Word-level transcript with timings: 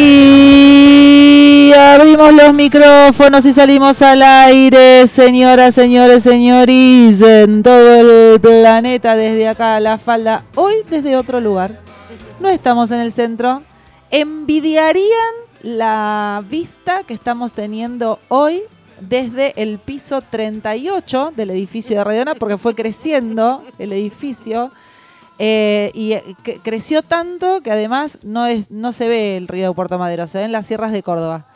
Y 0.00 1.72
abrimos 1.72 2.32
los 2.32 2.54
micrófonos 2.54 3.44
y 3.44 3.52
salimos 3.52 4.00
al 4.00 4.22
aire, 4.22 5.04
señoras, 5.08 5.74
señores, 5.74 6.22
señores, 6.22 7.20
en 7.20 7.64
todo 7.64 8.32
el 8.32 8.40
planeta, 8.40 9.16
desde 9.16 9.48
acá 9.48 9.74
a 9.74 9.80
la 9.80 9.98
falda. 9.98 10.44
Hoy 10.54 10.74
desde 10.88 11.16
otro 11.16 11.40
lugar. 11.40 11.80
No 12.38 12.48
estamos 12.48 12.92
en 12.92 13.00
el 13.00 13.10
centro. 13.10 13.64
Envidiarían 14.12 15.34
la 15.62 16.44
vista 16.48 17.02
que 17.02 17.14
estamos 17.14 17.52
teniendo 17.52 18.20
hoy 18.28 18.62
desde 19.00 19.60
el 19.60 19.80
piso 19.80 20.22
38 20.22 21.32
del 21.34 21.50
edificio 21.50 21.98
de 21.98 22.04
Radiona, 22.04 22.36
porque 22.36 22.56
fue 22.56 22.76
creciendo 22.76 23.64
el 23.80 23.92
edificio. 23.92 24.70
Eh, 25.38 25.90
y 25.94 26.12
eh, 26.14 26.24
cre- 26.44 26.60
creció 26.62 27.02
tanto 27.02 27.60
que 27.60 27.70
además 27.70 28.18
no, 28.22 28.46
es, 28.46 28.70
no 28.70 28.90
se 28.92 29.06
ve 29.08 29.36
el 29.36 29.46
río 29.48 29.68
de 29.68 29.74
Puerto 29.74 29.98
Madero, 29.98 30.26
se 30.26 30.38
ven 30.38 30.50
las 30.52 30.66
sierras 30.66 30.90
de 30.92 31.02
Córdoba. 31.02 31.46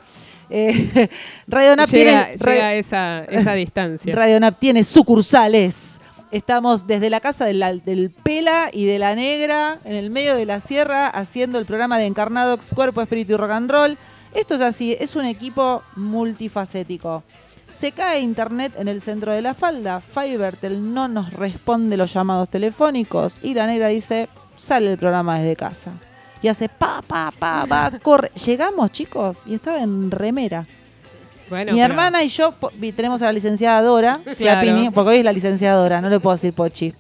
Eh, 0.50 1.08
Radio 1.48 1.74
Nap 1.76 1.88
llega, 1.88 2.26
tiene, 2.26 2.36
llega 2.38 2.60
Ra- 2.62 2.66
a 2.68 2.74
esa, 2.74 3.24
esa 3.24 3.54
distancia. 3.54 4.14
Radio 4.14 4.38
Nap 4.38 4.58
tiene 4.58 4.84
sucursales. 4.84 6.00
Estamos 6.30 6.86
desde 6.86 7.10
la 7.10 7.20
casa 7.20 7.44
de 7.44 7.54
la- 7.54 7.74
del 7.74 8.10
Pela 8.10 8.70
y 8.72 8.86
de 8.86 8.98
la 8.98 9.14
Negra, 9.14 9.78
en 9.84 9.94
el 9.96 10.10
medio 10.10 10.36
de 10.36 10.46
la 10.46 10.60
sierra, 10.60 11.08
haciendo 11.08 11.58
el 11.58 11.66
programa 11.66 11.98
de 11.98 12.06
Encarnadox, 12.06 12.72
Cuerpo, 12.74 13.02
Espíritu 13.02 13.32
y 13.32 13.36
Rock 13.36 13.50
and 13.50 13.70
Roll. 13.70 13.98
Esto 14.34 14.54
es 14.54 14.60
así, 14.62 14.96
es 14.98 15.14
un 15.16 15.26
equipo 15.26 15.82
multifacético. 15.96 17.22
Se 17.72 17.90
cae 17.92 18.20
internet 18.20 18.74
en 18.78 18.86
el 18.86 19.00
centro 19.00 19.32
de 19.32 19.42
la 19.42 19.54
falda, 19.54 20.00
Fivertel 20.00 20.92
no 20.94 21.08
nos 21.08 21.32
responde 21.32 21.96
los 21.96 22.12
llamados 22.12 22.48
telefónicos 22.48 23.40
y 23.42 23.54
la 23.54 23.66
negra 23.66 23.88
dice, 23.88 24.28
sale 24.56 24.92
el 24.92 24.98
programa 24.98 25.38
desde 25.38 25.56
casa. 25.56 25.92
Y 26.42 26.48
hace 26.48 26.68
pa, 26.68 27.00
pa, 27.06 27.32
pa, 27.36 27.64
pa, 27.68 27.92
corre. 28.02 28.30
Llegamos, 28.44 28.90
chicos, 28.92 29.42
y 29.46 29.54
estaba 29.54 29.80
en 29.80 30.10
remera. 30.10 30.66
Bueno, 31.48 31.72
Mi 31.72 31.78
pero- 31.80 31.92
hermana 31.92 32.22
y 32.22 32.28
yo 32.28 32.52
po- 32.52 32.70
vi- 32.76 32.92
tenemos 32.92 33.20
a 33.22 33.26
la 33.26 33.32
licenciada 33.32 33.80
Dora, 33.82 34.20
porque 34.94 35.10
hoy 35.10 35.16
es 35.18 35.24
la 35.24 35.32
licenciada 35.32 35.76
Dora, 35.80 36.00
no 36.00 36.08
le 36.08 36.20
puedo 36.20 36.34
decir 36.36 36.52
Pochi. 36.52 36.94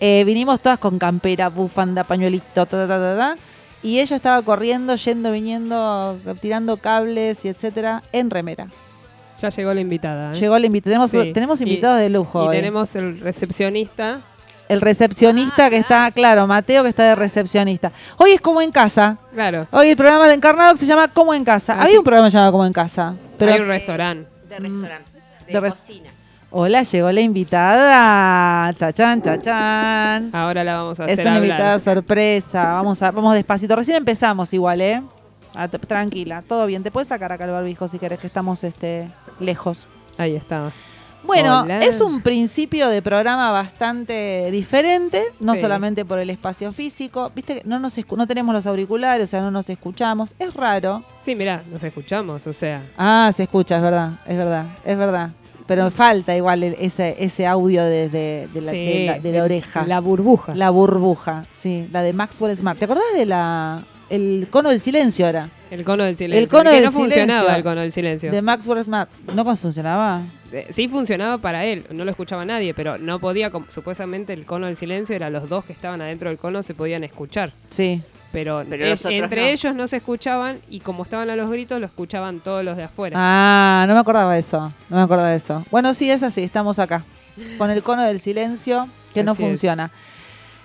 Eh, 0.00 0.24
vinimos 0.24 0.60
todas 0.60 0.78
con 0.78 0.98
campera, 0.98 1.48
bufanda, 1.48 2.04
pañuelito, 2.04 2.46
ta, 2.54 2.66
ta, 2.66 2.86
ta, 2.86 2.98
ta, 2.98 3.16
ta, 3.16 3.36
y 3.82 3.98
ella 4.00 4.16
estaba 4.16 4.42
corriendo, 4.42 4.94
yendo, 4.96 5.32
viniendo, 5.32 6.16
tirando 6.40 6.76
cables 6.78 7.44
y 7.44 7.48
etcétera, 7.48 8.02
en 8.12 8.30
remera. 8.30 8.68
Ya 9.40 9.48
llegó 9.50 9.72
la 9.74 9.80
invitada. 9.80 10.32
¿eh? 10.32 10.34
Llegó 10.34 10.58
la 10.58 10.66
invitada. 10.66 10.90
Tenemos, 10.94 11.10
Sí. 11.10 11.32
tenemos 11.32 11.60
Y- 11.60 11.64
invitados 11.64 12.00
de 12.00 12.08
lujo. 12.10 12.44
Y 12.44 12.48
hoy. 12.48 12.56
tenemos 12.56 12.94
el 12.96 13.20
recepcionista. 13.20 14.18
El 14.68 14.82
recepcionista 14.82 15.70
que 15.70 15.78
está, 15.78 16.10
claro, 16.10 16.46
Mateo 16.46 16.82
que 16.82 16.90
está 16.90 17.02
de 17.04 17.14
recepcionista. 17.14 17.90
Hoy 18.18 18.32
es 18.32 18.40
como 18.40 18.60
en 18.60 18.70
casa. 18.70 19.16
Claro. 19.32 19.66
Hoy 19.70 19.88
el 19.88 19.96
programa 19.96 20.28
de 20.28 20.34
Encarnado 20.34 20.76
se 20.76 20.84
llama 20.84 21.08
Como 21.08 21.32
en 21.32 21.42
casa. 21.44 21.72
Ah, 21.74 21.82
Había 21.82 21.92
sí. 21.92 21.98
un 21.98 22.04
programa 22.04 22.28
llamado 22.28 22.52
Como 22.52 22.66
en 22.66 22.72
casa. 22.74 23.14
Pero 23.38 23.52
Hay 23.52 23.60
un 23.60 23.68
restaurante. 23.68 24.28
De 24.48 24.58
restaurante, 24.58 25.10
de, 25.46 25.52
de 25.54 25.60
re- 25.60 25.70
cocina. 25.70 26.10
Hola, 26.50 26.82
llegó 26.82 27.10
la 27.12 27.20
invitada. 27.20 28.72
Chachán, 28.74 29.22
chachán. 29.22 30.30
Ahora 30.34 30.64
la 30.64 30.78
vamos 30.78 31.00
a 31.00 31.04
hacer 31.04 31.18
Es 31.20 31.24
una 31.24 31.36
hablar. 31.36 31.48
invitada 31.50 31.78
sorpresa. 31.78 32.64
Vamos 32.72 33.02
a, 33.02 33.10
vamos 33.10 33.34
despacito. 33.34 33.74
Recién 33.76 33.96
empezamos 33.98 34.52
igual, 34.52 34.80
¿eh? 34.82 35.02
Ah, 35.58 35.68
tranquila, 35.68 36.42
todo 36.46 36.66
bien. 36.66 36.82
Te 36.82 36.90
puedes 36.90 37.08
sacar 37.08 37.32
acá 37.32 37.44
el 37.44 37.50
barbijo 37.50 37.88
si 37.88 37.98
querés, 37.98 38.20
que 38.20 38.26
estamos 38.28 38.62
este, 38.64 39.10
lejos. 39.40 39.88
Ahí 40.16 40.36
está. 40.36 40.70
Bueno, 41.24 41.62
Hola. 41.62 41.80
es 41.84 42.00
un 42.00 42.22
principio 42.22 42.88
de 42.88 43.02
programa 43.02 43.50
bastante 43.50 44.48
diferente, 44.52 45.24
no 45.40 45.56
Sí. 45.56 45.62
solamente 45.62 46.04
por 46.04 46.20
el 46.20 46.30
espacio 46.30 46.72
físico. 46.72 47.32
Viste 47.34 47.56
que 47.60 47.68
no, 47.68 47.80
nos 47.80 47.98
no 48.16 48.26
tenemos 48.28 48.54
los 48.54 48.66
auriculares, 48.68 49.24
o 49.24 49.26
sea, 49.30 49.40
no 49.40 49.50
nos 49.50 49.68
escuchamos. 49.68 50.34
Es 50.38 50.54
raro. 50.54 51.02
Sí, 51.20 51.34
mirá, 51.34 51.60
nos 51.72 51.82
escuchamos, 51.82 52.46
o 52.46 52.52
sea. 52.52 52.82
Ah, 52.96 53.30
se 53.34 53.42
escucha, 53.42 53.76
es 53.76 53.82
verdad, 53.82 54.12
es 54.26 54.36
verdad, 54.38 54.66
es 54.84 54.96
verdad. 54.96 55.30
Pero 55.66 55.90
falta 55.90 56.34
igual 56.36 56.62
el- 56.62 56.76
ese, 56.78 57.16
ese 57.18 57.46
audio 57.46 57.82
de, 57.84 58.08
de- 58.08 58.48
de 58.54 58.60
la, 58.60 58.70
sí, 58.70 58.76
de 58.86 59.06
la- 59.06 59.18
de 59.18 59.32
la 59.32 59.44
oreja. 59.44 59.84
La 59.86 60.00
burbuja. 60.00 60.54
La 60.54 60.70
burbuja, 60.70 61.44
sí, 61.52 61.88
la 61.92 62.02
de 62.02 62.12
Maxwell 62.14 62.56
Smart. 62.56 62.78
¿Te 62.78 62.84
acordás 62.86 63.04
de 63.14 63.26
la 63.26 63.82
el 64.10 64.48
cono 64.50 64.70
del 64.70 64.80
silencio 64.80 65.26
ahora? 65.26 65.48
El 65.70 65.84
cono 65.84 66.04
del 66.04 66.16
silencio. 66.16 66.42
El 66.44 66.48
cono 66.48 66.70
del 66.70 66.84
no 66.84 66.92
funcionaba 66.92 67.56
el 67.56 67.62
cono 67.62 67.80
del 67.82 67.92
silencio. 67.92 68.30
De 68.30 68.40
Maxwell 68.40 68.82
Smart. 68.82 69.10
¿No 69.34 69.56
funcionaba? 69.56 70.22
Eh, 70.50 70.66
Sí 70.70 70.88
funcionaba 70.88 71.36
para 71.38 71.64
él, 71.66 71.84
no 71.90 72.04
lo 72.06 72.10
escuchaba 72.10 72.44
nadie, 72.44 72.72
pero 72.72 72.96
no 72.96 73.18
podía, 73.18 73.50
supuestamente 73.68 74.32
el 74.32 74.46
cono 74.46 74.66
del 74.66 74.76
silencio 74.76 75.14
era 75.14 75.28
los 75.28 75.48
dos 75.48 75.64
que 75.66 75.74
estaban 75.74 76.00
adentro 76.00 76.30
del 76.30 76.38
cono 76.38 76.62
se 76.62 76.72
podían 76.74 77.04
escuchar, 77.04 77.52
Sí. 77.68 78.02
pero, 78.32 78.62
entre 78.62 79.42
no. 79.42 79.46
ellos 79.48 79.74
no 79.74 79.86
se 79.88 79.96
escuchaban 79.98 80.60
y 80.70 80.80
como 80.80 81.02
estaban 81.02 81.28
a 81.28 81.36
los 81.36 81.50
gritos 81.50 81.78
lo 81.80 81.86
escuchaban 81.86 82.40
todos 82.40 82.64
los 82.64 82.78
de 82.78 82.84
afuera. 82.84 83.16
Ah, 83.20 83.84
no 83.86 83.92
me 83.92 84.00
acordaba 84.00 84.32
de 84.32 84.40
eso. 84.40 84.72
No 84.88 84.96
me 84.96 85.02
acordaba 85.02 85.28
de 85.30 85.36
eso. 85.36 85.64
Bueno, 85.70 85.92
sí, 85.92 86.10
es 86.10 86.22
así. 86.22 86.42
Estamos 86.42 86.78
acá. 86.78 87.04
Con 87.58 87.70
el 87.70 87.82
cono 87.82 88.02
del 88.02 88.18
silencio 88.20 88.88
que 89.14 89.22
no 89.22 89.32
es. 89.32 89.90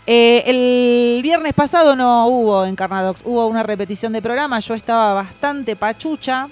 Eh, 0.06 0.44
el 0.46 1.24
viernes 1.24 1.54
pasado 1.54 1.96
no 1.96 2.28
hubo 2.28 2.66
Encarnadox, 2.66 3.24
hubo 3.26 3.48
una 3.48 3.64
repetición 3.64 4.12
de 4.14 4.22
programa. 4.22 4.60
Yo 4.60 4.74
estaba 4.74 5.14
bastante 5.14 5.76
pachucha. 5.76 6.50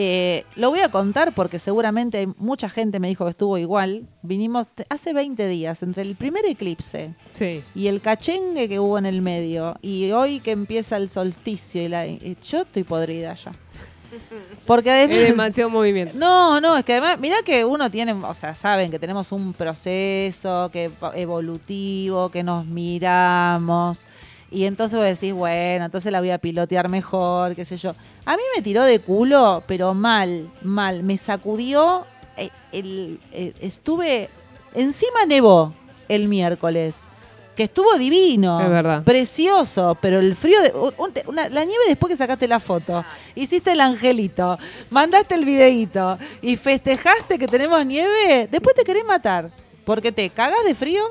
Eh, 0.00 0.44
lo 0.54 0.70
voy 0.70 0.78
a 0.78 0.88
contar 0.90 1.32
porque 1.32 1.58
seguramente 1.58 2.28
mucha 2.38 2.70
gente 2.70 3.00
me 3.00 3.08
dijo 3.08 3.24
que 3.24 3.30
estuvo 3.30 3.58
igual. 3.58 4.06
Vinimos 4.22 4.68
hace 4.90 5.12
20 5.12 5.48
días, 5.48 5.82
entre 5.82 6.02
el 6.02 6.14
primer 6.14 6.46
eclipse 6.46 7.14
Sí, 7.32 7.62
y 7.74 7.88
el 7.88 8.00
cachengue 8.00 8.68
que 8.68 8.78
hubo 8.78 8.96
en 8.98 9.06
el 9.06 9.22
medio, 9.22 9.74
y 9.82 10.12
hoy 10.12 10.38
que 10.38 10.52
empieza 10.52 10.96
el 10.96 11.08
solsticio, 11.08 11.82
y 11.82 11.88
la, 11.88 12.06
y 12.06 12.36
yo 12.48 12.62
estoy 12.62 12.84
podrida 12.84 13.34
ya. 13.34 13.52
Porque 14.66 14.90
además... 14.90 15.16
es 15.18 15.28
demasiado 15.28 15.70
movimiento. 15.70 16.14
No, 16.16 16.60
no, 16.60 16.76
es 16.76 16.84
que 16.84 16.92
además, 16.92 17.18
mirá 17.20 17.36
que 17.44 17.64
uno 17.64 17.90
tiene, 17.90 18.12
o 18.12 18.34
sea, 18.34 18.54
saben 18.54 18.90
que 18.90 18.98
tenemos 18.98 19.32
un 19.32 19.52
proceso 19.52 20.70
que 20.72 20.90
evolutivo, 21.14 22.30
que 22.30 22.42
nos 22.42 22.66
miramos. 22.66 24.06
Y 24.50 24.64
entonces 24.64 24.98
vos 24.98 25.06
decís, 25.06 25.32
bueno, 25.34 25.84
entonces 25.84 26.10
la 26.10 26.20
voy 26.20 26.30
a 26.30 26.38
pilotear 26.38 26.88
mejor, 26.88 27.54
qué 27.54 27.64
sé 27.64 27.76
yo. 27.76 27.94
A 28.24 28.36
mí 28.36 28.42
me 28.56 28.62
tiró 28.62 28.82
de 28.84 28.98
culo, 28.98 29.62
pero 29.66 29.92
mal, 29.94 30.48
mal. 30.62 31.02
Me 31.02 31.18
sacudió. 31.18 32.04
eh, 32.36 32.50
el- 32.72 33.20
eh, 33.32 33.52
estuve. 33.60 34.28
Encima 34.74 35.26
nevó 35.26 35.74
el 36.08 36.28
miércoles. 36.28 37.02
Que 37.58 37.64
estuvo 37.64 37.98
divino. 37.98 38.60
Es 38.60 38.68
verdad. 38.70 39.02
Precioso, 39.02 39.98
pero 40.00 40.20
el 40.20 40.36
frío. 40.36 40.62
De, 40.62 40.70
un- 40.70 40.94
un- 40.96 41.12
una- 41.26 41.48
la 41.48 41.64
nieve 41.64 41.82
después 41.88 42.08
que 42.08 42.16
sacaste 42.16 42.46
la 42.46 42.60
foto. 42.60 43.04
Hiciste 43.34 43.72
el 43.72 43.80
angelito. 43.80 44.56
Mandaste 44.90 45.34
el 45.34 45.44
videíto. 45.44 46.16
Y 46.40 46.54
festejaste 46.54 47.36
que 47.36 47.48
tenemos 47.48 47.84
nieve. 47.84 48.46
Después 48.48 48.76
te 48.76 48.84
querés 48.84 49.04
matar. 49.04 49.50
Porque 49.84 50.12
te 50.12 50.30
cagas 50.30 50.62
de 50.64 50.76
frío. 50.76 51.02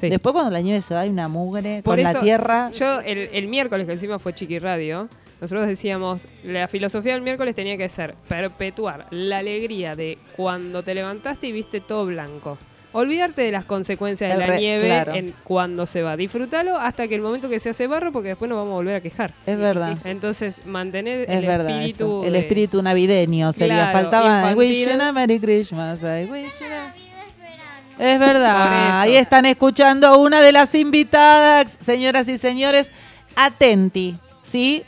Sí. 0.00 0.08
Después 0.08 0.32
cuando 0.32 0.50
la 0.50 0.62
nieve 0.62 0.80
se 0.80 0.94
va 0.94 1.00
hay 1.00 1.10
una 1.10 1.28
mugre 1.28 1.82
Por 1.82 1.96
con 1.96 2.02
la 2.04 2.12
eso, 2.12 2.20
tierra. 2.20 2.70
Yo, 2.70 3.00
el, 3.00 3.28
el 3.30 3.48
miércoles 3.48 3.86
que 3.86 3.92
encima 3.92 4.18
fue 4.18 4.32
Chiqui 4.32 4.58
Radio, 4.60 5.10
nosotros 5.42 5.66
decíamos, 5.68 6.26
la 6.42 6.68
filosofía 6.68 7.12
del 7.12 7.20
miércoles 7.20 7.54
tenía 7.54 7.76
que 7.76 7.90
ser 7.90 8.14
perpetuar 8.28 9.08
la 9.10 9.38
alegría 9.38 9.94
de 9.94 10.16
cuando 10.36 10.82
te 10.82 10.94
levantaste 10.94 11.48
y 11.48 11.52
viste 11.52 11.82
todo 11.82 12.06
blanco. 12.06 12.56
Olvidarte 12.94 13.40
de 13.42 13.52
las 13.52 13.64
consecuencias 13.64 14.30
de 14.32 14.36
la 14.38 14.46
re- 14.46 14.58
nieve 14.58 14.86
claro. 14.86 15.14
en 15.14 15.34
cuando 15.44 15.86
se 15.86 16.02
va. 16.02 16.16
Disfrútalo 16.16 16.76
hasta 16.78 17.08
que 17.08 17.14
el 17.14 17.22
momento 17.22 17.48
que 17.48 17.58
se 17.58 17.70
hace 17.70 17.86
barro, 17.86 18.12
porque 18.12 18.28
después 18.28 18.48
nos 18.48 18.58
vamos 18.58 18.72
a 18.72 18.74
volver 18.74 18.96
a 18.96 19.00
quejar. 19.00 19.32
Es 19.46 19.58
verdad. 19.58 19.96
Entonces, 20.04 20.66
mantener 20.66 21.20
Es 21.22 21.28
el 21.38 21.46
verdad 21.46 21.70
espíritu. 21.70 22.04
eso. 22.20 22.24
El 22.26 22.32
de- 22.34 22.38
espíritu 22.40 22.82
navideño 22.82 23.52
sería. 23.52 23.76
Claro, 23.90 23.92
Faltaba 23.92 24.50
I 24.52 24.54
wish 24.54 24.86
you 24.86 25.00
a 25.00 25.12
Merry 25.12 25.40
Christmas. 25.40 26.00
I 26.02 26.26
wish 26.30 26.52
you 26.60 26.66
a- 26.66 26.68
La 26.68 26.92
vida 26.94 28.14
es 28.14 28.18
verdad. 28.18 29.00
Ahí 29.00 29.16
están 29.16 29.46
escuchando 29.46 30.08
a 30.08 30.16
una 30.16 30.40
de 30.42 30.52
las 30.52 30.74
invitadas, 30.74 31.76
señoras 31.80 32.28
y 32.28 32.36
señores. 32.36 32.90
Atenti, 33.36 34.18
¿sí? 34.42 34.82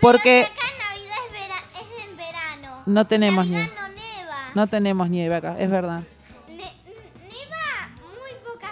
Porque 0.00 0.42
Acá 0.42 0.52
en 0.52 0.78
Navidad 0.78 1.16
es, 1.26 1.32
vera- 1.32 1.64
es 1.74 2.04
en 2.08 2.16
verano. 2.16 2.82
no 2.86 3.06
tenemos 3.06 3.46
En 3.46 3.52
nieve. 3.52 3.70
No 3.74 3.88
neva. 3.88 4.36
No 4.54 4.66
tenemos 4.68 5.10
nieve 5.10 5.34
acá, 5.34 5.56
es 5.58 5.68
verdad. 5.70 6.00
Ne- 6.48 6.54
neva 6.56 7.90
muy 7.96 8.32
pocas 8.44 8.70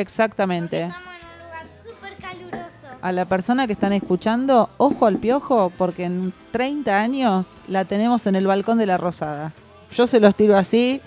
Exactamente. 0.00 0.82
Estamos 0.84 1.06
en 1.20 1.26
un 1.28 1.44
lugar 1.46 1.66
súper 1.84 2.14
caluroso. 2.16 2.98
A 3.00 3.12
la 3.12 3.24
persona 3.24 3.66
que 3.66 3.72
están 3.72 3.92
escuchando, 3.92 4.68
ojo 4.76 5.06
al 5.06 5.16
piojo, 5.16 5.72
porque 5.76 6.04
en 6.04 6.32
30 6.50 6.98
años 6.98 7.54
la 7.68 7.84
tenemos 7.84 8.26
en 8.26 8.36
el 8.36 8.46
balcón 8.46 8.78
de 8.78 8.86
la 8.86 8.98
Rosada. 8.98 9.52
Yo 9.94 10.06
se 10.06 10.20
los 10.20 10.34
tiro 10.34 10.56
así. 10.56 11.00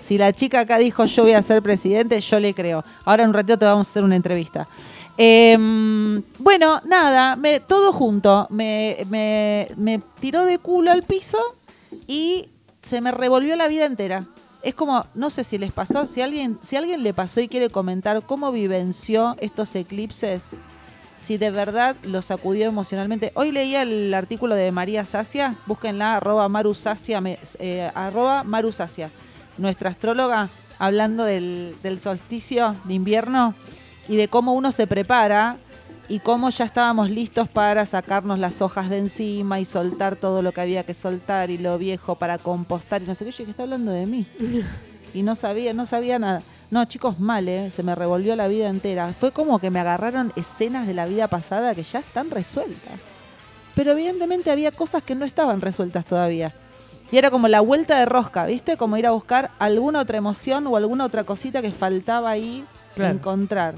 Si 0.00 0.16
la 0.16 0.32
chica 0.32 0.60
acá 0.60 0.78
dijo 0.78 1.04
yo 1.04 1.24
voy 1.24 1.34
a 1.34 1.42
ser 1.42 1.60
presidente, 1.62 2.18
yo 2.20 2.40
le 2.40 2.54
creo. 2.54 2.82
Ahora 3.04 3.24
en 3.24 3.28
un 3.30 3.34
ratito 3.34 3.58
te 3.58 3.66
vamos 3.66 3.86
a 3.86 3.90
hacer 3.90 4.02
una 4.04 4.16
entrevista. 4.16 4.66
Em, 5.18 6.22
bueno, 6.38 6.80
nada, 6.86 7.36
me, 7.36 7.60
todo 7.60 7.92
junto. 7.92 8.46
Me, 8.48 8.96
me- 9.10 9.68
me 9.76 10.00
tiró 10.20 10.46
de 10.46 10.58
culo 10.58 10.90
al 10.90 11.02
piso 11.02 11.38
y 12.06 12.48
se 12.80 13.02
me 13.02 13.12
revolvió 13.12 13.54
la 13.56 13.68
vida 13.68 13.84
entera. 13.84 14.24
Es 14.62 14.74
como, 14.74 15.06
no 15.14 15.30
sé 15.30 15.42
si 15.42 15.56
les 15.56 15.72
pasó, 15.72 16.04
si 16.04 16.20
alguien, 16.20 16.58
si 16.60 16.76
alguien 16.76 17.02
le 17.02 17.14
pasó 17.14 17.40
y 17.40 17.48
quiere 17.48 17.70
comentar 17.70 18.22
cómo 18.24 18.52
vivenció 18.52 19.36
estos 19.40 19.74
eclipses, 19.74 20.58
si 21.18 21.38
de 21.38 21.50
verdad 21.50 21.96
lo 22.02 22.20
sacudió 22.20 22.66
emocionalmente. 22.66 23.32
Hoy 23.34 23.52
leía 23.52 23.82
el 23.82 24.12
artículo 24.12 24.54
de 24.54 24.70
María 24.72 25.04
Sacia, 25.04 25.54
búsquenla, 25.66 26.16
arroba 26.16 26.48
Maru 26.48 26.74
Sacia, 26.74 27.22
eh, 27.58 27.90
arroba 27.94 28.42
Maru 28.42 28.72
Sacia, 28.72 29.10
nuestra 29.56 29.90
astróloga, 29.90 30.48
hablando 30.78 31.24
del, 31.24 31.74
del 31.82 31.98
solsticio 31.98 32.76
de 32.84 32.94
invierno 32.94 33.54
y 34.08 34.16
de 34.16 34.28
cómo 34.28 34.52
uno 34.52 34.72
se 34.72 34.86
prepara 34.86 35.56
y 36.10 36.18
cómo 36.18 36.50
ya 36.50 36.64
estábamos 36.64 37.08
listos 37.08 37.48
para 37.48 37.86
sacarnos 37.86 38.40
las 38.40 38.60
hojas 38.60 38.90
de 38.90 38.98
encima 38.98 39.60
y 39.60 39.64
soltar 39.64 40.16
todo 40.16 40.42
lo 40.42 40.50
que 40.52 40.60
había 40.60 40.82
que 40.82 40.92
soltar 40.92 41.50
y 41.50 41.56
lo 41.56 41.78
viejo 41.78 42.16
para 42.16 42.36
compostar 42.36 43.00
y 43.00 43.06
no 43.06 43.14
sé 43.14 43.24
qué. 43.24 43.30
Yo 43.30 43.38
dije, 43.38 43.52
está 43.52 43.62
hablando 43.62 43.92
de 43.92 44.06
mí. 44.06 44.26
Y 45.12 45.22
no 45.24 45.34
sabía, 45.34 45.72
no 45.74 45.86
sabía 45.86 46.20
nada. 46.20 46.40
No, 46.70 46.84
chicos, 46.84 47.18
mal, 47.18 47.48
¿eh? 47.48 47.72
se 47.72 47.82
me 47.82 47.96
revolvió 47.96 48.36
la 48.36 48.46
vida 48.46 48.68
entera. 48.68 49.12
Fue 49.12 49.32
como 49.32 49.58
que 49.58 49.68
me 49.68 49.80
agarraron 49.80 50.32
escenas 50.36 50.86
de 50.86 50.94
la 50.94 51.04
vida 51.06 51.26
pasada 51.26 51.74
que 51.74 51.82
ya 51.82 51.98
están 51.98 52.30
resueltas. 52.30 52.92
Pero 53.74 53.90
evidentemente 53.90 54.52
había 54.52 54.70
cosas 54.70 55.02
que 55.02 55.16
no 55.16 55.24
estaban 55.24 55.60
resueltas 55.60 56.06
todavía. 56.06 56.54
Y 57.10 57.18
era 57.18 57.28
como 57.32 57.48
la 57.48 57.60
vuelta 57.60 57.98
de 57.98 58.04
rosca, 58.06 58.46
¿viste? 58.46 58.76
Como 58.76 58.96
ir 58.98 59.06
a 59.08 59.10
buscar 59.10 59.50
alguna 59.58 59.98
otra 59.98 60.18
emoción 60.18 60.64
o 60.68 60.76
alguna 60.76 61.06
otra 61.06 61.24
cosita 61.24 61.60
que 61.60 61.72
faltaba 61.72 62.30
ahí 62.30 62.64
Claro. 62.94 63.14
encontrar. 63.14 63.74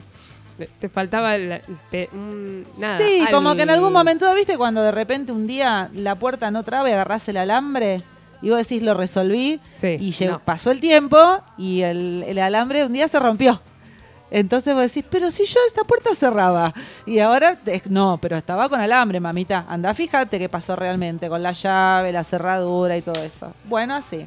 Te- 0.81 0.88
faltaba 0.88 1.37
la- 1.38 1.60
pe- 1.90 2.08
un- 2.12 2.64
nada. 2.78 2.99
sí, 2.99 3.25
como 3.32 3.54
que 3.54 3.62
en 3.62 3.70
algún 3.70 3.93
momento, 3.93 4.32
¿viste? 4.34 4.56
Cuando 4.56 4.82
de 4.82 4.93
repente 4.93 5.32
un 5.32 5.46
día 5.46 5.90
la 5.94 6.14
puerta 6.16 6.50
no 6.50 6.62
traba 6.62 6.88
y 6.88 6.93
agarrás 6.93 7.26
el 7.28 7.37
alambre 7.38 8.02
y 8.43 8.50
vos 8.50 8.58
decís 8.58 8.82
lo 8.82 8.94
resolví 8.94 9.60
Sí, 9.81 9.96
y 9.99 10.12
llegó- 10.12 10.32
no. 10.34 10.38
pasó 10.40 10.70
el 10.70 10.81
tiempo 10.81 11.19
y 11.58 11.82
el, 11.82 12.25
el 12.26 12.38
alambre 12.38 12.84
un 12.84 12.93
día 12.93 13.08
se 13.08 13.19
rompió. 13.19 13.60
Entonces 14.31 14.72
vos 14.75 14.82
decís, 14.84 15.04
pero 15.10 15.31
si 15.31 15.44
yo 15.44 15.60
esta 15.66 15.84
puerta 15.84 16.14
cerraba. 16.14 16.72
Y 17.05 17.19
ahora, 17.19 17.58
no, 17.90 18.19
pero 18.20 18.38
estaba 18.38 18.66
con 18.70 18.81
alambre, 18.81 19.20
mamita. 19.20 19.66
Anda, 19.69 19.93
fíjate 19.93 20.38
qué 20.38 20.48
pasó 20.48 20.75
realmente 20.75 21.28
con 21.28 21.43
la 21.43 21.52
llave, 21.52 22.12
la 22.12 22.25
cerradura 22.25 22.96
y 22.96 23.02
todo 23.02 23.22
eso. 23.22 23.52
Bueno, 23.64 23.94
así. 23.94 24.26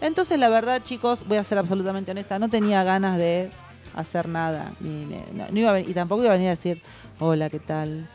Entonces, 0.00 0.38
la 0.38 0.48
verdad, 0.48 0.80
chicos, 0.84 1.26
voy 1.26 1.38
a 1.38 1.42
ser 1.42 1.58
absolutamente 1.58 2.12
honesta, 2.12 2.38
no 2.38 2.48
tenía 2.48 2.84
ganas 2.84 3.18
de 3.18 3.50
hacer 3.94 4.28
nada. 4.28 4.70
Ni, 4.80 5.04
ni- 5.06 5.24
no, 5.32 5.46
no 5.50 5.58
iba 5.58 5.72
a 5.72 5.80
y 5.80 5.92
tampoco 5.94 6.22
iba 6.22 6.30
a 6.32 6.34
venir 6.34 6.48
a 6.48 6.52
decir, 6.52 6.80
hola, 7.18 7.50
¿qué 7.50 7.58
tal? 7.58 8.08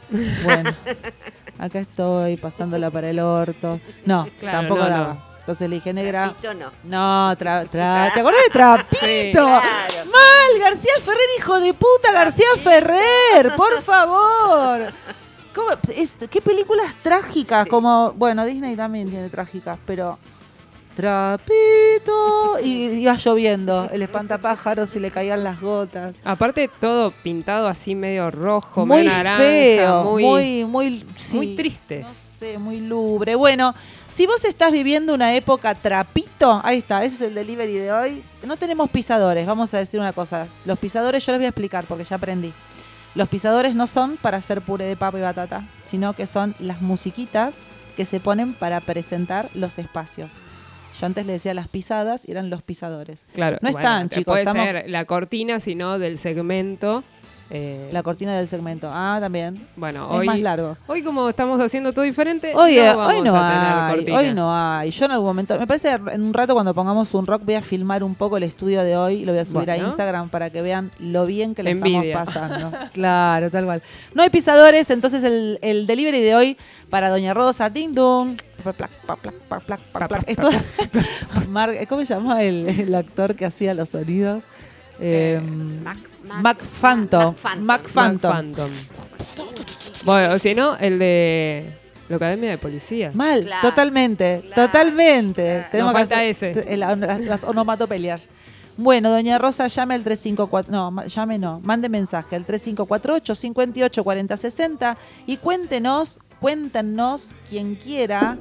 Bueno, 0.43 0.71
acá 1.59 1.79
estoy 1.79 2.37
pasándola 2.37 2.89
para 2.91 3.09
el 3.09 3.19
orto. 3.19 3.79
No, 4.05 4.27
Claro, 4.39 4.57
tampoco 4.59 4.81
no, 4.83 4.89
daba. 4.89 5.13
no. 5.13 5.35
Entonces 5.39 5.69
le 5.69 5.75
dije, 5.75 5.93
negra, 5.93 6.33
Trapito 6.39 6.53
no. 6.55 6.71
no, 6.85 7.37
tra- 7.37 7.69
tra- 7.69 8.11
¿te 8.13 8.19
acordás 8.19 8.41
de 8.45 8.49
Trapito? 8.51 9.05
Sí. 9.05 9.31
Claro. 9.31 10.11
Mal, 10.11 10.59
García 10.59 10.93
Ferrer, 11.01 11.29
hijo 11.37 11.59
de 11.59 11.73
puta, 11.75 12.11
García 12.11 12.47
Ferrer, 12.57 13.55
por 13.55 13.79
favor. 13.83 14.91
¿Cómo? 15.53 15.69
Es- 15.95 16.17
¿Qué 16.29 16.41
películas 16.41 16.95
trágicas? 17.03 17.63
Sí. 17.65 17.69
Como, 17.69 18.11
bueno, 18.13 18.43
Disney 18.43 18.75
también 18.75 19.07
tiene 19.09 19.29
trágicas, 19.29 19.77
pero 19.85 20.17
Trapito 20.95 22.57
y 22.63 22.85
iba 22.85 23.15
lloviendo, 23.15 23.89
el 23.91 24.01
espantapájaros 24.01 24.95
y 24.95 24.99
le 24.99 25.11
caían 25.11 25.43
las 25.43 25.59
gotas. 25.59 26.15
Aparte, 26.23 26.69
todo 26.79 27.11
pintado 27.11 27.67
así 27.67 27.95
medio 27.95 28.31
rojo, 28.31 28.85
muy 28.85 28.97
medio 28.97 29.11
naranja, 29.11 29.37
feo, 29.37 30.03
muy, 30.03 30.23
muy, 30.23 30.65
muy, 30.65 31.05
sí. 31.17 31.35
muy 31.35 31.55
triste. 31.55 31.99
No 31.99 32.15
sé, 32.15 32.57
muy 32.59 32.79
lubre. 32.79 33.35
Bueno, 33.35 33.75
si 34.07 34.25
vos 34.25 34.45
estás 34.45 34.71
viviendo 34.71 35.13
una 35.13 35.35
época 35.35 35.75
trapito, 35.75 36.61
ahí 36.63 36.77
está, 36.77 37.03
ese 37.03 37.15
es 37.15 37.21
el 37.23 37.35
delivery 37.35 37.73
de 37.73 37.91
hoy. 37.91 38.23
No 38.45 38.55
tenemos 38.55 38.89
pisadores, 38.89 39.45
vamos 39.45 39.73
a 39.73 39.79
decir 39.79 39.99
una 39.99 40.13
cosa. 40.13 40.47
Los 40.63 40.79
pisadores 40.79 41.25
yo 41.25 41.33
les 41.33 41.39
voy 41.39 41.45
a 41.47 41.49
explicar 41.49 41.83
porque 41.83 42.05
ya 42.05 42.15
aprendí. 42.15 42.53
Los 43.15 43.27
pisadores 43.27 43.75
no 43.75 43.87
son 43.87 44.15
para 44.15 44.37
hacer 44.37 44.61
puré 44.61 44.85
de 44.85 44.95
papa 44.95 45.17
y 45.17 45.21
batata, 45.21 45.67
sino 45.85 46.13
que 46.13 46.25
son 46.25 46.55
las 46.59 46.81
musiquitas 46.81 47.55
que 47.97 48.05
se 48.05 48.19
ponen 48.19 48.53
para 48.53 48.79
presentar 48.81 49.49
los 49.53 49.77
espacios. 49.77 50.45
Yo 50.99 51.05
antes 51.05 51.25
le 51.25 51.33
decía 51.33 51.53
las 51.53 51.67
pisadas 51.67 52.27
y 52.27 52.31
eran 52.31 52.49
los 52.49 52.61
pisadores. 52.63 53.25
Claro, 53.33 53.57
No 53.61 53.69
bueno, 53.71 53.79
están, 53.79 54.09
te 54.09 54.15
chicos, 54.17 54.31
Puede 54.33 54.43
estamos- 54.43 54.65
ser 54.65 54.89
la 54.89 55.05
cortina, 55.05 55.59
sino 55.59 55.99
del 55.99 56.17
segmento. 56.19 57.03
eh, 57.51 57.89
La 57.91 58.01
cortina 58.01 58.35
del 58.35 58.47
segmento. 58.47 58.89
Ah, 58.91 59.17
también. 59.21 59.67
bueno, 59.75 60.05
es 60.11 60.19
hoy, 60.19 60.25
más 60.25 60.39
largo. 60.39 60.77
hoy 60.87 61.03
como 61.03 61.29
estamos 61.29 61.59
haciendo 61.61 61.93
todo 61.93 62.03
diferente, 62.03 62.53
Hoy, 62.55 62.75
eh, 62.77 62.87
no 62.91 62.97
vamos 62.97 63.13
hoy 63.13 63.21
no 63.21 63.35
a 63.35 63.49
tener 63.51 63.67
hay, 63.77 63.95
cortina. 63.95 64.17
hoy 64.17 64.33
no 64.33 64.55
hay. 64.55 64.89
Yo 64.89 65.05
en 65.05 65.11
algún 65.11 65.27
momento, 65.27 65.59
me 65.59 65.67
parece 65.67 65.89
que 65.89 66.11
en 66.13 66.23
un 66.23 66.33
rato 66.33 66.53
cuando 66.55 66.73
pongamos 66.73 67.13
un 67.13 67.27
rock 67.27 67.43
voy 67.45 67.53
a 67.55 67.61
filmar 67.61 68.03
un 68.03 68.15
poco 68.15 68.37
el 68.37 68.43
estudio 68.43 68.81
de 68.83 68.97
hoy 68.97 69.15
y 69.21 69.25
lo 69.25 69.31
voy 69.33 69.41
a 69.41 69.45
subir 69.45 69.69
a. 69.69 69.77
Instagram 69.77 70.29
para 70.29 70.49
que 70.49 70.61
vean 70.63 70.89
lo 70.99 71.25
bien 71.27 71.53
que 71.53 71.61
le 71.61 71.71
Envidia. 71.71 72.01
estamos 72.03 72.25
pasando. 72.33 72.71
claro, 72.93 73.51
tal 73.51 73.65
cual. 73.65 73.83
No 74.15 74.23
hay 74.23 74.29
pisadores, 74.31 74.89
entonces 74.89 75.23
el, 75.23 75.59
el 75.61 75.85
delivery 75.85 76.21
de 76.21 76.33
hoy 76.35 76.57
para 76.89 77.09
Doña 77.11 77.33
Rosa, 77.35 77.69
ding 77.69 77.93
dong. 77.93 78.37
Plac, 78.73 78.89
plac, 79.67 79.79
plac. 80.07 80.23
Esto- 80.27 80.49
¿Cómo 81.89 82.05
se 82.05 82.13
llama 82.13 82.41
el, 82.43 82.67
el 82.67 82.95
actor 82.95 83.35
que 83.35 83.45
hacía 83.45 83.73
los 83.73 83.89
sonidos? 83.89 84.45
Eh, 84.99 85.39
Mac, 85.83 85.97
Mac 86.41 86.57
Phantom. 86.81 87.35
Mac 87.43 87.59
Mac 87.59 87.87
Phantom. 87.89 88.69
Bueno, 90.05 90.37
si 90.39 90.53
no, 90.55 90.77
el 90.77 90.99
de 90.99 91.73
la 92.09 92.15
Academia 92.17 92.49
de 92.51 92.57
Policía. 92.57 93.11
Mal, 93.13 93.43
Claro, 93.45 93.69
totalmente, 93.69 94.41
claro, 94.45 94.67
totalmente. 94.67 95.43
claro. 95.43 95.67
Tenemos 95.71 95.93
Nos 95.93 96.01
que 96.01 96.07
falta 96.07 96.29
hacer 96.29 96.57
ese. 96.57 96.73
el- 96.73 96.79
las, 96.81 96.97
las 97.21 97.43
onomatopelias. 97.43 98.27
Bueno, 98.77 99.09
doña 99.09 99.37
Rosa, 99.37 99.67
llame 99.67 99.95
al 99.95 100.03
354, 100.03 100.69
no, 100.71 101.05
llame 101.05 101.39
no, 101.39 101.61
mande 101.61 101.87
mensaje 101.87 102.35
al 102.35 102.43
3548 102.45 103.33
58 103.33 104.03
40 104.03 104.35
60 104.37 104.97
y 105.25 105.37
cuéntenos, 105.37 106.19
cuéntenos 106.39 107.33
quien 107.49 107.75
quiera 107.75 108.37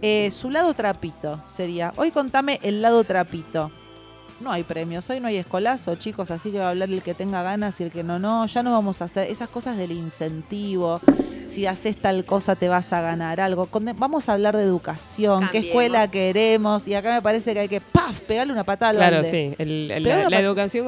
eh, 0.00 0.30
su 0.32 0.50
lado 0.50 0.74
trapito 0.74 1.40
sería. 1.46 1.92
Hoy 1.96 2.10
contame 2.10 2.58
el 2.62 2.82
lado 2.82 3.04
trapito. 3.04 3.70
No 4.40 4.50
hay 4.50 4.64
premios, 4.64 5.08
hoy 5.08 5.20
no 5.20 5.28
hay 5.28 5.36
escolazo, 5.36 5.94
chicos, 5.94 6.32
así 6.32 6.50
que 6.50 6.58
va 6.58 6.66
a 6.66 6.70
hablar 6.70 6.90
el 6.90 7.02
que 7.02 7.14
tenga 7.14 7.44
ganas 7.44 7.80
y 7.80 7.84
el 7.84 7.92
que 7.92 8.02
no, 8.02 8.18
no. 8.18 8.44
Ya 8.46 8.64
no 8.64 8.72
vamos 8.72 9.00
a 9.00 9.04
hacer 9.04 9.30
esas 9.30 9.48
cosas 9.48 9.76
del 9.76 9.92
incentivo. 9.92 11.00
Si 11.52 11.66
haces 11.66 11.98
tal 11.98 12.24
cosa 12.24 12.56
te 12.56 12.68
vas 12.68 12.92
a 12.92 13.02
ganar 13.02 13.40
algo. 13.40 13.68
Vamos 13.96 14.28
a 14.28 14.32
hablar 14.32 14.56
de 14.56 14.62
educación, 14.62 15.48
qué 15.52 15.58
escuela 15.58 16.08
queremos. 16.08 16.88
Y 16.88 16.94
acá 16.94 17.12
me 17.14 17.20
parece 17.22 17.52
que 17.52 17.60
hay 17.60 17.68
que, 17.68 17.80
¡paf!, 17.80 18.20
pegarle 18.20 18.52
una 18.54 18.64
patada 18.64 18.90
al 18.90 18.96
Claro, 18.96 19.16
balde. 19.16 19.30
sí. 19.30 19.54
el- 19.58 20.02
la, 20.02 20.40
educación 20.40 20.86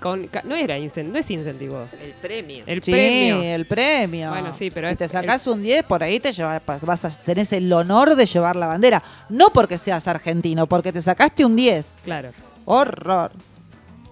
con. 0.00 0.30
No 0.44 0.56
era 0.56 0.78
incentivo, 0.78 1.12
no 1.12 1.18
es 1.18 1.30
incentivo. 1.30 1.86
El 2.02 2.12
premio. 2.14 2.64
El 2.66 2.82
Sí, 2.82 2.90
premio. 2.90 3.42
el 3.42 3.66
premio. 3.66 4.30
Bueno, 4.30 4.52
sí, 4.54 4.70
pero 4.70 4.86
si 4.88 4.92
es- 4.94 4.98
te 4.98 5.08
sacás 5.08 5.46
un 5.46 5.62
10, 5.62 5.82
por 5.84 6.02
ahí 6.02 6.18
te 6.20 6.32
llevas, 6.32 6.62
vas 6.66 7.04
a 7.04 7.10
tenés 7.10 7.52
el 7.52 7.70
honor 7.72 8.14
de 8.16 8.24
llevar 8.24 8.56
la 8.56 8.66
bandera. 8.68 9.02
No 9.28 9.50
porque 9.50 9.76
seas 9.76 10.08
argentino, 10.08 10.66
porque 10.66 10.92
te 10.92 11.02
sacaste 11.02 11.44
un 11.44 11.54
10. 11.54 11.98
Claro. 12.04 12.30
Horror. 12.64 13.30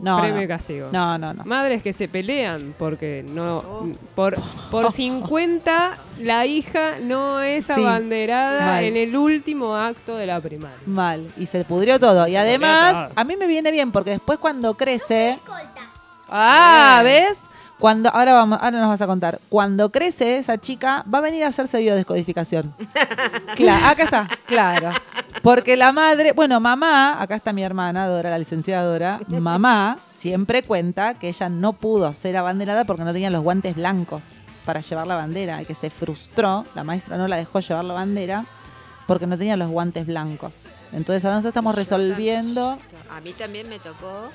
No. 0.01 0.19
premio 0.21 0.37
no. 0.37 0.43
y 0.43 0.49
castigo. 0.49 0.89
No, 0.93 1.19
no, 1.19 1.35
no. 1.35 1.45
Madres 1.45 1.83
que 1.83 1.93
se 1.93 2.09
pelean 2.09 2.75
porque 2.79 3.25
no 3.29 3.93
por 4.15 4.37
por 4.71 4.91
50 4.93 5.91
la 6.23 6.47
hija 6.47 6.95
no 7.03 7.41
es 7.41 7.67
Sí, 7.67 7.73
abanderada 7.73 8.67
mal. 8.67 8.85
en 8.85 8.97
el 8.97 9.17
último 9.17 9.77
acto 9.77 10.17
de 10.17 10.27
la 10.27 10.41
primaria. 10.41 10.77
Mal. 10.87 11.29
Y 11.37 11.47
se 11.47 11.65
pudrió 11.65 12.01
todo. 12.01 12.27
Y 12.27 12.37
además, 12.37 13.09
todo. 13.09 13.13
a 13.17 13.25
mí 13.25 13.37
me 13.37 13.47
viene 13.47 13.71
bien 13.71 13.93
porque 13.93 14.11
después 14.11 14.39
cuando 14.39 14.75
crece. 14.75 15.33
Escolta. 15.33 15.83
Ah. 16.29 17.01
¿ves? 17.05 17.49
Cuando, 17.79 18.11
ahora, 18.11 18.35
vamos, 18.35 18.59
ahora 18.61 18.79
nos 18.79 18.89
vas 18.89 19.01
a 19.01 19.07
contar. 19.07 19.39
Cuando 19.49 19.91
crece 19.91 20.37
esa 20.37 20.59
chica, 20.59 21.03
va 21.13 21.19
a 21.19 21.23
venir 21.23 21.45
a 21.45 21.49
hacerse 21.49 21.79
biodescodificación. 21.79 22.75
claro, 23.57 23.87
acá 23.87 24.03
está, 24.05 24.29
claro. 24.47 24.91
Porque 25.43 25.77
la 25.77 25.93
madre, 25.93 26.33
bueno, 26.33 26.61
mamá, 26.61 27.21
acá 27.21 27.35
está 27.35 27.53
mi 27.53 27.63
hermana, 27.63 28.07
Dora, 28.07 28.31
la 28.31 28.39
licenciada 28.39 28.85
Dora, 28.85 29.21
mamá 29.29 29.97
siempre 30.07 30.63
cuenta 30.63 31.15
que 31.15 31.29
ella 31.29 31.49
no 31.49 31.73
pudo 31.73 32.13
ser 32.13 32.37
abanderada 32.37 32.85
porque 32.85 33.05
no 33.05 33.13
tenía 33.13 33.31
los 33.31 33.43
guantes 33.43 33.75
blancos 33.75 34.43
para 34.67 34.81
llevar 34.81 35.07
la 35.07 35.17
bandera 35.17 35.63
y 35.63 35.65
que 35.65 35.75
se 35.75 35.89
frustró, 35.89 36.65
la 36.75 36.85
maestra 36.85 37.17
no 37.17 37.27
la 37.27 37.37
dejó 37.37 37.61
llevar 37.61 37.85
la 37.85 37.95
bandera 37.95 38.45
porque 39.07 39.27
no 39.27 39.39
tenía 39.39 39.57
los 39.57 39.71
guantes 39.71 40.07
blancos. 40.07 40.67
Entonces 40.93 41.25
ahora 41.25 41.37
nosotros 41.37 41.51
estamos 41.51 41.75
resolviendo 41.75 42.79
A 43.11 43.21
mí 43.21 43.33
también 43.33 43.69
me 43.69 43.79
tocó 43.79 44.31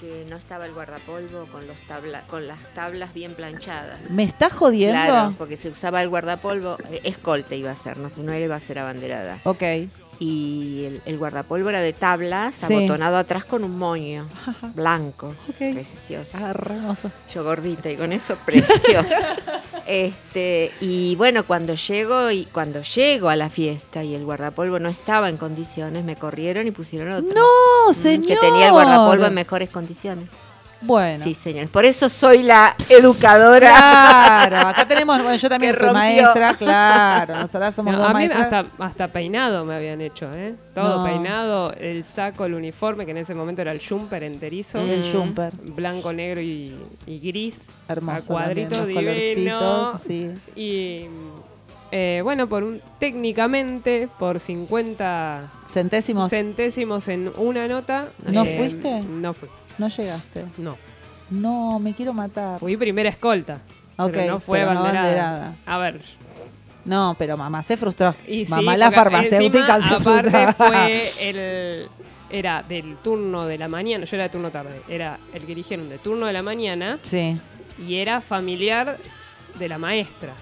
que 0.00 0.26
no 0.28 0.36
estaba 0.36 0.66
el 0.66 0.74
guardapolvo 0.74 1.46
con, 1.50 1.66
los 1.66 1.80
tabla, 1.88 2.22
con 2.26 2.46
las 2.46 2.62
tablas 2.74 3.14
bien 3.14 3.34
planchadas. 3.34 4.10
¿Me 4.10 4.24
está 4.24 4.50
jodiendo? 4.50 4.92
Claro, 4.94 5.34
porque 5.38 5.56
se 5.56 5.70
usaba 5.70 6.02
el 6.02 6.08
guardapolvo, 6.08 6.76
eh, 6.90 7.00
escolta 7.04 7.54
iba 7.54 7.70
a 7.70 7.76
ser, 7.76 7.96
no, 7.96 8.10
no 8.16 8.36
iba 8.36 8.54
a 8.54 8.60
ser 8.60 8.78
abanderada. 8.78 9.38
Ok. 9.44 9.62
Y 10.18 10.84
el, 10.86 11.02
el 11.04 11.18
guardapolvo 11.18 11.68
era 11.68 11.80
de 11.80 11.92
tablas, 11.92 12.54
Sí. 12.56 12.72
abotonado 12.74 13.16
atrás 13.16 13.44
con 13.44 13.64
un 13.64 13.76
moño 13.78 14.26
blanco, 14.74 15.34
precioso. 15.58 16.30
Ah, 16.34 16.50
hermoso. 16.50 17.10
Yo 17.34 17.44
gordita 17.44 17.90
y 17.90 17.96
con 17.96 18.12
eso 18.12 18.36
precioso. 18.46 19.14
este, 19.86 20.70
y 20.80 21.14
bueno, 21.16 21.44
cuando 21.44 21.74
llego 21.74 22.30
y 22.30 22.44
cuando 22.46 22.82
llego 22.82 23.28
a 23.28 23.36
la 23.36 23.50
fiesta 23.50 24.02
y 24.02 24.14
el 24.14 24.24
guardapolvo 24.24 24.78
no 24.78 24.88
estaba 24.88 25.28
en 25.28 25.36
condiciones, 25.36 26.04
me 26.04 26.16
corrieron 26.16 26.66
y 26.66 26.70
pusieron 26.70 27.12
otro. 27.12 27.34
No, 27.34 27.90
Mm, 27.90 27.94
señor. 27.94 28.26
Que 28.26 28.36
tenía 28.36 28.66
el 28.66 28.72
guardapolvo 28.72 29.26
en 29.26 29.34
mejores 29.34 29.70
condiciones. 29.70 30.28
Bueno. 30.86 31.22
Sí, 31.24 31.34
señor. 31.34 31.68
Por 31.68 31.84
eso 31.84 32.08
soy 32.08 32.42
la 32.42 32.74
educadora. 32.88 33.70
Claro, 33.70 34.68
acá 34.68 34.86
tenemos, 34.88 35.22
bueno, 35.22 35.36
yo 35.36 35.48
también 35.48 35.74
fui 35.74 35.90
maestra, 35.90 36.54
claro, 36.54 37.34
nosotras 37.36 37.74
somos 37.74 37.92
No, 37.94 37.98
dos 38.00 38.06
a 38.08 38.14
mí 38.14 38.14
maestras. 38.28 38.42
hasta, 38.52 38.84
hasta 38.84 39.08
peinado 39.08 39.64
me 39.64 39.74
habían 39.74 40.00
hecho, 40.00 40.28
¿eh? 40.34 40.54
Todo 40.74 40.98
No. 40.98 41.04
peinado, 41.04 41.72
el 41.74 42.04
saco, 42.04 42.44
el 42.44 42.54
uniforme, 42.54 43.04
que 43.04 43.10
en 43.12 43.18
ese 43.18 43.34
momento 43.34 43.62
era 43.62 43.72
el 43.72 43.80
jumper 43.86 44.22
enterizo. 44.22 44.78
El 44.80 45.00
Mm. 45.00 45.12
jumper, 45.12 45.52
Blanco, 45.62 46.12
negro 46.12 46.40
y, 46.40 46.74
y 47.06 47.18
gris. 47.20 47.70
hermoso 47.88 48.32
A 48.32 48.36
cuadrito 48.36 48.76
también, 48.76 49.04
los 49.04 49.14
divino. 49.16 49.58
colorcitos, 49.58 49.94
así. 49.94 50.30
Y 50.54 51.06
eh, 51.92 52.20
bueno, 52.22 52.48
por 52.48 52.64
un, 52.64 52.80
técnicamente, 52.98 54.08
por 54.18 54.40
50 54.40 55.50
Centésimos, 55.68 56.30
centésimos 56.30 57.08
en 57.08 57.30
una 57.36 57.68
nota. 57.68 58.08
eh, 58.26 58.30
¿No 58.32 58.44
fuiste? 58.44 59.02
No 59.02 59.34
fui, 59.34 59.48
no 59.78 59.88
llegaste. 59.88 60.44
no. 60.58 60.76
No, 61.28 61.80
me 61.80 61.92
quiero 61.92 62.12
matar. 62.12 62.60
Fui 62.60 62.76
primera 62.76 63.08
escolta. 63.08 63.60
Ok, 63.96 64.10
pero 64.12 64.34
no 64.34 64.40
fue 64.40 64.60
pero 64.60 64.74
no 64.74 64.82
banderada. 64.84 65.06
banderada. 65.08 65.54
A 65.66 65.78
ver, 65.78 66.00
No, 66.84 67.16
pero 67.18 67.36
mamá 67.36 67.64
se 67.64 67.76
frustró. 67.76 68.14
Y 68.28 68.44
sí, 68.46 68.50
mamá 68.50 68.76
la 68.76 68.92
farmacéutica 68.92 69.76
encima, 69.76 69.88
se 69.88 69.94
aparte 70.08 70.52
fue 70.52 71.12
el 71.20 71.88
era 72.30 72.62
del 72.62 72.96
turno 72.98 73.44
de 73.46 73.58
la 73.58 73.66
mañana, 73.68 74.04
yo 74.04 74.16
era 74.16 74.24
de 74.24 74.30
turno 74.30 74.50
tarde, 74.50 74.80
era 74.88 75.18
el 75.32 75.42
que 75.44 75.52
eligieron 75.52 75.88
de 75.88 75.98
turno 75.98 76.26
de 76.26 76.32
la 76.32 76.42
mañana 76.42 76.98
Sí. 77.02 77.40
y 77.84 77.96
era 77.96 78.20
familiar 78.20 78.96
de 79.58 79.68
la 79.68 79.78
maestra. 79.78 80.32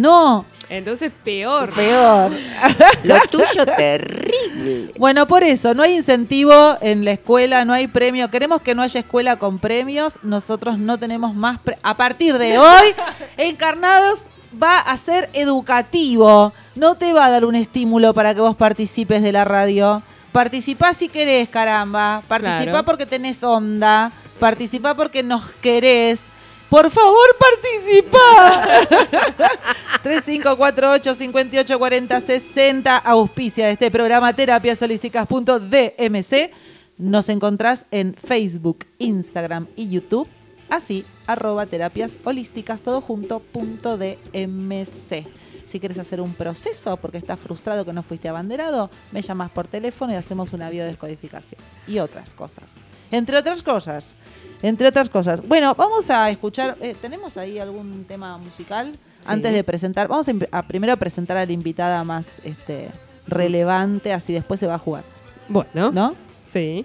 No, 0.00 0.44
Entonces 0.68 1.10
peor. 1.24 1.72
peor. 1.72 2.30
Lo 3.04 3.18
tuyo 3.30 3.64
terrible. 3.76 4.92
Bueno, 4.98 5.26
por 5.26 5.42
eso, 5.42 5.74
no 5.74 5.82
hay 5.82 5.94
incentivo 5.94 6.76
en 6.80 7.04
la 7.04 7.12
escuela, 7.12 7.64
no 7.64 7.72
hay 7.72 7.86
premio. 7.86 8.28
Queremos 8.30 8.60
que 8.62 8.74
no 8.74 8.82
haya 8.82 9.00
escuela 9.00 9.36
con 9.36 9.58
premios. 9.58 10.18
Nosotros 10.22 10.78
no 10.78 10.98
tenemos 10.98 11.34
más. 11.34 11.58
pre- 11.60 11.78
a 11.82 11.94
partir 11.96 12.36
de 12.38 12.58
hoy, 12.58 12.94
Encarnados 13.36 14.26
va 14.62 14.78
a 14.78 14.96
ser 14.96 15.28
educativo. 15.32 16.52
No 16.74 16.94
te 16.96 17.12
va 17.12 17.26
a 17.26 17.30
dar 17.30 17.44
un 17.44 17.54
estímulo 17.54 18.14
para 18.14 18.34
que 18.34 18.40
vos 18.40 18.56
participes 18.56 19.22
de 19.22 19.32
la 19.32 19.44
radio. 19.44 20.02
Participá 20.32 20.92
si 20.92 21.08
querés, 21.08 21.48
caramba. 21.48 22.22
Participá 22.28 22.64
Claro. 22.70 22.84
porque 22.84 23.06
tenés 23.06 23.42
onda. 23.42 24.12
Participá 24.38 24.94
porque 24.94 25.22
nos 25.22 25.48
querés. 25.62 26.28
Por 26.68 26.90
favor, 26.90 27.36
participa. 27.38 28.80
3548-5840-60, 30.04 33.02
auspicia 33.04 33.66
de 33.66 33.72
este 33.72 33.90
programa 33.90 34.32
terapiasholísticas.dmc. 34.32 36.50
Nos 36.98 37.28
encontrás 37.28 37.86
en 37.90 38.14
Facebook, 38.14 38.86
Instagram 38.98 39.66
y 39.76 39.88
YouTube. 39.88 40.28
Así, 40.68 41.04
arroba 41.26 41.66
terapias 41.66 42.18
holísticas, 42.24 42.82
todo 42.82 43.00
junto, 43.00 43.40
punto 43.40 43.96
DMC. 43.96 45.26
Si 45.64 45.80
quieres 45.80 45.98
hacer 45.98 46.20
un 46.20 46.34
proceso 46.34 46.96
porque 46.96 47.18
estás 47.18 47.38
frustrado 47.38 47.84
que 47.84 47.92
no 47.92 48.02
fuiste 48.02 48.28
abanderado, 48.28 48.90
me 49.12 49.22
llamas 49.22 49.50
por 49.50 49.66
teléfono 49.66 50.12
y 50.12 50.16
hacemos 50.16 50.52
una 50.52 50.70
biodescodificación. 50.70 51.60
Y 51.86 51.98
otras 51.98 52.34
cosas. 52.34 52.84
Entre 53.10 53.36
otras 53.36 53.62
cosas. 53.62 54.16
Entre 54.62 54.88
otras 54.88 55.08
cosas. 55.08 55.46
Bueno, 55.46 55.74
vamos 55.76 56.10
a 56.10 56.28
escuchar. 56.30 56.76
eh, 56.80 56.94
¿Tenemos 57.00 57.36
ahí 57.36 57.58
algún 57.58 58.04
tema 58.04 58.36
musical? 58.38 58.92
Antes 59.26 59.52
de 59.52 59.62
presentar. 59.64 60.08
Vamos 60.08 60.26
a, 60.28 60.32
a 60.52 60.62
primero 60.66 60.96
presentar 60.96 61.36
a 61.36 61.44
la 61.46 61.52
invitada 61.52 62.02
más 62.04 62.44
este, 62.44 62.88
relevante, 63.26 64.12
así 64.12 64.32
después 64.32 64.58
se 64.60 64.66
va 64.66 64.74
a 64.74 64.78
jugar. 64.78 65.04
Bueno, 65.48 65.92
¿No? 65.92 66.14
sí. 66.48 66.84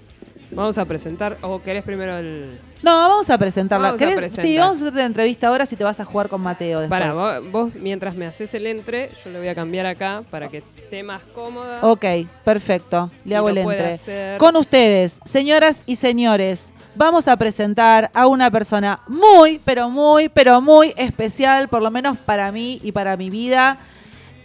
Vamos 0.51 0.77
a 0.77 0.85
presentar, 0.85 1.35
o 1.41 1.63
querés 1.63 1.83
primero 1.83 2.15
el... 2.15 2.59
No, 2.83 2.91
vamos 2.91 3.27
a 3.31 3.37
presentarla. 3.39 3.93
Vamos 3.93 4.01
a 4.03 4.15
presentar. 4.15 4.45
Sí, 4.45 4.55
vamos 4.57 4.77
a 4.77 4.79
hacer 4.81 4.93
la 4.93 5.05
entrevista 5.05 5.47
ahora 5.47 5.65
si 5.65 5.75
te 5.75 5.83
vas 5.83 5.99
a 5.99 6.05
jugar 6.05 6.29
con 6.29 6.41
Mateo 6.41 6.81
después. 6.81 7.01
Para, 7.01 7.13
vos, 7.39 7.51
vos 7.51 7.75
mientras 7.75 8.13
me 8.13 8.27
haces 8.27 8.53
el 8.53 8.67
entre, 8.67 9.09
yo 9.25 9.31
le 9.31 9.39
voy 9.39 9.47
a 9.47 9.55
cambiar 9.55 9.87
acá 9.87 10.21
para 10.29 10.49
que 10.49 10.57
esté 10.59 11.01
más 11.01 11.23
cómoda. 11.33 11.79
Ok, 11.81 12.05
perfecto. 12.43 13.09
Le 13.25 13.31
Y 13.31 13.33
hago 13.33 13.49
el 13.49 13.57
entre. 13.57 13.93
hacer. 13.93 14.37
Con 14.37 14.55
ustedes, 14.55 15.21
señoras 15.25 15.81
y 15.87 15.95
señores, 15.95 16.71
vamos 16.95 17.27
a 17.27 17.37
presentar 17.37 18.11
a 18.13 18.27
una 18.27 18.51
persona 18.51 19.01
muy, 19.07 19.59
pero 19.63 19.89
muy, 19.89 20.29
pero 20.29 20.61
muy 20.61 20.93
especial, 20.97 21.67
por 21.67 21.81
lo 21.81 21.91
menos 21.91 22.17
para 22.17 22.51
mí 22.51 22.79
y 22.83 22.91
para 22.91 23.17
mi 23.17 23.29
vida. 23.29 23.77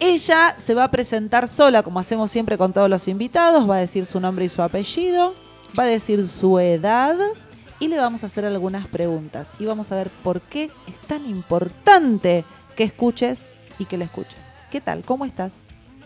Ella 0.01 0.55
se 0.59 0.75
va 0.75 0.85
a 0.85 0.91
presentar 0.91 1.49
sola, 1.49 1.83
como 1.83 1.99
hacemos 1.99 2.31
siempre 2.31 2.57
con 2.57 2.73
todos 2.73 2.89
los 2.89 3.09
invitados, 3.09 3.69
va 3.69 3.77
a 3.77 3.81
decir 3.81 4.07
su 4.07 4.21
nombre 4.21 4.45
y 4.45 4.49
su 4.49 4.63
apellido, 4.63 5.35
va 5.79 5.83
a 5.85 5.87
decir 5.87 6.27
su 6.29 6.59
edad 6.59 7.17
y 7.81 7.89
le 7.89 7.97
vamos 7.97 8.23
a 8.23 8.27
hacer 8.27 8.45
algunas 8.45 8.87
preguntas. 8.89 9.55
Y 9.59 9.65
vamos 9.65 9.91
a 9.91 9.97
ver 9.97 10.11
por 10.23 10.41
qué 10.41 10.71
es 10.87 10.99
tan 11.07 11.27
importante 11.29 12.45
que 12.77 12.85
escuches 12.85 13.57
y 13.79 13.87
que 13.87 13.99
la 13.99 14.05
escuches. 14.05 14.53
¿Qué 14.71 14.81
tal? 14.81 15.03
¿Cómo 15.05 15.25
estás? 15.25 15.55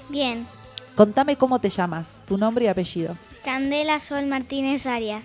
Bien. 0.08 0.46
Contame 0.94 1.36
cómo 1.36 1.58
te 1.58 1.68
llamas, 1.68 2.20
tu 2.26 2.38
nombre 2.38 2.66
y 2.66 2.68
apellido. 2.68 3.16
Candela 3.44 4.00
Sol 4.00 4.26
Martínez 4.26 4.86
Arias. 4.86 5.24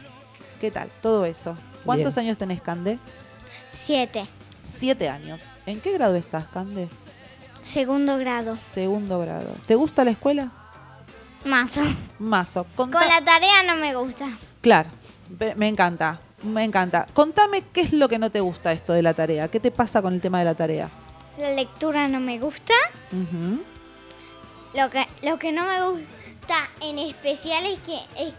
¿Qué 0.60 0.72
tal? 0.72 0.90
Todo 1.02 1.26
eso. 1.26 1.56
¿Cuántos 1.86 2.16
Bien. 2.16 2.28
años 2.28 2.38
tenés, 2.38 2.62
Cande? 2.62 3.00
Siete. 3.72 4.26
Siete 4.64 5.10
años. 5.10 5.56
¿En 5.66 5.80
qué 5.80 5.94
grado 5.94 6.16
estás, 6.16 6.46
Cande? 6.46 6.90
Segundo 7.64 8.18
grado. 8.18 8.56
Segundo 8.56 9.20
grado. 9.20 9.54
¿Te 9.66 9.76
gusta 9.76 10.04
la 10.04 10.12
escuela? 10.12 10.52
Mazo. 11.46 11.82
Mazo. 12.20 12.66
Con 12.76 12.92
la 12.92 13.22
tarea 13.24 13.64
no 13.68 13.76
me 13.76 13.94
gusta. 13.96 14.28
Claro, 14.62 14.90
me 15.56 15.68
encanta, 15.68 16.20
me 16.44 16.64
encanta. 16.64 17.08
Contame 17.14 17.62
qué 17.62 17.82
es 17.82 17.94
lo 17.94 18.10
que 18.10 18.20
no 18.20 18.32
te 18.32 18.40
gusta 18.42 18.72
esto 18.72 18.94
de 18.94 19.02
la 19.02 19.14
tarea. 19.14 19.48
¿Qué 19.48 19.60
te 19.60 19.72
pasa 19.72 20.02
con 20.02 20.14
el 20.14 20.22
tema 20.22 20.40
de 20.40 20.46
la 20.46 20.56
tarea? 20.56 20.90
La 21.38 21.52
lectura 21.52 22.08
no 22.08 22.20
me 22.20 22.40
gusta. 22.40 22.74
Lo 24.74 24.90
que, 24.90 25.06
lo 25.24 25.40
que 25.40 25.52
no 25.52 25.66
me 25.66 25.84
gusta 25.90 26.70
en 26.82 27.00
especial 27.00 27.66
es 27.66 27.80
que, 27.80 27.98
es, 28.18 28.34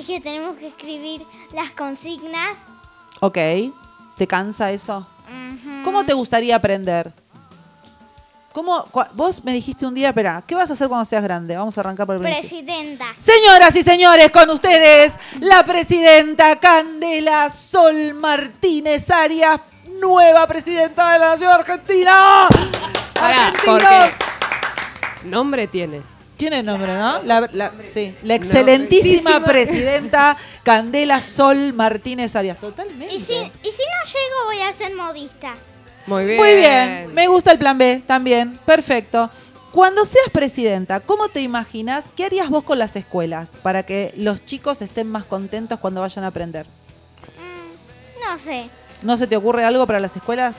es 0.00 0.06
que 0.06 0.20
tenemos 0.20 0.56
que 0.56 0.68
escribir 0.68 1.22
las 1.52 1.70
consignas. 1.72 2.64
Ok. 3.20 3.38
¿Te 4.16 4.26
cansa 4.26 4.70
eso? 4.70 5.06
¿Cómo 5.82 6.04
te 6.04 6.12
gustaría 6.12 6.56
aprender? 6.56 7.12
¿Cómo, 8.52 8.84
vos 9.14 9.42
me 9.42 9.52
dijiste 9.52 9.84
un 9.84 9.94
día, 9.94 10.10
espera, 10.10 10.44
¿qué 10.46 10.54
vas 10.54 10.70
a 10.70 10.74
hacer 10.74 10.86
cuando 10.86 11.04
seas 11.04 11.24
grande? 11.24 11.56
Vamos 11.56 11.76
a 11.76 11.80
arrancar 11.80 12.06
por 12.06 12.14
el 12.14 12.22
principio. 12.22 12.64
Presidenta. 12.64 13.06
Señoras 13.18 13.74
y 13.74 13.82
señores, 13.82 14.30
con 14.30 14.48
ustedes 14.48 15.16
la 15.40 15.64
presidenta 15.64 16.60
Candela 16.60 17.50
Sol 17.50 18.14
Martínez 18.14 19.10
Arias, 19.10 19.60
nueva 20.00 20.46
presidenta 20.46 21.14
de 21.14 21.18
la 21.18 21.30
Nación 21.30 21.50
Argentina. 21.50 22.46
Pará, 23.12 23.48
Argentinos. 23.48 23.82
porque 23.82 25.28
nombre 25.28 25.66
tiene. 25.66 26.13
Tiene 26.36 26.62
nombre, 26.62 26.92
¿no? 26.94 27.22
La, 27.22 27.48
la- 27.52 27.72
sí, 27.80 28.14
la 28.22 28.34
excelentísima 28.34 29.36
Excelentísima. 29.36 29.44
presidenta 29.44 30.36
Candela 30.64 31.20
Sol 31.20 31.72
Martínez 31.72 32.34
Arias. 32.34 32.58
Totalmente. 32.58 33.14
Y 33.14 33.20
si, 33.20 33.34
y 33.34 33.38
si 33.38 33.82
no 33.82 34.04
llego 34.06 34.44
voy 34.46 34.60
a 34.60 34.72
ser 34.72 34.94
modista. 34.94 35.54
Muy 36.06 36.24
bien. 36.26 36.38
Muy 36.38 36.54
bien, 36.56 37.14
me 37.14 37.28
gusta 37.28 37.52
el 37.52 37.58
plan 37.58 37.78
B 37.78 38.02
también, 38.06 38.58
perfecto. 38.66 39.30
Cuando 39.70 40.04
seas 40.04 40.28
presidenta, 40.32 41.00
¿cómo 41.00 41.28
te 41.28 41.40
imaginas? 41.40 42.06
¿Qué 42.16 42.24
harías 42.24 42.48
vos 42.48 42.62
con 42.64 42.78
las 42.78 42.94
escuelas 42.96 43.56
para 43.62 43.84
que 43.84 44.12
los 44.16 44.44
chicos 44.44 44.82
estén 44.82 45.08
más 45.10 45.24
contentos 45.24 45.80
cuando 45.80 46.00
vayan 46.00 46.24
a 46.24 46.28
aprender? 46.28 46.66
Mm, 47.38 48.20
no 48.32 48.38
sé. 48.38 48.68
¿No 49.02 49.16
se 49.16 49.26
te 49.26 49.36
ocurre 49.36 49.64
algo 49.64 49.86
para 49.86 49.98
las 50.00 50.16
escuelas? 50.16 50.56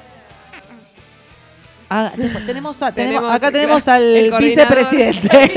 Ah, 1.90 2.12
tenemos, 2.16 2.82
a- 2.82 2.92
tenemos- 2.92 2.94
Tenemos- 2.96 3.32
acá 3.36 3.52
tenemos 3.52 3.88
al 3.88 4.32
vicepresidente. 4.40 5.30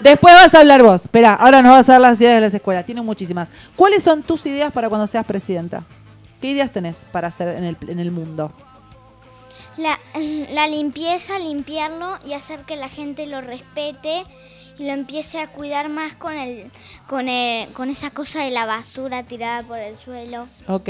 Después 0.00 0.34
vas 0.34 0.54
a 0.54 0.60
hablar 0.60 0.82
vos. 0.82 1.02
Espera, 1.02 1.34
ahora 1.34 1.62
nos 1.62 1.72
vas 1.72 1.88
a 1.88 1.92
dar 1.92 2.00
las 2.00 2.20
ideas 2.20 2.34
de 2.36 2.40
las 2.40 2.54
escuelas. 2.54 2.84
Tiene 2.86 3.02
muchísimas. 3.02 3.48
¿Cuáles 3.76 4.02
son 4.02 4.22
tus 4.22 4.44
ideas 4.46 4.72
para 4.72 4.88
cuando 4.88 5.06
seas 5.06 5.24
presidenta? 5.24 5.84
¿Qué 6.40 6.48
ideas 6.48 6.70
tenés 6.72 7.06
para 7.10 7.28
hacer 7.28 7.56
en 7.56 7.64
el, 7.64 7.76
en 7.88 7.98
el 7.98 8.10
mundo? 8.10 8.52
La, 9.76 9.98
la 10.52 10.68
limpieza, 10.68 11.38
limpiarlo 11.38 12.18
y 12.26 12.34
hacer 12.34 12.60
que 12.60 12.76
la 12.76 12.88
gente 12.88 13.26
lo 13.26 13.40
respete 13.40 14.24
y 14.78 14.86
lo 14.86 14.92
empiece 14.92 15.38
a 15.40 15.46
cuidar 15.46 15.88
más 15.88 16.14
con 16.14 16.34
el, 16.34 16.70
con 17.06 17.28
el, 17.28 17.68
con 17.70 17.88
esa 17.90 18.10
cosa 18.10 18.42
de 18.42 18.50
la 18.50 18.66
basura 18.66 19.22
tirada 19.22 19.62
por 19.62 19.78
el 19.78 19.96
suelo. 19.98 20.46
Ok, 20.68 20.88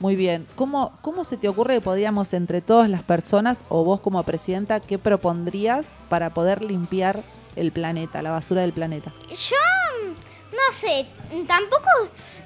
muy 0.00 0.16
bien. 0.16 0.46
¿Cómo, 0.56 0.92
¿Cómo 1.02 1.24
se 1.24 1.36
te 1.36 1.48
ocurre 1.48 1.74
que 1.74 1.80
podríamos 1.82 2.32
entre 2.32 2.60
todas 2.62 2.88
las 2.88 3.02
personas 3.02 3.64
o 3.68 3.84
vos 3.84 4.00
como 4.00 4.22
presidenta, 4.22 4.80
qué 4.80 4.98
propondrías 4.98 5.94
para 6.08 6.30
poder 6.34 6.64
limpiar 6.64 7.22
el 7.54 7.70
planeta, 7.70 8.22
la 8.22 8.30
basura 8.30 8.62
del 8.62 8.72
planeta? 8.72 9.12
Yo 9.28 9.56
mm, 10.06 10.12
no 10.52 10.74
sé, 10.74 11.06
tampoco 11.46 11.88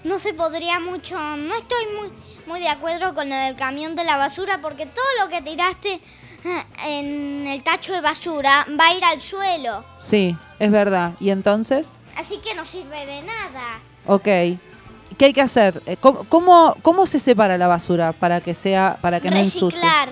no 0.02 0.18
se 0.18 0.34
podría 0.34 0.80
mucho, 0.80 1.16
no 1.18 1.54
estoy 1.54 1.87
muy, 1.99 2.12
muy 2.46 2.61
de 2.61 2.68
acuerdo 2.68 3.14
con 3.14 3.28
lo 3.30 3.37
del 3.37 3.54
camión 3.54 3.94
de 3.94 4.04
la 4.04 4.16
basura 4.16 4.61
porque 4.61 4.87
todo 4.87 5.04
lo 5.23 5.30
que 5.30 5.40
tiraste 5.40 5.92
eh, 5.94 6.64
en 6.84 7.46
el 7.46 7.62
tacho 7.62 7.92
de 7.92 8.00
basura 8.00 8.66
va 8.78 8.88
a 8.88 8.94
ir 8.94 9.04
al 9.04 9.20
suelo, 9.23 9.84
Sí, 9.96 10.37
es 10.58 10.70
verdad. 10.73 11.12
¿Y 11.20 11.30
entonces? 11.30 11.99
así 12.16 12.38
que 12.38 12.54
no 12.54 12.64
sirve 12.64 13.06
de 13.06 13.23
nada. 13.23 13.80
Ok. 14.06 14.28
¿Qué 15.16 15.26
hay 15.26 15.33
que 15.33 15.40
hacer? 15.40 15.80
Eh, 15.87 15.97
¿Cómo, 16.00 16.25
cómo, 16.28 16.76
cómo 16.83 17.06
se 17.06 17.18
separa 17.18 17.59
la 17.59 17.68
basura 17.68 18.12
para 18.12 18.40
que 18.40 18.54
sea 18.54 18.99
para 19.00 19.21
que 19.21 19.30
no 19.30 19.37
ensucie? 19.37 19.78
Reciclar. 19.80 20.09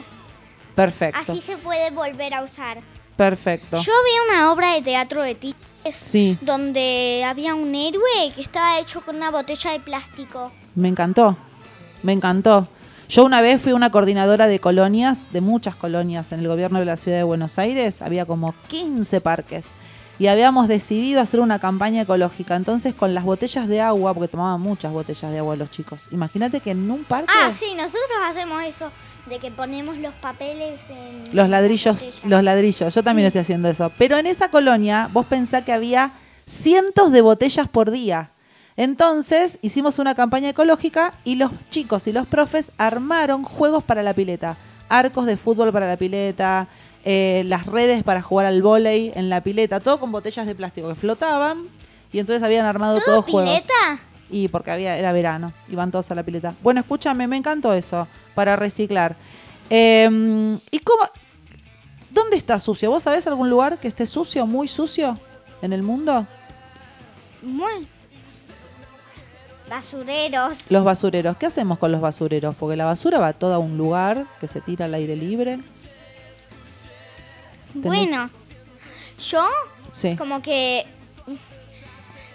Perfecto. 0.74 1.20
Así 1.32 1.40
se 1.40 1.56
puede 1.56 1.90
volver 1.90 2.34
a 2.34 2.42
usar. 2.42 2.78
Perfecto. 3.16 3.76
Yo 3.78 3.92
vi 4.04 4.30
una 4.32 4.52
obra 4.52 4.72
de 4.74 4.82
teatro 4.82 5.22
de 5.22 5.34
ti 5.34 5.54
Sí, 5.90 6.38
donde 6.40 7.24
había 7.26 7.54
un 7.54 7.74
héroe 7.74 8.32
que 8.34 8.42
estaba 8.42 8.78
hecho 8.78 9.00
con 9.00 9.16
una 9.16 9.30
botella 9.30 9.72
de 9.72 9.80
plástico. 9.80 10.52
me 10.74 10.88
encantó. 10.88 11.36
Me 12.02 12.12
encantó. 12.12 12.68
Yo 13.08 13.24
una 13.24 13.40
vez 13.40 13.60
fui 13.60 13.72
una 13.72 13.90
coordinadora 13.90 14.46
de 14.46 14.58
colonias, 14.58 15.32
de 15.32 15.40
muchas 15.40 15.74
colonias 15.76 16.32
en 16.32 16.40
el 16.40 16.48
gobierno 16.48 16.78
de 16.78 16.84
la 16.84 16.96
ciudad 16.96 17.18
de 17.18 17.24
Buenos 17.24 17.58
Aires. 17.58 18.00
Había 18.00 18.24
como 18.26 18.54
15 18.68 19.20
parques. 19.20 19.68
Y 20.22 20.28
habíamos 20.28 20.68
decidido 20.68 21.20
hacer 21.20 21.40
una 21.40 21.58
campaña 21.58 22.02
ecológica. 22.02 22.54
Entonces, 22.54 22.94
con 22.94 23.12
las 23.12 23.24
botellas 23.24 23.66
de 23.66 23.80
agua, 23.80 24.14
porque 24.14 24.28
tomaban 24.28 24.60
muchas 24.60 24.92
botellas 24.92 25.32
de 25.32 25.38
agua 25.40 25.56
los 25.56 25.68
chicos. 25.72 26.02
Imagínate 26.12 26.60
que 26.60 26.70
en 26.70 26.88
un 26.88 27.02
parque. 27.02 27.26
Ah, 27.36 27.50
sí, 27.58 27.74
nosotros 27.74 28.00
hacemos 28.30 28.62
eso, 28.62 28.92
de 29.28 29.40
que 29.40 29.50
ponemos 29.50 29.96
los 29.96 30.14
papeles 30.14 30.78
en... 30.90 31.34
Los 31.34 31.48
ladrillos, 31.48 32.22
los 32.24 32.44
ladrillos. 32.44 32.94
Yo 32.94 33.02
también 33.02 33.24
Sí. 33.24 33.26
estoy 33.30 33.40
haciendo 33.40 33.68
eso. 33.68 33.90
Pero 33.98 34.16
en 34.16 34.28
esa 34.28 34.48
colonia, 34.48 35.08
vos 35.12 35.26
pensá 35.26 35.64
que 35.64 35.72
había 35.72 36.12
cientos 36.46 37.10
de 37.10 37.20
botellas 37.20 37.68
por 37.68 37.90
día. 37.90 38.30
Entonces 38.76 39.58
hicimos 39.60 39.98
una 39.98 40.14
campaña 40.14 40.50
ecológica 40.50 41.14
y 41.24 41.34
los 41.34 41.50
chicos 41.68 42.06
y 42.06 42.12
los 42.12 42.28
profes 42.28 42.70
armaron 42.78 43.42
juegos 43.42 43.82
para 43.82 44.04
la 44.04 44.14
pileta. 44.14 44.56
Arcos 44.88 45.26
de 45.26 45.36
fútbol 45.36 45.72
para 45.72 45.88
la 45.88 45.96
pileta, 45.96 46.68
eh, 47.04 47.42
las 47.46 47.66
redes 47.66 48.04
para 48.04 48.22
jugar 48.22 48.46
al 48.46 48.62
vóley 48.62 49.12
en 49.14 49.28
la 49.28 49.42
pileta, 49.42 49.80
todo 49.80 49.98
con 49.98 50.12
botellas 50.12 50.46
de 50.46 50.54
plástico 50.54 50.88
que 50.88 50.94
flotaban. 50.94 51.68
Y 52.12 52.18
entonces 52.18 52.42
habían 52.42 52.66
armado 52.66 52.96
¿Todo 52.96 53.04
todos 53.04 53.24
juegos. 53.24 53.50
pileta? 53.50 54.00
Y 54.30 54.48
porque 54.48 54.70
había, 54.70 54.96
era 54.96 55.12
verano, 55.12 55.52
iban 55.68 55.90
todos 55.90 56.10
a 56.10 56.14
la 56.14 56.22
pileta. 56.22 56.54
Bueno, 56.62 56.80
escúchame, 56.80 57.26
me 57.26 57.36
encantó 57.36 57.72
eso, 57.72 58.06
para 58.34 58.56
reciclar. 58.56 59.16
Eh, 59.70 60.58
¿Y 60.70 60.78
cómo? 60.80 61.02
¿Dónde 62.10 62.36
está 62.36 62.58
sucio? 62.58 62.90
¿Vos 62.90 63.02
sabés 63.04 63.26
algún 63.26 63.48
lugar 63.48 63.78
que 63.78 63.88
esté 63.88 64.04
sucio, 64.04 64.46
muy 64.46 64.68
sucio 64.68 65.18
en 65.62 65.72
el 65.72 65.82
mundo? 65.82 66.26
Muy... 67.42 67.88
Basureros. 69.68 70.58
Los 70.68 70.84
basureros. 70.84 71.36
¿Qué 71.38 71.46
hacemos 71.46 71.78
con 71.78 71.90
los 71.90 72.02
basureros? 72.02 72.54
Porque 72.54 72.76
la 72.76 72.84
basura 72.84 73.18
va 73.18 73.32
toda 73.32 73.56
a 73.56 73.58
un 73.58 73.78
lugar 73.78 74.26
que 74.38 74.46
se 74.46 74.60
tira 74.60 74.84
al 74.84 74.92
aire 74.92 75.16
libre. 75.16 75.60
Tenés- 77.74 77.82
Bueno, 77.82 78.30
yo 79.30 79.44
Sí. 79.92 80.16
como 80.16 80.42
que 80.42 80.84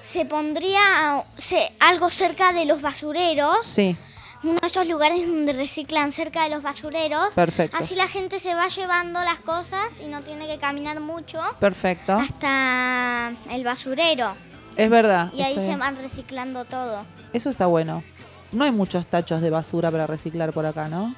se 0.03 0.25
pondría 0.25 1.23
se- 1.37 1.71
algo 1.79 2.09
cerca 2.09 2.53
de 2.53 2.65
los 2.65 2.81
basureros, 2.81 3.65
Sí, 3.65 3.95
uno 4.43 4.59
de 4.59 4.67
esos 4.67 4.87
lugares 4.87 5.25
donde 5.27 5.53
reciclan 5.53 6.11
cerca 6.11 6.43
de 6.43 6.49
los 6.49 6.61
basureros. 6.61 7.33
perfecto. 7.33 7.75
Así 7.77 7.95
la 7.95 8.07
gente 8.07 8.39
se 8.39 8.55
va 8.55 8.67
llevando 8.67 9.19
las 9.23 9.39
cosas 9.39 9.99
y 9.99 10.05
no 10.07 10.21
tiene 10.21 10.47
que 10.47 10.57
caminar 10.59 10.99
mucho 11.01 11.41
Perfecto. 11.59 12.13
hasta 12.13 13.33
el 13.51 13.63
basurero. 13.63 14.33
Es 14.75 14.89
verdad. 14.89 15.31
Y 15.33 15.41
ahí 15.41 15.55
se 15.55 15.65
bien. 15.67 15.79
van 15.79 15.97
reciclando 15.97 16.63
todo. 16.65 17.05
Eso 17.33 17.49
está 17.49 17.65
bueno. 17.65 18.03
No 18.51 18.63
hay 18.63 18.71
muchos 18.71 19.05
tachos 19.07 19.41
de 19.41 19.49
basura 19.49 19.91
para 19.91 20.07
reciclar 20.07 20.53
por 20.53 20.65
acá, 20.65 20.87
¿no? 20.87 21.13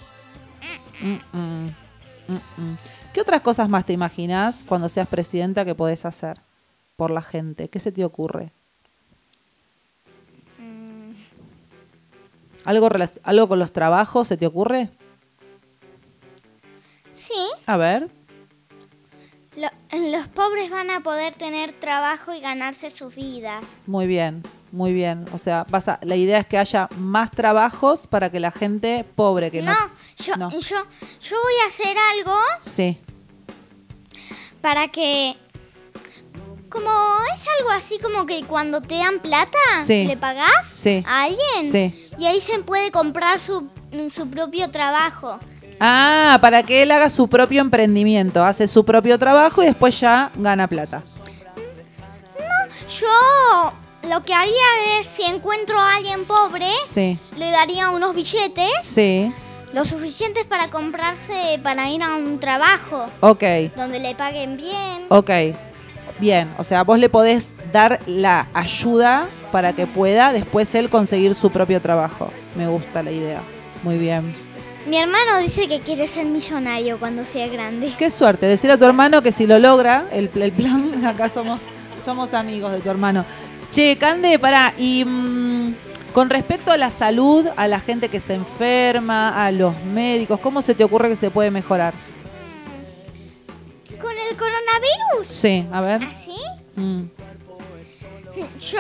Mm, 1.02 1.20
mm, 1.38 1.72
mm. 2.28 2.78
¿Qué 3.14 3.22
otras 3.22 3.42
cosas 3.42 3.70
más 3.70 3.86
te 3.86 3.94
imaginas 3.94 4.64
cuando 4.64 4.88
seas 4.90 5.08
presidenta 5.08 5.66
que 5.66 5.76
podés 5.76 6.06
hacer 6.06 6.40
por 6.96 7.12
la 7.12 7.22
gente? 7.22 7.68
¿Qué 7.70 7.80
se 7.80 7.92
te 7.92 8.06
ocurre? 8.06 8.52
Mm, 10.60 11.12
¿Algo, 12.66 12.90
¿Algo 13.24 13.48
con 13.48 13.60
los 13.60 13.72
trabajos 13.74 14.28
se 14.28 14.38
te 14.38 14.46
ocurre? 14.46 14.90
Sí, 17.14 17.34
A 17.66 17.78
ver. 17.78 18.10
lo- 19.58 20.10
los 20.12 20.28
pobres 20.30 20.70
van 20.70 20.90
a 20.92 21.02
poder 21.02 21.34
tener 21.34 21.74
trabajo 21.80 22.34
y 22.34 22.40
ganarse 22.40 22.90
sus 22.92 23.14
vidas. 23.16 23.66
Muy 23.88 24.08
bien, 24.08 24.44
muy 24.72 24.94
bien. 24.94 25.26
O 25.34 25.38
sea, 25.38 25.66
vas 25.70 25.88
a- 25.88 26.00
la 26.04 26.16
idea 26.16 26.40
es 26.40 26.46
que 26.48 26.58
haya 26.58 26.88
más 26.98 27.32
trabajos 27.32 28.08
para 28.08 28.30
que 28.30 28.40
la 28.40 28.52
gente 28.52 29.06
pobre 29.16 29.50
que 29.52 29.62
no... 29.62 29.72
No, 29.74 29.78
yo, 30.18 30.36
no. 30.38 30.50
yo, 30.52 30.60
yo 30.60 31.36
voy 31.44 31.54
a 31.66 31.68
hacer 31.70 31.96
algo 32.18 32.38
Sí, 32.62 33.00
para 34.62 34.88
que 34.90 35.36
como 36.70 36.92
es 37.34 37.44
algo 37.60 37.72
así 37.72 37.98
como 38.00 38.26
que 38.28 38.44
cuando 38.44 38.80
te 38.82 38.98
dan 39.00 39.20
plata 39.20 39.58
Sí. 39.86 40.06
le 40.06 40.18
pagás 40.18 40.68
Sí. 40.72 41.04
a 41.08 41.24
alguien 41.24 41.72
Sí. 41.72 42.08
y 42.20 42.26
ahí 42.28 42.40
se 42.42 42.60
puede 42.60 42.92
comprar 42.92 43.40
su, 43.40 43.70
su 44.14 44.30
propio 44.30 44.70
trabajo 44.70 45.40
Ah, 45.82 46.38
para 46.42 46.62
que 46.64 46.84
él 46.84 46.92
haga 46.92 47.10
su 47.10 47.30
propio 47.30 47.62
emprendimiento, 47.62 48.44
hace 48.44 48.68
su 48.68 48.84
propio 48.84 49.18
trabajo 49.18 49.64
y 49.64 49.68
después 49.68 49.98
ya 50.00 50.30
gana 50.36 50.68
plata. 50.68 51.02
yo 53.00 53.74
lo 54.08 54.24
que 54.24 54.34
haría 54.34 55.00
es 55.00 55.08
si 55.16 55.24
encuentro 55.24 55.80
a 55.80 55.96
alguien 55.98 56.26
pobre 56.26 56.68
Sí, 56.86 57.18
le 57.38 57.52
daría 57.52 57.90
unos 57.90 58.16
billetes 58.16 58.72
sí, 58.82 59.32
lo 59.74 59.86
suficientes 59.86 60.46
para 60.46 60.70
comprarse 60.70 61.60
para 61.62 61.90
ir 61.90 62.02
a 62.04 62.16
un 62.16 62.40
trabajo 62.40 63.08
ok, 63.20 63.44
donde 63.76 64.00
le 64.00 64.16
paguen 64.16 64.58
bien 64.58 65.06
ok. 65.10 65.30
Bien, 66.20 66.50
o 66.58 66.66
sea, 66.66 66.84
vos 66.84 67.00
le 67.00 67.08
podés 67.08 67.50
dar 67.72 68.02
la 68.06 68.50
ayuda 68.54 69.26
para 69.54 69.72
que 69.72 69.88
pueda 69.88 70.34
después 70.34 70.76
él 70.76 70.90
conseguir 70.90 71.34
su 71.34 71.50
propio 71.50 71.82
trabajo. 71.82 72.30
Me 72.58 72.68
gusta 72.68 73.02
la 73.02 73.12
idea. 73.12 73.42
Muy 73.84 73.98
bien. 73.98 74.36
mi 74.86 74.98
hermano 74.98 75.38
dice 75.38 75.70
que 75.70 75.80
quiere 75.80 76.10
ser 76.10 76.26
millonario 76.26 77.00
cuando 77.00 77.24
sea 77.24 77.48
grande 77.48 77.94
Qué 77.98 78.10
suerte. 78.10 78.48
Decirle 78.48 78.74
a 78.74 78.78
tu 78.78 78.84
hermano 78.84 79.22
que 79.22 79.32
si 79.32 79.48
lo 79.48 79.60
logra, 79.60 80.08
el, 80.12 80.30
el 80.36 80.52
plan, 80.52 81.06
acá 81.08 81.30
somos, 81.30 81.62
somos 82.04 82.34
amigos 82.34 82.74
de 82.74 82.80
tu 82.80 82.90
hermano. 82.90 83.24
Che, 83.72 83.96
Cande, 84.00 84.40
pará, 84.40 84.74
y 84.78 85.04
mm, 85.06 85.74
con 86.14 86.30
respecto 86.30 86.72
a 86.72 86.78
la 86.78 86.90
salud, 86.90 87.48
a 87.56 87.68
la 87.68 87.80
gente 87.80 88.10
que 88.10 88.20
se 88.20 88.34
enferma, 88.34 89.46
a 89.46 89.52
los 89.52 89.80
médicos, 89.84 90.40
¿cómo 90.40 90.62
se 90.62 90.74
te 90.74 90.84
ocurre 90.84 91.10
que 91.10 91.16
se 91.16 91.30
puede 91.32 91.52
mejorar? 91.52 91.94
con 94.02 94.12
el 94.12 94.38
coronavirus 94.38 95.28
Sí, 95.28 95.66
a 95.72 95.82
ver. 95.82 96.02
así 96.04 96.32
Mm, 96.76 97.02
Yo 98.62 98.80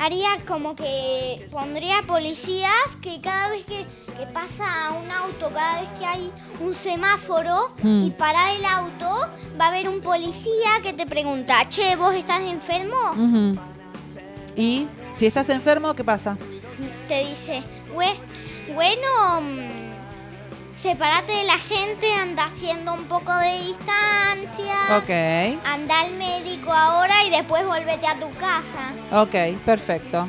haría 0.00 0.30
como 0.48 0.74
que 0.74 1.46
pondría 1.52 2.00
policías 2.06 2.96
que 3.02 3.20
cada 3.20 3.48
vez 3.50 3.66
que, 3.66 3.84
que 4.18 4.26
pasa 4.32 4.92
un 4.92 5.10
auto, 5.10 5.50
cada 5.52 5.80
vez 5.82 5.90
que 5.98 6.06
hay 6.06 6.32
un 6.60 6.74
semáforo 6.74 7.74
Mm. 7.82 8.06
y 8.06 8.10
para 8.10 8.52
el 8.54 8.64
auto, 8.64 9.28
va 9.60 9.66
a 9.66 9.68
haber 9.68 9.88
un 9.88 10.00
policía 10.00 10.70
que 10.82 10.92
te 10.94 11.06
pregunta, 11.06 11.68
che, 11.68 11.96
¿vos 11.96 12.14
estás 12.14 12.40
enfermo? 12.40 12.96
Y 14.56 14.86
si 15.14 15.26
estás 15.26 15.48
enfermo, 15.50 15.94
¿qué 15.94 16.02
pasa? 16.04 16.36
Te 17.08 17.24
dice, 17.26 17.62
"Bue- 17.94 18.16
bueno, 18.74 19.40
mm, 19.42 19.79
separate 20.82 21.32
de 21.32 21.44
la 21.44 21.58
gente, 21.58 22.12
anda 22.14 22.44
haciendo 22.44 22.94
un 22.94 23.04
poco 23.04 23.32
de 23.36 23.52
distancia. 23.66 24.96
Ok, 24.96 25.60
Anda 25.66 26.00
al 26.00 26.12
médico 26.14 26.72
ahora 26.72 27.14
y 27.26 27.30
después 27.30 27.66
volvete 27.66 28.06
a 28.06 28.14
tu 28.14 28.30
casa. 28.34 29.20
ok, 29.22 29.58
perfecto. 29.64 30.28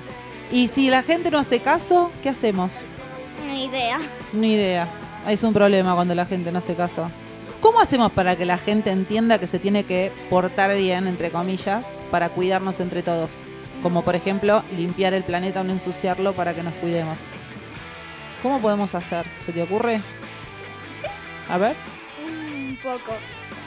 Y 0.51 0.67
si 0.67 0.89
la 0.89 1.03
gente 1.03 1.31
no 1.31 1.39
hace 1.39 1.61
caso, 1.61 2.11
¿qué 2.21 2.29
hacemos? 2.29 2.75
Ni 3.47 3.65
idea. 3.65 3.99
Ni 4.33 4.53
idea. 4.53 4.87
Es 5.27 5.43
un 5.43 5.53
problema 5.53 5.95
cuando 5.95 6.15
la 6.15 6.25
gente 6.25 6.51
no 6.51 6.57
hace 6.59 6.75
caso. 6.75 7.09
¿Cómo 7.61 7.79
hacemos 7.79 8.11
para 8.11 8.35
que 8.35 8.45
la 8.45 8.57
gente 8.57 8.89
entienda 8.89 9.37
que 9.39 9.47
se 9.47 9.59
tiene 9.59 9.85
que 9.85 10.11
portar 10.29 10.75
bien, 10.75 11.07
entre 11.07 11.29
comillas, 11.29 11.85
para 12.09 12.29
cuidarnos 12.29 12.79
entre 12.79 13.03
todos? 13.03 13.37
Como 13.83 14.03
por 14.03 14.15
ejemplo, 14.15 14.63
limpiar 14.75 15.13
el 15.13 15.23
planeta 15.23 15.61
o 15.61 15.63
no 15.63 15.71
ensuciarlo 15.71 16.33
para 16.33 16.53
que 16.53 16.63
nos 16.63 16.73
cuidemos. 16.75 17.19
¿Cómo 18.41 18.59
podemos 18.59 18.95
hacer? 18.95 19.25
¿Se 19.45 19.51
te 19.53 19.61
ocurre? 19.61 20.01
A 21.51 21.57
ver, 21.57 21.75
Un 22.25 22.77
poco. 22.81 23.11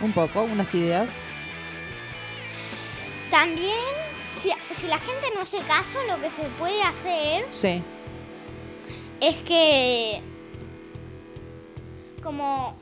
un 0.01 0.13
poco, 0.13 0.43
unas 0.43 0.73
ideas. 0.75 1.19
También, 3.31 3.75
si, 4.35 4.51
si 4.75 4.87
la 4.87 4.99
gente 4.99 5.27
no 5.35 5.43
hace 5.43 5.59
caso, 5.59 5.99
lo 6.09 6.19
que 6.21 6.31
se 6.31 6.43
puede 6.59 6.83
hacer 6.83 7.47
Sí. 7.51 7.83
es 9.21 9.37
que, 9.43 10.23
como 12.23 12.75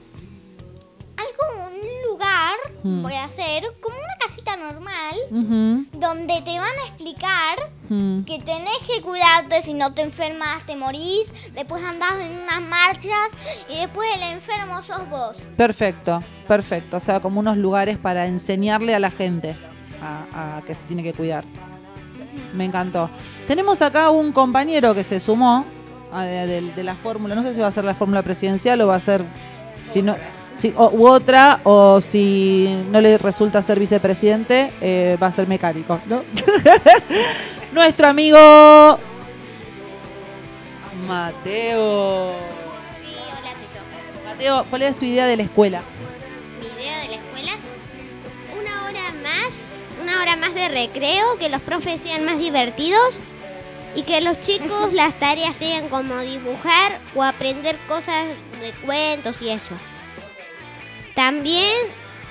algo, 1.17 1.67
un 1.67 2.11
lugar, 2.11 2.55
Mm. 2.85 3.03
voy 3.03 3.15
a 3.15 3.25
hacer 3.25 3.65
como 3.81 3.97
una 3.97 4.17
casita 4.21 4.57
normal, 4.57 5.15
donde 5.93 6.43
te 6.43 6.59
van 6.61 6.79
a 6.79 6.87
explicar 6.87 7.71
mm. 7.93 8.25
que 8.25 8.39
tenés 8.41 8.79
que 8.87 9.03
cuidarte, 9.03 9.63
si 9.63 9.75
no 9.75 9.93
te 9.95 10.03
enfermas 10.03 10.65
te 10.67 10.77
morís, 10.77 11.33
después 11.55 11.83
andás 11.85 12.15
en 12.21 12.33
unas 12.33 12.61
marchas 12.63 13.29
y 13.69 13.77
después 13.81 14.09
el 14.17 14.23
enfermo 14.35 14.83
sos 14.83 15.09
vos. 15.11 15.37
Perfecto, 15.57 16.23
perfecto. 16.49 16.97
O 16.97 17.01
sea, 17.01 17.21
como 17.21 17.41
unos 17.41 17.57
lugares 17.57 17.99
para 17.99 18.27
enseñarle 18.27 18.95
a 18.95 18.99
la 18.99 19.11
gente 19.11 19.57
a, 20.03 20.57
a 20.59 20.63
que 20.63 20.75
se 20.75 20.81
tiene 20.89 21.03
que 21.03 21.13
cuidar. 21.13 21.45
Me 22.55 22.65
encantó. 22.65 23.09
Tenemos 23.47 23.83
acá 23.83 24.11
un 24.11 24.33
compañero 24.33 24.95
que 24.95 25.05
se 25.05 25.21
sumó 25.21 25.65
a 26.13 26.23
de, 26.25 26.47
de- 26.47 26.73
de 26.73 26.83
la 26.83 26.95
fórmula. 26.95 27.35
No 27.35 27.43
sé 27.43 27.53
si 27.55 27.61
va 27.61 27.67
a 27.69 27.71
ser 27.71 27.85
la 27.85 27.95
fórmula 27.95 28.23
presidencial 28.23 28.81
o 28.81 28.87
va 28.87 28.97
a 28.97 29.01
ser. 29.01 29.25
Si 29.89 30.03
no, 30.03 30.17
si, 30.57 30.73
o- 30.77 30.91
u 30.91 31.09
otra, 31.09 31.61
o 31.65 32.01
si 32.01 32.69
no 32.91 33.01
le 33.01 33.19
resulta 33.19 33.63
ser 33.63 33.79
vicepresidente, 33.79 34.71
eh, 34.81 35.17
va 35.23 35.29
a 35.29 35.33
ser 35.33 35.47
mecánico, 35.49 36.01
¿no? 36.07 36.23
Nuestro 37.73 38.09
amigo. 38.09 38.99
Mateo. 41.07 42.33
Sí, 43.03 43.15
hola, 43.29 43.53
soy 43.55 43.67
yo. 43.75 44.29
Mateo, 44.29 44.67
¿cuál 44.71 44.83
es 44.83 44.97
tu 44.99 45.05
idea 45.05 45.27
de 45.27 45.37
la 45.37 45.43
escuela? 45.45 45.83
Mi 46.61 46.67
idea 46.81 46.99
de 47.01 47.09
la 47.09 47.15
escuela, 47.15 47.53
una 48.61 48.85
hora 48.87 49.13
más, 49.23 49.67
una 50.03 50.21
hora 50.23 50.37
más 50.37 50.55
de 50.55 50.69
recreo, 50.69 51.37
que 51.39 51.49
los 51.49 51.61
profes 51.63 52.01
sean 52.03 52.25
más 52.25 52.39
divertidos 52.39 53.19
y 53.95 54.03
que 54.03 54.21
los 54.21 54.41
chicos 54.41 54.93
las 54.93 55.17
tareas 55.19 55.57
sean 55.57 55.89
como 55.89 56.19
dibujar 56.21 56.99
o 57.15 57.23
aprender 57.23 57.77
cosas 57.89 58.27
de 58.61 58.73
cuentos 58.85 59.41
y 59.43 59.51
eso. 59.51 59.75
También 61.15 61.73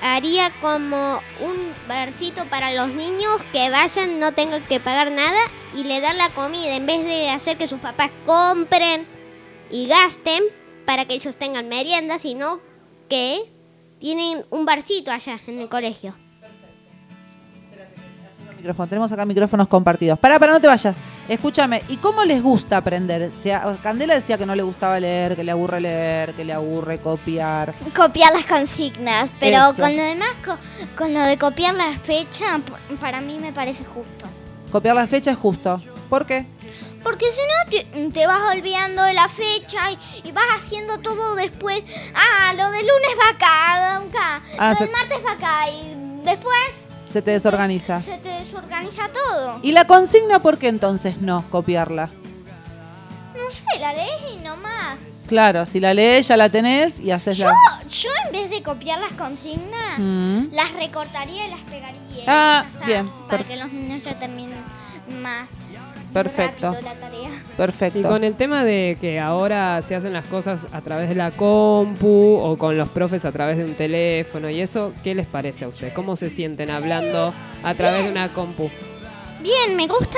haría 0.01 0.51
como 0.61 1.21
un 1.39 1.73
barcito 1.87 2.45
para 2.45 2.73
los 2.73 2.89
niños 2.89 3.37
que 3.53 3.69
vayan, 3.69 4.19
no 4.19 4.33
tengan 4.33 4.63
que 4.63 4.79
pagar 4.79 5.11
nada 5.11 5.39
y 5.75 5.83
le 5.83 6.01
dan 6.01 6.17
la 6.17 6.29
comida 6.31 6.75
en 6.75 6.85
vez 6.85 7.05
de 7.05 7.29
hacer 7.29 7.57
que 7.57 7.67
sus 7.67 7.79
papás 7.79 8.11
compren 8.25 9.05
y 9.69 9.87
gasten 9.87 10.43
para 10.85 11.05
que 11.05 11.13
ellos 11.13 11.35
tengan 11.35 11.69
merienda, 11.69 12.17
sino 12.17 12.59
que 13.07 13.51
tienen 13.99 14.43
un 14.49 14.65
barcito 14.65 15.11
allá 15.11 15.39
en 15.47 15.59
el 15.59 15.69
colegio. 15.69 16.15
Micrófono. 18.57 18.87
Tenemos 18.87 19.11
acá 19.11 19.25
micrófonos 19.25 19.67
compartidos. 19.67 20.19
Para, 20.19 20.37
para, 20.37 20.53
no 20.53 20.61
te 20.61 20.67
vayas. 20.67 20.97
Escúchame, 21.31 21.81
¿y 21.87 21.95
cómo 21.95 22.25
les 22.25 22.43
gusta 22.43 22.75
aprender? 22.75 23.31
Candela 23.81 24.15
decía 24.15 24.37
que 24.37 24.45
no 24.45 24.53
le 24.53 24.63
gustaba 24.63 24.99
leer, 24.99 25.37
que 25.37 25.45
le 25.45 25.51
aburre 25.51 25.79
leer, 25.79 26.33
que 26.33 26.43
le 26.43 26.51
aburre 26.51 26.99
copiar. 26.99 27.73
Copiar 27.95 28.33
las 28.33 28.45
consignas, 28.45 29.31
pero 29.39 29.69
Eso. 29.69 29.81
con 29.81 29.95
lo 29.95 30.03
demás, 30.03 30.27
co- 30.45 30.57
con, 30.97 31.13
lo 31.13 31.21
de 31.21 31.37
copiar 31.37 31.73
la 31.75 31.97
fecha, 31.99 32.59
p- 32.59 32.97
para 32.97 33.21
mí 33.21 33.39
me 33.39 33.53
parece 33.53 33.85
justo. 33.85 34.25
Copiar 34.73 34.93
la 34.93 35.07
fecha 35.07 35.31
es 35.31 35.37
justo. 35.37 35.81
¿Por 36.09 36.25
qué? 36.25 36.45
Porque 37.01 37.25
si 37.27 37.39
no, 37.39 38.09
te, 38.09 38.11
te 38.11 38.27
vas 38.27 38.53
olvidando 38.53 39.01
de 39.05 39.13
la 39.13 39.29
fecha 39.29 39.89
y, 39.89 40.27
y 40.27 40.31
vas 40.33 40.43
haciendo 40.57 40.97
todo 40.99 41.35
después. 41.35 41.81
Ah, 42.13 42.51
lo 42.57 42.69
del 42.71 42.81
lunes 42.85 43.11
va 43.17 43.29
acá, 43.29 43.95
acá. 43.99 44.41
Ah, 44.59 44.73
lo 44.73 44.79
del 44.79 44.91
martes 44.91 45.19
va 45.25 45.31
acá. 45.31 45.69
Y 45.69 46.25
después 46.25 46.57
Se 47.11 47.21
te 47.21 47.31
desorganiza. 47.31 48.01
se 48.01 48.17
te 48.17 48.29
desorganiza 48.29 49.03
todo. 49.13 49.59
¿Y 49.61 49.71
la 49.73 49.85
consigna 49.85 50.41
por 50.41 50.57
qué 50.57 50.67
entonces 50.69 51.17
no 51.21 51.43
copiarla? 51.49 52.09
No 53.35 53.51
sé, 53.51 53.79
la 53.79 53.93
lees 53.93 54.09
y 54.33 54.37
no 54.43 54.55
más. 54.57 54.97
Claro, 55.27 55.65
si 55.65 55.79
la 55.79 55.93
lees 55.93 56.27
ya 56.27 56.35
la 56.37 56.49
tenés 56.49 56.99
y 56.99 57.11
haces 57.11 57.37
Yo, 57.37 57.45
la... 57.45 57.55
yo 57.89 58.09
en 58.27 58.31
vez 58.33 58.49
de 58.49 58.61
copiar 58.63 58.99
las 58.99 59.13
consignas, 59.13 59.97
Mm. 59.97 60.47
las 60.53 60.73
recortaría 60.73 61.47
y 61.47 61.51
las 61.51 61.59
pegaría. 61.61 62.23
Ah, 62.27 62.65
bien, 62.85 63.09
Para 63.29 63.43
que 63.43 63.55
los 63.55 63.71
niños 63.71 64.03
ya 64.03 64.17
terminen 64.19 64.61
más 65.21 65.49
Perfecto. 66.13 66.71
la 66.83 66.93
tarea. 66.95 67.29
Y 67.29 67.57
Perfecto. 67.57 68.07
con 68.07 68.23
el 68.23 68.35
tema 68.35 68.63
de 68.63 68.97
que 68.99 69.19
ahora 69.19 69.81
se 69.81 69.95
hacen 69.95 70.13
las 70.13 70.25
cosas 70.25 70.61
a 70.71 70.81
través 70.81 71.09
de 71.09 71.15
la 71.15 71.31
compu 71.31 72.37
o 72.41 72.57
con 72.57 72.77
los 72.77 72.89
profes 72.89 73.23
a 73.25 73.31
través 73.31 73.57
de 73.57 73.65
un 73.65 73.75
teléfono 73.75 74.49
y 74.49 74.61
eso, 74.61 74.93
¿qué 75.03 75.13
les 75.15 75.27
parece 75.27 75.65
a 75.65 75.67
ustedes? 75.67 75.93
¿Cómo 75.93 76.15
se 76.15 76.29
sienten 76.29 76.69
hablando 76.71 77.33
a 77.63 77.73
través 77.75 78.05
de 78.05 78.11
una 78.11 78.33
compu? 78.33 78.69
Bien, 79.41 79.75
me 79.75 79.87
gusta 79.87 80.17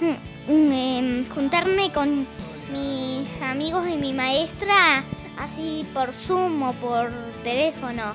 mm, 0.00 0.52
mm, 0.52 0.72
em, 0.72 1.28
juntarme 1.28 1.90
con 1.92 2.26
mis 2.72 3.42
amigos 3.42 3.86
y 3.88 3.96
mi 3.96 4.12
maestra 4.12 5.04
así 5.38 5.86
por 5.94 6.12
Zoom 6.12 6.62
o 6.62 6.72
por 6.74 7.10
teléfono. 7.44 8.14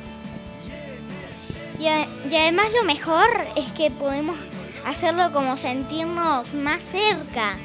Y, 1.80 1.88
a- 1.88 2.08
y 2.32 2.36
además 2.36 2.68
lo 2.80 2.86
mejor 2.86 3.28
es 3.58 3.70
que 3.74 3.92
podemos 3.92 4.38
hacerlo 4.86 5.32
como 5.34 5.58
sentirnos 5.58 6.54
más 6.54 6.82
cerca. 6.82 7.58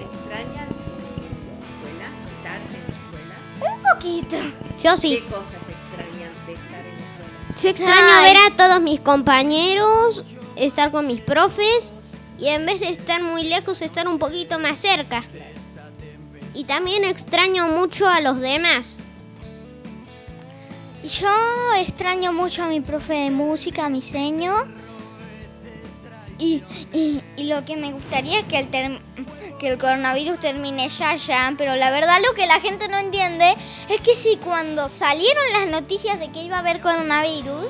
¿Extrañan 0.00 0.68
la 0.68 1.66
escuela? 1.70 2.08
¿Estar 2.28 2.60
en 2.60 2.72
la 2.72 2.88
escuela? 2.88 3.36
Un 3.60 3.82
poquito. 3.82 4.36
Yo 4.82 4.96
sí. 4.96 5.22
¿Qué 5.22 5.24
cosas 5.26 5.62
extrañan 5.68 6.32
de 6.46 6.52
estar 6.54 6.84
en 6.84 6.96
la 6.96 7.04
escuela? 7.04 7.62
Yo 7.62 7.68
extraño 7.68 8.12
Ay. 8.20 8.34
ver 8.34 8.52
a 8.52 8.56
todos 8.56 8.80
mis 8.82 9.00
compañeros, 9.00 10.24
estar 10.56 10.90
con 10.90 11.06
mis 11.06 11.20
profes 11.20 11.92
y 12.38 12.48
en 12.48 12.66
vez 12.66 12.80
de 12.80 12.88
estar 12.90 13.22
muy 13.22 13.44
lejos, 13.44 13.82
estar 13.82 14.08
un 14.08 14.18
poquito 14.18 14.58
más 14.58 14.80
cerca. 14.80 15.22
Y 16.54 16.64
también 16.64 17.04
extraño 17.04 17.68
mucho 17.68 18.08
a 18.08 18.20
los 18.20 18.40
demás. 18.40 18.98
Yo 21.04 21.74
extraño 21.78 22.32
mucho 22.32 22.64
a 22.64 22.68
mi 22.68 22.80
profe 22.80 23.12
de 23.14 23.30
música, 23.30 23.86
a 23.86 23.88
mi 23.90 24.00
seño. 24.00 24.54
Y, 26.38 26.62
y- 26.92 27.22
lo 27.44 27.64
que 27.64 27.76
me 27.76 27.92
gustaría 27.92 28.40
es 28.40 28.46
que 28.46 28.58
el, 28.58 28.98
que 29.58 29.68
el 29.68 29.78
coronavirus 29.78 30.40
termine 30.40 30.88
ya, 30.88 31.14
ya. 31.16 31.52
Pero 31.58 31.76
la 31.76 31.90
verdad 31.90 32.16
lo 32.26 32.34
que 32.34 32.46
la 32.46 32.58
gente 32.60 32.88
no 32.88 32.96
entiende 32.98 33.54
es 33.88 34.00
que 34.00 34.16
si 34.16 34.36
cuando 34.36 34.88
salieron 34.88 35.44
las 35.52 35.68
noticias 35.68 36.18
de 36.18 36.32
que 36.32 36.42
iba 36.42 36.56
a 36.56 36.60
haber 36.60 36.80
coronavirus, 36.80 37.66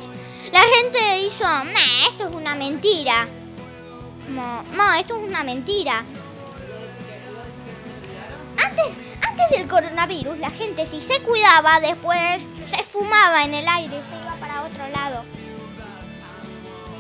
la 0.52 0.60
gente 0.60 1.26
hizo, 1.26 1.42
nah, 1.44 2.08
esto 2.10 2.28
es 2.28 2.34
una 2.34 2.54
mentira. 2.54 3.26
Como, 4.26 4.62
no, 4.76 4.94
esto 4.94 5.18
es 5.20 5.28
una 5.28 5.42
mentira. 5.42 6.04
Antes, 8.64 8.86
antes 9.34 9.58
del 9.58 9.68
coronavirus, 9.68 10.38
la 10.38 10.50
gente 10.50 10.86
si 10.86 11.00
se 11.00 11.20
cuidaba, 11.22 11.80
después 11.80 12.40
se 12.70 12.84
fumaba 12.84 13.42
en 13.42 13.54
el 13.54 13.66
aire, 13.66 14.00
se 14.08 14.22
iba 14.22 14.36
para 14.36 14.62
otro 14.62 14.88
lado. 14.90 15.24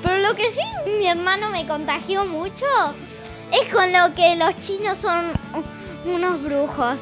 Pero 0.02 0.18
lo 0.18 0.34
que 0.34 0.50
sí 0.50 0.62
mi 0.98 1.06
hermano 1.06 1.50
me 1.50 1.64
contagió 1.64 2.26
mucho 2.26 2.66
es 3.52 3.72
con 3.72 3.92
lo 3.92 4.12
que 4.16 4.34
los 4.34 4.58
chinos 4.58 4.98
son 4.98 5.32
unos 6.04 6.42
brujos. 6.42 6.98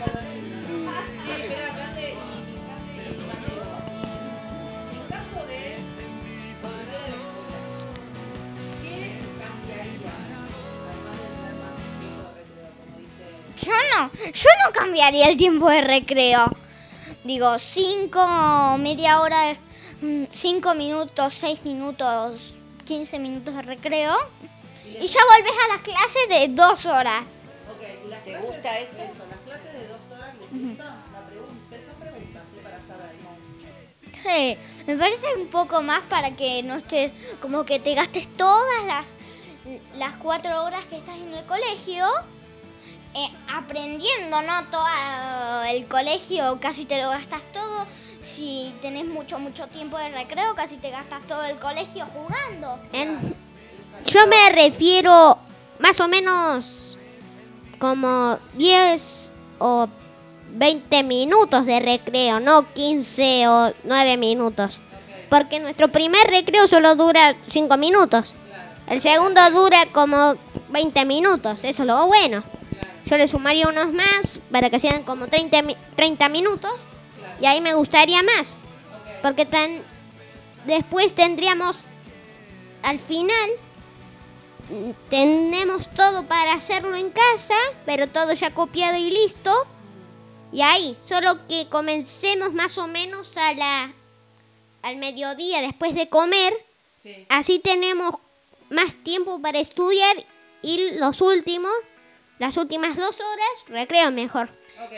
no, 14.00 14.10
yo 14.32 14.48
no 14.64 14.72
cambiaría 14.72 15.28
el 15.28 15.36
tiempo 15.36 15.68
de 15.68 15.82
recreo. 15.82 16.50
Digo, 17.24 17.58
cinco, 17.58 18.78
media 18.78 19.20
hora, 19.20 19.56
mm, 20.00 20.24
cinco 20.30 20.74
minutos, 20.74 21.34
seis 21.38 21.62
minutos, 21.64 22.54
quince 22.86 23.18
minutos 23.18 23.54
de 23.54 23.62
recreo. 23.62 24.16
Y 24.86 25.06
ya 25.06 25.20
volvés 25.36 25.52
a 25.64 25.74
las 25.74 25.82
clases 25.82 26.28
de 26.28 26.48
dos 26.48 26.84
horas. 26.86 27.26
¿Te 28.24 28.38
gusta 28.38 28.78
eso? 28.78 28.98
Sí, 34.12 34.56
me 34.86 34.96
parece 34.96 35.34
un 35.34 35.46
poco 35.46 35.80
más 35.80 36.02
para 36.02 36.36
que 36.36 36.62
no 36.62 36.76
estés, 36.76 37.10
como 37.40 37.64
que 37.64 37.78
te 37.78 37.94
gastes 37.94 38.28
todas 38.36 38.84
las, 38.84 39.06
las 39.96 40.12
cuatro 40.16 40.62
horas 40.64 40.84
que 40.86 40.98
estás 40.98 41.16
en 41.16 41.32
el 41.32 41.44
colegio 41.46 42.06
eh, 43.14 43.30
aprendiendo, 43.52 44.40
¿no? 44.42 44.64
Todo 44.70 45.62
el 45.68 45.86
colegio 45.86 46.58
casi 46.60 46.84
te 46.84 47.02
lo 47.02 47.10
gastas 47.10 47.42
todo. 47.52 47.86
Si 48.36 48.72
tenés 48.80 49.04
mucho, 49.04 49.38
mucho 49.38 49.66
tiempo 49.66 49.98
de 49.98 50.08
recreo, 50.10 50.54
casi 50.54 50.76
te 50.76 50.90
gastas 50.90 51.26
todo 51.26 51.44
el 51.44 51.58
colegio 51.58 52.06
jugando. 52.06 52.78
Yo 54.06 54.26
me 54.26 54.50
refiero 54.50 55.38
más 55.78 56.00
o 56.00 56.08
menos 56.08 56.96
como 57.78 58.38
10 58.54 59.30
o 59.58 59.88
20 60.52 61.02
minutos 61.02 61.66
de 61.66 61.80
recreo, 61.80 62.40
no 62.40 62.62
15 62.72 63.48
o 63.48 63.72
9 63.84 64.16
minutos. 64.16 64.78
Porque 65.28 65.60
nuestro 65.60 65.88
primer 65.88 66.26
recreo 66.28 66.66
solo 66.66 66.94
dura 66.96 67.36
5 67.48 67.76
minutos. 67.76 68.34
El 68.88 69.00
segundo 69.00 69.40
dura 69.50 69.86
como 69.92 70.34
20 70.70 71.04
minutos, 71.04 71.64
eso 71.64 71.82
es 71.82 71.86
lo 71.86 72.06
bueno. 72.06 72.42
Yo 73.10 73.16
le 73.16 73.26
sumaría 73.26 73.66
unos 73.66 73.92
más 73.92 74.38
para 74.52 74.70
que 74.70 74.78
sean 74.78 75.02
como 75.02 75.26
30, 75.26 75.62
mi- 75.62 75.76
30 75.96 76.28
minutos 76.28 76.72
y 77.40 77.46
ahí 77.46 77.60
me 77.60 77.74
gustaría 77.74 78.22
más. 78.22 78.48
Porque 79.22 79.44
tan 79.46 79.82
después 80.64 81.14
tendríamos 81.14 81.76
al 82.82 82.98
final 83.00 83.50
tenemos 85.08 85.88
todo 85.94 86.26
para 86.26 86.52
hacerlo 86.54 86.94
en 86.94 87.10
casa, 87.10 87.56
pero 87.86 88.06
todo 88.08 88.32
ya 88.32 88.54
copiado 88.54 88.96
y 88.96 89.10
listo. 89.10 89.52
Y 90.52 90.62
ahí, 90.62 90.96
solo 91.02 91.46
que 91.48 91.66
comencemos 91.68 92.52
más 92.52 92.78
o 92.78 92.86
menos 92.86 93.36
a 93.36 93.52
la 93.54 93.92
al 94.82 94.96
mediodía 94.96 95.60
después 95.60 95.94
de 95.94 96.08
comer. 96.08 96.54
Así 97.28 97.58
tenemos 97.58 98.14
más 98.70 98.96
tiempo 98.96 99.40
para 99.42 99.58
estudiar 99.58 100.24
y 100.62 100.92
los 100.98 101.20
últimos, 101.20 101.72
las 102.40 102.56
últimas 102.56 102.96
dos 102.96 103.20
horas, 103.20 103.64
recreo 103.68 104.10
mejor. 104.10 104.48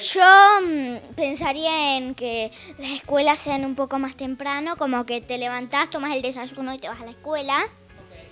Yo 0.00 0.60
mm, 0.62 1.14
pensaría 1.16 1.96
en 1.96 2.14
que 2.14 2.52
las 2.78 2.90
escuelas 2.90 3.40
sean 3.40 3.64
un 3.64 3.74
poco 3.74 3.98
más 3.98 4.16
temprano, 4.16 4.76
como 4.76 5.04
que 5.04 5.20
te 5.20 5.38
levantás, 5.38 5.90
tomas 5.90 6.14
el 6.14 6.22
desayuno 6.22 6.72
y 6.72 6.78
te 6.78 6.88
vas 6.88 7.00
a 7.00 7.04
la 7.04 7.10
escuela. 7.10 7.66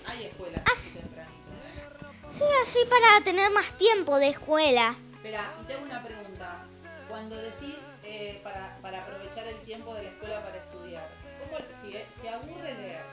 Hay 0.07 0.25
escuelas 0.25 0.63
Sí, 0.75 2.43
así 2.63 2.79
para 2.89 3.23
tener 3.25 3.51
más 3.51 3.77
tiempo 3.77 4.17
de 4.17 4.29
escuela. 4.29 4.95
Espera, 5.11 5.53
y 5.61 5.65
tengo 5.65 5.83
una 5.83 6.01
pregunta. 6.01 6.63
Cuando 7.09 7.35
decís 7.35 7.75
eh, 8.05 8.39
para, 8.41 8.77
para 8.81 9.01
aprovechar 9.01 9.45
el 9.45 9.59
tiempo 9.59 9.93
de 9.93 10.03
la 10.03 10.09
escuela 10.09 10.41
para 10.41 10.57
estudiar, 10.57 11.05
¿cómo, 11.43 11.57
si 11.81 11.97
eh, 11.97 12.07
se 12.09 12.29
aburre 12.29 12.73
leer 12.75 13.10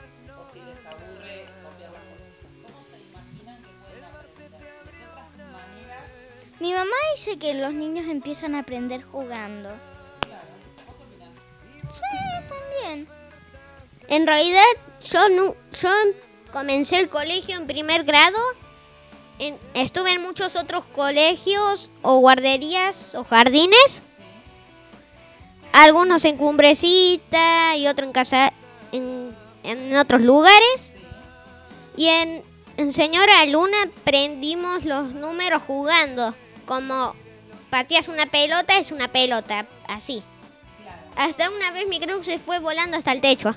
Mi 6.59 6.73
mamá 6.73 6.95
dice 7.15 7.37
que 7.37 7.53
los 7.53 7.73
niños 7.73 8.05
empiezan 8.09 8.55
a 8.55 8.59
aprender 8.59 9.01
jugando. 9.03 9.69
Sí, 11.83 12.47
también. 12.49 13.07
En 14.07 14.27
realidad, 14.27 14.63
yo, 15.05 15.29
nu- 15.29 15.55
yo 15.81 15.89
comencé 16.51 16.99
el 16.99 17.09
colegio 17.09 17.55
en 17.57 17.67
primer 17.67 18.03
grado. 18.03 18.37
En- 19.39 19.57
estuve 19.73 20.11
en 20.11 20.21
muchos 20.21 20.55
otros 20.57 20.85
colegios 20.85 21.89
o 22.01 22.17
guarderías 22.19 23.15
o 23.15 23.23
jardines. 23.23 24.01
Algunos 25.71 26.25
en 26.25 26.35
Cumbrecita 26.35 27.77
y 27.77 27.87
otros 27.87 28.07
en 28.07 28.13
casa 28.13 28.51
en, 28.91 29.33
en 29.63 29.95
otros 29.95 30.19
lugares. 30.21 30.91
Y 31.95 32.07
en, 32.07 32.43
en 32.77 32.91
Señora 32.93 33.45
Luna 33.45 33.77
aprendimos 34.01 34.83
los 34.83 35.13
números 35.13 35.61
jugando. 35.65 36.35
Como 36.69 37.15
pateas 37.71 38.07
una 38.07 38.27
pelota, 38.27 38.77
es 38.77 38.91
una 38.91 39.07
pelota. 39.07 39.65
Así. 39.87 40.21
Hasta 41.15 41.49
una 41.49 41.71
vez 41.71 41.87
mi 41.87 41.99
cruz 41.99 42.27
se 42.27 42.37
fue 42.37 42.59
volando 42.59 42.95
hasta 42.95 43.11
el 43.11 43.21
techo. 43.21 43.55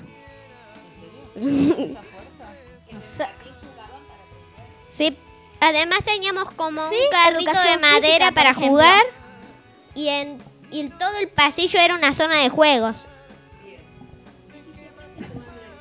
Sí, 4.89 5.17
además 5.59 6.03
teníamos 6.03 6.51
como 6.51 6.87
Sí, 6.89 6.95
un 6.95 7.09
carrito 7.11 7.51
de 7.51 7.77
madera 7.79 8.01
física, 8.27 8.31
para 8.31 8.51
ejemplo. 8.51 8.69
jugar 8.69 9.03
y 9.95 10.07
en 10.09 10.37
y 10.69 10.87
todo 10.89 11.17
el 11.19 11.27
pasillo 11.29 11.79
era 11.79 11.95
una 11.95 12.13
zona 12.13 12.41
de 12.41 12.49
juegos. 12.49 13.07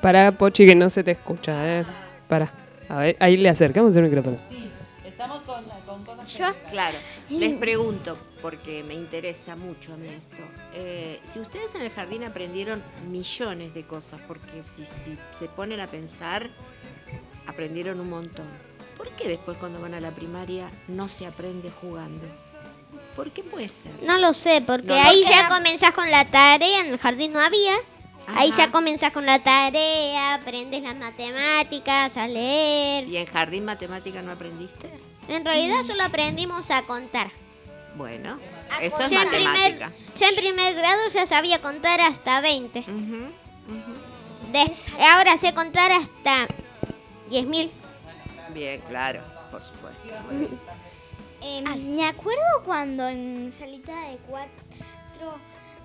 Para 0.01 0.33
Pochi 0.33 0.65
que 0.67 0.75
no 0.75 0.89
se 0.89 1.05
te 1.05 1.11
escucha, 1.11 1.53
eh. 1.81 1.85
Para. 2.27 2.51
A 2.89 2.97
ver, 2.97 3.17
ahí 3.21 3.37
le 3.37 3.49
acercamos 3.51 3.95
el 3.95 4.03
micrófono. 4.05 4.39
Sí, 4.49 4.71
estamos 5.05 5.43
con, 5.43 5.63
con 5.87 6.05
cosas 6.05 6.33
Yo, 6.33 6.47
Claro, 6.71 6.97
les 7.39 7.55
pregunto, 7.55 8.17
porque 8.41 8.83
me 8.83 8.95
interesa 8.95 9.57
mucho 9.57 9.93
a 9.95 9.97
mí 9.97 10.09
esto. 10.09 10.43
Eh, 10.75 11.21
si 11.31 11.39
ustedes 11.41 11.75
en 11.75 11.83
el 11.83 11.91
jardín 11.91 12.25
aprendieron 12.25 12.83
millones 13.11 13.75
de 13.75 13.85
cosas, 13.87 14.21
porque 14.27 14.63
si, 14.63 14.85
si 14.85 15.19
se 15.39 15.49
ponen 15.49 15.81
a 15.81 15.87
pensar, 15.87 16.49
aprendieron 17.47 18.01
un 18.01 18.11
montón. 18.11 18.47
¿Por 18.97 19.09
qué 19.17 19.29
después 19.29 19.57
cuando 19.59 19.81
van 19.81 19.95
a 19.95 20.01
la 20.01 20.11
primaria 20.11 20.71
no 20.89 21.09
se 21.09 21.27
aprende 21.27 21.71
jugando? 21.81 22.25
¿Por 23.17 23.31
qué 23.31 23.43
puede 23.43 23.69
ser? 23.69 23.93
No 24.03 24.17
lo 24.19 24.33
sé, 24.33 24.63
porque 24.67 24.87
No 24.89 24.95
lo 24.95 25.01
ahí 25.01 25.23
sé. 25.25 25.31
ya 25.31 25.49
comenzás 25.49 25.93
con 25.93 26.11
la 26.11 26.31
tarea, 26.31 26.81
en 26.81 26.89
el 26.89 26.99
jardín 26.99 27.33
no 27.33 27.41
había. 27.41 27.75
Ahí 28.29 28.51
Ajá. 28.51 28.67
ya 28.67 28.73
comenzás 28.73 29.13
con 29.13 29.27
la 29.27 29.43
tarea, 29.43 30.35
aprendes 30.35 30.83
las 30.83 30.97
matemáticas, 30.97 32.17
a 32.17 32.29
leer. 32.29 33.09
¿Y 33.09 33.17
en 33.17 33.27
jardín 33.27 33.65
matemática 33.65 34.23
no 34.23 34.31
aprendiste? 34.33 34.89
En 35.29 35.45
realidad 35.45 35.83
solo 35.85 36.03
aprendimos 36.05 36.71
a 36.71 36.83
contar. 36.83 37.31
Bueno, 37.97 38.39
eso 38.81 39.03
es 39.05 39.11
Ya 39.11 39.23
en, 39.23 39.29
primer, 39.29 39.47
matemática. 39.49 39.93
ya 40.17 40.29
en 40.29 40.37
primer 40.37 40.75
grado 40.75 41.09
ya 41.13 41.27
sabía 41.27 41.61
contar 41.61 42.01
hasta 42.01 42.41
20. 42.41 42.81
Ujú, 42.81 42.91
ujú. 43.69 44.53
De- 44.53 44.73
ahora 45.13 45.37
sé 45.37 45.55
contar 45.55 45.93
hasta 45.93 46.47
10.000. 47.31 47.71
Bien, 48.55 48.81
claro, 48.89 49.21
por 49.51 49.63
supuesto. 49.63 50.03
eh, 51.43 51.63
me 51.79 52.07
acuerdo 52.07 52.43
cuando 52.65 53.07
en 53.09 53.51
salita 53.53 54.09
de 54.09 54.19
cuatro 54.29 55.39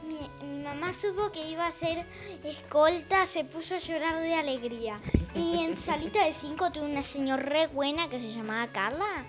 mi, 0.07 0.63
mamá 0.63 0.93
supo 0.93 1.31
que 1.31 1.49
iba 1.49 1.67
a 1.67 1.71
ser 1.71 2.05
escolta, 2.43 3.27
se 3.27 3.43
puso 3.43 3.75
a 3.75 3.79
llorar 3.79 4.21
de 4.21 4.33
alegría. 4.33 4.99
Y 5.35 5.63
en 5.63 5.75
salita 5.75 6.25
de 6.25 6.33
cinco 6.33 6.71
tuve 6.71 6.85
una 6.85 7.03
señora 7.03 7.43
re 7.43 7.67
buena 7.67 8.09
que 8.09 8.19
se 8.19 8.31
llamaba 8.33 8.67
Carla, 8.67 9.25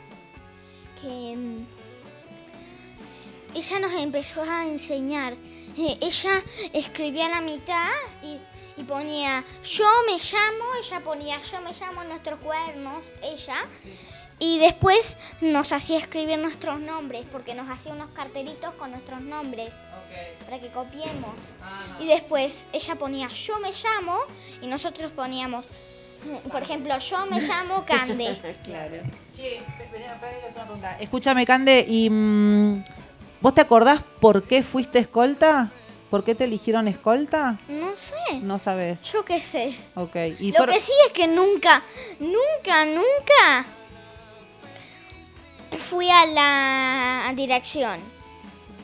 que 1.02 1.36
mm, 1.36 1.66
ella 3.54 3.80
nos 3.80 3.92
empezó 3.92 4.42
a 4.42 4.66
enseñar. 4.66 5.34
Eh, 5.76 5.98
ella 6.00 6.42
escribía 6.72 7.28
la 7.28 7.40
mitad 7.40 7.90
y, 8.22 8.38
y 8.80 8.84
ponía 8.84 9.44
yo 9.62 9.86
me 10.06 10.18
llamo, 10.18 10.64
ella 10.82 11.00
ponía 11.00 11.40
yo 11.42 11.60
me 11.60 11.72
llamo 11.72 12.04
nuestros 12.04 12.40
cuadernos, 12.40 13.02
ella. 13.22 13.66
Y 14.40 14.60
después 14.60 15.16
nos 15.40 15.72
hacía 15.72 15.98
escribir 15.98 16.38
nuestros 16.38 16.78
nombres, 16.78 17.26
porque 17.32 17.54
nos 17.54 17.68
hacía 17.68 17.92
unos 17.92 18.10
cartelitos 18.10 18.72
con 18.74 18.92
nuestros 18.92 19.20
nombres 19.20 19.74
para 20.44 20.58
que 20.60 20.68
copiemos. 20.68 21.34
Y 22.00 22.06
después 22.06 22.68
ella 22.72 22.94
ponía 22.96 23.28
yo 23.28 23.58
me 23.60 23.72
llamo 23.72 24.16
y 24.62 24.66
nosotros 24.66 25.12
poníamos, 25.12 25.64
por 26.50 26.62
ejemplo, 26.62 26.98
yo 26.98 27.26
me 27.26 27.40
llamo 27.40 27.84
Cande. 27.84 28.38
Claro. 28.64 28.96
Che, 29.36 29.60
una 29.96 30.14
pregunta. 30.18 30.96
Escúchame, 31.00 31.44
Cande, 31.46 31.84
y 31.88 32.08
mm, 32.10 32.84
¿vos 33.40 33.54
te 33.54 33.60
acordás 33.60 34.02
por 34.20 34.42
qué 34.44 34.62
fuiste 34.62 34.98
escolta? 34.98 35.70
¿Por 36.10 36.24
qué 36.24 36.34
te 36.34 36.44
eligieron 36.44 36.88
escolta? 36.88 37.58
No 37.68 37.94
sé, 37.94 38.38
No 38.40 38.58
sabes. 38.58 39.02
yo 39.02 39.26
qué 39.26 39.40
sé. 39.40 39.74
Ok. 39.94 40.16
Y 40.40 40.52
Lo 40.52 40.66
que 40.66 40.80
sí 40.80 40.92
es 41.06 41.12
que 41.12 41.26
nunca, 41.26 41.82
nunca, 42.18 42.86
nunca 42.86 43.66
fui 45.78 46.08
a 46.10 46.24
la 46.26 47.32
dirección. 47.34 48.00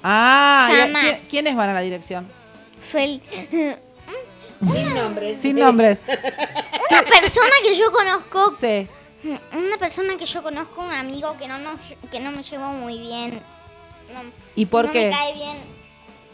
Ah, 0.07 0.69
¿y 0.71 0.75
a- 0.75 0.87
Jamás. 0.87 1.05
¿qui- 1.05 1.31
¿quiénes 1.31 1.57
van 1.57 1.71
a 1.71 1.75
la 1.75 1.81
dirección? 1.81 2.29
Fel- 2.93 3.21
Sin 4.61 4.95
nombres. 4.95 5.41
Sin 5.41 5.57
nombres. 5.59 5.99
Una 6.09 7.03
persona 7.03 7.51
que 7.63 7.77
yo 7.77 7.91
conozco 7.91 8.55
Sí. 8.61 8.87
Una 9.57 9.79
persona 9.79 10.17
que 10.19 10.27
yo 10.27 10.43
conozco, 10.43 10.83
un 10.83 10.93
amigo 10.93 11.35
que 11.39 11.49
no 11.49 11.59
nos, 11.59 11.81
que 12.13 12.21
no 12.21 12.31
me 12.31 12.43
llevó 12.43 12.67
muy 12.73 12.99
bien. 12.99 13.31
No, 14.13 14.21
¿Y 14.55 14.67
por 14.67 14.85
no 14.85 14.93
qué? 14.93 15.07
me 15.07 15.11
cae 15.13 15.33
bien 15.35 15.57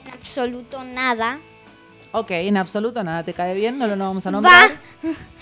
en 0.05 0.13
absoluto 0.13 0.83
nada. 0.83 1.39
Ok, 2.13 2.33
en 2.33 2.57
absoluto 2.57 3.05
nada 3.05 3.23
te 3.23 3.33
cae 3.33 3.55
bien, 3.55 3.79
no 3.79 3.87
lo 3.87 3.95
no 3.95 4.07
vamos 4.09 4.27
a 4.27 4.31
Va, 4.31 4.33
nombrar. 4.33 4.71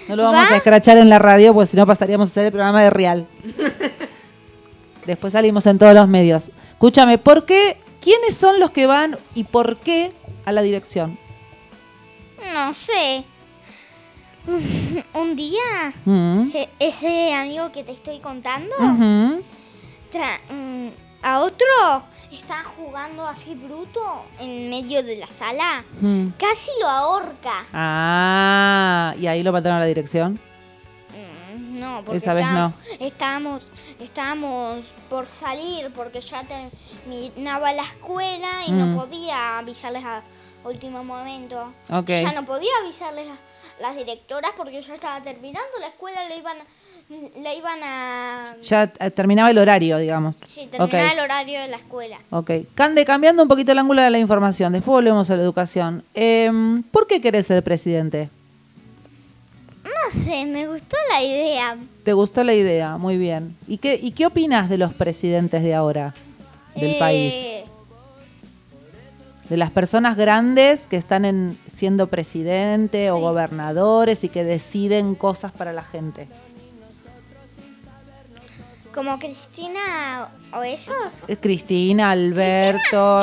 No 0.09 0.17
lo 0.17 0.25
vamos 0.25 0.51
va. 0.51 0.53
a 0.53 0.57
escrachar 0.59 0.99
en 0.99 1.09
la 1.09 1.19
radio, 1.19 1.55
pues 1.55 1.71
si 1.71 1.77
no 1.79 1.87
pasaríamos 1.87 2.29
a 2.29 2.31
hacer 2.33 2.45
el 2.45 2.53
programa 2.53 2.83
de 2.83 2.91
Real. 2.91 3.27
Después 5.07 5.33
salimos 5.33 5.67
en 5.67 5.79
todos 5.79 5.95
los 5.95 6.07
medios. 6.07 6.51
Escúchame, 6.73 7.17
¿por 7.17 7.47
qué? 7.47 7.79
¿Quiénes 8.01 8.37
son 8.37 8.61
los 8.61 8.71
que 8.71 8.87
van 8.87 9.19
y 9.35 9.45
por 9.45 9.77
qué 9.79 10.13
a 10.45 10.53
la 10.53 10.63
dirección? 10.63 11.19
no 12.55 12.73
sé. 12.73 13.25
Un 15.15 15.37
día, 15.37 15.93
Mm. 16.05 16.51
e- 16.55 16.69
ese 16.79 17.35
amigo 17.35 17.71
que 17.73 17.85
te 17.85 17.93
estoy 17.93 18.19
contando, 18.21 18.75
mm, 18.79 19.35
a 21.23 21.41
otro 21.41 21.67
está 22.33 22.63
jugando 22.65 23.27
así 23.27 23.55
bruto 23.55 24.25
en 24.41 24.71
medio 24.71 25.03
de 25.03 25.17
la 25.17 25.27
sala. 25.27 25.85
Mm. 26.01 26.29
Casi 26.39 26.71
lo 26.81 26.89
ahorca. 26.89 27.67
Ah, 27.73 29.15
y 29.21 29.27
ahí 29.27 29.43
lo 29.43 29.53
mandaron 29.53 29.77
a 29.79 29.81
la 29.81 29.87
dirección. 29.87 30.39
No, 31.59 32.03
porque 32.05 32.17
Esa 32.19 32.35
vez 32.35 32.47
no. 32.51 32.73
estábamos, 32.99 33.63
estábamos, 34.01 34.85
por 35.11 35.27
salir 35.27 35.91
porque 35.95 36.21
ya 36.21 36.43
terminaba 36.45 37.73
la 37.73 37.83
escuela 37.83 38.49
y 38.67 38.73
Mm. 38.73 38.79
no 38.91 38.97
podía 38.97 39.59
avisarles 39.59 40.05
a 40.05 40.23
último 40.65 41.05
momento. 41.05 41.73
Ya 42.07 42.33
no 42.33 42.45
podía 42.45 42.71
avisarles 42.83 43.29
a 43.29 43.37
las 43.83 43.97
directoras 43.97 44.51
porque 44.57 44.81
ya 44.83 44.95
estaba 44.95 45.21
terminando 45.23 45.69
la 45.81 45.87
escuela, 45.89 46.21
le 46.29 46.37
iban, 46.39 46.57
a- 46.59 47.39
le 47.41 47.55
iban 47.57 47.79
a... 47.83 48.57
Ya 48.63 48.93
eh, 48.99 49.11
terminaba 49.11 49.51
el 49.51 49.59
horario, 49.59 49.99
digamos. 49.99 50.37
Sí, 50.47 50.67
terminaba 50.71 50.85
Ok. 51.07 51.13
el 51.15 51.21
horario 51.21 51.61
de 51.61 51.69
la 51.69 51.77
escuela. 51.77 52.19
Ok. 52.31 52.51
Cande, 52.75 53.05
cambiando 53.05 53.43
un 53.43 53.49
poquito 53.49 53.73
el 53.73 53.79
ángulo 53.79 54.03
de 54.03 54.11
la 54.11 54.19
información, 54.19 54.73
después 54.73 54.93
volvemos 54.93 55.31
a 55.31 55.37
la 55.37 55.43
educación. 55.43 56.05
Em, 56.15 56.83
¿Por 56.83 57.07
qué 57.07 57.21
querés 57.21 57.47
ser 57.47 57.63
presidente? 57.63 58.31
No 60.15 60.25
sé, 60.25 60.47
me 60.47 60.67
gustó 60.69 60.97
la 61.11 61.23
idea. 61.23 61.77
¿Te 62.05 62.13
gustó 62.13 62.45
la 62.45 62.55
idea? 62.55 62.97
Muy 62.97 63.17
bien. 63.19 63.57
¿Y 63.67 63.79
qué, 63.79 63.99
y 64.01 64.13
qué 64.13 64.27
opinas 64.27 64.69
de 64.69 64.79
los 64.79 64.95
presidentes 64.95 65.63
de 65.63 65.75
ahora 65.75 66.15
del 66.75 66.91
Eh, 66.93 66.97
país? 66.99 67.35
de 69.49 69.57
las 69.57 69.71
personas 69.71 70.15
grandes 70.17 70.87
que 70.87 70.97
están 70.99 71.25
en, 71.25 71.59
siendo 71.67 72.07
presidente 72.09 73.11
o 73.11 73.17
gobernadores 73.19 74.23
y 74.23 74.29
que 74.29 74.45
deciden 74.45 75.15
cosas 75.15 75.53
para 75.53 75.73
la 75.73 75.83
gente. 75.85 76.29
Como 78.95 79.19
Cristina 79.19 80.29
o 80.53 80.63
esos. 80.63 80.97
Eh, 81.29 81.37
Cristina, 81.39 82.11
Alberto. 82.11 83.21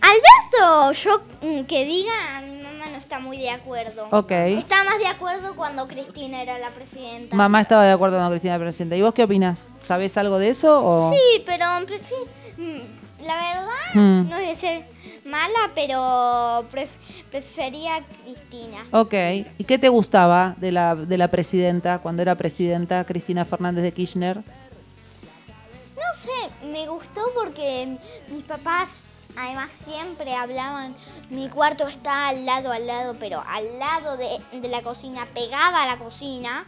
Alberto, 0.00 0.92
yo 0.92 1.22
mm, 1.42 1.64
que 1.64 1.84
diga, 1.84 2.40
mi 2.42 2.59
mamá 2.80 2.92
no 2.92 2.98
está 2.98 3.18
muy 3.18 3.36
de 3.38 3.50
acuerdo. 3.50 4.08
Ok. 4.10 4.30
Está 4.32 4.84
más 4.84 4.98
de 4.98 5.06
acuerdo 5.06 5.54
cuando 5.54 5.86
Cristina 5.86 6.42
era 6.42 6.58
la 6.58 6.70
presidenta. 6.70 7.36
Mamá 7.36 7.60
estaba 7.60 7.84
de 7.84 7.92
acuerdo 7.92 8.18
con 8.18 8.30
Cristina 8.30 8.58
presidenta. 8.58 8.96
¿Y 8.96 9.02
vos 9.02 9.12
qué 9.14 9.24
opinas? 9.24 9.68
¿Sabés 9.84 10.16
algo 10.16 10.38
de 10.38 10.48
eso? 10.50 10.82
O? 10.84 11.12
Sí, 11.12 11.42
pero 11.44 11.64
prefiero, 11.86 12.24
mm, 12.56 13.24
la 13.26 13.34
verdad 13.34 13.70
Hmm. 13.94 14.28
no 14.30 14.36
es 14.38 14.48
de 14.48 14.56
ser 14.56 14.84
mala, 15.24 15.70
pero 15.74 16.64
pref- 16.70 16.88
prefería 17.30 17.96
a 17.96 18.02
Cristina. 18.02 18.78
Ok. 18.92 19.14
¿Y 19.58 19.64
qué 19.64 19.78
te 19.78 19.88
gustaba 19.88 20.54
de 20.58 20.72
la, 20.72 20.94
de 20.94 21.18
la 21.18 21.28
presidenta 21.28 21.98
cuando 21.98 22.22
era 22.22 22.34
presidenta 22.36 23.04
Cristina 23.04 23.44
Fernández 23.44 23.82
de 23.82 23.92
Kirchner? 23.92 24.38
No 24.38 26.14
sé, 26.16 26.66
me 26.66 26.86
gustó 26.88 27.20
porque 27.34 27.96
mis 28.32 28.44
papás 28.44 29.04
además 29.36 29.70
siempre 29.84 30.34
hablaban, 30.34 30.94
mi 31.30 31.48
cuarto 31.48 31.86
está 31.88 32.28
al 32.28 32.44
lado, 32.46 32.72
al 32.72 32.86
lado, 32.86 33.16
pero 33.18 33.42
al 33.48 33.78
lado 33.78 34.16
de, 34.16 34.28
de 34.60 34.68
la 34.68 34.82
cocina, 34.82 35.26
pegada 35.34 35.82
a 35.82 35.86
la 35.86 35.98
cocina, 35.98 36.64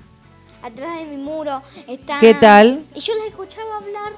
atrás 0.62 0.98
de 0.98 1.04
mi 1.06 1.16
muro 1.16 1.60
está... 1.88 2.18
¿Qué 2.20 2.34
tal? 2.34 2.84
Y 2.94 3.00
yo 3.00 3.14
les 3.16 3.26
escuchaba 3.26 3.78
hablar 3.78 4.12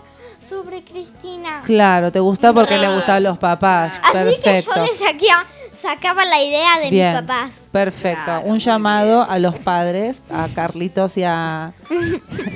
sobre 0.49 0.85
Cristina. 0.85 1.63
Claro, 1.65 2.13
te 2.13 2.21
gusta 2.21 2.53
porque 2.53 2.77
le 2.77 2.95
gustaban 2.95 3.23
los 3.23 3.39
papás. 3.39 3.93
Así 4.03 4.37
que 4.37 4.43
Perfecto. 4.43 4.73
yo 4.77 4.83
les 4.83 4.99
saquea- 5.01 5.47
sacaba 5.81 6.25
la 6.25 6.43
idea 6.43 6.79
de 6.83 6.91
Bien. 6.91 7.13
mis 7.13 7.21
papás. 7.23 7.51
Perfecto. 7.73 8.25
Claro, 8.25 8.43
Un 8.47 8.59
llamado 8.59 9.23
a 9.23 9.39
los 9.39 9.59
padres, 9.59 10.23
a 10.31 10.49
Carlitos 10.55 11.17
y 11.17 11.25
a, 11.25 11.73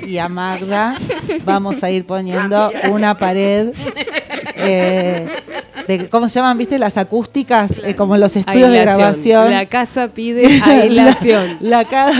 y 0.05 0.17
a 0.19 0.29
Magda. 0.29 0.95
Vamos 1.43 1.81
a 1.83 1.89
ir 1.89 2.05
poniendo 2.05 2.71
una 2.91 3.17
pared. 3.17 3.73
eh, 4.59 5.27
de, 5.87 6.09
¿Cómo 6.09 6.27
se 6.29 6.35
llaman? 6.39 6.57
¿Viste? 6.57 6.77
Las 6.77 6.97
acústicas, 6.97 7.79
eh, 7.83 7.95
como 7.95 8.15
los 8.17 8.35
estudios 8.35 8.69
de 8.71 8.81
grabación. 8.81 9.49
La 9.51 9.65
casa 9.65 10.09
pide 10.09 10.61
aislación. 10.63 11.57
La, 11.61 11.79
la 11.79 11.85
ca- 11.85 12.11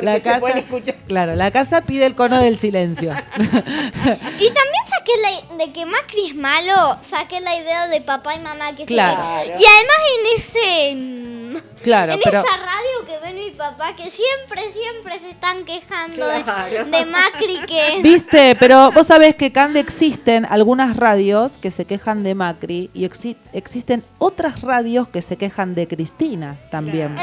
la 0.00 0.14
se 0.16 0.22
casa, 0.22 0.40
pueden 0.40 0.58
escuchar. 0.58 0.94
claro, 1.06 1.34
la 1.34 1.50
casa 1.50 1.82
pide 1.82 2.06
el 2.06 2.14
cono 2.14 2.38
del 2.40 2.56
silencio. 2.56 3.12
Y 3.12 4.46
también 4.48 4.79
la 5.22 5.56
de 5.64 5.72
que 5.72 5.86
Macri 5.86 6.28
es 6.28 6.34
malo, 6.34 6.98
saqué 7.08 7.40
la 7.40 7.56
idea 7.56 7.88
de 7.88 8.00
papá 8.00 8.34
y 8.36 8.40
mamá 8.40 8.72
que 8.76 8.84
se 8.86 8.92
Claro. 8.92 9.20
ve. 9.20 9.46
Y 9.58 9.64
además 9.64 10.00
en 10.14 10.40
ese 10.40 10.94
mm, 10.96 11.80
Claro, 11.82 12.12
en 12.12 12.20
pero 12.22 12.38
esa 12.40 12.56
radio 12.58 13.06
que 13.06 13.18
ven 13.26 13.34
mi 13.36 13.50
papá 13.52 13.94
que 13.96 14.10
siempre 14.10 14.62
siempre 14.72 15.18
se 15.20 15.30
están 15.30 15.64
quejando 15.64 16.26
de- 16.26 16.42
Claro. 16.42 16.84
de, 16.84 17.06
Macri 17.06 17.58
que 17.66 18.00
Viste, 18.02 18.54
pero 18.56 18.90
vos 18.92 19.06
sabés 19.06 19.34
que 19.34 19.50
Cande 19.52 19.80
existen 19.80 20.44
algunas 20.46 20.96
radios 20.96 21.58
que 21.58 21.70
se 21.70 21.84
quejan 21.86 22.22
de 22.22 22.34
Macri 22.34 22.90
y 22.94 23.04
exi- 23.08 23.36
existen 23.52 24.04
otras 24.18 24.60
radios 24.62 25.08
que 25.08 25.22
se 25.22 25.36
quejan 25.36 25.74
de 25.74 25.88
Cristina 25.88 26.56
también. 26.70 27.16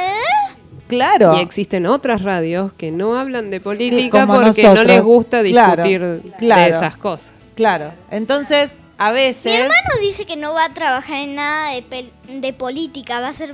Claro. 0.87 1.35
Y 1.37 1.41
existen 1.41 1.85
otras 1.85 2.23
radios 2.23 2.71
que 2.73 2.91
no 2.91 3.19
hablan 3.19 3.49
de 3.49 3.59
política 3.59 4.21
como 4.25 4.41
porque 4.41 4.63
no 4.63 4.83
les 4.83 5.01
gusta 5.03 5.43
Claro, 5.43 5.83
discutir 5.83 6.31
claro. 6.37 6.61
de 6.63 6.69
esas 6.69 6.97
cosas. 6.97 7.33
Claro. 7.57 7.91
Entonces, 8.09 8.77
a 8.99 9.09
mi 9.09 9.15
veces 9.17 9.53
hermano 9.53 9.73
dice 10.01 10.25
que 10.25 10.37
no 10.37 10.53
va 10.53 10.65
a 10.65 10.73
trabajar 10.73 11.17
en 11.17 11.35
nada 11.35 11.71
de, 11.73 11.83
pel- 11.83 12.39
de 12.39 12.53
política, 12.53 13.19
va 13.19 13.27
a 13.27 13.33
ser 13.33 13.53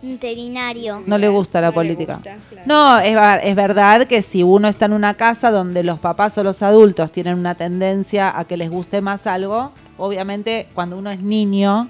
veterinario. 0.00 1.02
no 1.06 1.18
le 1.18 1.28
gusta 1.28 1.60
la 1.60 1.72
política. 1.72 2.20
No, 2.66 2.98
es, 2.98 3.16
es 3.42 3.56
verdad 3.56 4.06
que 4.06 4.22
si 4.22 4.42
uno 4.42 4.68
está 4.68 4.86
en 4.86 4.92
una 4.92 5.14
casa 5.14 5.50
donde 5.50 5.82
los 5.82 5.98
papás 5.98 6.36
o 6.38 6.44
los 6.44 6.62
adultos 6.62 7.12
tienen 7.12 7.38
una 7.38 7.54
tendencia 7.54 8.38
a 8.38 8.44
que 8.44 8.56
les 8.56 8.70
guste 8.70 9.00
más 9.00 9.26
algo, 9.26 9.72
obviamente 10.00 10.66
cuando 10.74 10.96
uno 10.98 11.10
es 11.10 11.20
niño 11.20 11.88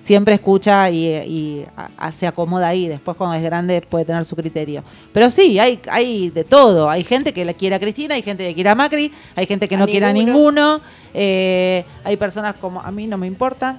siempre 0.00 0.34
escucha 0.34 0.90
y, 0.90 1.06
y 1.08 1.66
a- 1.76 1.88
a- 1.96 2.12
se 2.12 2.26
acomoda 2.26 2.68
ahí. 2.68 2.88
Después 2.88 3.16
cuando 3.16 3.36
es 3.36 3.42
grande 3.42 3.80
puede 3.80 4.04
tener 4.04 4.24
su 4.24 4.36
criterio. 4.36 4.84
Pero 5.12 5.30
sí, 5.30 5.58
hay, 5.58 5.80
hay 5.90 6.30
de 6.30 6.44
todo. 6.44 6.90
Hay 6.90 7.04
gente 7.04 7.32
que 7.32 7.44
la 7.44 7.54
quiere 7.54 7.76
a 7.76 7.80
Cristina, 7.80 8.14
hay 8.16 8.22
gente 8.22 8.46
que 8.46 8.54
quiere 8.54 8.70
a 8.70 8.74
Macri, 8.74 9.10
hay 9.34 9.46
gente 9.46 9.66
que 9.68 9.76
A 9.76 9.78
no 9.78 9.86
quiere 9.86 10.06
a 10.06 10.12
ninguno. 10.12 10.80
eh, 11.14 11.84
hay 12.04 12.16
personas 12.16 12.56
como 12.56 12.80
a 12.80 12.90
mí 12.90 13.06
no 13.06 13.16
me 13.16 13.26
importan. 13.26 13.78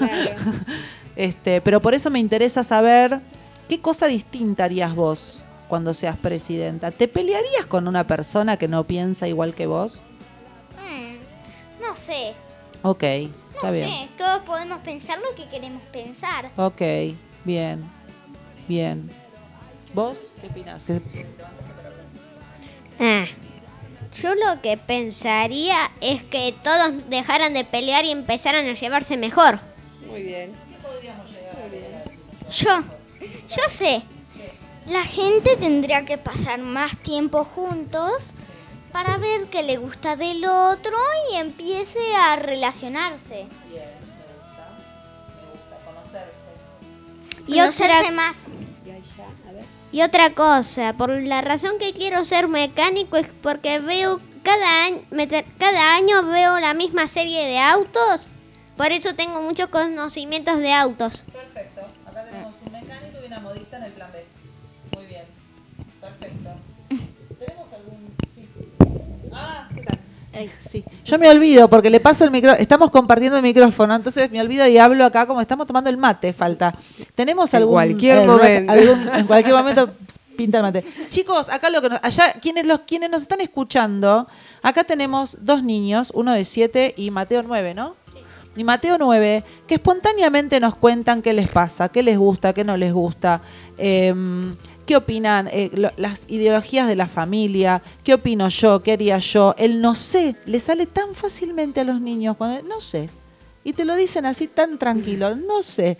este, 1.16 1.60
pero 1.60 1.80
por 1.80 1.94
eso 1.94 2.10
me 2.10 2.18
interesa 2.18 2.62
saber 2.62 3.20
qué 3.68 3.80
cosa 3.80 4.06
distinta 4.06 4.64
harías 4.64 4.94
vos 4.94 5.40
cuando 5.68 5.94
seas 5.94 6.16
presidenta. 6.16 6.90
¿Te 6.90 7.08
pelearías 7.08 7.66
con 7.66 7.88
una 7.88 8.06
persona 8.06 8.56
que 8.56 8.68
no 8.68 8.84
piensa 8.84 9.26
igual 9.28 9.54
que 9.54 9.66
vos? 9.66 10.04
Mm, 10.76 11.82
no 11.82 11.96
sé, 11.96 12.32
Ok, 12.86 13.02
está 13.02 13.30
no 13.68 13.72
bien. 13.72 13.88
sé, 13.88 14.08
todos 14.18 14.42
podemos 14.42 14.80
pensar 14.82 15.18
lo 15.18 15.34
que 15.34 15.48
queremos 15.48 15.82
pensar. 15.90 16.50
Ok, 16.56 16.82
bien, 17.44 17.82
bien. 18.68 19.10
¿Vos 19.94 20.34
qué 20.40 20.48
opinas? 20.48 20.84
¿Que- 20.84 21.00
Ah, 23.00 23.24
yo 24.20 24.34
lo 24.34 24.60
que 24.62 24.76
pensaría 24.76 25.76
es 26.00 26.22
que 26.24 26.54
todos 26.62 27.08
dejaran 27.08 27.54
de 27.54 27.64
pelear 27.64 28.04
y 28.04 28.10
empezaran 28.10 28.66
a 28.68 28.74
llevarse 28.74 29.16
mejor. 29.16 29.60
Muy 30.06 30.22
bien. 30.22 30.52
Yo, 32.52 32.82
yo 33.20 33.62
sé, 33.70 34.02
la 34.86 35.02
gente 35.04 35.56
tendría 35.56 36.04
que 36.04 36.18
pasar 36.18 36.60
más 36.60 36.96
tiempo 36.98 37.44
juntos 37.44 38.12
para 38.94 39.16
ver 39.16 39.46
qué 39.46 39.64
le 39.64 39.76
gusta 39.76 40.14
del 40.14 40.44
otro 40.44 40.96
y 41.32 41.36
empiece 41.38 41.98
a 42.14 42.36
relacionarse. 42.36 43.48
Y 47.48 47.60
otra, 47.60 47.88
Conocerse 47.88 48.12
más. 48.12 48.36
y 49.90 50.00
otra 50.02 50.30
cosa, 50.30 50.92
por 50.92 51.10
la 51.10 51.40
razón 51.40 51.80
que 51.80 51.92
quiero 51.92 52.24
ser 52.24 52.46
mecánico 52.46 53.16
es 53.16 53.26
porque 53.42 53.80
veo 53.80 54.20
cada 54.44 54.84
año, 54.84 55.02
cada 55.58 55.96
año 55.96 56.26
veo 56.26 56.60
la 56.60 56.72
misma 56.72 57.08
serie 57.08 57.46
de 57.46 57.58
autos, 57.58 58.28
por 58.76 58.92
eso 58.92 59.16
tengo 59.16 59.42
muchos 59.42 59.70
conocimientos 59.70 60.60
de 60.60 60.72
autos. 60.72 61.24
Sí. 70.58 70.84
Yo 71.04 71.18
me 71.18 71.28
olvido 71.28 71.68
porque 71.68 71.90
le 71.90 72.00
paso 72.00 72.24
el 72.24 72.30
micrófono. 72.30 72.60
Estamos 72.60 72.90
compartiendo 72.90 73.36
el 73.36 73.42
micrófono, 73.42 73.94
entonces 73.94 74.30
me 74.30 74.40
olvido 74.40 74.66
y 74.66 74.78
hablo 74.78 75.04
acá 75.04 75.26
como 75.26 75.40
estamos 75.40 75.66
tomando 75.66 75.90
el 75.90 75.96
mate. 75.96 76.32
Falta. 76.32 76.74
¿Tenemos 77.14 77.52
En 77.54 77.58
algún. 77.58 77.74
cualquier 77.74 78.18
eh, 78.18 78.26
momento. 78.26 78.72
algún- 78.72 79.08
en 79.14 79.26
cualquier 79.26 79.54
momento 79.54 79.90
pinta 80.36 80.58
el 80.58 80.62
mate. 80.64 80.84
Chicos, 81.08 81.48
acá 81.48 81.70
lo 81.70 81.80
que 81.80 81.88
nos, 81.90 82.00
allá 82.02 82.32
quienes 82.42 82.66
los 82.66 82.80
quienes 82.80 83.10
nos 83.10 83.22
están 83.22 83.40
escuchando, 83.40 84.26
acá 84.62 84.82
tenemos 84.84 85.36
dos 85.40 85.62
niños, 85.62 86.10
uno 86.14 86.32
de 86.32 86.44
siete 86.44 86.92
y 86.96 87.10
Mateo 87.10 87.42
nueve, 87.42 87.74
¿no? 87.74 87.94
Y 88.56 88.62
Mateo 88.62 88.98
9, 88.98 89.42
que 89.66 89.74
espontáneamente 89.74 90.60
nos 90.60 90.76
cuentan 90.76 91.22
qué 91.22 91.32
les 91.32 91.48
pasa, 91.48 91.88
qué 91.88 92.04
les 92.04 92.16
gusta, 92.16 92.52
qué 92.52 92.62
no 92.62 92.76
les 92.76 92.92
gusta, 92.92 93.42
em, 93.78 94.54
qué 94.86 94.96
opinan, 94.96 95.48
eh, 95.50 95.70
las 95.96 96.26
ideologías 96.28 96.88
de 96.88 96.96
la 96.96 97.08
familia, 97.08 97.82
qué 98.02 98.14
opino 98.14 98.48
yo, 98.48 98.82
qué 98.82 98.92
haría 98.92 99.18
yo. 99.18 99.54
El 99.58 99.80
no 99.80 99.94
sé 99.94 100.36
le 100.46 100.60
sale 100.60 100.86
tan 100.86 101.14
fácilmente 101.14 101.80
a 101.80 101.84
los 101.84 102.00
niños 102.00 102.36
cuando 102.36 102.62
no 102.66 102.80
sé. 102.80 103.10
Y 103.62 103.72
te 103.72 103.84
lo 103.84 103.96
dicen 103.96 104.26
así 104.26 104.46
tan 104.46 104.78
tranquilo, 104.78 105.34
no 105.34 105.62
sé. 105.62 105.96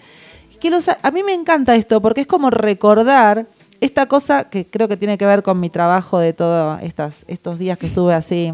Que 0.60 0.70
los, 0.70 0.88
a 0.88 1.10
mí 1.10 1.22
me 1.22 1.32
encanta 1.34 1.74
esto 1.76 2.00
porque 2.00 2.22
es 2.22 2.26
como 2.26 2.50
recordar 2.50 3.46
esta 3.80 4.06
cosa 4.06 4.44
que 4.44 4.66
creo 4.66 4.88
que 4.88 4.96
tiene 4.96 5.18
que 5.18 5.26
ver 5.26 5.42
con 5.42 5.60
mi 5.60 5.70
trabajo 5.70 6.18
de 6.18 6.32
todos 6.32 6.80
estos 6.82 7.58
días 7.58 7.78
que 7.78 7.86
estuve 7.86 8.14
así 8.14 8.52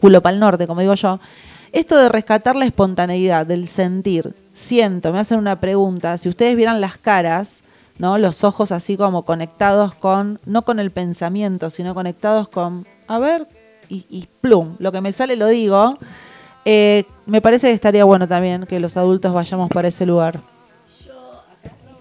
culo 0.00 0.22
para 0.22 0.34
el 0.34 0.40
norte, 0.40 0.66
como 0.66 0.80
digo 0.80 0.94
yo. 0.94 1.20
Esto 1.72 1.96
de 1.96 2.08
rescatar 2.08 2.56
la 2.56 2.64
espontaneidad, 2.64 3.46
del 3.46 3.68
sentir, 3.68 4.34
siento, 4.52 5.12
me 5.12 5.20
hacen 5.20 5.38
una 5.38 5.60
pregunta, 5.60 6.18
si 6.18 6.28
ustedes 6.28 6.56
vieran 6.56 6.80
las 6.80 6.98
caras, 6.98 7.62
¿no? 7.98 8.18
Los 8.18 8.44
ojos 8.44 8.72
así 8.72 8.96
como 8.96 9.24
conectados 9.24 9.94
con, 9.94 10.40
no 10.46 10.62
con 10.62 10.78
el 10.80 10.90
pensamiento, 10.90 11.70
sino 11.70 11.94
conectados 11.94 12.48
con, 12.48 12.86
a 13.06 13.18
ver, 13.18 13.46
y, 13.88 14.06
y 14.08 14.28
plum, 14.40 14.76
lo 14.78 14.92
que 14.92 15.00
me 15.00 15.12
sale 15.12 15.36
lo 15.36 15.46
digo. 15.48 15.98
Eh, 16.64 17.04
me 17.26 17.40
parece 17.40 17.68
que 17.68 17.72
estaría 17.72 18.04
bueno 18.04 18.28
también 18.28 18.66
que 18.66 18.78
los 18.80 18.96
adultos 18.96 19.32
vayamos 19.32 19.68
para 19.70 19.88
ese 19.88 20.04
lugar. 20.06 20.40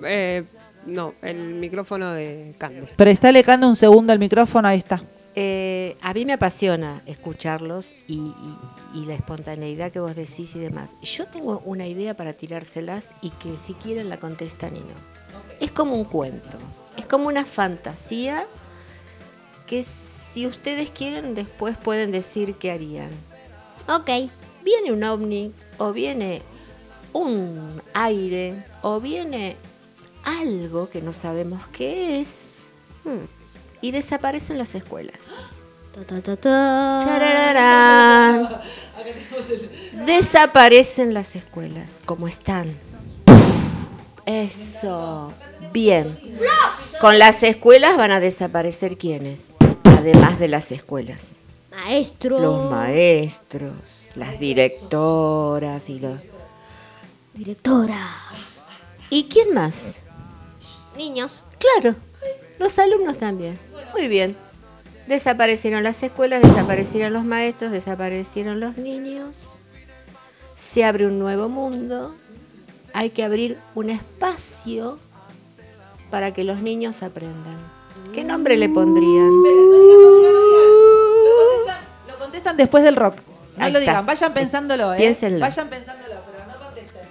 Eh, 0.06 0.44
no, 0.86 1.14
el 1.22 1.38
micrófono 1.56 2.12
de 2.14 2.56
Cande. 2.58 2.84
Prestale 2.96 3.44
cande 3.44 3.68
un 3.68 3.76
segundo 3.76 4.14
al 4.14 4.20
micrófono, 4.20 4.68
ahí 4.68 4.78
está. 4.80 5.02
Eh, 5.36 5.96
a 6.02 6.14
mí 6.14 6.26
me 6.26 6.34
apasiona 6.34 7.02
escucharlos 7.06 7.94
y, 8.08 8.16
y- 8.16 8.58
y 8.96 9.06
la 9.06 9.14
espontaneidad 9.14 9.92
que 9.92 10.00
vos 10.00 10.16
decís 10.16 10.56
y 10.56 10.60
demás. 10.60 10.96
Yo 11.04 11.26
tengo 11.28 11.62
una 11.66 11.86
idea 11.86 12.16
para 12.16 12.34
tirárselas 12.34 13.12
y 13.22 13.30
que 13.32 13.56
si 13.58 13.74
quieren 13.74 14.10
la 14.10 14.18
contestan 14.18 14.76
y 14.76 14.80
no. 14.80 15.19
Es 15.60 15.72
como 15.72 15.96
un 15.96 16.06
cuento, 16.06 16.58
es 16.98 17.06
como 17.06 17.28
una 17.28 17.46
fantasía 17.46 18.46
que 19.68 19.84
si 19.84 20.48
ustedes 20.48 20.92
quieren 20.92 21.36
después 21.36 21.78
pueden 21.78 22.12
decir 22.12 22.56
qué 22.56 22.72
harían. 22.72 23.10
Ok. 23.88 24.10
Viene 24.64 24.92
un 24.92 25.04
ovni 25.04 25.54
o 25.78 25.94
viene 25.94 26.42
un 27.14 27.82
aire 27.94 28.64
o 28.82 29.00
viene 29.00 29.56
algo 30.24 30.90
que 30.90 31.02
no 31.02 31.14
sabemos 31.14 31.66
qué 31.68 32.20
es 32.20 32.58
hmm, 33.04 33.26
y 33.82 33.92
desaparecen 33.92 34.58
las 34.58 34.76
escuelas. 34.76 35.18
Ta, 35.94 36.04
ta, 36.04 36.22
ta, 36.22 36.36
ta. 36.36 37.00
Charararán. 37.04 38.62
Desaparecen 40.06 41.14
las 41.14 41.36
escuelas 41.36 42.02
como 42.06 42.28
están. 42.28 42.76
Eso. 44.26 45.34
Bien. 45.72 46.20
Con 47.00 47.20
las 47.20 47.44
escuelas 47.44 47.98
van 47.98 48.12
a 48.12 48.20
desaparecer 48.20 48.98
quiénes, 48.98 49.56
además 49.84 50.40
de 50.40 50.48
las 50.48 50.72
escuelas. 50.72 51.38
Maestro. 51.72 52.40
Los 52.40 52.70
maestros, 52.70 53.74
las 54.16 54.40
directoras 54.40 55.90
y 55.90 56.00
los... 56.00 56.20
Directoras. 57.34 58.66
¿Y 59.10 59.26
quién 59.26 59.54
más? 59.54 59.98
Niños. 60.98 61.44
Claro, 61.58 61.96
los 62.58 62.78
alumnos 62.80 63.18
también. 63.18 63.58
Muy 63.94 64.08
bien. 64.08 64.36
Desaparecieron 65.08 65.84
las 65.84 66.04
escuelas, 66.04 66.42
desaparecieron 66.42 67.14
los 67.14 67.24
maestros, 67.24 67.72
desaparecieron 67.72 68.60
los 68.60 68.78
niños. 68.78 69.58
Se 70.56 70.84
abre 70.84 71.08
un 71.08 71.18
nuevo 71.18 71.50
mundo. 71.50 72.16
Hay 72.94 73.12
que 73.12 73.24
abrir 73.24 73.58
un 73.76 73.90
espacio 73.90 75.00
para 76.10 76.34
que 76.34 76.44
los 76.44 76.62
niños 76.62 77.04
aprendan. 77.04 77.58
¿Qué 78.14 78.24
nombre 78.24 78.58
le 78.58 78.70
pondrían? 78.70 79.30
Lo 82.08 82.18
contestan 82.18 82.58
después 82.58 82.84
del 82.84 82.96
rock. 82.96 83.22
No 83.58 83.66
Ahí 83.66 83.72
lo 83.72 83.80
está. 83.80 83.92
digan, 83.92 84.06
vayan 84.06 84.34
pensándolo, 84.34 84.94
¿eh? 84.94 84.98
Piénsenlo. 84.98 85.40
Vayan 85.40 85.68
pensándolo, 85.70 86.16
pero 86.32 86.46
no 86.48 86.66
contesten. 86.66 87.02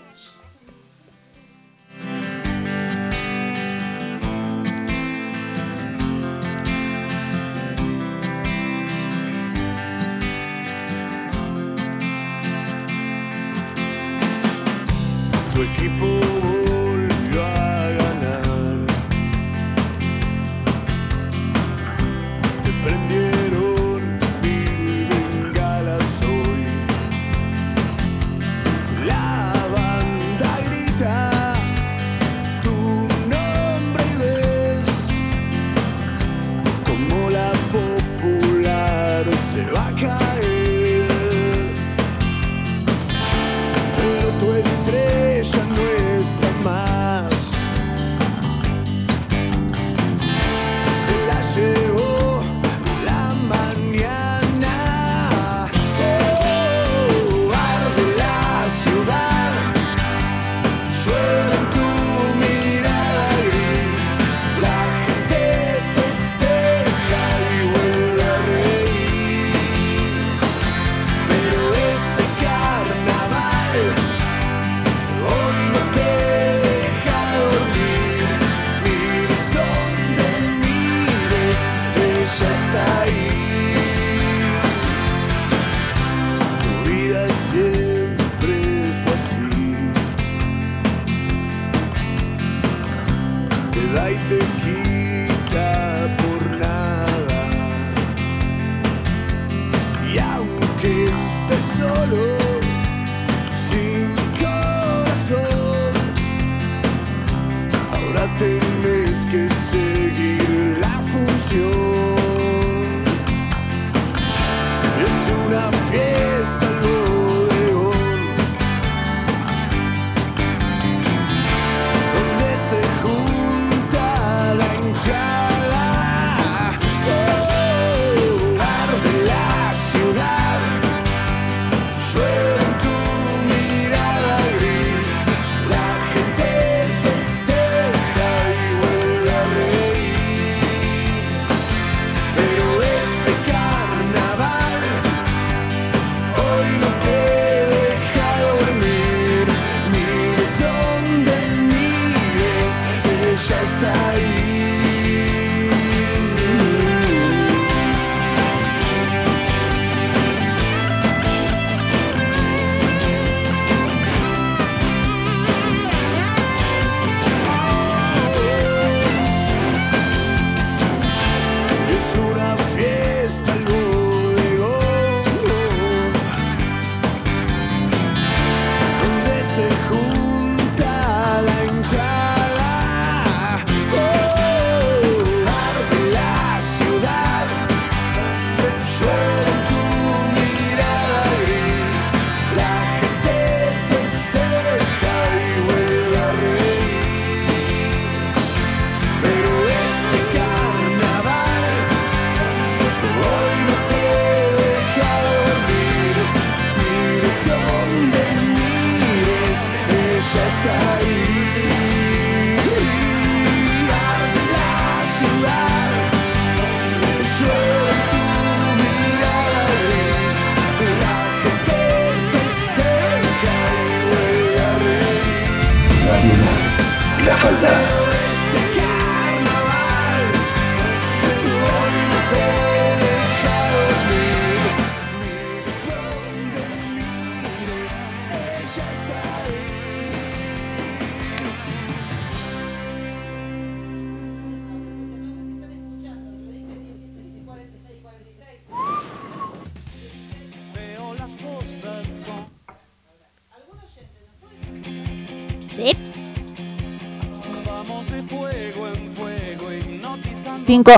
Tu 15.55 15.63
equipo 15.63 16.18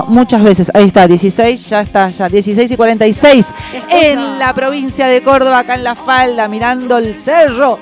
muchas 0.07 0.43
veces. 0.43 0.71
Ahí 0.73 0.87
está, 0.87 1.07
16, 1.07 1.69
ya 1.69 1.81
está, 1.81 2.09
ya. 2.09 2.27
16 2.27 2.71
y 2.71 2.77
46 2.77 3.53
en 3.89 4.39
la 4.39 4.53
provincia 4.53 5.07
de 5.07 5.21
Córdoba, 5.21 5.59
acá 5.59 5.75
en 5.75 5.83
la 5.83 5.95
falda, 5.95 6.47
mirando 6.47 6.97
el 6.97 7.15
cerro, 7.15 7.77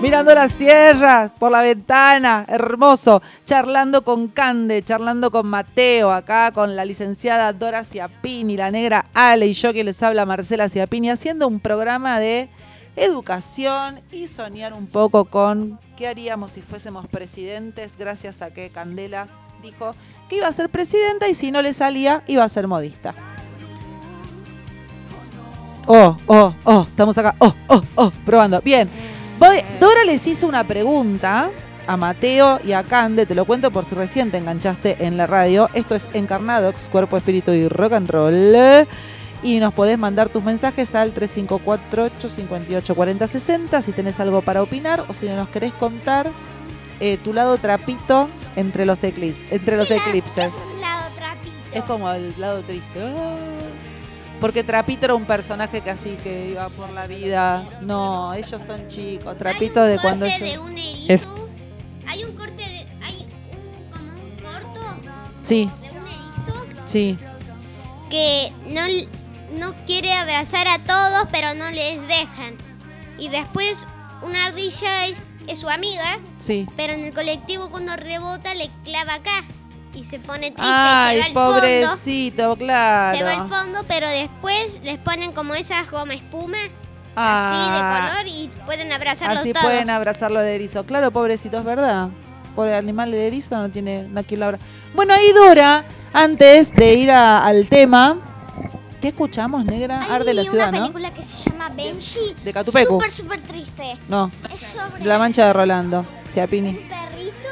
mirando 0.00 0.34
la 0.34 0.48
sierra 0.48 1.30
por 1.38 1.52
la 1.52 1.62
ventana, 1.62 2.44
hermoso, 2.48 3.22
charlando 3.44 4.02
con 4.02 4.28
Cande, 4.28 4.82
charlando 4.82 5.30
con 5.30 5.46
Mateo, 5.46 6.10
acá 6.10 6.52
con 6.52 6.76
la 6.76 6.84
licenciada 6.84 7.52
Dora 7.52 7.84
Ciapini, 7.84 8.56
la 8.56 8.70
negra 8.70 9.04
Ale 9.14 9.46
y 9.46 9.52
yo 9.52 9.72
que 9.72 9.84
les 9.84 10.02
habla 10.02 10.26
Marcela 10.26 10.68
Ciapini, 10.68 11.10
haciendo 11.10 11.48
un 11.48 11.60
programa 11.60 12.20
de 12.20 12.48
educación 12.96 14.00
y 14.12 14.28
soñar 14.28 14.72
un 14.72 14.86
poco 14.86 15.24
con 15.24 15.78
qué 15.96 16.06
haríamos 16.06 16.52
si 16.52 16.62
fuésemos 16.62 17.06
presidentes, 17.08 17.96
gracias 17.96 18.42
a 18.42 18.50
que 18.50 18.70
Candela 18.70 19.26
dijo 19.62 19.94
que 20.28 20.36
iba 20.36 20.48
a 20.48 20.52
ser 20.52 20.68
presidenta 20.68 21.28
y 21.28 21.34
si 21.34 21.50
no 21.50 21.62
le 21.62 21.72
salía, 21.72 22.22
iba 22.26 22.44
a 22.44 22.48
ser 22.48 22.66
modista. 22.66 23.14
Oh, 25.86 26.16
oh, 26.26 26.54
oh, 26.64 26.86
estamos 26.88 27.16
acá. 27.18 27.34
Oh, 27.38 27.54
oh, 27.68 27.82
oh, 27.96 28.10
probando. 28.24 28.60
Bien. 28.62 28.88
Dora 29.78 30.04
les 30.04 30.26
hizo 30.26 30.46
una 30.46 30.64
pregunta 30.64 31.50
a 31.86 31.98
Mateo 31.98 32.60
y 32.64 32.72
a 32.72 32.82
Cande, 32.82 33.26
te 33.26 33.34
lo 33.34 33.44
cuento 33.44 33.70
por 33.70 33.84
si 33.84 33.94
recién 33.94 34.30
te 34.30 34.38
enganchaste 34.38 35.04
en 35.04 35.18
la 35.18 35.26
radio. 35.26 35.68
Esto 35.74 35.94
es 35.94 36.08
Encarnadox, 36.14 36.88
Cuerpo, 36.88 37.18
Espíritu 37.18 37.52
y 37.52 37.68
Rock 37.68 37.92
and 37.92 38.10
Roll. 38.10 38.86
Y 39.42 39.60
nos 39.60 39.74
podés 39.74 39.98
mandar 39.98 40.30
tus 40.30 40.42
mensajes 40.42 40.94
al 40.94 41.12
354-858-4060 41.14 43.82
si 43.82 43.92
tenés 43.92 44.18
algo 44.18 44.40
para 44.40 44.62
opinar 44.62 45.04
o 45.06 45.12
si 45.12 45.26
nos 45.26 45.50
querés 45.50 45.74
contar 45.74 46.30
eh, 47.12 47.18
tu 47.18 47.32
lado 47.32 47.58
trapito 47.58 48.28
entre 48.56 48.86
los, 48.86 49.02
eclipses, 49.04 49.52
entre 49.52 49.76
los 49.76 49.90
eclipses. 49.90 50.52
Es 50.54 50.62
un 50.62 50.80
lado 50.80 51.10
trapito. 51.16 51.54
Es 51.72 51.82
como 51.84 52.10
el 52.10 52.34
lado 52.38 52.62
triste. 52.62 53.00
Ah. 53.00 53.36
Porque 54.40 54.64
Trapito 54.64 55.06
era 55.06 55.14
un 55.14 55.24
personaje 55.24 55.80
que 55.80 55.90
así 55.90 56.16
que 56.22 56.50
iba 56.50 56.68
por 56.70 56.90
la 56.90 57.06
vida. 57.06 57.66
No, 57.80 58.34
ellos 58.34 58.60
son 58.62 58.88
chicos. 58.88 59.38
Trapito 59.38 59.80
Hay 59.82 59.90
un 59.90 59.96
de 59.96 60.02
cuando 60.02 60.26
corte 60.26 60.40
yo- 60.40 60.52
de 60.52 60.58
un 60.58 60.72
erizo. 60.78 61.12
Es- 61.12 61.28
Hay 62.06 62.24
un 62.24 62.36
corte 62.36 62.62
de. 62.62 62.86
Hay 63.02 63.26
un, 63.52 63.90
como 63.90 64.12
un 64.12 64.36
corto 64.36 64.80
Sí, 65.42 65.70
de 65.82 65.90
un 65.98 66.06
erizo 66.06 66.66
sí. 66.84 67.16
que 68.10 68.52
no, 68.68 68.82
no 69.58 69.72
quiere 69.86 70.12
abrazar 70.12 70.66
a 70.68 70.78
todos, 70.80 71.28
pero 71.32 71.54
no 71.54 71.70
les 71.70 72.00
dejan. 72.06 72.56
Y 73.18 73.28
después 73.28 73.86
una 74.22 74.46
ardilla 74.46 75.06
es, 75.48 75.60
su 75.60 75.68
amiga, 75.68 76.18
Sí. 76.38 76.66
pero 76.76 76.92
en 76.92 77.04
el 77.04 77.12
colectivo 77.14 77.70
cuando 77.70 77.94
rebota 77.96 78.54
le 78.54 78.70
clava 78.84 79.14
acá. 79.14 79.44
Y 79.94 80.04
se 80.04 80.18
pone 80.18 80.50
triste 80.50 80.62
y 80.62 80.66
Ay, 80.66 81.16
se 81.16 81.20
va 81.20 81.26
al 81.26 81.32
fondo. 81.34 81.60
pobrecito, 81.60 82.56
claro. 82.56 83.16
Se 83.18 83.22
va 83.24 83.30
al 83.32 83.48
fondo, 83.48 83.84
pero 83.86 84.08
después 84.08 84.80
les 84.82 84.98
ponen 84.98 85.30
como 85.32 85.54
esas 85.54 85.88
goma 85.90 86.14
espuma, 86.14 86.58
Ah, 87.16 87.50
así 87.52 87.70
de 87.70 87.78
color, 88.24 88.26
y 88.26 88.50
pueden 88.66 88.90
abrazarlos 88.90 89.38
Así 89.38 89.52
todos. 89.52 89.66
pueden 89.66 89.88
abrazarlo 89.90 90.40
el 90.40 90.48
erizo. 90.48 90.84
Claro, 90.84 91.12
pobrecito, 91.12 91.58
es 91.60 91.64
verdad. 91.64 92.08
Por 92.56 92.66
el 92.66 92.74
animal 92.74 93.14
el 93.14 93.20
erizo 93.20 93.56
no 93.56 93.70
tiene 93.70 94.02
no 94.08 94.20
lo 94.28 94.44
abra. 94.46 94.58
Bueno, 94.94 95.14
ahí 95.14 95.32
Dora, 95.32 95.84
antes 96.12 96.74
de 96.74 96.94
ir 96.94 97.12
a- 97.12 97.44
al 97.44 97.68
tema, 97.68 98.16
¿qué 99.00 99.08
escuchamos, 99.08 99.64
negra? 99.64 100.02
Hay 100.02 100.10
Arde 100.10 100.34
la 100.34 100.42
ciudad, 100.42 100.70
una 100.70 100.78
¿no? 100.78 100.84
película 100.92 101.10
que 101.14 101.22
se 101.22 101.50
llama 101.50 101.53
Benji. 101.68 102.34
De 102.44 102.52
Catupecu. 102.52 102.94
Súper, 102.94 103.10
súper 103.10 103.40
triste. 103.40 103.96
No, 104.08 104.30
Es 104.52 104.60
sobre 104.60 105.04
La 105.04 105.18
Mancha 105.18 105.46
de 105.46 105.52
Rolando, 105.52 106.00
un 106.00 106.06
perrito 106.26 107.50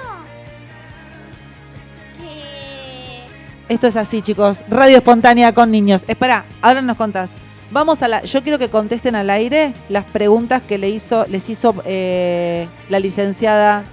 que... 2.18 3.24
Esto 3.68 3.86
es 3.86 3.96
así, 3.96 4.22
chicos. 4.22 4.64
Radio 4.68 4.96
espontánea 4.96 5.52
con 5.52 5.70
niños. 5.70 6.04
Espera, 6.08 6.44
ahora 6.60 6.82
nos 6.82 6.96
contás. 6.96 7.36
Vamos 7.70 8.02
a 8.02 8.08
la. 8.08 8.22
Yo 8.22 8.42
quiero 8.42 8.58
que 8.58 8.68
contesten 8.68 9.16
al 9.16 9.30
aire 9.30 9.72
las 9.88 10.04
preguntas 10.04 10.60
que 10.60 10.76
le 10.76 10.90
hizo, 10.90 11.24
les 11.26 11.48
hizo 11.48 11.74
eh, 11.86 12.68
la 12.90 13.00
licenciada 13.00 13.84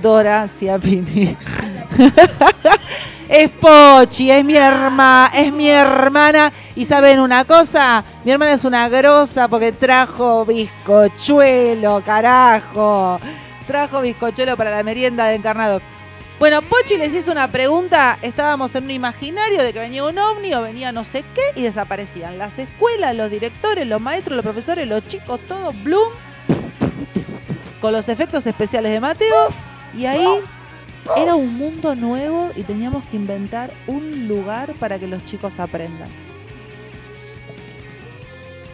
Dora 0.00 0.48
Ciapini. 0.48 1.36
es 3.28 3.50
Pochi, 3.50 4.30
es 4.30 4.44
mi 4.44 4.56
hermana, 4.56 5.30
es 5.34 5.52
mi 5.52 5.68
hermana. 5.68 6.52
Y 6.76 6.84
saben 6.84 7.20
una 7.20 7.44
cosa, 7.44 8.04
mi 8.24 8.32
hermana 8.32 8.52
es 8.52 8.64
una 8.64 8.88
grosa 8.88 9.48
porque 9.48 9.72
trajo 9.72 10.44
bizcochuelo, 10.44 12.02
carajo. 12.04 13.18
Trajo 13.66 14.00
bizcochuelo 14.00 14.56
para 14.56 14.70
la 14.70 14.82
merienda 14.82 15.26
de 15.26 15.36
Encarnadox. 15.36 15.86
Bueno, 16.38 16.60
Pochi 16.62 16.96
les 16.96 17.14
hizo 17.14 17.30
una 17.30 17.48
pregunta. 17.48 18.18
Estábamos 18.20 18.74
en 18.74 18.84
un 18.84 18.90
imaginario 18.90 19.62
de 19.62 19.72
que 19.72 19.78
venía 19.78 20.04
un 20.04 20.18
ovni 20.18 20.52
o 20.54 20.62
venía 20.62 20.90
no 20.90 21.04
sé 21.04 21.24
qué 21.34 21.58
y 21.58 21.62
desaparecían. 21.62 22.38
Las 22.38 22.58
escuelas, 22.58 23.14
los 23.14 23.30
directores, 23.30 23.86
los 23.86 24.00
maestros, 24.00 24.36
los 24.36 24.44
profesores, 24.44 24.88
los 24.88 25.06
chicos, 25.06 25.40
todo 25.46 25.72
bloom. 25.72 26.12
Con 27.80 27.92
los 27.92 28.08
efectos 28.08 28.46
especiales 28.46 28.92
de 28.92 29.00
Mateo. 29.00 29.48
Y 29.96 30.06
ahí 30.06 30.26
era 31.16 31.34
un 31.34 31.56
mundo 31.56 31.94
nuevo 31.94 32.50
y 32.56 32.62
teníamos 32.62 33.04
que 33.06 33.16
inventar 33.16 33.72
un 33.86 34.26
lugar 34.26 34.74
para 34.74 34.98
que 34.98 35.06
los 35.06 35.24
chicos 35.24 35.60
aprendan. 35.60 36.08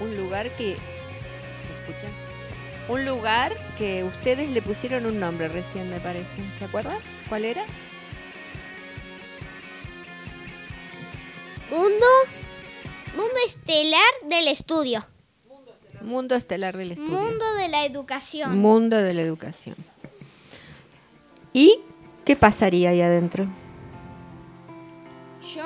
Un 0.00 0.16
lugar 0.16 0.50
que. 0.56 0.76
¿Se 0.76 1.92
escucha? 1.92 2.08
Un 2.88 3.04
lugar 3.04 3.56
que 3.76 4.02
ustedes 4.04 4.50
le 4.50 4.62
pusieron 4.62 5.06
un 5.06 5.20
nombre 5.20 5.48
recién, 5.48 5.90
me 5.90 6.00
parece. 6.00 6.42
¿Se 6.58 6.64
acuerdan? 6.64 6.96
¿Cuál 7.28 7.44
era? 7.44 7.64
Mundo, 11.70 12.06
mundo 13.14 13.34
estelar 13.46 14.10
del 14.28 14.48
estudio. 14.48 15.06
Mundo 16.02 16.34
Estelar 16.34 16.76
del 16.76 16.92
Estudio. 16.92 17.10
Mundo 17.10 17.44
de 17.54 17.68
la 17.68 17.84
educación. 17.84 18.58
Mundo 18.58 18.96
de 18.96 19.14
la 19.14 19.20
Educación. 19.20 19.76
¿Y 21.53 21.80
qué 22.24 22.36
pasaría 22.36 22.90
ahí 22.90 23.01
adentro? 23.01 23.46
Yo, 25.55 25.64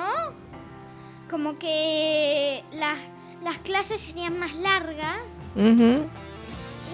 como 1.29 1.57
que 1.59 2.63
las, 2.73 2.97
las 3.43 3.59
clases 3.59 4.01
serían 4.01 4.39
más 4.39 4.53
largas 4.55 5.19
Ujú. 5.55 6.01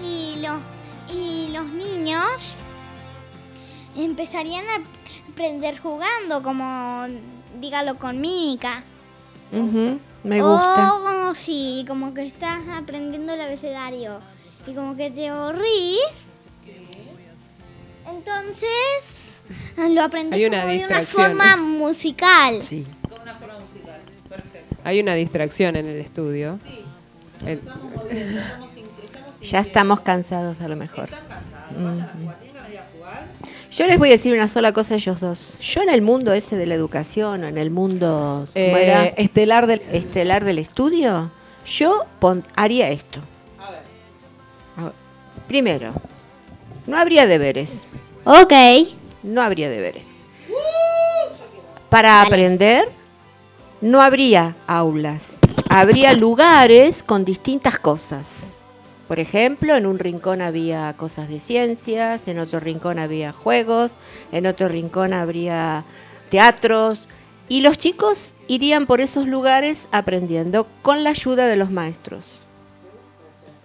y 0.04 0.36
los, 0.42 0.60
y 1.14 1.48
los 1.52 1.66
niños 1.66 2.26
empezarían 3.96 4.64
a 4.66 5.30
aprender 5.30 5.78
jugando, 5.78 6.42
como 6.42 7.06
dígalo 7.60 7.96
con 7.98 8.20
mímica. 8.20 8.84
Ujú, 9.52 9.98
Me 10.24 10.42
gusta. 10.42 10.94
O 10.94 11.02
como 11.02 11.34
si, 11.34 11.84
como 11.86 12.12
que 12.14 12.26
estás 12.26 12.60
aprendiendo 12.74 13.32
el 13.34 13.40
abecedario 13.40 14.20
y 14.66 14.74
como 14.74 14.96
que 14.96 15.10
te 15.10 15.28
aburrís. 15.28 16.28
Entonces 18.08 19.34
lo 19.76 20.02
aprendí 20.02 20.36
Hay 20.36 20.46
una 20.46 20.60
como 20.62 20.72
de 20.72 20.78
una 20.78 20.86
distracción. 20.98 21.26
forma 21.36 21.56
musical. 21.56 22.62
Sí. 22.62 22.86
Hay 24.84 25.00
una 25.00 25.14
distracción 25.14 25.76
en 25.76 25.86
el 25.86 26.00
estudio. 26.00 26.58
El- 27.46 27.60
Ya 29.42 29.58
estamos 29.60 30.00
cansados 30.00 30.60
a 30.60 30.68
lo 30.68 30.76
mejor. 30.76 31.08
Ujú. 31.70 32.32
Yo 33.72 33.86
les 33.86 33.98
voy 33.98 34.10
a 34.10 34.12
decir 34.12 34.34
una 34.34 34.48
sola 34.48 34.72
cosa 34.72 34.94
a 34.94 34.96
ellos 34.98 35.18
dos. 35.20 35.58
Yo 35.60 35.82
en 35.82 35.88
el 35.88 36.02
mundo 36.02 36.32
ese 36.34 36.56
de 36.56 36.66
la 36.66 36.74
educación, 36.74 37.42
o 37.42 37.46
en 37.46 37.56
el 37.58 37.70
mundo 37.70 38.46
¿cómo 38.52 38.76
Eh, 38.76 38.82
era? 38.82 39.04
estelar 39.06 39.66
del. 39.66 39.80
estelar 39.92 40.44
del 40.44 40.58
estudio, 40.58 41.30
yo 41.64 42.04
pon- 42.20 42.44
haría 42.54 42.90
esto. 42.90 43.20
A 43.58 43.70
ver. 43.70 44.92
Primero, 45.48 45.92
no 46.86 46.96
habría 46.96 47.26
deberes. 47.26 47.82
Ok. 48.24 48.52
No 49.22 49.42
habría 49.42 49.70
deberes. 49.70 50.16
Para 51.88 52.22
aprender, 52.22 52.88
no 53.80 54.00
habría 54.00 54.56
aulas. 54.66 55.38
Habría 55.68 56.12
lugares 56.14 57.02
con 57.02 57.24
distintas 57.24 57.78
cosas. 57.78 58.62
Por 59.08 59.20
ejemplo, 59.20 59.74
en 59.74 59.86
un 59.86 59.98
rincón 59.98 60.40
había 60.40 60.94
cosas 60.96 61.28
de 61.28 61.38
ciencias, 61.38 62.28
en 62.28 62.38
otro 62.38 62.60
rincón 62.60 62.98
había 62.98 63.32
juegos, 63.32 63.94
en 64.32 64.46
otro 64.46 64.68
rincón 64.68 65.12
habría 65.12 65.84
teatros. 66.30 67.08
Y 67.48 67.60
los 67.60 67.76
chicos 67.76 68.34
irían 68.48 68.86
por 68.86 69.00
esos 69.00 69.26
lugares 69.26 69.88
aprendiendo 69.92 70.66
con 70.80 71.04
la 71.04 71.10
ayuda 71.10 71.46
de 71.46 71.56
los 71.56 71.70
maestros. 71.70 72.41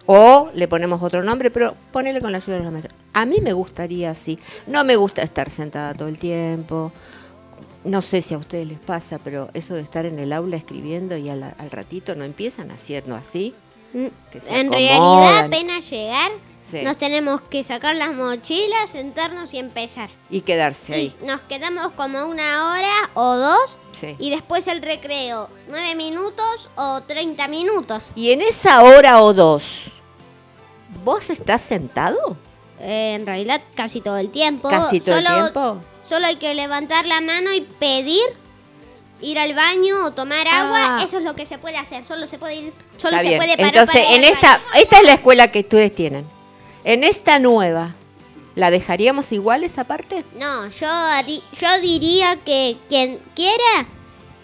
O 0.08 0.50
le 0.54 0.68
ponemos 0.68 1.02
otro 1.04 1.22
nombre, 1.24 1.52
pero 1.52 1.76
ponele 1.92 2.22
con 2.22 2.32
la 2.32 2.38
ayuda 2.38 2.58
de 2.58 2.64
los 2.64 2.72
maestros. 2.72 2.96
A 3.14 3.26
mí 3.26 3.38
me 3.42 3.54
gustaría 3.54 4.10
así. 4.12 4.40
No 4.66 4.84
me 4.84 4.96
gusta 4.96 5.22
estar 5.22 5.50
sentada 5.50 5.94
todo 5.94 6.08
el 6.08 6.18
tiempo. 6.18 6.92
No 7.84 8.02
sé 8.02 8.22
si 8.22 8.34
a 8.34 8.38
ustedes 8.38 8.68
les 8.68 8.80
pasa, 8.80 9.20
pero 9.24 9.50
eso 9.54 9.74
de 9.76 9.82
estar 9.82 10.06
en 10.06 10.18
el 10.20 10.34
aula 10.34 10.58
escribiendo 10.58 11.16
y 11.18 11.30
al, 11.30 11.44
al 11.44 11.72
ratito 11.72 12.16
no 12.16 12.24
empiezan 12.24 12.72
haciendo 12.72 13.16
así. 13.16 13.54
Mm, 13.94 14.08
Que 14.32 14.42
se 14.42 14.50
En 14.60 14.68
acomodan. 14.68 14.72
realidad, 14.72 15.46
apenas 15.46 15.90
llegar, 15.90 16.32
Sí. 16.70 16.82
nos 16.84 16.98
tenemos 16.98 17.40
que 17.44 17.64
sacar 17.64 17.96
las 17.96 18.14
mochilas, 18.14 18.90
sentarnos 18.92 19.54
y 19.54 19.58
empezar. 19.60 20.10
Y 20.30 20.42
quedarse 20.42 20.94
ahí. 20.94 21.16
Y 21.22 21.26
nos 21.26 21.40
quedamos 21.42 21.92
como 21.94 22.26
una 22.26 22.72
hora 22.74 23.10
o 23.14 23.36
dos 23.38 23.80
Sí. 23.94 24.18
y 24.20 24.30
después 24.32 24.68
el 24.68 24.82
recreo, 24.82 25.50
nueve 25.70 25.96
minutos 25.96 26.70
o 26.76 27.00
30 27.08 27.48
minutos. 27.48 28.12
Y 28.16 28.32
en 28.32 28.42
esa 28.42 28.84
hora 28.84 29.22
o 29.22 29.34
dos, 29.34 29.92
¿vos 31.04 31.30
estás 31.30 31.62
sentado? 31.62 32.38
Eh, 32.80 33.16
en 33.16 33.26
realidad 33.26 33.62
casi 33.76 34.02
todo 34.02 34.18
el 34.18 34.30
tiempo. 34.30 34.70
Casi 34.70 35.00
todo 35.00 35.16
solo, 35.16 35.30
el 35.30 35.42
tiempo. 35.44 35.82
Solo 36.08 36.28
hay 36.28 36.36
que 36.38 36.54
levantar 36.54 37.06
la 37.06 37.22
mano 37.22 37.54
y 37.54 37.62
pedir 37.62 38.24
ir 39.22 39.40
al 39.40 39.54
baño 39.56 40.06
o 40.06 40.12
tomar 40.12 40.48
agua. 40.48 40.98
Ah. 40.98 41.04
Eso 41.04 41.18
es 41.18 41.24
lo 41.24 41.36
que 41.36 41.46
se 41.46 41.58
puede 41.58 41.78
hacer. 41.78 42.06
Solo 42.06 42.28
se 42.28 42.38
puede 42.38 42.56
ir, 42.56 42.74
solo 42.98 43.16
Está 43.18 43.22
se 43.22 43.28
bien. 43.28 43.40
puede 43.40 43.58
parar 43.58 43.74
Entonces, 43.74 44.02
para 44.06 44.16
en 44.16 44.24
esta, 44.24 44.52
baño. 44.58 44.64
esta 44.76 44.98
es 44.98 45.04
la 45.04 45.14
escuela 45.14 45.52
que 45.52 45.60
ustedes 45.62 45.96
tienen. 45.96 46.28
En 46.84 47.04
esta 47.04 47.40
nueva, 47.40 47.96
¿la 48.56 48.70
dejaríamos 48.72 49.32
igual 49.32 49.64
esa 49.64 49.84
parte? 49.86 50.24
No, 50.40 50.68
yo, 50.70 50.88
yo 51.60 51.82
diría 51.82 52.38
que 52.46 52.78
quien 52.88 53.20
quiera 53.36 53.88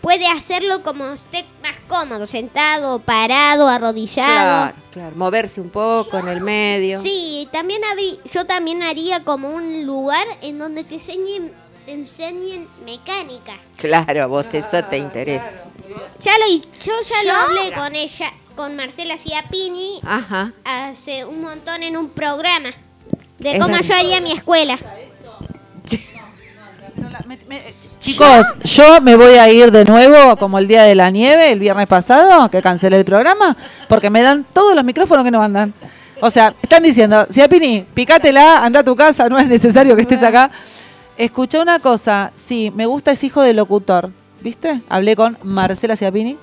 puede 0.04 0.28
hacerlo 0.28 0.84
como 0.84 1.06
esté 1.14 1.46
más 1.64 1.78
cómodo, 1.88 2.28
sentado, 2.28 3.00
parado, 3.00 3.70
arrodillado. 3.70 4.74
Claro, 4.74 4.76
claro. 4.92 5.16
Moverse 5.16 5.62
un 5.62 5.70
poco 5.70 6.20
en 6.20 6.28
el 6.28 6.42
medio. 6.42 7.02
Sí, 7.02 7.48
también 7.54 7.82
harí- 7.84 8.20
yo 8.26 8.46
también 8.46 8.84
haría 8.84 9.24
como 9.24 9.50
un 9.50 9.86
lugar 9.86 10.28
en 10.42 10.60
donde 10.60 10.84
te 10.84 10.96
enseñen, 10.96 11.54
te 11.86 11.94
enseñen 11.94 12.68
mecánica. 12.86 13.54
Claro, 13.78 14.24
a 14.24 14.26
vos 14.26 14.46
eso 14.52 14.84
te 14.84 14.98
interesa. 14.98 15.50
Ya 16.20 16.34
lo, 16.38 16.48
yo 16.48 16.94
ya 17.02 17.24
lo 17.24 17.34
hablé 17.40 17.72
con 17.74 17.96
ella, 17.96 18.34
con 18.58 18.76
Marcela 18.76 19.18
Ciapini, 19.18 20.02
Ajá. 20.04 20.52
hace 20.66 21.24
un 21.24 21.42
montón 21.44 21.82
en 21.82 21.96
un 21.96 22.10
programa 22.10 22.72
de 23.40 23.54
Es 23.54 23.60
cómo 23.64 23.78
yo 23.80 23.96
haría 23.96 24.20
mi 24.20 24.34
escuela. 24.34 24.78
Chicos, 28.04 28.56
yo 28.66 29.00
me 29.00 29.16
voy 29.16 29.36
a 29.36 29.50
ir 29.50 29.72
de 29.72 29.86
nuevo 29.86 30.36
como 30.36 30.60
el 30.60 30.68
día 30.68 30.84
de 30.84 30.94
la 30.94 31.10
nieve, 31.10 31.54
el 31.54 31.60
viernes 31.60 31.88
pasado, 31.88 32.50
que 32.50 32.62
cancelé 32.62 32.98
el 32.98 33.06
programa, 33.06 33.56
porque 33.88 34.10
me 34.10 34.22
dan 34.22 34.44
todos 34.44 34.76
los 34.76 34.84
micrófonos 34.84 35.24
que 35.24 35.32
no 35.32 35.40
mandan. 35.40 35.74
O 36.20 36.30
sea, 36.30 36.54
están 36.62 36.84
diciendo, 36.84 37.26
Ciapini, 37.32 37.86
picátela, 37.94 38.58
anda 38.58 38.82
a 38.82 38.84
tu 38.84 38.94
casa, 38.98 39.30
no 39.30 39.40
es 39.40 39.48
necesario 39.48 39.96
que 39.96 40.02
estés 40.02 40.22
acá. 40.22 40.52
Escuché 41.18 41.62
una 41.62 41.80
cosa, 41.80 42.34
sí, 42.36 42.74
me 42.76 42.88
gusta 42.88 43.12
ese 43.12 43.28
hijo 43.28 43.42
del 43.42 43.56
locutor, 43.56 44.10
¿viste? 44.42 44.82
Hablé 44.90 45.16
con 45.16 45.38
Marcela 45.42 45.96
Ciapini, 45.96 46.38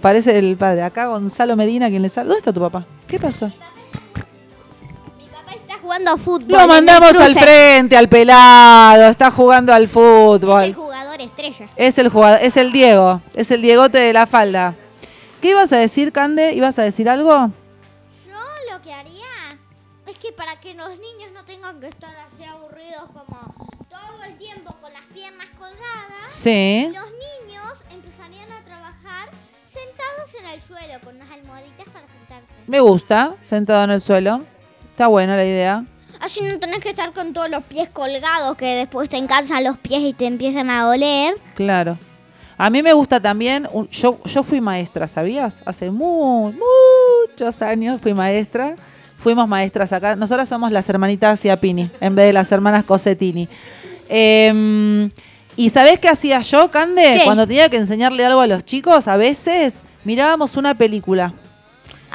parece 0.00 0.38
el 0.38 0.56
padre. 0.56 0.84
Acá 0.84 1.08
Gonzalo 1.08 1.54
Medina, 1.54 1.90
quien 1.90 2.00
le 2.00 2.08
sale. 2.08 2.28
¿Dónde 2.28 2.38
está 2.38 2.50
tu 2.54 2.60
papá? 2.60 2.86
¿Qué 3.06 3.18
pasó? 3.18 3.52
Jugando 5.84 6.16
fútbol. 6.16 6.48
Lo 6.58 6.66
mandamos 6.66 7.14
al 7.14 7.34
frente, 7.34 7.94
al 7.94 8.08
pelado, 8.08 9.06
está 9.10 9.30
jugando 9.30 9.70
al 9.70 9.86
fútbol. 9.86 10.62
Es 10.62 10.68
el 10.68 10.74
jugador 10.74 11.20
estrella. 11.20 11.68
Es 11.76 11.98
el 11.98 12.08
jugador, 12.08 12.38
es 12.42 12.56
el 12.56 12.72
Diego, 12.72 13.20
es 13.34 13.50
el 13.50 13.60
Diegote 13.60 13.98
de 13.98 14.14
la 14.14 14.26
falda. 14.26 14.74
¿Qué 15.42 15.50
ibas 15.50 15.74
a 15.74 15.76
decir, 15.76 16.10
Cande? 16.10 16.54
¿Ibas 16.54 16.78
a 16.78 16.82
decir 16.84 17.06
algo? 17.10 17.50
Yo 18.26 18.72
lo 18.72 18.80
que 18.82 18.94
haría 18.94 19.26
es 20.06 20.18
que 20.18 20.32
para 20.32 20.58
que 20.58 20.72
los 20.72 20.88
niños 20.88 21.32
no 21.34 21.44
tengan 21.44 21.78
que 21.80 21.88
estar 21.88 22.14
así 22.16 22.44
aburridos 22.44 23.04
como 23.12 23.54
todo 23.90 24.24
el 24.26 24.38
tiempo 24.38 24.74
con 24.80 24.90
las 24.90 25.04
piernas 25.12 25.48
colgadas, 25.58 26.28
Sí. 26.28 26.86
los 26.94 27.04
niños 27.12 27.74
empezarían 27.90 28.50
a 28.52 28.64
trabajar 28.64 29.28
sentados 29.70 30.30
en 30.40 30.46
el 30.46 30.62
suelo 30.62 30.98
con 31.04 31.16
unas 31.16 31.30
almohaditas 31.30 31.84
para 31.92 32.06
sentarse. 32.08 32.46
Me 32.68 32.80
gusta, 32.80 33.34
sentado 33.42 33.84
en 33.84 33.90
el 33.90 34.00
suelo. 34.00 34.40
Está 34.94 35.08
buena 35.08 35.36
la 35.36 35.44
idea. 35.44 35.84
Así 36.20 36.40
no 36.40 36.56
tenés 36.60 36.78
que 36.78 36.90
estar 36.90 37.12
con 37.12 37.32
todos 37.32 37.50
los 37.50 37.64
pies 37.64 37.88
colgados 37.92 38.56
que 38.56 38.66
después 38.76 39.08
te 39.08 39.16
encansan 39.16 39.64
los 39.64 39.76
pies 39.76 40.02
y 40.02 40.12
te 40.12 40.26
empiezan 40.26 40.70
a 40.70 40.84
doler. 40.84 41.34
Claro. 41.56 41.98
A 42.56 42.70
mí 42.70 42.80
me 42.80 42.92
gusta 42.92 43.18
también, 43.18 43.68
yo, 43.90 44.20
yo 44.24 44.42
fui 44.44 44.60
maestra, 44.60 45.08
¿sabías? 45.08 45.64
Hace 45.66 45.90
mu- 45.90 46.52
muchos 47.28 47.60
años 47.60 48.00
fui 48.00 48.14
maestra. 48.14 48.76
Fuimos 49.16 49.48
maestras 49.48 49.92
acá. 49.92 50.14
Nosotras 50.14 50.48
somos 50.48 50.70
las 50.70 50.88
hermanitas 50.88 51.40
Ciapini, 51.40 51.90
en 52.00 52.14
vez 52.14 52.26
de 52.26 52.32
las 52.32 52.52
hermanas 52.52 52.84
Cosetini. 52.84 53.48
Em, 54.08 55.10
¿Y 55.56 55.70
sabés 55.70 55.98
qué 55.98 56.08
hacía 56.08 56.40
yo, 56.42 56.70
Cande? 56.70 57.16
¿Qué? 57.18 57.24
Cuando 57.24 57.46
tenía 57.48 57.68
que 57.68 57.76
enseñarle 57.78 58.24
algo 58.24 58.40
a 58.40 58.46
los 58.46 58.64
chicos, 58.64 59.08
a 59.08 59.16
veces 59.16 59.82
mirábamos 60.04 60.56
una 60.56 60.76
película. 60.78 61.32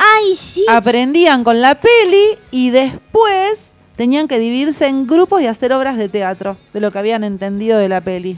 Ay, 0.02 0.36
sí. 0.36 0.66
aprendían 0.70 1.44
con 1.44 1.60
la 1.62 1.76
peli 1.76 2.38
y 2.52 2.70
después 2.70 3.74
tenían 3.96 4.28
que 4.30 4.40
dividirse 4.40 4.88
en 4.88 5.06
grupos 5.08 5.42
y 5.42 5.48
hacer 5.48 5.74
obras 5.74 5.98
de 5.98 6.08
teatro 6.08 6.56
de 6.74 6.80
lo 6.80 6.90
que 6.92 7.00
habían 7.00 7.24
entendido 7.26 7.78
de 7.78 7.90
la 7.90 8.00
peli. 8.02 8.38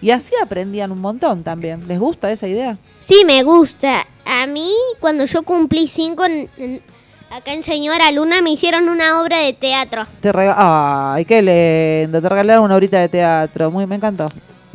Y 0.00 0.10
así 0.10 0.32
aprendían 0.42 0.92
un 0.92 1.00
montón 1.00 1.42
también. 1.42 1.88
¿Les 1.88 1.98
gusta 1.98 2.30
esa 2.30 2.46
idea? 2.46 2.76
Sí, 3.00 3.22
me 3.26 3.42
gusta. 3.42 4.06
A 4.26 4.46
mí, 4.46 4.70
cuando 5.00 5.24
yo 5.24 5.42
cumplí 5.42 5.88
cinco, 5.88 6.24
en- 6.26 6.48
en- 6.58 6.82
acá 7.30 7.52
en 7.54 7.62
Señora 7.64 8.12
Luna 8.12 8.42
me 8.42 8.50
hicieron 8.50 8.88
una 8.90 9.20
obra 9.22 9.38
de 9.38 9.54
teatro. 9.54 10.06
Te 10.20 10.30
rega- 10.32 10.54
Ay, 11.14 11.24
qué 11.24 11.40
lindo. 11.42 12.20
Te 12.22 12.28
regalaron 12.28 12.64
una 12.64 12.76
horita 12.76 13.00
de 13.00 13.08
teatro. 13.08 13.70
Muy, 13.70 13.86
me 13.86 13.96
encantó. 13.96 14.28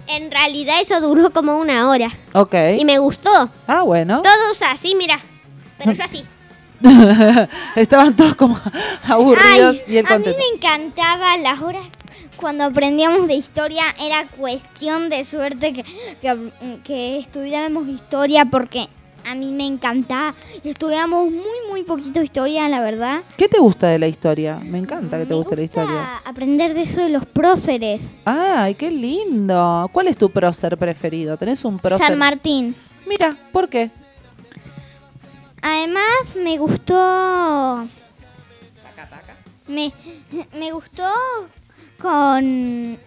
En 0.08 0.30
realidad 0.32 0.76
eso 0.82 1.00
duró 1.00 1.32
como 1.32 1.58
una 1.58 1.90
hora. 1.90 2.10
Ok. 2.34 2.56
Y 2.78 2.84
me 2.84 2.98
gustó. 2.98 3.30
Ah, 3.68 3.84
bueno. 3.84 4.22
Todos 4.24 4.62
así, 4.70 4.96
mira. 4.96 5.20
Pero 5.84 5.96
yo 5.98 6.04
así. 6.04 6.24
Estaban 7.76 8.16
todos 8.16 8.36
como 8.36 8.60
aburridos 9.08 9.78
Ay, 9.78 9.94
y 9.94 9.98
él 9.98 10.06
a 10.06 10.18
mí 10.18 10.24
contento. 10.26 10.40
me 10.40 10.56
encantaba 10.58 11.38
las 11.38 11.62
horas 11.62 11.86
cuando 12.36 12.66
aprendíamos 12.66 13.28
de 13.28 13.36
historia. 13.36 13.84
Era 14.00 14.28
cuestión 14.28 15.10
de 15.10 15.24
suerte 15.24 15.74
que, 15.74 15.86
que, 16.22 16.50
que 16.84 17.18
estudiáramos 17.20 17.88
historia 17.88 18.46
porque 18.46 18.90
a 19.26 19.36
mí 19.36 19.54
me 19.54 19.66
encantaba. 19.66 20.36
Estudiamos 20.66 21.32
muy, 21.32 21.70
muy 21.70 21.84
poquito 21.84 22.22
historia, 22.22 22.68
la 22.68 22.82
verdad. 22.82 23.22
¿Qué 23.38 23.48
te 23.48 23.60
gusta 23.60 23.88
de 23.88 24.00
la 24.00 24.08
historia? 24.08 24.60
Me 24.62 24.78
encanta 24.78 25.18
que 25.18 25.24
te 25.26 25.30
Me 25.30 25.36
guste 25.36 25.56
la 25.56 25.62
historia. 25.64 26.18
aprender 26.26 26.74
de 26.74 26.82
eso 26.82 27.00
de 27.02 27.10
los 27.10 27.26
próceres. 27.26 28.18
Ay, 28.26 28.76
qué 28.76 28.92
lindo. 28.92 29.90
¿Cuál 29.94 30.10
es 30.10 30.18
tu 30.18 30.30
prócer 30.30 30.78
preferido? 30.78 31.38
¿Tenés 31.38 31.64
un 31.64 31.80
prócer? 31.80 32.06
San 32.08 32.18
Martín. 32.20 32.76
Mira, 33.08 33.38
¿por 33.54 33.70
qué? 33.70 33.90
Además, 35.64 36.36
me 36.36 36.58
gustó. 36.58 37.88
Me, 39.68 39.94
me 40.60 40.72
gustó 40.74 41.08
con. 42.02 42.98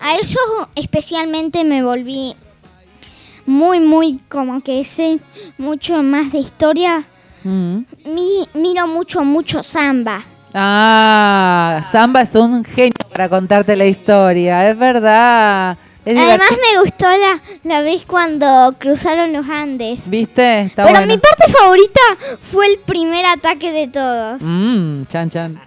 A 0.00 0.14
eso 0.16 0.38
especialmente 0.76 1.64
me 1.64 1.82
volví 1.82 2.36
muy, 3.44 3.80
muy 3.80 4.20
como 4.28 4.62
que 4.62 4.84
sé 4.84 5.18
mucho 5.58 6.02
más 6.04 6.30
de 6.32 6.38
historia. 6.38 7.04
Mm. 7.42 7.78
Mi- 8.04 8.48
miro 8.54 8.86
mucho, 8.86 9.24
mucho 9.24 9.62
samba. 9.64 10.22
Ah, 10.54 11.82
Samba 11.90 12.22
es 12.22 12.34
un 12.34 12.64
genio 12.64 12.94
para 13.10 13.28
contarte 13.28 13.76
la 13.76 13.84
historia, 13.84 14.70
es 14.70 14.78
verdad. 14.78 15.76
Además, 16.06 16.48
me 16.50 16.80
gustó 16.80 17.04
la, 17.06 17.40
la 17.64 17.82
vez 17.82 18.04
cuando 18.06 18.74
cruzaron 18.78 19.32
los 19.32 19.48
Andes. 19.48 20.08
¿Viste? 20.08 20.60
Está 20.60 20.84
Pero 20.84 20.98
bueno. 20.98 21.12
mi 21.14 21.18
parte 21.18 21.50
favorita 21.52 22.00
fue 22.42 22.66
el 22.68 22.78
primer 22.78 23.26
ataque 23.26 23.72
de 23.72 23.88
todos. 23.88 24.40
Mm, 24.40 25.04
chan, 25.06 25.28
chan. 25.30 25.60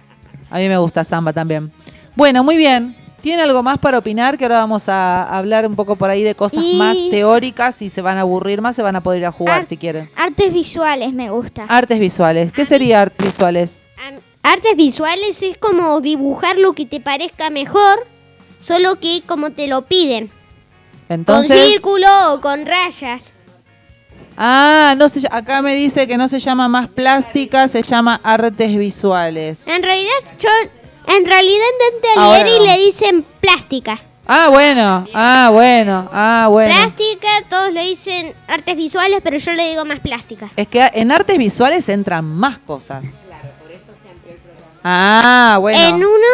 A 0.50 0.58
mí 0.58 0.68
me 0.68 0.78
gusta 0.78 1.04
Samba 1.04 1.32
también. 1.32 1.70
Bueno, 2.16 2.42
muy 2.42 2.56
bien. 2.56 2.96
¿Tiene 3.20 3.42
algo 3.42 3.62
más 3.62 3.78
para 3.78 3.98
opinar? 3.98 4.38
Que 4.38 4.46
ahora 4.46 4.56
vamos 4.60 4.88
a 4.88 5.24
hablar 5.36 5.66
un 5.66 5.76
poco 5.76 5.94
por 5.94 6.08
ahí 6.08 6.22
de 6.22 6.34
cosas 6.34 6.64
Y- 6.64 6.76
más 6.78 6.96
teóricas 7.10 7.82
y 7.82 7.90
se 7.90 8.00
van 8.00 8.16
a 8.16 8.22
aburrir 8.22 8.62
más, 8.62 8.74
se 8.74 8.80
van 8.82 8.96
a 8.96 9.02
poder 9.02 9.20
ir 9.20 9.26
a 9.26 9.32
jugar 9.32 9.58
Ar- 9.58 9.66
si 9.66 9.76
quieren. 9.76 10.08
Artes 10.16 10.50
visuales 10.54 11.12
me 11.12 11.30
gusta. 11.30 11.64
Artes 11.68 11.98
visuales. 12.00 12.50
¿Qué 12.50 12.64
sería 12.64 13.02
artes 13.02 13.26
visuales? 13.26 13.86
Artes 14.42 14.74
visuales 14.74 15.42
es 15.42 15.58
como 15.58 16.00
dibujar 16.00 16.58
lo 16.58 16.72
que 16.72 16.86
te 16.86 16.98
parezca 16.98 17.50
mejor, 17.50 18.06
solo 18.60 19.00
que 19.00 19.22
como 19.26 19.50
te 19.50 19.66
lo 19.66 19.82
piden. 19.82 20.30
Entonces. 21.08 21.58
Con 21.58 21.70
círculo 21.70 22.34
o 22.34 22.40
con 22.40 22.66
rayas. 22.66 23.32
Ah, 24.36 24.94
no 24.96 25.08
se, 25.08 25.26
acá 25.30 25.60
me 25.60 25.74
dice 25.74 26.06
que 26.06 26.16
no 26.16 26.28
se 26.28 26.38
llama 26.38 26.68
más 26.68 26.88
plástica, 26.88 27.68
se 27.68 27.82
llama 27.82 28.20
artes 28.22 28.76
visuales. 28.76 29.66
En 29.66 29.82
realidad 29.82 30.14
yo 30.38 30.48
en 31.08 31.26
realidad 31.26 31.64
intenté 31.74 32.08
Ahora 32.16 32.44
leer 32.44 32.62
y 32.62 32.66
le 32.66 32.84
dicen 32.84 33.26
plástica. 33.40 33.98
Ah, 34.26 34.48
bueno, 34.48 35.06
ah, 35.12 35.50
bueno, 35.52 36.08
ah, 36.12 36.46
bueno. 36.48 36.72
Plástica, 36.72 37.28
todos 37.48 37.72
le 37.72 37.82
dicen 37.82 38.32
artes 38.46 38.76
visuales, 38.76 39.20
pero 39.24 39.38
yo 39.38 39.52
le 39.52 39.68
digo 39.70 39.84
más 39.84 39.98
plástica. 39.98 40.48
Es 40.54 40.68
que 40.68 40.88
en 40.94 41.10
artes 41.10 41.36
visuales 41.36 41.88
entran 41.88 42.24
más 42.24 42.58
cosas. 42.58 43.24
Ah, 44.84 45.58
bueno. 45.60 45.78
En 45.80 45.96
uno, 45.96 46.28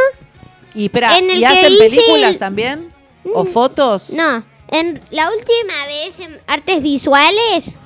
y 0.76 0.84
espera, 0.86 1.16
en 1.18 1.30
el 1.30 1.38
¿y 1.38 1.40
que 1.40 1.46
hacen 1.46 1.72
hice 1.72 1.78
películas 1.96 2.30
el- 2.30 2.38
también? 2.38 2.92
¿O 3.34 3.44
fotos? 3.44 4.10
no, 4.10 4.44
en 4.68 5.00
la 5.10 5.30
última 5.30 5.86
vez 5.86 6.20
en 6.20 6.38
artes 6.46 6.80
visuales 6.82 7.76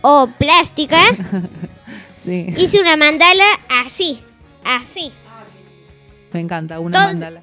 o 0.00 0.26
plástica 0.38 0.98
Sí. 2.24 2.46
hice 2.56 2.80
una 2.80 2.96
mandala 2.96 3.44
así. 3.84 4.20
así. 4.64 5.12
Me 6.32 6.40
encanta, 6.40 6.78
una 6.80 6.98
Todo- 6.98 7.08
mandala. 7.08 7.42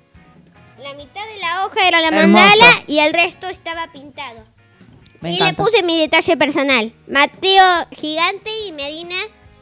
La 0.81 0.93
mitad 0.93 1.21
de 1.33 1.37
la 1.41 1.65
hoja 1.65 1.87
era 1.87 1.99
la 1.99 2.07
Hermoso. 2.07 2.27
mandala 2.29 2.83
y 2.87 2.99
el 2.99 3.13
resto 3.13 3.47
estaba 3.47 3.91
pintado. 3.91 4.45
Me 5.19 5.31
y 5.31 5.35
encanta. 5.35 5.61
le 5.63 5.69
puse 5.69 5.83
mi 5.83 5.99
detalle 5.99 6.37
personal. 6.37 6.93
Mateo 7.09 7.87
gigante 7.91 8.49
y 8.65 8.71
Medina 8.71 9.15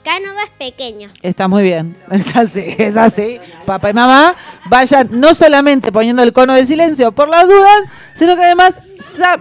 Cánovas 0.07 0.49
pequeño. 0.57 1.09
Está 1.21 1.49
muy 1.49 1.63
bien, 1.63 1.95
es 2.11 2.33
así, 2.35 2.63
es 2.77 2.95
así. 2.95 3.39
Papá 3.65 3.89
y 3.89 3.93
mamá 3.93 4.35
vayan 4.69 5.09
no 5.11 5.33
solamente 5.33 5.91
poniendo 5.91 6.23
el 6.23 6.31
cono 6.31 6.53
de 6.53 6.65
silencio 6.65 7.11
por 7.11 7.27
las 7.27 7.43
dudas, 7.45 7.79
sino 8.13 8.35
que 8.37 8.43
además 8.43 8.79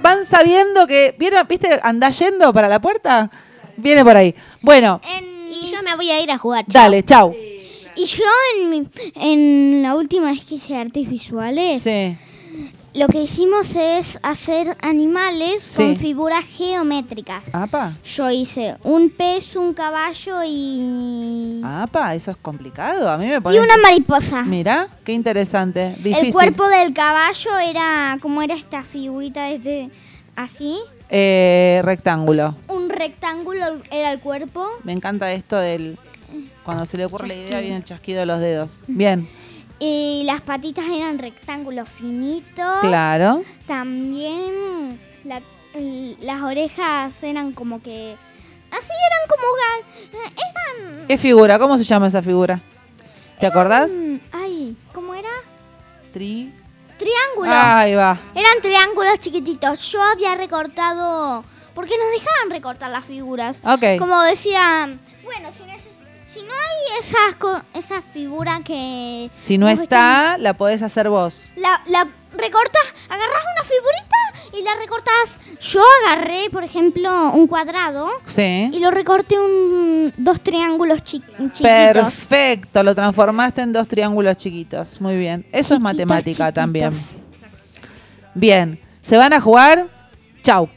van 0.03 0.25
sabiendo 0.25 0.87
que, 0.89 1.15
¿vieron, 1.19 1.47
viste, 1.49 1.79
anda 1.85 2.11
yendo 2.11 2.53
para 2.53 2.69
la 2.69 2.81
puerta? 2.81 3.31
Viene 3.77 4.03
por 4.05 4.17
ahí. 4.17 4.35
Bueno, 4.61 5.01
En- 5.17 5.37
Y 5.53 5.71
yo 5.71 5.81
me 5.85 5.95
voy 5.95 6.11
a 6.11 6.21
ir 6.21 6.31
a 6.33 6.39
jugar. 6.39 6.65
chao. 6.65 6.83
dale, 6.83 7.05
chau. 7.05 7.33
y 7.95 8.05
yo 8.07 8.25
en, 8.61 8.71
mi- 8.71 8.89
en 9.15 9.83
la 9.83 9.95
última 9.95 10.33
vez 10.33 10.45
que 10.45 10.57
hice 10.57 10.77
artes 10.77 11.09
visuales, 11.09 11.81
Sí, 11.83 12.17
lo 12.97 13.09
que 13.09 13.23
hicimos 13.23 13.75
es 13.75 14.19
hacer 14.23 14.77
animales 14.81 15.63
Sí. 15.63 15.83
con 15.83 15.97
figuras 15.97 16.45
geométricas. 16.45 17.45
apa, 17.53 17.93
Yo 18.05 18.31
hice 18.31 18.77
un 18.83 19.11
pez, 19.11 19.55
un 19.57 19.75
caballo 19.75 20.43
y, 20.47 21.61
apa, 21.65 22.15
eso 22.15 22.31
es 22.31 22.37
complicado. 22.39 23.11
A 23.11 23.19
mí 23.19 23.27
me 23.27 23.35
y 23.55 23.59
una 23.59 23.77
mariposa. 23.83 24.43
Mira, 24.43 24.89
qué 25.05 25.13
interesante, 25.13 25.95
difícil. 25.99 26.27
El 26.27 26.33
cuerpo 26.33 26.67
del 26.69 26.93
caballo 26.95 27.59
era 27.59 28.19
como 28.23 28.43
era 28.43 28.55
esta 28.55 28.83
figurita 28.83 29.45
desde 29.45 29.91
así, 30.35 30.79
Eh, 31.09 31.81
rectángulo. 31.85 32.57
un 32.69 32.89
rectángulo 32.89 33.81
era 33.91 34.11
el 34.13 34.21
cuerpo. 34.21 34.67
Me 34.85 34.93
encanta 34.93 35.33
esto 35.33 35.57
del... 35.57 35.97
Cuando 36.65 36.85
se 36.85 36.97
le 36.97 37.05
ocurre 37.05 37.29
la 37.29 37.35
idea 37.35 37.61
viene 37.61 37.77
el 37.77 37.85
chasquido 37.85 38.19
de 38.21 38.27
los 38.27 38.41
dedos. 38.41 38.81
Bien, 38.89 39.29
Y 39.79 40.23
las 40.25 40.41
patitas 40.41 40.87
eran 40.87 41.19
rectángulos 41.19 41.89
finitos. 41.89 42.81
claro. 42.81 43.43
También 43.67 44.99
la- 45.25 45.43
las 46.21 46.41
orejas 46.43 47.23
eran 47.23 47.53
como 47.53 47.83
que... 47.83 48.17
Así 48.71 48.91
eran 49.07 49.29
como... 49.29 50.23
Eran... 50.23 51.07
¿Qué 51.07 51.19
figura? 51.19 51.59
¿Cómo 51.59 51.77
se 51.79 51.85
llama 51.85 52.07
esa 52.09 52.23
figura? 52.23 52.61
¿Te 53.39 53.47
acordás? 53.47 53.91
Mm, 53.93 54.17
Ay, 54.33 54.77
¿cómo 54.95 55.15
era? 55.15 55.29
Tri... 56.13 56.53
Triángulo. 56.99 57.51
Ahí 57.53 57.95
va. 57.95 58.19
Eran 58.35 58.63
triángulos 58.63 59.19
chiquititos. 59.21 59.93
Yo 59.93 60.03
había 60.03 60.35
recortado... 60.35 61.45
Porque 61.75 61.93
nos 61.99 62.11
dejaban 62.23 62.51
recortar 62.51 62.91
las 62.91 63.05
figuras. 63.05 63.59
Ok. 63.63 63.99
Como 63.99 64.19
decían, 64.23 64.99
bueno, 65.23 65.51
si 65.55 65.63
no, 65.65 65.76
si 66.37 66.43
no 66.45 66.53
hay 66.53 67.01
esas, 67.01 67.35
co- 67.39 67.63
esa 67.75 68.03
figura 68.03 68.61
que... 68.65 69.31
Si 69.37 69.59
no 69.59 69.69
está, 69.69 70.37
la 70.39 70.55
podés 70.55 70.83
hacer 70.83 71.09
vos. 71.09 71.53
La, 71.57 71.81
la 71.87 72.07
recortas, 72.37 72.83
agarras 73.09 73.43
una 73.55 73.65
figurita 73.65 74.59
y 74.59 74.63
la 74.63 74.71
recortas. 74.81 75.41
Yo 75.61 75.81
agarré, 76.05 76.51
por 76.51 76.65
ejemplo, 76.65 77.31
un 77.33 77.47
cuadrado 77.47 78.09
Sí. 78.25 78.71
y 78.73 78.79
lo 78.81 78.91
recorté 78.91 79.39
un, 79.39 80.13
dos 80.17 80.41
triángulos 80.43 81.03
chi- 81.03 81.23
chiquitos. 81.53 81.63
Perfecto, 81.63 82.83
lo 82.83 82.95
transformaste 82.95 83.63
en 83.63 83.73
dos 83.73 83.89
triángulos 83.89 84.37
chiquitos. 84.37 85.01
Muy 85.01 85.17
bien. 85.17 85.47
Eso 85.53 85.75
es 85.75 85.81
matemática 85.81 86.31
chiquitos. 86.49 86.55
también. 86.55 86.93
Bien. 88.35 88.81
¿Se 89.03 89.17
van 89.17 89.33
a 89.33 89.41
jugar? 89.41 89.87
Chau. 90.43 90.69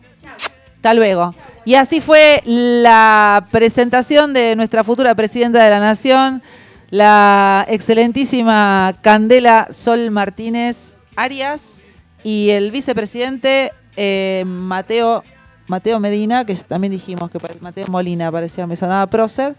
Hasta 0.76 0.94
luego. 0.94 1.34
Y 1.70 1.76
así 1.76 2.02
fue 2.02 2.42
la 2.46 3.46
presentación 3.52 4.34
de 4.34 4.56
nuestra 4.56 4.84
futura 4.84 5.14
presidenta 5.14 5.64
de 5.64 5.70
la 5.70 5.80
Nación, 5.80 6.42
la 6.90 7.64
excelentísima 7.70 8.96
Candela 9.04 9.68
Sol 9.70 10.10
Martínez 10.10 10.98
Arias 11.16 11.80
y 12.24 12.50
el 12.50 12.72
vicepresidente 12.72 13.72
eh, 13.96 14.46
Mateo, 14.48 15.24
Mateo 15.68 16.00
Medina, 16.00 16.44
que 16.44 16.56
también 16.56 16.90
dijimos 16.90 17.30
que 17.30 17.38
Mateo 17.62 17.86
Molina 17.88 18.32
parecía, 18.32 18.66
me 18.66 18.76
sonaba 18.76 19.06
prócer, 19.06 19.56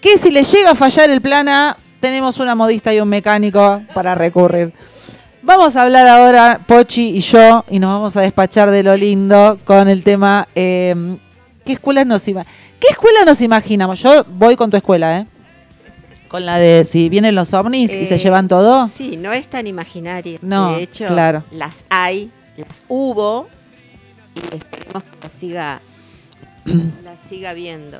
que 0.00 0.18
si 0.18 0.30
le 0.30 0.44
llega 0.44 0.70
a 0.70 0.74
fallar 0.76 1.10
el 1.10 1.20
plan 1.20 1.74
tenemos 1.98 2.38
una 2.38 2.54
modista 2.54 2.94
y 2.94 3.00
un 3.00 3.08
mecánico 3.08 3.82
para 3.92 4.14
recurrir. 4.14 4.72
Vamos 5.42 5.74
a 5.74 5.82
hablar 5.82 6.06
ahora, 6.06 6.60
Pochi 6.64 7.16
y 7.16 7.20
yo, 7.20 7.64
y 7.68 7.80
nos 7.80 7.92
vamos 7.92 8.16
a 8.16 8.20
despachar 8.20 8.70
de 8.70 8.84
lo 8.84 8.96
lindo 8.96 9.58
con 9.64 9.88
el 9.88 10.04
tema, 10.04 10.46
eh, 10.54 11.16
¿qué 11.64 11.72
escuela 11.74 12.04
nos 12.04 12.26
ima- 12.28 12.46
¿Qué 12.78 12.88
escuela 12.90 13.24
nos 13.24 13.40
imaginamos? 13.42 14.00
Yo 14.02 14.24
voy 14.24 14.56
con 14.56 14.70
tu 14.70 14.76
escuela, 14.76 15.18
¿eh? 15.18 15.26
Con 16.28 16.46
la 16.46 16.58
de 16.58 16.84
si 16.84 17.08
vienen 17.08 17.34
los 17.34 17.52
ovnis 17.54 17.92
y 17.94 18.06
se 18.06 18.14
Eh, 18.14 18.18
llevan 18.18 18.46
todo. 18.48 18.86
Sí, 18.88 19.16
no 19.16 19.32
es 19.32 19.48
tan 19.48 19.66
imaginaria. 19.66 20.38
No, 20.42 20.76
de 20.76 20.82
hecho, 20.84 21.06
claro. 21.08 21.42
las 21.50 21.84
hay, 21.90 22.30
las 22.56 22.84
hubo 22.88 23.48
y 24.36 24.56
esperemos 24.56 25.02
que 25.02 25.16
las 25.22 25.32
siga, 25.32 25.80
siga 27.28 27.52
viendo. 27.52 27.98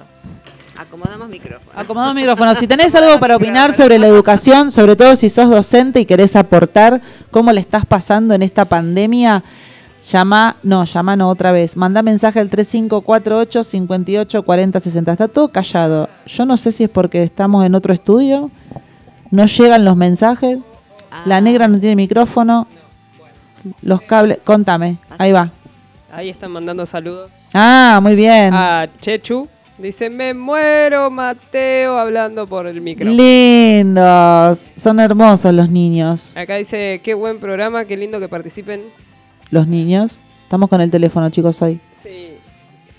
Acomodamos 0.78 1.28
micrófono. 1.28 1.72
Acomodamos 1.78 2.14
micrófonos. 2.14 2.56
Si 2.58 2.66
tenés 2.66 2.94
algo 2.94 3.18
para 3.20 3.36
opinar 3.36 3.72
sobre 3.72 3.98
la 3.98 4.06
educación, 4.06 4.70
sobre 4.70 4.96
todo 4.96 5.16
si 5.16 5.28
sos 5.28 5.50
docente 5.50 6.00
y 6.00 6.06
querés 6.06 6.36
aportar 6.36 7.00
cómo 7.30 7.52
le 7.52 7.60
estás 7.60 7.84
pasando 7.84 8.32
en 8.34 8.42
esta 8.42 8.64
pandemia, 8.64 9.42
llama, 10.08 10.56
no, 10.62 10.84
llama 10.84 11.16
no 11.16 11.28
otra 11.28 11.52
vez. 11.52 11.76
Manda 11.76 12.02
mensaje 12.02 12.40
al 12.40 12.48
3548 12.48 13.62
58 13.64 14.42
40 14.42 14.80
60. 14.80 15.12
Está 15.12 15.28
todo 15.28 15.48
callado. 15.48 16.08
Yo 16.26 16.46
no 16.46 16.56
sé 16.56 16.72
si 16.72 16.84
es 16.84 16.90
porque 16.90 17.22
estamos 17.22 17.64
en 17.64 17.74
otro 17.74 17.92
estudio, 17.92 18.50
no 19.30 19.46
llegan 19.46 19.84
los 19.84 19.96
mensajes, 19.96 20.58
la 21.24 21.36
Ah. 21.36 21.40
negra 21.40 21.68
no 21.68 21.78
tiene 21.78 21.96
micrófono, 21.96 22.66
los 23.82 24.00
cables, 24.02 24.38
contame, 24.44 24.98
ahí 25.18 25.32
va. 25.32 25.50
Ahí 26.12 26.28
están 26.28 26.50
mandando 26.52 26.84
saludos. 26.86 27.30
Ah, 27.54 28.00
muy 28.02 28.14
bien. 28.16 28.52
A 28.54 28.88
Chechu. 29.00 29.48
Dice, 29.78 30.10
me 30.10 30.34
muero, 30.34 31.10
Mateo, 31.10 31.96
hablando 31.98 32.46
por 32.46 32.66
el 32.66 32.80
micro. 32.82 33.08
Lindos, 33.10 34.72
son 34.76 35.00
hermosos 35.00 35.54
los 35.54 35.70
niños. 35.70 36.36
Acá 36.36 36.56
dice, 36.56 37.00
qué 37.02 37.14
buen 37.14 37.38
programa, 37.40 37.84
qué 37.86 37.96
lindo 37.96 38.20
que 38.20 38.28
participen. 38.28 38.82
Los 39.50 39.66
niños. 39.66 40.18
Estamos 40.44 40.68
con 40.68 40.80
el 40.80 40.90
teléfono, 40.90 41.30
chicos, 41.30 41.60
hoy. 41.62 41.80
Sí, 42.02 42.34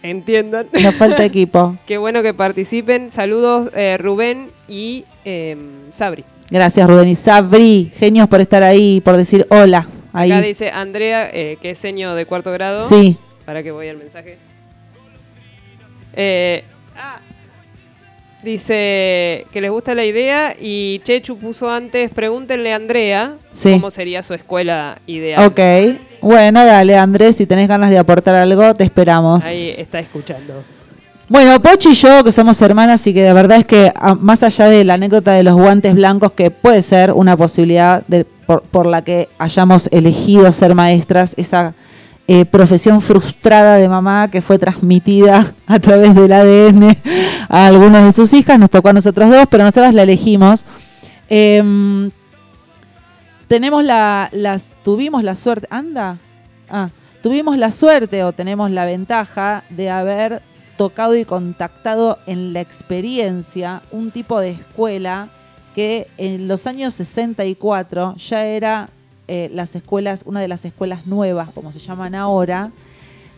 entiendan. 0.03 0.67
Nos 0.81 0.95
falta 0.95 1.23
equipo. 1.25 1.77
qué 1.85 1.97
bueno 1.97 2.21
que 2.23 2.33
participen. 2.33 3.09
Saludos, 3.09 3.69
eh, 3.75 3.97
Rubén 3.99 4.49
y 4.67 5.05
eh, 5.25 5.57
Sabri. 5.91 6.23
Gracias, 6.49 6.89
Rubén 6.89 7.07
y 7.09 7.15
Sabri. 7.15 7.91
Genios 7.97 8.27
por 8.27 8.41
estar 8.41 8.63
ahí, 8.63 9.01
por 9.01 9.17
decir 9.17 9.45
hola. 9.49 9.87
Ahí. 10.13 10.31
Acá 10.31 10.41
dice 10.41 10.69
Andrea, 10.71 11.29
eh, 11.31 11.57
que 11.61 11.71
es 11.71 11.77
seño 11.79 12.15
de 12.15 12.25
cuarto 12.25 12.51
grado. 12.51 12.81
Sí. 12.81 13.17
Para 13.45 13.63
que 13.63 13.71
voy 13.71 13.87
al 13.87 13.97
mensaje. 13.97 14.37
Eh, 16.13 16.65
ah, 16.97 17.19
dice 18.43 19.45
que 19.53 19.61
les 19.61 19.71
gusta 19.71 19.95
la 19.95 20.03
idea 20.03 20.55
y 20.59 20.99
Chechu 21.05 21.37
puso 21.37 21.69
antes, 21.71 22.09
pregúntenle 22.11 22.73
a 22.73 22.75
Andrea 22.75 23.35
Sí. 23.53 23.71
cómo 23.73 23.89
sería 23.91 24.21
su 24.23 24.33
escuela 24.33 24.99
ideal. 25.07 25.45
Ok. 25.45 25.59
Bueno, 26.21 26.63
dale, 26.65 26.95
Andrés, 26.97 27.35
si 27.37 27.45
tenés 27.45 27.67
ganas 27.67 27.89
de 27.89 27.97
aportar 27.97 28.35
algo, 28.35 28.73
te 28.73 28.83
esperamos. 28.83 29.43
Ahí 29.45 29.69
está 29.77 29.99
escuchando. 29.99 30.63
Bueno, 31.27 31.61
Pochi 31.61 31.89
y 31.91 31.93
yo, 31.93 32.23
que 32.23 32.31
somos 32.31 32.61
hermanas 32.61 33.07
y 33.07 33.13
que 33.13 33.23
de 33.23 33.31
verdad 33.33 33.59
es 33.59 33.65
que 33.65 33.91
a- 33.95 34.15
más 34.15 34.43
allá 34.43 34.65
de 34.67 34.83
la 34.83 34.95
anécdota 34.95 35.31
de 35.31 35.43
los 35.43 35.55
guantes 35.55 35.93
blancos, 35.95 36.33
que 36.33 36.51
puede 36.51 36.81
ser 36.81 37.13
una 37.13 37.37
posibilidad 37.37 38.03
de- 38.07 38.25
por, 38.25 38.63
por 38.63 38.85
la 38.85 39.01
que 39.01 39.29
hayamos 39.39 39.87
elegido 39.91 40.51
ser 40.51 40.75
maestras, 40.75 41.33
esa 41.37 41.73
eh, 42.27 42.45
profesión 42.45 43.01
frustrada 43.01 43.77
de 43.77 43.89
mamá 43.89 44.29
que 44.29 44.41
fue 44.41 44.59
transmitida 44.59 45.53
a 45.67 45.79
través 45.79 46.13
del 46.15 46.31
ADN 46.33 46.97
a 47.49 47.65
algunas 47.65 48.03
de 48.05 48.11
sus 48.11 48.31
hijas, 48.33 48.59
nos 48.59 48.69
tocó 48.69 48.89
a 48.89 48.93
nosotros 48.93 49.29
dos, 49.31 49.45
pero 49.49 49.63
nosotras 49.63 49.93
la 49.93 50.03
elegimos. 50.03 50.65
Em, 51.29 52.11
tenemos 53.51 53.83
la, 53.83 54.31
tuvimos 54.81 55.25
la 55.25 55.35
suerte, 55.35 55.67
anda, 55.69 56.19
ah, 56.69 56.89
tuvimos 57.21 57.57
la 57.57 57.69
suerte 57.69 58.23
o 58.23 58.31
tenemos 58.31 58.71
la 58.71 58.85
ventaja 58.85 59.65
de 59.69 59.89
haber 59.89 60.41
tocado 60.77 61.17
y 61.17 61.25
contactado 61.25 62.17
en 62.27 62.53
la 62.53 62.61
experiencia 62.61 63.81
un 63.91 64.11
tipo 64.11 64.39
de 64.39 64.51
escuela 64.51 65.27
que 65.75 66.07
en 66.17 66.47
los 66.47 66.65
años 66.65 66.93
64 66.93 68.15
ya 68.15 68.45
era 68.45 68.89
eh, 69.27 69.51
las 69.53 69.75
escuelas, 69.75 70.23
una 70.25 70.39
de 70.39 70.47
las 70.47 70.63
escuelas 70.63 71.05
nuevas, 71.05 71.49
como 71.49 71.73
se 71.73 71.79
llaman 71.79 72.15
ahora, 72.15 72.71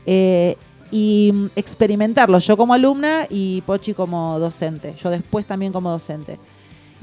eh, 0.06 0.58
y 0.92 1.32
mm, 1.34 1.46
experimentarlo, 1.56 2.38
yo 2.38 2.56
como 2.56 2.76
alumna 2.76 3.26
y 3.32 3.62
Pochi 3.62 3.96
como 3.96 4.38
docente, 4.38 4.94
yo 4.96 5.10
después 5.10 5.48
también 5.48 5.74
como 5.74 5.90
docente. 5.90 6.38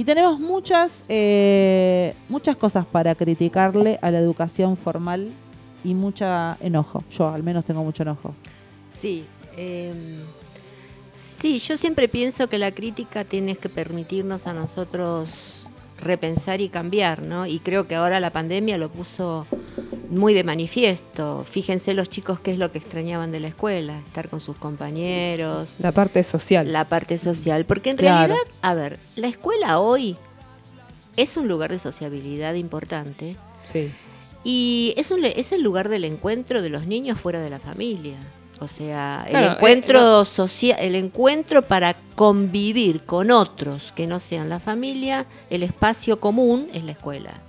Y 0.01 0.05
tenemos 0.05 0.40
muchas, 0.40 1.05
eh, 1.11 2.14
muchas 2.30 2.57
cosas 2.57 2.86
para 2.86 3.14
criticarle 3.14 3.98
a 4.01 4.11
la 4.11 4.18
educación 4.18 4.78
formal 4.78 5.30
y 5.84 5.92
mucha 5.92 6.57
enojo. 6.62 7.05
Yo 7.11 7.28
al 7.28 7.42
menos 7.42 7.66
tengo 7.66 7.84
mucho 7.84 8.03
enojo. 8.03 8.34
Sí, 8.88 9.26
em, 9.59 10.20
sí, 11.14 11.59
yo 11.59 11.76
siempre 11.76 12.09
pienso 12.09 12.48
que 12.48 12.57
la 12.57 12.72
crítica 12.72 13.24
tiene 13.24 13.57
que 13.57 13.68
permitirnos 13.68 14.46
a 14.46 14.55
nosotros 14.55 15.59
repensar 16.01 16.61
y 16.61 16.68
cambiar, 16.68 17.22
¿no? 17.22 17.46
Y 17.46 17.59
creo 17.61 17.86
que 17.86 17.94
ahora 17.94 18.20
la 18.20 18.30
pandemia 18.30 18.78
lo 18.78 18.88
puso 18.90 19.46
muy 20.09 20.34
de 20.34 20.42
manifiesto. 20.44 21.44
Fíjense 21.48 21.94
los 21.94 22.09
chicos 22.09 22.40
qué 22.40 22.51
es 22.53 22.59
lo 22.59 22.72
que 22.72 22.78
extrañaban 22.78 23.30
de 23.30 23.40
la 23.40 23.48
escuela, 23.48 23.98
estar 24.01 24.28
con 24.28 24.40
sus 24.40 24.57
compañeros, 24.57 25.76
La 25.78 25.92
parte 25.92 26.22
social. 26.24 26.72
la 26.72 26.86
parte 26.88 27.16
social. 27.18 27.64
Porque 27.64 27.90
en 27.90 27.96
Claro. 27.96 28.34
realidad, 28.34 28.53
a 28.62 28.74
ver, 28.74 28.98
la 29.16 29.28
escuela 29.28 29.78
hoy 29.78 30.16
es 31.16 31.36
un 31.36 31.46
lugar 31.48 31.70
de 31.70 31.78
sociabilidad 31.78 32.55
importante 32.55 33.36
Sí. 33.72 33.90
y 34.42 34.94
es, 34.96 35.11
un, 35.11 35.24
es 35.24 35.53
el 35.53 35.62
lugar 35.62 35.88
del 35.88 36.05
encuentro 36.05 36.61
de 36.62 36.70
los 36.70 36.86
niños 36.86 37.20
fuera 37.20 37.40
de 37.40 37.51
la 37.51 37.59
familia. 37.61 38.16
O 38.61 38.68
sea, 38.68 39.24
Claro, 39.28 39.46
el 39.46 39.52
eh, 39.52 39.54
encuentro 39.56 40.24
social, 40.26 40.78
el 40.80 40.94
encuentro 40.94 41.62
para 41.62 41.96
convivir 42.14 43.04
con 43.04 43.30
otros 43.30 43.90
que 43.92 44.06
no 44.06 44.18
sean 44.18 44.50
la 44.50 44.61
familia, 44.61 45.26
el 45.48 45.62
espacio 45.62 46.20
común 46.20 46.68
es 46.74 46.84
la 46.84 46.92
escuela. 46.92 47.40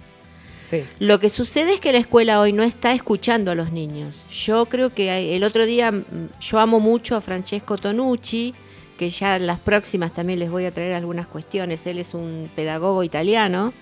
Sí. 0.70 0.86
Lo 1.00 1.20
que 1.20 1.30
sucede 1.30 1.74
es 1.74 1.82
que 1.82 1.92
la 1.92 1.98
escuela 1.98 2.40
hoy 2.40 2.54
no 2.54 2.64
está 2.64 2.94
escuchando 2.94 3.52
a 3.52 3.56
los 3.56 3.74
niños. 3.74 4.24
Yo 4.30 4.68
creo 4.68 4.94
que 4.94 5.36
el 5.36 5.44
otro 5.44 5.66
día 5.66 5.92
mm, 5.92 6.06
yo 6.40 6.60
amo 6.60 6.80
mucho 6.80 7.18
a 7.18 7.22
Francesco 7.22 7.78
Tonucci, 7.78 8.56
que 8.98 9.10
ya 9.10 9.36
en 9.36 9.48
las 9.48 9.60
próximas 9.60 10.14
también 10.14 10.40
les 10.40 10.50
voy 10.50 10.64
a 10.64 10.72
traer 10.72 10.94
algunas 10.94 11.28
cuestiones. 11.28 11.86
Él 11.88 11.98
es 11.98 12.14
un 12.14 12.50
pedagogo 12.56 13.04
italiano, 13.04 13.74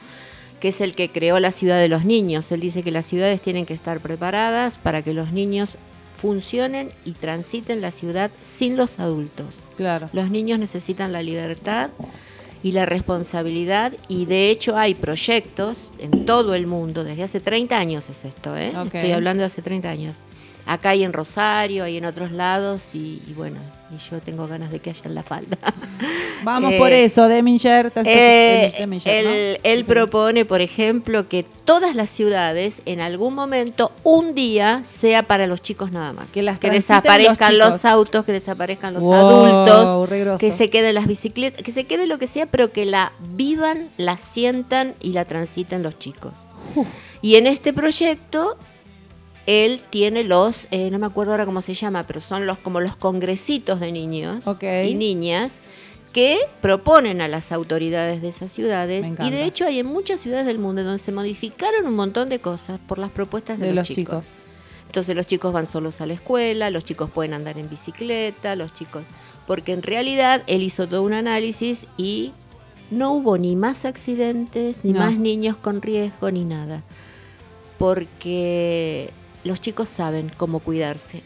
que 0.60 0.70
es 0.70 0.82
el 0.82 0.96
que 0.96 1.12
creó 1.12 1.40
la 1.40 1.52
ciudad 1.52 1.80
de 1.80 1.90
los 1.90 2.06
niños. 2.06 2.52
Él 2.52 2.60
dice 2.60 2.82
que 2.82 2.90
las 2.92 3.06
ciudades 3.06 3.40
tienen 3.40 3.68
que 3.68 3.76
estar 3.76 4.00
preparadas 4.00 4.80
para 4.80 5.04
que 5.04 5.14
los 5.14 5.32
niños 5.32 5.78
funcionen 6.20 6.92
y 7.06 7.14
transiten 7.14 7.82
la 7.82 7.92
ciudad 7.92 8.30
sin 8.42 8.76
los 8.76 9.00
adultos. 9.00 9.60
Claro. 9.78 10.10
Los 10.12 10.30
niños 10.30 10.60
necesitan 10.60 11.12
la 11.12 11.24
libertad 11.24 11.92
y 12.62 12.74
la 12.74 12.86
responsabilidad 12.86 13.94
y 14.10 14.26
de 14.26 14.50
hecho 14.50 14.78
hay 14.78 14.96
proyectos 14.96 15.94
en 15.98 16.26
todo 16.26 16.56
el 16.56 16.68
mundo, 16.68 17.06
desde 17.06 17.24
hace 17.24 17.40
30 17.40 17.78
años 17.78 18.10
es 18.10 18.26
esto, 18.26 18.58
¿eh? 18.58 18.74
Estoy 18.92 19.12
hablando 19.14 19.42
de 19.42 19.48
hace 19.48 19.62
30 19.62 19.90
años. 19.90 20.16
Acá 20.66 20.90
hay 20.90 21.04
en 21.04 21.14
Rosario, 21.14 21.86
hay 21.86 21.98
en 21.98 22.06
otros 22.06 22.32
lados 22.32 22.94
y, 22.94 23.22
y 23.26 23.34
bueno, 23.34 23.60
y 23.92 23.98
yo 24.10 24.22
tengo 24.22 24.48
ganas 24.48 24.72
de 24.72 24.80
que 24.80 24.92
haya 24.92 25.02
en 25.06 25.16
la 25.16 25.24
falda. 25.24 25.58
Vamos 26.44 26.74
Eh, 26.74 26.78
por 26.78 26.92
eso, 26.92 27.28
Deminger. 27.28 27.92
Eh, 28.06 28.74
Deminger, 28.78 29.26
¿no? 29.26 29.32
él, 29.64 29.86
propone, 29.86 30.46
por 30.46 30.62
ejemplo, 30.62 31.28
que 31.28 31.44
todas 31.44 31.96
las 31.96 32.10
ciudades 32.10 32.82
en 32.86 33.02
algún 33.02 33.34
momento, 33.34 33.92
un 34.04 34.36
día, 34.36 34.82
sea 34.84 35.24
para 35.24 35.48
los 35.48 35.62
chicos 35.62 35.92
nada 35.92 36.14
más. 36.14 36.32
Que 36.32 36.42
las 36.42 36.60
transiten 36.60 36.96
desaparezcan 36.96 37.58
los 37.58 37.84
autos, 37.86 38.26
que 38.26 38.32
desaparezcan 38.32 38.94
los 38.94 39.04
Wow, 39.04 39.16
adultos, 39.16 40.40
que 40.40 40.52
se 40.52 40.70
queden 40.70 40.96
las 40.96 41.08
bicicletas, 41.08 41.64
que 41.64 41.72
se 41.72 41.86
quede 41.86 42.06
lo 42.08 42.20
que 42.20 42.28
sea, 42.28 42.46
pero 42.46 42.72
que 42.72 42.86
la 42.86 43.12
vivan, 43.36 43.90
la 43.98 44.18
sientan 44.18 44.96
y 45.02 45.14
la 45.14 45.26
transiten 45.26 45.84
los 45.84 45.98
chicos. 45.98 46.48
Y 47.22 47.36
en 47.36 47.48
este 47.48 47.74
proyecto 47.74 48.58
él 49.50 49.82
tiene 49.90 50.24
los, 50.24 50.68
eh, 50.70 50.92
no 50.92 51.00
me 51.00 51.08
acuerdo 51.08 51.32
ahora 51.32 51.46
cómo 51.48 51.64
se 51.64 51.74
llama, 51.74 52.06
pero 52.06 52.22
son 52.22 52.46
los 52.46 52.60
como 52.60 52.82
los 52.82 52.96
congresitos 52.96 53.80
de 53.80 53.92
niños 53.92 54.46
y 54.62 54.94
niñas 54.94 55.62
que 56.14 56.38
proponen 56.62 57.20
a 57.22 57.28
las 57.28 57.52
autoridades 57.52 58.22
de 58.22 58.28
esas 58.28 58.52
ciudades. 58.52 59.08
Y 59.20 59.32
de 59.32 59.46
hecho 59.46 59.66
hay 59.66 59.80
en 59.80 59.88
muchas 59.88 60.20
ciudades 60.20 60.46
del 60.46 60.60
mundo 60.60 60.84
donde 60.84 61.00
se 61.00 61.12
modificaron 61.12 61.88
un 61.88 61.96
montón 61.96 62.30
de 62.30 62.40
cosas 62.40 62.80
por 62.88 63.00
las 63.00 63.10
propuestas 63.10 63.58
de, 63.58 63.70
de 63.70 63.74
los 63.74 63.90
chicos. 63.90 64.28
Entonces 64.86 65.16
los 65.16 65.26
chicos 65.26 65.52
van 65.52 65.66
solos 65.66 66.00
a 66.02 66.06
la 66.06 66.14
escuela, 66.14 66.70
los 66.70 66.86
chicos 66.86 67.10
pueden 67.10 67.34
andar 67.34 67.58
en 67.58 67.70
bicicleta, 67.70 68.56
los 68.56 68.72
chicos... 68.74 69.04
Porque 69.48 69.72
en 69.74 69.82
realidad 69.82 70.44
él 70.46 70.62
hizo 70.62 70.88
todo 70.88 71.02
un 71.02 71.14
análisis 71.14 71.88
y 71.98 72.34
no 72.92 73.14
hubo 73.14 73.40
ni 73.40 73.56
más 73.56 73.84
accidentes, 73.84 74.84
ni 74.84 74.92
No. 74.94 75.00
más 75.00 75.18
niños 75.18 75.58
con 75.58 75.82
riesgo, 75.82 76.30
ni 76.30 76.46
nada. 76.46 76.84
Porque 77.80 79.12
los 79.44 79.62
chicos 79.62 79.90
saben 79.90 80.32
cómo 80.38 80.60
cuidarse. 80.60 81.22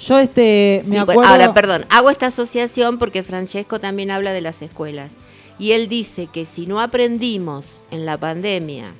Yo 0.00 0.18
este 0.18 0.82
me 0.84 0.84
Sí, 0.84 0.90
bueno, 0.90 1.12
acuerdo. 1.12 1.30
Ahora, 1.30 1.54
perdón, 1.54 1.86
hago 1.88 2.10
esta 2.10 2.26
asociación 2.26 2.98
porque 2.98 3.22
Francesco 3.22 3.80
también 3.80 4.10
habla 4.10 4.32
de 4.32 4.40
las 4.40 4.60
escuelas. 4.62 5.16
Y 5.58 5.72
él 5.72 5.88
dice 5.88 6.26
que 6.26 6.46
si 6.46 6.66
no 6.66 6.80
aprendimos 6.80 7.82
en 7.90 8.06
la 8.06 8.18
pandemia 8.18 8.92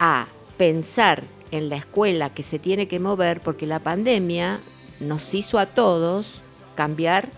a 0.00 0.26
pensar 0.56 1.22
en 1.50 1.68
la 1.68 1.76
escuela 1.76 2.30
que 2.34 2.42
se 2.42 2.58
tiene 2.58 2.88
que 2.88 2.98
mover, 2.98 3.40
porque 3.40 3.66
la 3.66 3.78
pandemia 3.78 4.60
nos 5.00 5.34
hizo 5.34 5.58
a 5.58 5.66
todos 5.66 6.40
cambiar 6.74 7.28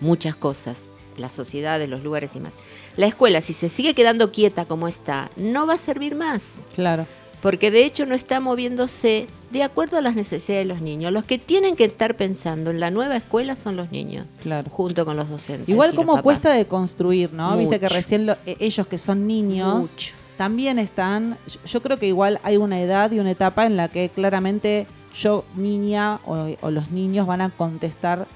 muchas 0.00 0.36
cosas, 0.36 0.84
la 1.16 1.28
sociedad, 1.28 1.84
los 1.86 2.02
lugares 2.02 2.34
y 2.36 2.40
más. 2.40 2.52
La 2.96 3.06
escuela, 3.06 3.40
si 3.40 3.52
se 3.52 3.68
sigue 3.68 3.94
quedando 3.94 4.32
quieta 4.32 4.64
como 4.64 4.88
está, 4.88 5.30
no 5.36 5.66
va 5.66 5.74
a 5.74 5.78
servir 5.78 6.14
más 6.14 6.62
Claro. 6.74 7.06
Porque 7.42 7.70
de 7.70 7.84
hecho 7.84 8.06
no 8.06 8.14
está 8.14 8.38
moviéndose 8.40 9.26
de 9.50 9.62
acuerdo 9.62 9.96
a 9.98 10.00
las 10.02 10.14
necesidades 10.14 10.66
de 10.68 10.74
los 10.74 10.82
niños. 10.82 11.12
Los 11.12 11.24
que 11.24 11.38
tienen 11.38 11.74
que 11.74 11.84
estar 11.84 12.14
pensando 12.16 12.70
en 12.70 12.78
la 12.80 12.90
nueva 12.90 13.16
escuela 13.16 13.56
son 13.56 13.76
los 13.76 13.90
niños, 13.90 14.26
Claro. 14.42 14.70
junto 14.70 15.04
con 15.04 15.16
los 15.16 15.28
docentes. 15.28 15.68
Igual 15.68 15.94
como 15.94 16.20
cuesta 16.22 16.52
de 16.52 16.66
construir, 16.66 17.32
¿no? 17.32 17.56
Viste 17.56 17.80
que 17.80 17.88
recién 17.88 18.26
lo- 18.26 18.36
eh, 18.46 18.56
ellos 18.60 18.86
que 18.86 18.98
son 18.98 19.26
niños 19.26 19.92
Mucho. 19.92 20.12
también 20.36 20.78
están, 20.78 21.36
yo- 21.64 21.82
creo 21.82 21.98
que 21.98 22.06
igual 22.06 22.38
hay 22.42 22.56
una 22.58 22.80
edad 22.80 23.10
y 23.10 23.18
una 23.18 23.30
etapa 23.32 23.66
en 23.66 23.76
la 23.76 23.88
que 23.88 24.08
claramente 24.10 24.86
yo 25.18 25.44
niña 25.56 26.20
o, 26.26 26.46
o 26.60 26.70
los 26.70 26.90
niños 26.92 27.26
van 27.26 27.40
a 27.40 27.50
contestar 27.50 28.26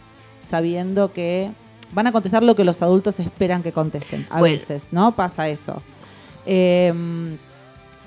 sabiendo 0.40 1.12
que 1.12 1.50
van 1.92 2.08
a 2.08 2.12
contestar 2.12 2.42
lo 2.42 2.56
que 2.56 2.64
los 2.64 2.82
adultos 2.82 3.20
esperan 3.20 3.62
que 3.62 3.70
contesten. 3.70 4.26
A 4.30 4.40
Bueno. 4.40 4.54
veces, 4.56 4.88
¿no? 4.90 5.14
Pasa 5.14 5.48
eso. 5.48 5.80
Em, 6.46 7.36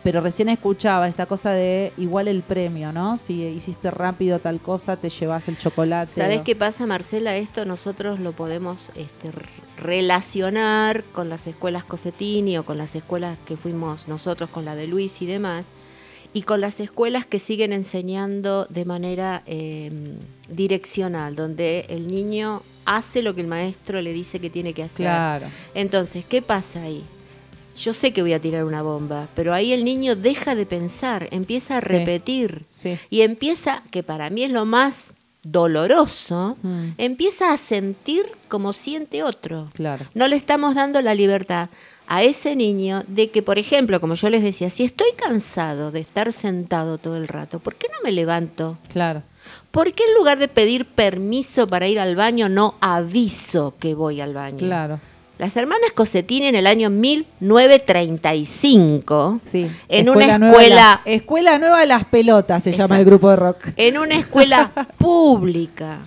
pero 0.08 0.22
recién 0.22 0.48
escuchaba 0.48 1.10
esta 1.10 1.26
cosa 1.26 1.52
de 1.52 1.92
igual 1.98 2.30
el 2.30 2.42
premio, 2.42 2.94
¿no? 2.94 3.18
Si 3.18 3.44
hiciste 3.44 3.92
rápido 3.92 4.40
tal 4.40 4.62
cosa, 4.62 4.96
te 4.96 5.10
llevas 5.10 5.50
el 5.50 5.58
chocolate. 5.58 6.14
¿Sabes 6.14 6.40
o- 6.40 6.44
qué 6.46 6.56
pasa, 6.56 6.86
Marcela? 6.88 7.36
Esto 7.36 7.66
nosotros 7.66 8.18
lo 8.22 8.32
podemos 8.32 8.90
este, 8.96 9.32
relacionar 9.76 11.04
con 11.12 11.28
las 11.28 11.46
escuelas 11.46 11.84
Cosetini 11.84 12.58
o 12.58 12.64
con 12.64 12.78
las 12.78 12.96
escuelas 12.96 13.38
que 13.46 13.58
fuimos 13.58 14.08
nosotros, 14.08 14.50
con 14.50 14.64
la 14.64 14.76
de 14.78 14.88
Luis 14.88 15.22
y 15.22 15.26
demás, 15.26 15.66
y 16.32 16.44
con 16.44 16.62
las 16.62 16.80
escuelas 16.80 17.26
que 17.26 17.40
siguen 17.40 17.74
enseñando 17.74 18.66
de 18.70 18.86
manera 18.86 19.44
eh, 19.46 19.92
direccional, 20.48 21.36
donde 21.36 21.86
el 21.90 22.08
niño 22.08 22.62
hace 22.86 23.22
lo 23.22 23.36
que 23.36 23.42
el 23.42 23.48
maestro 23.48 24.02
le 24.02 24.14
dice 24.14 24.40
que 24.40 24.50
tiene 24.50 24.72
que 24.74 24.84
hacer. 24.84 25.06
Claro. 25.08 25.48
Entonces, 25.74 26.24
¿qué 26.24 26.42
pasa 26.42 26.84
ahí? 26.84 27.04
Yo 27.78 27.94
sé 27.94 28.12
que 28.12 28.22
voy 28.22 28.34
a 28.34 28.42
tirar 28.42 28.64
una 28.66 28.82
bomba, 28.82 29.28
pero 29.36 29.54
ahí 29.54 29.72
el 29.72 29.86
niño 29.86 30.16
deja 30.16 30.56
de 30.56 30.66
pensar, 30.66 31.28
empieza 31.32 31.78
a 31.78 31.82
Sí. 31.82 31.88
repetir 31.88 32.66
Sí. 32.70 32.98
y 33.10 33.22
empieza, 33.22 33.84
que 33.92 34.02
para 34.04 34.30
mí 34.30 34.44
es 34.44 34.52
lo 34.52 34.66
más 34.66 35.14
doloroso, 35.44 36.58
Mm. 36.62 36.90
empieza 36.98 37.54
a 37.54 37.58
sentir 37.58 38.26
como 38.48 38.74
siente 38.74 39.24
otro. 39.24 39.66
Claro. 39.74 40.06
No 40.14 40.28
le 40.28 40.36
estamos 40.36 40.76
dando 40.76 41.02
la 41.02 41.14
libertad 41.14 41.70
a 42.08 42.24
ese 42.24 42.56
niño 42.56 43.04
de 43.08 43.30
que, 43.30 43.42
por 43.42 43.60
ejemplo, 43.60 44.00
como 44.00 44.16
yo 44.16 44.30
les 44.30 44.42
decía, 44.44 44.70
si 44.70 44.84
estoy 44.84 45.10
cansado 45.18 45.92
de 45.92 46.00
estar 46.00 46.32
sentado 46.34 46.98
todo 46.98 47.18
el 47.18 47.28
rato, 47.28 47.60
¿por 47.60 47.76
qué 47.76 47.88
no 47.90 47.98
me 48.04 48.12
levanto? 48.12 48.78
Claro. 48.92 49.24
¿Por 49.72 49.92
qué 49.94 50.04
en 50.06 50.14
lugar 50.16 50.40
de 50.40 50.48
pedir 50.48 50.86
permiso 50.86 51.68
para 51.68 51.88
ir 51.88 52.00
al 52.00 52.16
baño 52.16 52.50
no 52.50 52.76
aviso 52.82 53.76
que 53.80 53.94
voy 53.94 54.22
al 54.22 54.34
baño? 54.34 54.58
Claro. 54.60 55.00
Las 55.38 55.56
hermanas 55.56 55.92
Cosetini 55.94 56.48
en 56.48 56.56
el 56.56 56.66
año 56.68 56.90
1935, 56.90 59.40
Sí. 59.46 59.70
en 59.88 60.10
una 60.10 60.38
Nueva 60.40 60.48
escuela, 60.64 60.76
la- 60.76 61.02
escuela 61.12 61.60
Nueva 61.60 61.80
de 61.82 61.86
las 61.88 62.06
Pelotas 62.06 62.64
se 62.64 62.72
llama 62.72 62.98
el 63.00 63.06
grupo 63.06 63.30
de 63.30 63.36
rock. 63.36 63.68
en 63.76 63.98
una 63.98 64.16
escuela 64.16 64.72
pública 64.98 66.00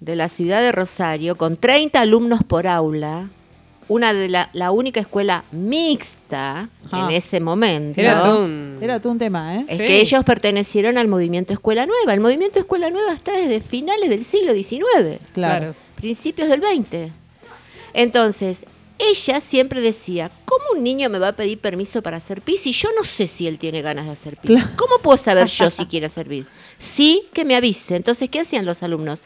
de 0.00 0.16
la 0.16 0.28
ciudad 0.28 0.60
de 0.60 0.72
Rosario, 0.72 1.36
con 1.36 1.56
30 1.56 2.00
alumnos 2.00 2.42
por 2.44 2.66
aula, 2.66 3.28
una 3.88 4.12
de 4.12 4.28
la, 4.28 4.50
la 4.52 4.70
única 4.70 5.00
escuela 5.00 5.44
mixta 5.50 6.68
Ah. 6.92 7.06
en 7.08 7.16
ese 7.16 7.40
momento. 7.40 8.00
Era 8.00 8.22
todo 8.22 8.44
un... 8.44 8.78
Era 8.80 9.00
todo 9.00 9.12
un 9.12 9.18
tema, 9.18 9.56
¿eh? 9.56 9.64
Es 9.68 9.78
Sí. 9.78 9.84
que 9.84 10.00
ellos 10.00 10.24
pertenecieron 10.24 10.96
al 10.96 11.08
movimiento 11.08 11.52
Escuela 11.52 11.86
Nueva. 11.86 12.14
El 12.14 12.20
movimiento 12.20 12.58
Escuela 12.60 12.88
Nueva 12.90 13.12
está 13.14 13.32
desde 13.32 13.60
finales 13.60 14.08
del 14.10 14.24
siglo 14.24 14.52
XIX, 14.54 15.18
Claro. 15.34 15.74
principios 15.96 16.48
del 16.48 16.62
XX. 16.62 17.10
Entonces, 17.92 18.64
ella 18.98 19.40
siempre 19.40 19.80
decía, 19.80 20.30
¿cómo 20.44 20.64
un 20.74 20.82
niño 20.82 21.08
me 21.08 21.18
va 21.18 21.28
a 21.28 21.32
pedir 21.32 21.58
permiso 21.58 22.02
para 22.02 22.18
hacer 22.18 22.42
pis 22.42 22.60
si 22.60 22.72
yo 22.72 22.88
no 22.98 23.04
sé 23.04 23.26
si 23.26 23.46
él 23.46 23.58
tiene 23.58 23.82
ganas 23.82 24.06
de 24.06 24.12
hacer 24.12 24.36
pis? 24.36 24.52
Claro. 24.52 24.68
¿Cómo 24.76 24.98
puedo 24.98 25.16
saber 25.16 25.46
yo 25.46 25.70
si 25.70 25.86
quiere 25.86 26.06
hacer 26.06 26.26
pis? 26.26 26.46
Sí, 26.78 27.28
que 27.32 27.44
me 27.44 27.56
avise. 27.56 27.96
Entonces, 27.96 28.28
¿qué 28.28 28.40
hacían 28.40 28.66
los 28.66 28.82
alumnos? 28.82 29.20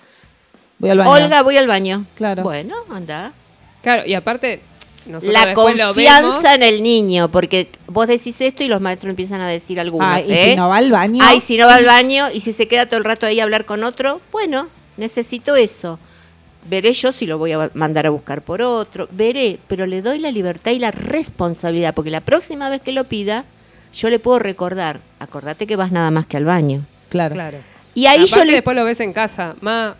Voy 0.78 0.90
al 0.90 0.98
baño. 0.98 1.10
Olga, 1.10 1.42
voy 1.42 1.56
al 1.56 1.66
baño. 1.66 2.04
Claro. 2.14 2.42
Bueno, 2.42 2.76
anda. 2.90 3.32
Claro, 3.82 4.04
y 4.06 4.14
aparte, 4.14 4.60
nosotros 5.06 5.32
La 5.32 5.54
confianza 5.54 6.54
en 6.54 6.62
el 6.62 6.82
niño, 6.82 7.28
porque 7.30 7.68
vos 7.86 8.08
decís 8.08 8.40
esto 8.40 8.62
y 8.62 8.68
los 8.68 8.80
maestros 8.80 9.10
empiezan 9.10 9.40
a 9.40 9.48
decir 9.48 9.78
algunos. 9.78 10.08
Ah, 10.08 10.20
y 10.20 10.32
¿eh? 10.32 10.50
si 10.50 10.56
no 10.56 10.68
va 10.68 10.78
al 10.78 10.90
baño. 10.90 11.20
Ay, 11.22 11.40
si 11.40 11.58
no 11.58 11.66
va 11.66 11.74
al 11.74 11.84
baño 11.84 12.30
y 12.32 12.40
si 12.40 12.52
se 12.52 12.68
queda 12.68 12.86
todo 12.86 12.98
el 12.98 13.04
rato 13.04 13.26
ahí 13.26 13.40
a 13.40 13.42
hablar 13.42 13.66
con 13.66 13.84
otro, 13.84 14.20
bueno, 14.32 14.68
necesito 14.96 15.56
eso. 15.56 15.98
Veré 16.68 16.92
yo 16.92 17.12
si 17.12 17.26
lo 17.26 17.36
voy 17.38 17.52
a 17.52 17.70
mandar 17.74 18.06
a 18.06 18.10
buscar 18.10 18.40
por 18.42 18.62
otro, 18.62 19.06
veré, 19.10 19.58
pero 19.68 19.86
le 19.86 20.00
doy 20.00 20.18
la 20.18 20.30
libertad 20.30 20.70
y 20.70 20.78
la 20.78 20.90
responsabilidad, 20.90 21.94
porque 21.94 22.10
la 22.10 22.20
próxima 22.22 22.70
vez 22.70 22.80
que 22.80 22.92
lo 22.92 23.04
pida, 23.04 23.44
yo 23.92 24.08
le 24.08 24.18
puedo 24.18 24.38
recordar, 24.38 25.00
acordate 25.18 25.66
que 25.66 25.76
vas 25.76 25.92
nada 25.92 26.10
más 26.10 26.26
que 26.26 26.36
al 26.38 26.44
baño. 26.46 26.82
Claro. 27.10 27.34
Claro. 27.34 27.58
Y 27.94 28.06
ahí 28.06 28.26
yo 28.26 28.44
le... 28.44 28.54
después 28.54 28.76
lo 28.76 28.84
ves 28.84 28.98
en 29.00 29.12
casa. 29.12 29.54
Ma, 29.60 29.94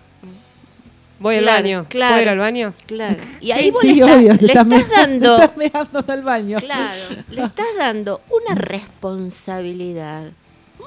voy 1.18 1.36
Claro, 1.38 1.56
al 1.56 1.62
baño. 1.62 1.86
claro. 1.88 2.12
¿Puedo 2.14 2.22
ir 2.22 2.28
al 2.30 2.38
baño? 2.38 2.74
Claro. 2.86 3.16
Y 3.40 3.50
ahí 3.52 3.70
vos 3.70 3.80
sí, 3.82 3.94
le, 3.94 4.04
obvio, 4.04 4.34
le 4.40 4.46
estás, 4.46 4.68
dando... 4.88 5.36
te 5.36 5.44
estás 5.44 5.56
meando 5.56 6.04
al 6.12 6.22
baño. 6.22 6.56
Claro, 6.58 7.02
le 7.30 7.42
estás 7.44 7.66
dando 7.78 8.20
una 8.30 8.54
responsabilidad 8.54 10.24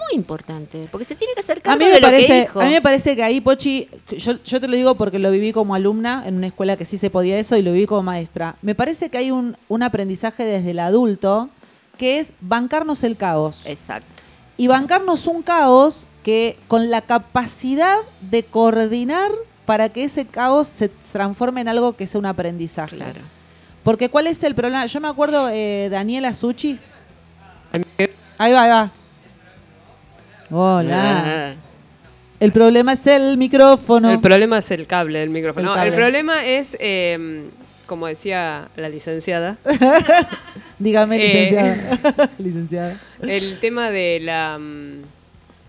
muy 0.09 0.17
importante, 0.17 0.87
porque 0.91 1.05
se 1.05 1.15
tiene 1.15 1.33
que 1.33 1.41
hacer 1.41 1.59
A 1.59 1.61
cargo 1.61 1.79
mí, 1.79 1.85
de 1.85 1.91
me 1.91 1.99
lo 1.99 2.07
que 2.07 2.11
parece, 2.13 2.39
dijo. 2.41 2.61
a 2.61 2.65
mí 2.65 2.71
me 2.71 2.81
parece 2.81 3.15
que 3.15 3.23
ahí, 3.23 3.41
Pochi, 3.41 3.89
yo, 4.17 4.33
yo 4.43 4.61
te 4.61 4.67
lo 4.67 4.75
digo 4.75 4.95
porque 4.95 5.19
lo 5.19 5.31
viví 5.31 5.51
como 5.51 5.75
alumna 5.75 6.23
en 6.25 6.35
una 6.37 6.47
escuela 6.47 6.77
que 6.77 6.85
sí 6.85 6.97
se 6.97 7.09
podía 7.09 7.37
eso 7.37 7.55
y 7.57 7.61
lo 7.61 7.71
viví 7.73 7.85
como 7.85 8.03
maestra. 8.03 8.55
Me 8.61 8.75
parece 8.75 9.09
que 9.09 9.17
hay 9.17 9.31
un, 9.31 9.57
un 9.67 9.83
aprendizaje 9.83 10.43
desde 10.45 10.71
el 10.71 10.79
adulto 10.79 11.49
que 11.97 12.19
es 12.19 12.33
bancarnos 12.41 13.03
el 13.03 13.17
caos. 13.17 13.65
Exacto. 13.65 14.07
Y 14.57 14.67
bancarnos 14.67 15.27
un 15.27 15.43
caos 15.43 16.07
que 16.23 16.57
con 16.67 16.89
la 16.89 17.01
capacidad 17.01 17.97
de 18.21 18.43
coordinar 18.43 19.31
para 19.65 19.89
que 19.89 20.03
ese 20.03 20.25
caos 20.25 20.67
se 20.67 20.89
transforme 20.89 21.61
en 21.61 21.67
algo 21.67 21.95
que 21.95 22.07
sea 22.07 22.19
un 22.19 22.25
aprendizaje. 22.25 22.95
Claro. 22.95 23.21
Porque 23.83 24.09
¿cuál 24.09 24.27
es 24.27 24.43
el 24.43 24.55
problema? 24.55 24.85
Yo 24.85 24.99
me 24.99 25.07
acuerdo, 25.07 25.49
eh, 25.51 25.87
Daniela 25.91 26.33
Suchi. 26.33 26.79
Ahí 28.37 28.53
va, 28.53 28.63
ahí 28.63 28.69
va. 28.69 28.91
Hola. 30.49 31.51
Ah, 31.51 31.55
El 32.39 32.51
problema 32.51 32.93
es 32.93 33.07
el 33.07 33.35
micrófono. 33.37 34.11
El 34.11 34.19
problema 34.19 34.59
es 34.59 34.69
el 34.69 34.85
cable 34.85 35.19
del 35.19 35.31
micrófono. 35.31 35.71
El 35.73 35.77
No, 35.79 35.83
El, 35.83 35.93
problema 35.93 36.45
es, 36.45 36.77
eh, 36.79 37.45
como 37.87 38.05
decía 38.05 38.67
la 38.75 38.89
licenciada, 38.89 39.57
Dígame, 40.79 41.17
Eh. 41.17 41.27
licenciada. 41.49 42.29
licenciada. 42.37 43.01
el 43.21 43.59
tema 43.59 43.89
de 43.89 44.19
la 44.21 44.59
mm, 44.59 45.01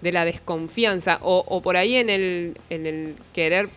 de 0.03 0.13
la 0.13 0.27
desconfianza 0.27 1.19
o, 1.23 1.43
o 1.49 1.63
por 1.63 1.79
ahí 1.79 1.97
en 1.97 2.11
el 2.11 2.59
en 2.69 2.87
el 2.87 3.15
querer 3.33 3.71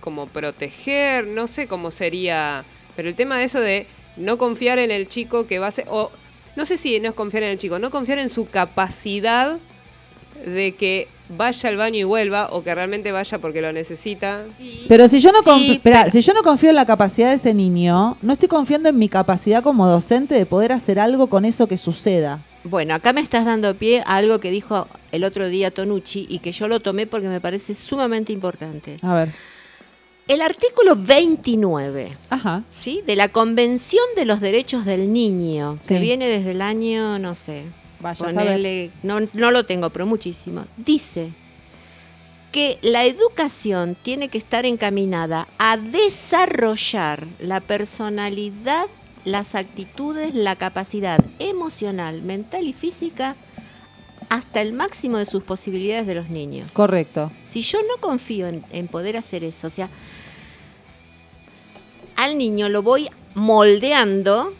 como 0.00 0.26
proteger, 0.26 1.26
no 1.26 1.46
sé 1.46 1.66
cómo 1.66 1.90
sería, 1.90 2.64
pero 2.96 3.08
el 3.08 3.14
tema 3.14 3.38
de 3.38 3.44
eso 3.44 3.60
de 3.60 3.86
no 4.18 4.36
confiar 4.36 4.78
en 4.78 4.90
el 4.90 5.08
chico 5.08 5.46
que 5.46 5.58
va 5.58 5.68
a 5.68 5.72
ser 5.72 5.86
o 5.88 6.10
no 6.54 6.66
sé 6.66 6.76
si 6.76 7.00
no 7.00 7.08
es 7.08 7.14
confiar 7.14 7.44
en 7.44 7.48
el 7.50 7.58
chico, 7.58 7.78
no 7.78 7.90
confiar 7.90 8.18
en 8.18 8.28
su 8.28 8.46
capacidad 8.50 9.56
de 10.44 10.74
que 10.74 11.08
vaya 11.28 11.68
al 11.70 11.76
baño 11.76 11.96
y 11.98 12.04
vuelva 12.04 12.48
o 12.52 12.62
que 12.62 12.74
realmente 12.74 13.10
vaya 13.10 13.38
porque 13.38 13.62
lo 13.62 13.72
necesita. 13.72 14.42
Pero 14.88 15.08
si 15.08 15.20
yo 15.20 15.32
no 15.32 15.42
Sí, 15.42 15.48
confi- 15.50 15.72
espera, 15.76 16.00
pero- 16.02 16.12
si 16.12 16.20
yo 16.20 16.34
no 16.34 16.42
confío 16.42 16.70
en 16.70 16.76
la 16.76 16.84
capacidad 16.86 17.28
de 17.30 17.34
ese 17.36 17.54
niño, 17.54 18.16
no 18.20 18.32
estoy 18.32 18.48
confiando 18.48 18.88
en 18.90 18.98
mi 18.98 19.08
capacidad 19.08 19.62
como 19.62 19.86
docente 19.88 20.34
de 20.34 20.44
poder 20.46 20.72
hacer 20.72 20.98
algo 21.00 21.28
con 21.28 21.44
eso 21.44 21.66
que 21.66 21.78
suceda. 21.78 22.40
Bueno, 22.64 22.94
acá 22.94 23.12
me 23.12 23.20
estás 23.20 23.44
dando 23.44 23.74
pie 23.74 24.02
a 24.06 24.16
algo 24.16 24.38
que 24.40 24.50
dijo 24.50 24.86
el 25.12 25.24
otro 25.24 25.48
día 25.48 25.70
Tonucci 25.70 26.26
y 26.28 26.38
que 26.40 26.52
yo 26.52 26.68
lo 26.68 26.80
tomé 26.80 27.06
porque 27.06 27.28
me 27.28 27.40
parece 27.40 27.74
sumamente 27.74 28.32
importante. 28.32 28.96
A 29.02 29.14
ver. 29.14 29.28
El 30.26 30.40
artículo 30.40 30.96
29 30.96 32.12
Ajá. 32.30 32.62
¿sí? 32.70 33.02
de 33.06 33.16
la 33.16 33.28
Convención 33.28 34.04
de 34.16 34.24
los 34.24 34.40
Derechos 34.40 34.86
del 34.86 35.12
Niño, 35.12 35.78
que 35.86 35.98
viene 35.98 36.26
desde 36.26 36.52
el 36.52 36.62
año, 36.62 37.18
no 37.18 37.34
sé, 37.34 37.64
Vaya 38.04 38.26
a 38.26 38.28
ponele- 38.30 38.90
no, 39.02 39.20
no 39.32 39.50
lo 39.50 39.64
tengo, 39.64 39.88
pero 39.90 40.04
muchísimo, 40.06 40.66
dice 40.76 41.30
que 42.52 42.78
la 42.82 43.04
educación 43.04 43.96
tiene 44.00 44.28
que 44.28 44.38
estar 44.38 44.64
encaminada 44.66 45.48
a 45.58 45.76
desarrollar 45.76 47.26
la 47.40 47.60
personalidad, 47.60 48.84
las 49.24 49.54
actitudes, 49.54 50.34
la 50.34 50.54
capacidad 50.54 51.18
emocional, 51.38 52.22
mental 52.22 52.68
y 52.68 52.72
física 52.74 53.34
hasta 54.28 54.60
el 54.60 54.72
máximo 54.72 55.18
de 55.18 55.26
sus 55.26 55.42
posibilidades 55.42 56.06
de 56.06 56.14
los 56.14 56.28
niños. 56.28 56.70
Correcto. 56.72 57.32
Si 57.46 57.62
yo 57.62 57.78
no 57.82 57.96
confío 58.00 58.46
en, 58.48 58.64
en 58.70 58.86
poder 58.86 59.16
hacer 59.16 59.42
eso, 59.44 59.66
o 59.66 59.70
sea, 59.70 59.88
al 62.16 62.38
niño 62.38 62.68
lo 62.68 62.82
voy 62.82 63.08
moldeando 63.34 64.52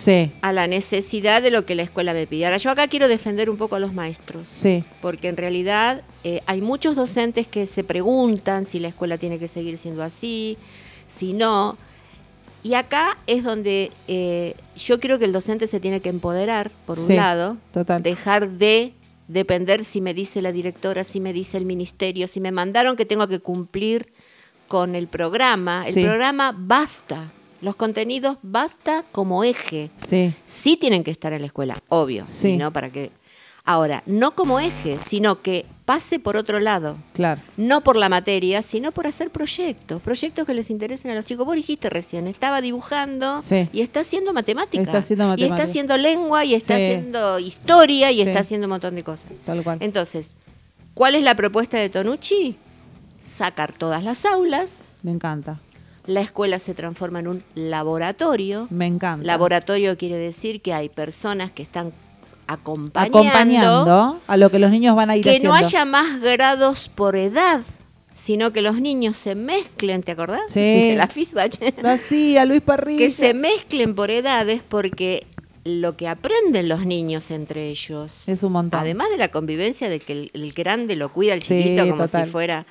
Sí, 0.00 0.30
a 0.42 0.52
la 0.52 0.68
necesidad 0.68 1.42
de 1.42 1.50
lo 1.50 1.66
que 1.66 1.74
la 1.74 1.82
escuela 1.82 2.14
me 2.14 2.28
pide. 2.28 2.44
Ahora, 2.44 2.58
yo 2.58 2.70
acá 2.70 2.86
quiero 2.86 3.08
defender 3.08 3.50
un 3.50 3.56
poco 3.56 3.74
a 3.74 3.80
los 3.80 3.92
maestros, 3.92 4.48
sí. 4.48 4.84
porque 5.02 5.26
en 5.26 5.36
realidad 5.36 6.02
eh, 6.22 6.40
hay 6.46 6.60
muchos 6.60 6.94
docentes 6.94 7.48
que 7.48 7.66
se 7.66 7.82
preguntan 7.82 8.64
si 8.64 8.78
la 8.78 8.86
escuela 8.88 9.18
tiene 9.18 9.40
que 9.40 9.48
seguir 9.48 9.76
siendo 9.76 10.04
así, 10.04 10.56
si 11.08 11.32
no. 11.32 11.76
Y 12.62 12.74
acá 12.74 13.18
es 13.26 13.42
donde 13.42 13.90
eh, 14.06 14.54
yo 14.76 15.00
creo 15.00 15.18
que 15.18 15.24
el 15.24 15.32
docente 15.32 15.66
se 15.66 15.80
tiene 15.80 16.00
que 16.00 16.10
empoderar, 16.10 16.70
por 16.86 16.96
un 16.96 17.06
Sí, 17.06 17.16
lado, 17.16 17.56
total. 17.72 18.00
dejar 18.00 18.50
de 18.50 18.92
depender 19.26 19.84
si 19.84 20.00
me 20.00 20.14
dice 20.14 20.42
la 20.42 20.52
directora, 20.52 21.02
si 21.02 21.18
me 21.18 21.32
dice 21.32 21.56
el 21.58 21.64
ministerio, 21.64 22.28
si 22.28 22.40
me 22.40 22.52
mandaron 22.52 22.94
que 22.96 23.04
tengo 23.04 23.26
que 23.26 23.40
cumplir 23.40 24.12
con 24.68 24.94
el 24.94 25.08
programa. 25.08 25.84
El 25.88 25.92
Sí. 25.94 26.04
programa 26.04 26.54
basta, 26.56 27.32
los 27.60 27.76
contenidos 27.76 28.36
basta 28.42 29.04
como 29.12 29.44
eje. 29.44 29.90
Sí, 29.96 30.34
Sí 30.46 30.76
tienen 30.76 31.04
que 31.04 31.10
estar 31.10 31.32
en 31.32 31.40
la 31.42 31.46
escuela, 31.46 31.76
obvio, 31.88 32.26
Sí. 32.26 32.56
¿no? 32.56 32.72
Para 32.72 32.90
que 32.90 33.10
ahora 33.64 34.02
no 34.06 34.34
como 34.34 34.60
eje, 34.60 34.98
sino 35.00 35.42
que 35.42 35.66
pase 35.84 36.18
por 36.18 36.36
otro 36.36 36.58
lado. 36.60 36.96
claro. 37.12 37.40
No 37.58 37.82
por 37.82 37.96
la 37.96 38.08
materia, 38.08 38.62
sino 38.62 38.92
por 38.92 39.06
hacer 39.06 39.30
proyectos, 39.30 40.00
proyectos 40.02 40.46
que 40.46 40.54
les 40.54 40.70
interesen 40.70 41.10
a 41.10 41.14
los 41.14 41.24
chicos. 41.26 41.44
Vos 41.46 41.54
dijiste 41.56 41.90
recién, 41.90 42.26
estaba 42.28 42.60
dibujando 42.62 43.42
Sí. 43.42 43.68
y 43.72 43.80
está 43.82 44.00
haciendo 44.00 44.32
matemática. 44.32 44.82
Está 44.82 44.98
haciendo 44.98 45.24
Y 45.24 45.28
matemática. 45.28 45.54
está 45.56 45.70
haciendo 45.70 45.96
lengua 45.98 46.44
y 46.44 46.54
está 46.54 46.76
Sí. 46.76 46.82
haciendo 46.82 47.38
historia 47.38 48.10
y 48.10 48.16
Sí. 48.16 48.20
está 48.22 48.40
haciendo 48.40 48.66
un 48.66 48.70
montón 48.70 48.94
de 48.94 49.02
cosas. 49.04 49.30
Tal 49.44 49.62
cual. 49.62 49.78
Entonces, 49.80 50.30
¿cuál 50.94 51.14
es 51.14 51.22
la 51.22 51.34
propuesta 51.34 51.76
de 51.78 51.88
Tonucci? 51.90 52.56
Sacar 53.20 53.72
todas 53.72 54.02
las 54.04 54.24
aulas, 54.24 54.82
Me 55.02 55.10
encanta. 55.12 55.58
La 56.08 56.20
escuela 56.22 56.58
se 56.58 56.74
transforma 56.74 57.20
en 57.20 57.28
un 57.28 57.42
laboratorio. 57.54 58.66
Me 58.70 58.86
encanta. 58.86 59.24
Laboratorio 59.24 59.96
quiere 59.96 60.16
decir 60.16 60.60
que 60.60 60.72
hay 60.74 60.88
personas 60.88 61.52
que 61.52 61.62
están 61.62 61.92
acompañando, 62.46 63.18
Acompañando 63.18 64.20
a 64.26 64.36
lo 64.36 64.50
que 64.50 64.58
los 64.58 64.70
niños 64.70 64.96
van 64.96 65.10
a 65.10 65.16
ir 65.16 65.22
que 65.22 65.30
haciendo. 65.30 65.50
no 65.50 65.54
haya 65.54 65.84
más 65.84 66.20
grados 66.20 66.88
por 66.94 67.14
edad, 67.16 67.60
sino 68.12 68.52
que 68.52 68.62
los 68.62 68.80
niños 68.80 69.16
se 69.16 69.34
mezclen, 69.34 70.02
¿te 70.02 70.12
acordás? 70.12 70.40
Sí. 70.48 70.60
De 70.88 70.94
la 70.96 71.08
FISBACH. 71.08 71.58
Así, 71.84 72.36
a 72.38 72.44
Luis 72.46 72.62
Parrilla. 72.62 72.98
que 72.98 73.10
se 73.10 73.34
mezclen 73.34 73.94
por 73.94 74.10
edades 74.10 74.62
porque 74.66 75.26
lo 75.64 75.96
que 75.96 76.08
aprenden 76.08 76.68
los 76.70 76.86
niños 76.86 77.30
entre 77.30 77.68
ellos, 77.68 78.22
Es 78.26 78.42
un 78.42 78.52
montón. 78.52 78.80
además 78.80 79.10
de 79.10 79.18
la 79.18 79.28
convivencia 79.28 79.90
de 79.90 80.00
que 80.00 80.12
el, 80.14 80.30
el 80.32 80.52
grande 80.52 80.96
lo 80.96 81.10
cuida 81.10 81.34
al 81.34 81.42
Sí, 81.42 81.62
chiquito 81.62 81.82
como 81.86 82.04
total. 82.04 82.24
si 82.24 82.30
fuera 82.32 82.64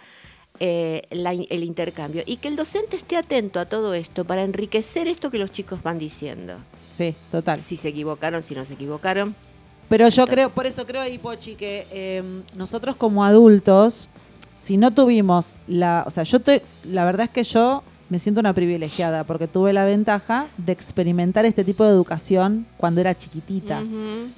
eh, 0.60 1.04
la 1.12 1.32
el 1.34 1.64
intercambio, 1.64 2.24
y 2.26 2.38
que 2.38 2.48
el 2.48 2.56
docente 2.56 2.96
esté 2.96 3.16
atento 3.18 3.60
a 3.60 3.66
todo 3.66 3.94
esto 3.94 4.26
para 4.26 4.44
enriquecer 4.44 5.08
esto 5.08 5.30
que 5.32 5.38
los 5.38 5.52
chicos 5.52 5.82
van 5.84 5.98
diciendo. 6.00 6.54
Sí, 6.92 7.14
total. 7.32 7.64
Si 7.64 7.78
se 7.78 7.90
equivocaron, 7.90 8.42
si 8.44 8.56
no 8.56 8.66
se 8.66 8.74
equivocaron. 8.74 9.36
Pero 9.90 10.10
yo 10.10 10.26
creo, 10.28 10.50
por 10.50 10.66
eso 10.66 10.86
creo 10.86 11.02
ahí, 11.02 11.18
Pochi, 11.18 11.56
que 11.56 11.88
eh, 11.92 12.22
nosotros 12.56 12.96
como 12.98 13.24
adultos, 13.24 14.10
si 14.54 14.76
no 14.78 14.92
tuvimos 14.92 15.60
la, 15.68 16.04
o 16.06 16.12
sea, 16.12 16.24
yo 16.24 16.40
te, 16.42 16.62
la 16.86 17.06
verdad 17.06 17.26
es 17.26 17.30
que 17.30 17.44
yo 17.44 17.84
me 18.10 18.20
siento 18.20 18.40
una 18.40 18.54
privilegiada 18.54 19.24
porque 19.26 19.48
tuve 19.48 19.74
la 19.74 19.86
ventaja 19.86 20.48
de 20.58 20.72
experimentar 20.72 21.46
este 21.46 21.64
tipo 21.64 21.84
de 21.84 21.92
educación 21.92 22.66
cuando 22.78 23.00
era 23.02 23.16
chiquitita. 23.16 23.84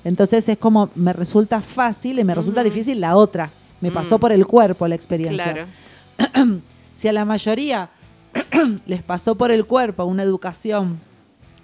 Entonces 0.03 0.47
es 0.49 0.57
como 0.57 0.89
me 0.95 1.13
resulta 1.13 1.61
fácil 1.61 2.20
y 2.20 2.24
me 2.24 2.36
resulta 2.36 2.63
difícil 2.63 2.99
la 2.99 3.15
otra. 3.15 3.49
Me 3.82 3.91
pasó 3.91 4.17
Mm. 4.17 4.22
por 4.22 4.32
el 4.32 4.45
cuerpo 4.45 4.88
la 4.88 4.95
experiencia. 4.95 5.53
Claro. 5.53 5.67
Si 6.93 7.07
a 7.07 7.13
la 7.13 7.24
mayoría 7.24 7.89
les 8.86 9.03
pasó 9.03 9.36
por 9.36 9.51
el 9.51 9.65
cuerpo 9.65 10.03
una 10.03 10.24
educación 10.24 10.99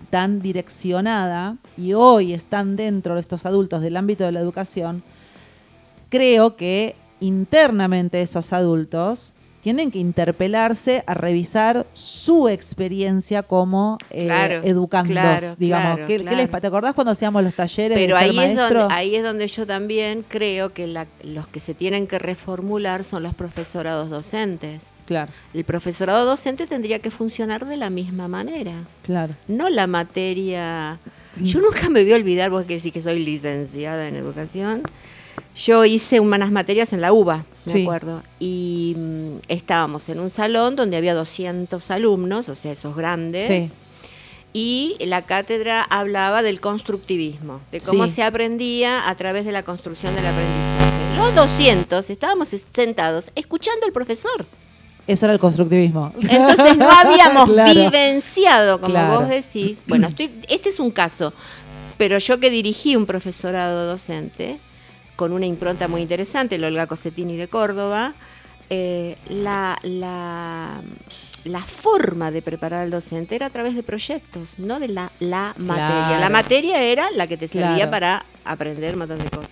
tan 0.10 0.42
direccionada 0.42 1.58
y 1.78 1.92
hoy 1.94 2.34
están 2.34 2.78
dentro 2.78 3.16
de 3.16 3.22
estos 3.22 3.46
adultos 3.46 3.82
del 3.82 3.98
ámbito 3.98 4.24
de 4.24 4.32
la 4.32 4.40
educación, 4.40 5.04
creo 6.10 6.56
que 6.56 6.96
internamente 7.20 8.22
esos 8.22 8.54
adultos 8.54 9.34
tienen 9.66 9.90
que 9.90 9.98
interpelarse 9.98 11.04
a 11.08 11.16
revisar 11.16 11.88
su 11.94 12.48
experiencia 12.50 13.42
como 13.42 13.98
eh, 14.12 14.26
Claro, 14.26 14.62
educandos, 14.64 15.12
claro, 15.12 15.48
digamos. 15.58 15.94
claro, 15.96 16.08
¿Qué, 16.08 16.18
qué 16.18 16.22
claro. 16.22 16.38
les 16.38 16.50
pa- 16.50 16.62
¿Te 16.62 16.68
acordás 16.68 16.94
cuando 16.94 17.10
hacíamos 17.14 17.44
los 17.44 17.56
talleres 17.56 17.98
Pero 17.98 18.16
de 18.16 18.22
ser 18.22 18.30
ahí 18.30 18.38
es, 18.52 18.56
maestro? 18.56 18.80
donde, 18.82 18.94
ahí 18.94 19.16
es 19.16 19.24
donde 19.24 19.48
yo 19.48 19.66
también 19.66 20.24
creo 20.28 20.72
que 20.72 20.86
la- 20.86 21.08
los 21.24 21.48
que 21.48 21.60
se 21.60 21.74
tienen 21.74 22.06
que 22.06 22.20
reformular 22.20 23.04
son 23.04 23.24
los 23.24 23.34
profesorados 23.34 24.12
docentes. 24.12 24.90
Claro, 25.08 25.32
El 25.56 25.64
profesorado 25.64 26.26
docente 26.26 26.68
tendría 26.68 27.00
que 27.00 27.10
funcionar 27.10 27.66
de 27.66 27.78
la 27.78 27.90
misma 27.90 28.28
manera, 28.28 28.74
claro. 29.02 29.34
no 29.48 29.70
la 29.70 29.88
materia. 29.88 31.00
Yo 31.42 31.60
nunca 31.60 31.90
me 31.90 32.04
voy 32.04 32.14
a 32.14 32.18
olvidar, 32.18 32.52
vos 32.52 32.66
que 32.66 32.80
sí 32.80 32.92
que 32.92 33.02
soy 33.02 33.18
licenciada 33.26 34.08
en 34.08 34.16
educación, 34.16 34.84
yo 35.56 35.86
hice 35.86 36.20
unas 36.20 36.52
materias 36.52 36.94
en 36.94 37.02
la 37.02 37.14
UBA, 37.14 37.46
me 37.66 37.72
Sí. 37.72 37.82
acuerdo, 37.84 38.22
y 38.40 38.96
mm, 38.98 39.36
estábamos 39.48 40.08
en 40.10 40.20
un 40.20 40.30
salón 40.30 40.76
donde 40.76 40.98
había 40.98 41.14
200 41.14 41.90
alumnos, 41.92 42.50
o 42.50 42.56
sea, 42.56 42.72
esos 42.72 42.96
grandes, 42.96 43.48
Sí. 43.48 43.72
y 44.54 44.96
la 45.06 45.22
cátedra 45.24 45.82
hablaba 45.82 46.42
del 46.42 46.60
constructivismo, 46.62 47.62
de 47.72 47.80
cómo 47.82 48.08
Sí. 48.08 48.16
se 48.16 48.24
aprendía 48.24 49.10
a 49.10 49.16
través 49.16 49.46
de 49.46 49.52
la 49.52 49.64
construcción 49.64 50.16
del 50.16 50.26
aprendizaje. 50.26 51.18
Los 51.18 51.36
200 51.36 52.10
estábamos 52.10 52.50
sentados 52.50 53.32
escuchando 53.36 53.86
al 53.86 53.92
profesor. 53.94 54.46
Eso 55.08 55.26
era 55.28 55.34
el 55.34 55.40
constructivismo. 55.40 56.12
Entonces 56.20 56.78
no 56.78 56.90
habíamos 56.90 57.50
Claro. 57.54 57.74
vivenciado, 57.74 58.82
como 58.82 58.92
Claro. 58.94 59.20
vos 59.20 59.30
decís. 59.30 59.82
Bueno, 59.88 60.08
estoy, 60.08 60.32
este 60.50 60.70
es 60.70 60.80
un 60.80 60.90
caso, 60.92 61.32
pero 61.98 62.18
yo 62.18 62.40
que 62.40 62.50
dirigí 62.50 62.96
un 62.96 63.06
profesorado 63.06 63.86
docente 63.86 64.58
con 65.16 65.32
una 65.32 65.46
impronta 65.46 65.88
muy 65.88 66.02
interesante, 66.02 66.56
el 66.56 66.64
Olga 66.64 66.88
Cosetini 66.88 67.38
de 67.38 67.48
Córdoba, 67.48 68.14
eh, 68.70 69.18
la, 69.30 69.78
la, 69.84 70.82
la 71.44 71.62
forma 71.62 72.32
de 72.32 72.42
preparar 72.42 72.82
al 72.84 72.92
docente 72.92 73.36
era 73.36 73.46
a 73.46 73.50
través 73.50 73.76
de 73.76 73.84
proyectos, 73.84 74.58
no 74.60 74.80
de 74.80 74.88
la, 74.88 75.12
la 75.20 75.54
materia. 75.58 76.20
La 76.20 76.30
materia 76.30 76.82
era 76.84 77.12
la 77.12 77.28
que 77.28 77.38
te 77.38 77.48
servía 77.48 77.76
Claro. 77.76 77.92
para 77.92 78.26
aprender 78.44 78.94
un 78.94 79.00
montón 79.00 79.20
de 79.20 79.30
cosas. 79.30 79.52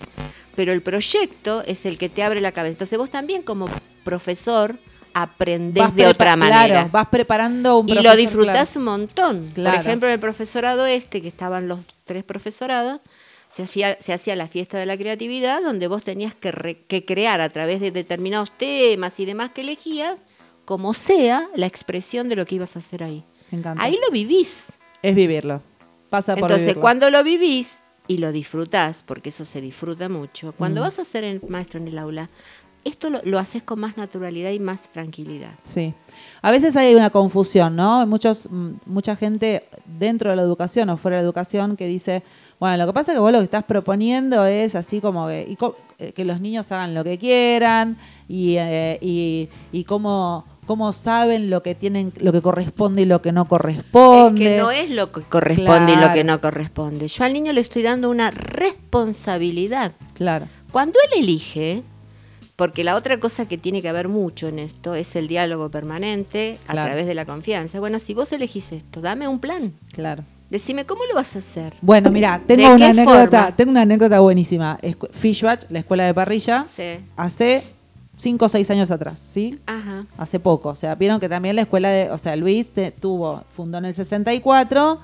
Pero 0.56 0.72
el 0.72 0.82
proyecto 0.82 1.62
es 1.66 1.86
el 1.86 1.98
que 1.98 2.08
te 2.08 2.22
abre 2.22 2.40
la 2.40 2.52
cabeza. 2.52 2.72
Entonces 2.72 2.98
vos 2.98 3.10
también 3.10 3.42
como 3.42 3.68
profesor 4.04 4.76
aprendés 5.12 5.82
Vas 5.84 5.94
de 5.94 6.06
otra 6.08 6.36
manera. 6.36 6.66
Claro, 6.66 6.88
vas 6.92 7.08
preparando 7.08 7.78
un 7.78 7.88
Y 7.88 7.94
lo 7.94 8.02
profesor, 8.02 8.18
disfrutás 8.18 8.76
un 8.76 8.84
montón. 8.84 9.52
Por 9.54 9.66
ejemplo, 9.74 10.08
en 10.08 10.14
el 10.14 10.20
profesorado 10.20 10.86
este, 10.86 11.22
que 11.22 11.28
estaban 11.28 11.68
los 11.68 11.84
tres 12.04 12.24
profesorados, 12.24 13.00
se 13.54 13.62
hacía, 13.62 13.96
se 14.00 14.12
hacía 14.12 14.34
la 14.34 14.48
fiesta 14.48 14.78
de 14.78 14.86
la 14.86 14.96
creatividad, 14.96 15.62
donde 15.62 15.86
vos 15.86 16.02
tenías 16.02 16.34
que, 16.34 16.50
re- 16.50 16.82
que 16.88 17.04
crear 17.04 17.40
a 17.40 17.50
través 17.50 17.80
de 17.80 17.90
determinados 17.92 18.50
temas 18.58 19.20
y 19.20 19.24
demás 19.26 19.50
que 19.52 19.60
elegías, 19.60 20.20
como 20.64 20.92
sea, 20.94 21.48
la 21.54 21.66
expresión 21.66 22.28
de 22.28 22.36
lo 22.36 22.46
que 22.46 22.56
ibas 22.56 22.74
a 22.74 22.80
hacer 22.80 23.04
ahí. 23.04 23.24
Me 23.52 23.58
encanta. 23.58 23.82
Ahí 23.82 23.96
lo 24.04 24.10
vivís. 24.10 24.76
Es 25.02 25.14
vivirlo. 25.14 25.62
Pasa 26.10 26.34
por 26.34 26.44
Entonces, 26.44 26.66
vivirlo. 26.66 26.80
cuando 26.80 27.10
lo 27.10 27.22
vivís 27.22 27.80
y 28.08 28.18
lo 28.18 28.32
disfrutás, 28.32 29.04
porque 29.06 29.28
eso 29.28 29.44
se 29.44 29.60
disfruta 29.60 30.08
mucho, 30.08 30.52
cuando 30.58 30.80
Mm. 30.80 30.84
vas 30.84 30.98
a 30.98 31.04
ser 31.04 31.22
el 31.24 31.40
maestro 31.48 31.78
en 31.78 31.86
el 31.88 31.98
aula, 31.98 32.30
esto 32.82 33.08
lo, 33.08 33.20
lo 33.24 33.38
haces 33.38 33.62
con 33.62 33.78
más 33.80 33.96
naturalidad 33.96 34.50
y 34.50 34.58
más 34.58 34.90
tranquilidad. 34.92 35.52
Sí. 35.62 35.94
A 36.42 36.50
veces 36.50 36.76
hay 36.76 36.94
una 36.94 37.08
confusión, 37.10 37.76
¿no? 37.76 38.06
Muchos, 38.06 38.48
mm, 38.50 38.72
mucha 38.86 39.16
gente 39.16 39.64
dentro 39.86 40.28
de 40.30 40.36
la 40.36 40.42
educación 40.42 40.90
o 40.90 40.96
fuera 40.96 41.16
de 41.16 41.22
la 41.22 41.26
educación 41.26 41.76
que 41.78 41.86
dice, 41.86 42.22
bueno, 42.60 42.76
lo 42.78 42.86
que 42.86 42.92
pasa 42.92 43.12
es 43.12 43.16
que 43.16 43.20
vos 43.20 43.32
lo 43.32 43.38
que 43.38 43.44
estás 43.44 43.64
proponiendo 43.64 44.44
es 44.46 44.74
así 44.74 45.00
como 45.00 45.26
que, 45.28 45.46
y 45.48 45.56
co- 45.56 45.76
eh, 45.98 46.12
que 46.12 46.24
los 46.24 46.40
niños 46.40 46.70
hagan 46.72 46.94
lo 46.94 47.04
que 47.04 47.18
quieran 47.18 47.96
y, 48.28 48.56
eh, 48.58 48.98
y, 49.02 49.48
y 49.72 49.84
cómo, 49.84 50.44
cómo 50.66 50.92
saben 50.92 51.50
lo 51.50 51.62
que 51.62 51.74
tienen, 51.74 52.12
lo 52.18 52.32
que 52.32 52.40
corresponde 52.40 53.02
y 53.02 53.04
lo 53.04 53.20
que 53.20 53.32
no 53.32 53.42
Es 53.42 53.48
corresponde. 53.48 54.40
que 54.42 54.56
no 54.58 54.70
es 54.70 54.90
lo 54.90 55.12
que 55.12 55.22
corresponde 55.22 55.92
y 55.92 55.96
lo 55.96 56.12
que 56.12 56.24
no 56.24 56.40
corresponde. 56.40 57.08
Yo 57.08 57.24
al 57.24 57.32
niño 57.32 57.52
le 57.52 57.60
estoy 57.60 57.82
dando 57.82 58.08
una 58.10 58.30
responsabilidad. 58.30 59.92
Claro. 60.14 60.46
Cuando 60.72 60.98
él 61.12 61.22
elige, 61.22 61.82
porque 62.56 62.84
la 62.84 62.94
otra 62.96 63.18
cosa 63.20 63.46
que 63.46 63.58
tiene 63.58 63.82
que 63.82 63.88
haber 63.88 64.08
mucho 64.08 64.48
en 64.48 64.58
esto 64.60 64.94
es 64.94 65.16
el 65.16 65.28
diálogo 65.28 65.70
permanente 65.70 66.58
a 66.68 66.72
Claro. 66.72 66.86
través 66.88 67.06
de 67.06 67.14
la 67.14 67.24
confianza. 67.24 67.80
Bueno, 67.80 67.98
si 67.98 68.14
vos 68.14 68.32
elegís 68.32 68.72
esto, 68.72 69.00
dame 69.00 69.28
un 69.28 69.40
plan. 69.40 69.72
Claro. 69.92 70.22
Decime 70.50 70.84
cómo 70.86 71.04
lo 71.08 71.14
vas 71.14 71.34
a 71.34 71.38
hacer. 71.38 71.74
Bueno, 71.80 72.10
mira, 72.10 72.40
¿De 72.46 72.56
tengo 72.56 72.74
una 72.74 72.90
anécdota, 72.90 73.20
forma? 73.42 73.56
tengo 73.56 73.70
una 73.72 73.82
anécdota 73.82 74.20
buenísima. 74.20 74.78
Fishwatch, 75.10 75.64
la 75.70 75.80
escuela 75.80 76.04
de 76.04 76.14
parrilla, 76.14 76.64
Sí. 76.68 77.00
hace 77.16 77.64
cinco 78.16 78.44
o 78.44 78.48
seis 78.48 78.70
años 78.70 78.90
atrás, 78.90 79.18
¿sí? 79.18 79.58
Ajá. 79.66 80.06
hace 80.16 80.38
poco. 80.38 80.68
O 80.68 80.74
sea, 80.74 80.94
vieron 80.94 81.18
que 81.18 81.28
también 81.28 81.56
la 81.56 81.62
escuela 81.62 81.88
de, 81.88 82.10
o 82.10 82.18
sea, 82.18 82.36
Luis 82.36 82.70
te- 82.72 82.92
tuvo, 82.92 83.42
fundó 83.48 83.78
en 83.78 83.86
el 83.86 83.94
64, 83.94 85.00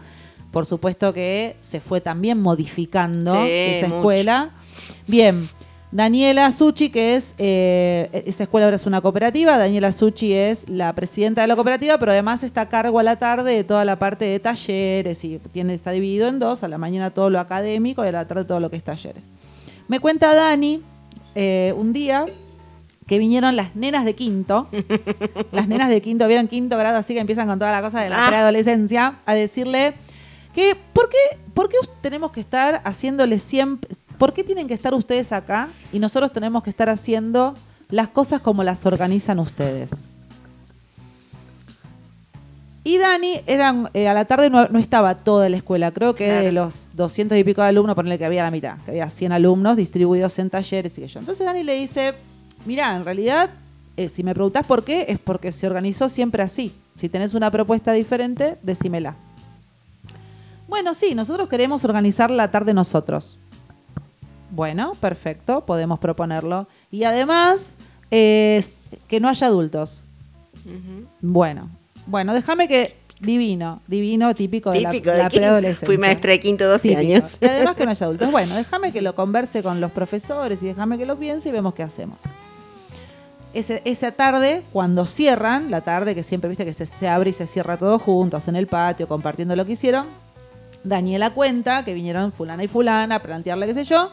por 0.53 0.67
supuesto 0.67 1.13
que 1.13 1.57
se 1.61 1.81
fue 1.81 2.01
también 2.01 2.41
modificando 2.41 3.33
Sí, 3.35 3.49
esa 3.51 3.87
mucho. 3.87 3.97
escuela. 3.99 4.51
Bien, 5.09 5.49
Daniela 5.93 6.53
Suchi, 6.53 6.91
que 6.91 7.17
es, 7.17 7.35
eh, 7.39 8.23
esa 8.27 8.45
escuela 8.45 8.67
ahora 8.67 8.77
es 8.77 8.87
una 8.87 9.01
cooperativa, 9.01 9.59
Daniela 9.59 9.91
Suchi 9.91 10.33
es 10.33 10.69
la 10.69 10.93
presidenta 10.95 11.41
de 11.41 11.49
la 11.49 11.57
cooperativa, 11.57 11.99
pero 11.99 12.13
además 12.13 12.45
está 12.45 12.61
a 12.63 12.69
cargo 12.69 13.01
a 13.01 13.03
la 13.03 13.17
tarde 13.17 13.53
de 13.57 13.65
toda 13.65 13.85
la 13.85 13.99
parte 13.99 14.25
de 14.25 14.39
talleres 14.39 15.25
y 15.25 15.39
tiene, 15.53 15.75
está 15.75 15.91
dividido 15.91 16.29
en 16.29 16.39
dos, 16.39 16.63
a 16.63 16.69
la 16.69 16.79
mañana 16.79 17.11
todo 17.11 17.29
lo 17.29 17.41
académico 17.41 18.05
y 18.05 18.09
a 18.09 18.13
la 18.13 18.29
tarde 18.29 18.45
todo 18.45 18.61
lo 18.61 18.71
que 18.71 18.77
es 18.77 18.85
talleres. 18.85 19.25
Me 19.89 19.99
cuenta 19.99 20.33
Dani 20.33 20.81
eh, 21.35 21.75
un 21.77 21.93
día 21.93 22.25
que 23.09 23.19
vinieron 23.19 23.57
las 23.57 23.75
nenas 23.75 24.05
de 24.05 24.15
quinto, 24.15 24.69
las 25.51 25.67
nenas 25.67 25.89
de 25.89 26.01
quinto, 26.01 26.29
vieron 26.29 26.47
quinto 26.47 26.79
grado, 26.79 26.99
así 26.99 27.15
que 27.15 27.21
empiezan 27.21 27.49
con 27.49 27.59
toda 27.59 27.73
la 27.73 27.83
cosa 27.83 28.01
de 28.01 28.11
la 28.11 28.27
Ah. 28.27 28.29
preadolescencia, 28.29 29.17
a 29.27 29.35
decirle 29.35 29.95
que 30.55 30.77
¿por 30.93 31.09
qué, 31.09 31.17
¿por 31.55 31.69
qué 31.69 31.77
tenemos 32.01 32.31
que 32.31 32.39
estar 32.41 32.81
haciéndole 32.85 33.39
siempre, 33.41 33.91
por 34.21 34.35
qué 34.35 34.45
tienen 34.45 34.69
que 34.69 34.75
estar 34.75 34.93
ustedes 34.93 35.33
acá 35.33 35.71
y 35.93 35.99
nosotros 35.99 36.31
tenemos 36.31 36.63
que 36.63 36.69
estar 36.69 36.91
haciendo 36.91 37.55
las 37.89 38.11
cosas 38.11 38.43
como 38.43 38.63
las 38.63 38.85
organizan 38.85 39.39
ustedes? 39.39 40.19
Y 42.85 42.99
Dani, 42.99 43.41
eran, 43.47 43.89
eh, 43.95 44.09
a 44.09 44.13
la 44.15 44.27
tarde 44.27 44.51
no, 44.51 44.69
no 44.69 44.79
estaba 44.79 45.15
toda 45.15 45.49
la 45.49 45.57
escuela, 45.57 45.91
creo 45.91 46.15
que 46.15 46.27
Claro. 46.27 46.45
de 46.45 46.53
los 46.53 46.91
200 46.93 47.39
y 47.39 47.45
pico 47.45 47.63
de 47.63 47.69
alumnos, 47.69 47.97
ponerle 47.97 48.19
que 48.19 48.27
había 48.27 48.43
la 48.43 48.51
mitad, 48.51 48.77
que 48.85 48.91
había 48.91 49.09
100 49.09 49.33
alumnos 49.33 49.79
distribuidos 49.79 50.39
en 50.39 50.51
talleres 50.51 50.99
y 50.99 51.01
que 51.01 51.09
yo. 51.09 51.21
Entonces 51.21 51.47
Dani 51.47 51.63
le 51.63 51.77
dice, 51.77 52.13
mira, 52.67 52.95
en 52.97 53.07
realidad, 53.07 53.49
eh, 53.97 54.11
si 54.11 54.23
me 54.23 54.35
preguntás 54.35 54.67
por 54.67 54.85
qué, 54.85 55.07
es 55.09 55.19
porque 55.19 55.51
se 55.51 55.67
organizó 55.67 56.11
siempre 56.11 56.43
así. 56.43 56.75
Si 56.97 57.09
tenés 57.09 57.33
una 57.33 57.51
propuesta 57.51 57.93
diferente, 57.93 58.59
decímela. 58.63 59.17
Bueno, 60.69 60.93
sí, 60.93 61.15
nosotros 61.15 61.49
queremos 61.49 61.87
organizar 61.87 62.31
la 62.31 62.51
tarde 62.51 62.75
nosotros. 62.75 63.39
Bueno, 64.51 64.93
perfecto, 65.01 65.65
podemos 65.65 65.99
proponerlo. 65.99 66.67
Y 66.91 67.05
además, 67.05 67.79
eh, 68.11 68.65
que 69.09 69.21
no 69.21 69.29
haya 69.29 69.47
adultos. 69.47 70.05
Bueno, 71.21 71.69
bueno, 72.07 72.35
déjame 72.35 72.69
que 72.69 72.97
divino, 73.21 73.81
divino, 73.87 74.35
típico 74.35 74.71
de 74.73 74.81
Típico 74.81 75.07
la, 75.11 75.13
de 75.13 75.23
la 75.25 75.31
preadolescencia. 75.31 75.87
Fui 75.87 75.99
maestra 75.99 76.33
de 76.33 76.41
quinto 76.41 76.67
12 76.69 76.89
Típico. 76.89 77.01
años. 77.01 77.37
Y 77.41 77.45
además 77.47 77.77
que 77.77 77.85
no 77.85 77.91
haya 77.91 78.07
adultos. 78.07 78.31
Bueno, 78.31 78.55
déjame 78.57 78.93
que 78.93 79.01
lo 79.03 79.15
converse 79.15 79.63
con 79.63 79.81
los 79.81 79.91
profesores 79.93 80.63
y 80.63 80.67
déjame 80.67 80.99
que 80.99 81.07
lo 81.07 81.17
piense 81.17 81.49
y 81.49 81.53
vemos 81.53 81.75
qué 81.75 81.83
hacemos. 81.83 82.19
Ese- 83.53 83.83
esa 83.85 84.13
tarde, 84.13 84.63
cuando 84.73 85.07
cierran, 85.07 85.71
la 85.71 85.81
tarde 85.81 86.15
que 86.15 86.23
siempre 86.23 86.49
viste 86.49 86.65
que 86.65 86.73
se, 86.73 86.87
se 86.87 87.09
abre 87.09 87.31
y 87.31 87.33
se 87.33 87.47
cierra 87.47 87.77
todos 87.77 88.01
juntos 88.01 88.47
en 88.49 88.55
el 88.57 88.67
patio, 88.67 89.09
compartiendo 89.09 89.57
lo 89.57 89.67
que 89.67 89.73
hicieron, 89.73 90.07
Daniela 90.85 91.35
cuenta 91.35 91.85
que 91.85 91.93
vinieron 91.93 92.33
fulana 92.33 92.63
y 92.65 92.69
fulana 92.69 93.17
a 93.17 93.23
plantearle 93.23 93.67
qué 93.67 93.75
sé 93.75 93.85
yo, 93.85 94.11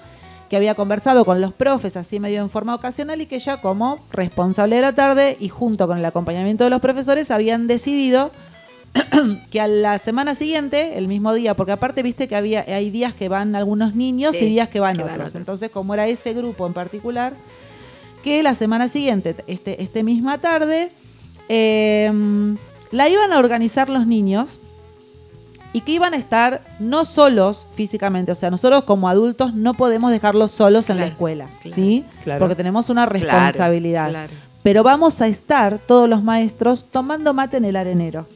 que 0.49 0.57
había 0.57 0.75
conversado 0.75 1.25
con 1.25 1.41
los 1.41 1.53
profes 1.53 1.97
así 1.97 2.19
medio 2.19 2.41
en 2.41 2.49
forma 2.49 2.73
ocasional 2.75 3.21
y 3.21 3.25
que 3.25 3.35
ella 3.35 3.61
como 3.61 3.99
responsable 4.11 4.75
de 4.77 4.81
la 4.81 4.93
tarde 4.93 5.37
y 5.39 5.49
junto 5.49 5.87
con 5.87 5.97
el 5.97 6.05
acompañamiento 6.05 6.63
de 6.63 6.69
los 6.69 6.81
profesores 6.81 7.31
habían 7.31 7.67
decidido 7.67 8.31
que 9.51 9.61
a 9.61 9.67
la 9.67 9.97
semana 9.97 10.33
siguiente, 10.35 10.97
el 10.97 11.07
mismo 11.07 11.33
día, 11.33 11.55
porque 11.55 11.73
aparte 11.73 12.01
viste 12.03 12.27
que 12.27 12.35
había 12.35 12.61
hay 12.67 12.89
días 12.89 13.13
que 13.13 13.29
van 13.29 13.55
algunos 13.55 13.95
niños 13.95 14.35
Sí, 14.35 14.45
y 14.45 14.49
días 14.49 14.69
que 14.69 14.79
van 14.79 14.95
que 14.95 15.03
otros. 15.03 15.17
van. 15.33 15.41
Entonces, 15.41 15.69
como 15.69 15.93
era 15.93 16.07
ese 16.07 16.33
grupo 16.33 16.65
en 16.65 16.73
particular, 16.73 17.33
que 18.23 18.41
la 18.43 18.53
semana 18.53 18.87
siguiente, 18.87 19.35
este, 19.47 19.81
este 19.83 20.03
misma 20.03 20.39
tarde, 20.39 20.89
eh, 21.49 22.11
la 22.91 23.09
iban 23.09 23.33
a 23.33 23.39
organizar 23.39 23.89
los 23.89 24.07
niños 24.07 24.59
y 25.73 25.81
que 25.81 25.91
iban 25.91 26.13
a 26.13 26.17
estar 26.17 26.61
no 26.79 27.05
solos 27.05 27.67
físicamente, 27.69 28.31
o 28.31 28.35
sea, 28.35 28.49
nosotros 28.49 28.83
como 28.83 29.09
adultos 29.09 29.53
no 29.53 29.73
podemos 29.73 30.11
dejarlos 30.11 30.51
solos 30.51 30.89
en 30.89 30.97
la 30.97 31.07
escuela, 31.07 31.47
claro, 31.61 31.75
¿sí? 31.75 32.05
claro. 32.23 32.39
Porque 32.39 32.55
tenemos 32.55 32.89
una 32.89 33.05
responsabilidad. 33.05 34.09
claro. 34.09 34.33
Pero 34.63 34.83
vamos 34.83 35.21
a 35.21 35.27
estar 35.27 35.79
todos 35.79 36.09
los 36.09 36.23
maestros 36.23 36.85
tomando 36.91 37.33
mate 37.33 37.57
en 37.57 37.65
el 37.65 37.75
arenero. 37.75 38.27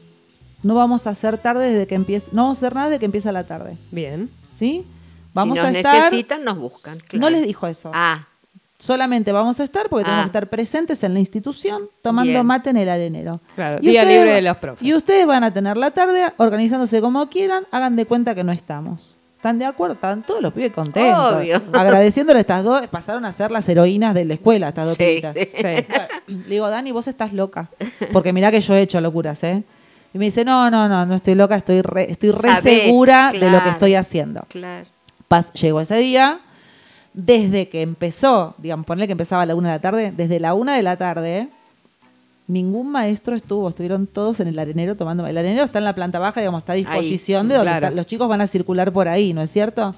No 0.62 0.74
vamos 0.74 1.06
a 1.06 1.10
hacer 1.10 1.36
tarde 1.38 1.72
desde 1.72 1.86
que 1.86 1.94
empiece, 1.94 2.30
no 2.32 2.42
vamos 2.42 2.58
a 2.58 2.60
hacer 2.60 2.74
nada 2.74 2.88
desde 2.88 3.00
que 3.00 3.06
empieza 3.06 3.32
la 3.32 3.44
tarde, 3.44 3.76
Bien. 3.90 4.30
¿sí? 4.50 4.86
Vamos 5.34 5.58
si 5.58 5.64
nos 5.64 5.74
a 5.74 5.78
estar 5.78 6.04
necesitan, 6.04 6.44
nos 6.44 6.58
buscan. 6.58 6.98
No 7.14 7.30
les 7.30 7.46
dijo 7.46 7.66
eso. 7.66 7.90
Ah, 7.94 8.26
Solamente 8.82 9.30
vamos 9.30 9.60
a 9.60 9.62
estar 9.62 9.88
porque 9.88 10.02
tenemos 10.04 10.22
Ah. 10.22 10.24
que 10.24 10.28
estar 10.38 10.48
presentes 10.48 11.04
en 11.04 11.14
la 11.14 11.20
institución 11.20 11.82
tomando 12.02 12.32
Bien. 12.32 12.44
mate 12.44 12.70
en 12.70 12.78
el 12.78 12.88
arenero. 12.88 13.40
Claro, 13.54 13.78
día 13.78 14.02
ustedes 14.02 14.18
libre 14.18 14.32
de 14.34 14.42
los 14.42 14.56
profes. 14.56 14.82
Y 14.82 14.92
ustedes 14.92 15.24
van 15.24 15.44
a 15.44 15.54
tener 15.54 15.76
la 15.76 15.92
tarde 15.92 16.32
organizándose 16.38 17.00
como 17.00 17.28
quieran, 17.28 17.64
hagan 17.70 17.94
de 17.94 18.06
cuenta 18.06 18.34
que 18.34 18.42
no 18.42 18.50
estamos. 18.50 19.16
¿Están 19.36 19.60
de 19.60 19.66
acuerdo? 19.66 19.94
Están 19.94 20.24
todos 20.24 20.42
los 20.42 20.52
pibes 20.52 20.72
contentos. 20.72 21.34
Obvio. 21.34 21.62
Agradeciéndole 21.72 22.38
a 22.38 22.40
estas 22.40 22.64
dos, 22.64 22.84
pasaron 22.88 23.24
a 23.24 23.30
ser 23.30 23.52
las 23.52 23.68
heroínas 23.68 24.14
de 24.14 24.24
la 24.24 24.34
escuela, 24.34 24.70
estas 24.70 24.86
dos 24.86 24.96
Sí. 24.96 25.22
Sí. 25.22 25.62
Le 26.26 26.48
digo, 26.48 26.68
Dani, 26.68 26.90
vos 26.90 27.06
estás 27.06 27.32
loca. 27.32 27.68
Porque 28.12 28.32
mirá 28.32 28.50
que 28.50 28.60
yo 28.60 28.74
he 28.74 28.80
hecho 28.82 29.00
locuras, 29.00 29.44
¿eh? 29.44 29.62
Y 30.12 30.18
me 30.18 30.24
dice, 30.24 30.44
no, 30.44 30.70
no, 30.72 30.88
no, 30.88 31.06
no 31.06 31.14
estoy 31.14 31.36
loca, 31.36 31.54
estoy 31.54 31.82
re, 31.82 32.10
estoy 32.10 32.32
re 32.32 32.48
Sabés, 32.48 32.82
segura 32.82 33.30
de 33.32 33.48
lo 33.48 33.62
que 33.62 33.68
estoy 33.70 33.94
haciendo. 33.94 34.42
claro. 34.48 34.86
Pas- 35.30 35.52
llegó 35.54 35.80
ese 35.80 35.96
día, 35.96 36.40
desde 37.14 37.68
que 37.68 37.82
empezó, 37.82 38.54
digamos, 38.58 38.86
ponerle 38.86 39.06
que 39.06 39.12
empezaba 39.12 39.42
a 39.42 39.46
la 39.46 39.54
una 39.54 39.68
de 39.70 39.74
la 39.76 39.80
tarde, 39.80 40.12
desde 40.16 40.40
la 40.40 40.54
una 40.54 40.76
de 40.76 40.82
la 40.82 40.96
tarde, 40.96 41.48
ningún 42.46 42.90
maestro 42.90 43.36
estuvo, 43.36 43.68
estuvieron 43.68 44.06
todos 44.06 44.40
en 44.40 44.48
el 44.48 44.58
arenero 44.58 44.96
tomando. 44.96 45.26
El 45.26 45.36
arenero 45.38 45.64
está 45.64 45.78
en 45.78 45.84
la 45.84 45.94
planta 45.94 46.18
baja, 46.18 46.40
digamos, 46.40 46.58
está 46.62 46.72
a 46.72 46.76
disposición 46.76 47.48
de 47.48 47.54
donde 47.54 47.70
claro. 47.70 47.86
está- 47.86 47.96
los 47.96 48.06
chicos 48.06 48.28
van 48.28 48.40
a 48.40 48.46
circular 48.46 48.92
por 48.92 49.08
ahí, 49.08 49.32
¿no 49.32 49.42
es 49.42 49.50
cierto? 49.50 49.94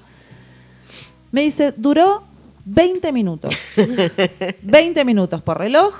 Me 1.31 1.41
dice, 1.41 1.73
duró 1.75 2.23
20 2.65 3.11
minutos. 3.11 3.53
20 4.61 5.05
minutos 5.05 5.41
por 5.41 5.57
reloj, 5.57 5.93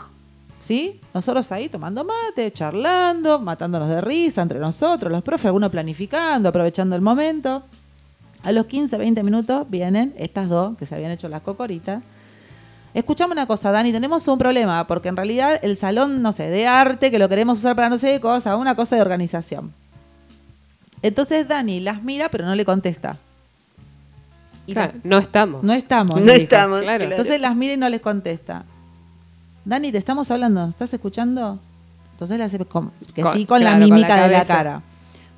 ¿sí? 0.59 0.99
Nosotros 1.13 1.51
ahí 1.51 1.69
tomando 1.69 2.03
mate, 2.05 2.51
charlando, 2.51 3.39
matándonos 3.39 3.89
de 3.89 4.01
risa 4.01 4.41
entre 4.41 4.59
nosotros, 4.59 5.11
los 5.11 5.23
profes, 5.23 5.47
algunos 5.47 5.69
planificando, 5.71 6.49
aprovechando 6.49 6.95
el 6.95 7.01
momento. 7.01 7.63
A 8.45 8.51
los 8.51 8.67
15, 8.67 8.97
20 8.97 9.23
minutos 9.23 9.65
vienen 9.69 10.13
estas 10.17 10.47
dos 10.47 10.77
que 10.77 10.85
se 10.85 10.95
habían 10.95 11.11
hecho 11.11 11.27
las 11.27 11.41
cocoritas. 11.41 12.01
Escuchame 12.93 13.33
una 13.33 13.45
cosa, 13.45 13.71
Dani, 13.71 13.91
tenemos 13.91 14.25
un 14.27 14.37
problema, 14.37 14.87
porque 14.87 15.09
en 15.09 15.17
realidad 15.17 15.59
el 15.61 15.75
salón, 15.75 16.21
no 16.21 16.31
sé, 16.31 16.43
de 16.49 16.65
arte, 16.67 17.11
que 17.11 17.19
lo 17.19 17.27
queremos 17.27 17.57
usar 17.59 17.75
para 17.75 17.89
no 17.89 17.97
sé 17.97 18.13
qué 18.13 18.21
cosa, 18.21 18.55
una 18.55 18.75
cosa 18.75 18.95
de 18.95 19.01
organización. 19.01 19.73
Entonces 21.01 21.47
Dani 21.47 21.81
las 21.81 22.03
mira, 22.03 22.29
pero 22.29 22.45
no 22.45 22.55
le 22.55 22.63
contesta. 22.63 23.17
Y 24.67 24.73
Claro, 24.73 24.93
no 25.03 25.17
estamos. 25.17 25.63
no 25.63 25.73
estamos. 25.73 26.21
No 26.21 26.31
estamos, 26.31 26.81
claro. 26.81 27.03
Entonces 27.03 27.41
las 27.41 27.55
mira 27.55 27.73
y 27.73 27.77
no 27.77 27.89
les 27.89 28.01
contesta. 28.01 28.63
Dani, 29.65 29.91
te 29.91 29.97
estamos 29.97 30.31
hablando, 30.31 30.61
¿nos 30.61 30.69
¿estás 30.69 30.93
escuchando? 30.93 31.59
Entonces 32.13 32.37
le 32.37 32.43
hace 32.45 32.59
com- 32.65 32.91
que 33.13 33.21
Con- 33.23 33.33
sí 33.33 33.45
con 33.45 33.63
la 33.63 33.71
claro, 33.71 33.81
con 33.81 33.89
la 33.89 33.95
mímica 33.95 34.15
de 34.23 34.29
la 34.31 34.45
cara. 34.45 34.81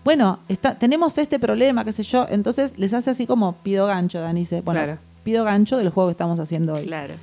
Bueno, 0.08 0.40
está, 0.48 0.76
tenemos 0.76 1.18
este 1.18 1.38
problema, 1.38 1.84
qué 1.84 1.92
sé 1.92 2.02
yo. 2.02 2.28
Entonces 2.30 2.78
les 2.78 2.94
hace 2.94 3.10
así 3.10 3.28
como 3.28 3.56
pido 3.58 3.88
gancho, 3.88 4.22
Dani 4.22 4.40
dice. 4.40 4.62
Bueno, 4.62 4.80
Claro. 4.82 5.00
pido 5.24 5.44
gancho 5.44 5.76
del 5.76 5.90
juego 5.90 6.08
que 6.08 6.12
estamos 6.14 6.40
haciendo 6.40 6.76
hoy. 6.76 6.84
Claro. 6.86 7.16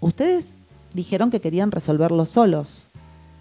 Ustedes 0.00 0.54
dijeron 0.92 1.30
que 1.30 1.40
querían 1.40 1.70
resolverlo 1.70 2.26
solos. 2.26 2.88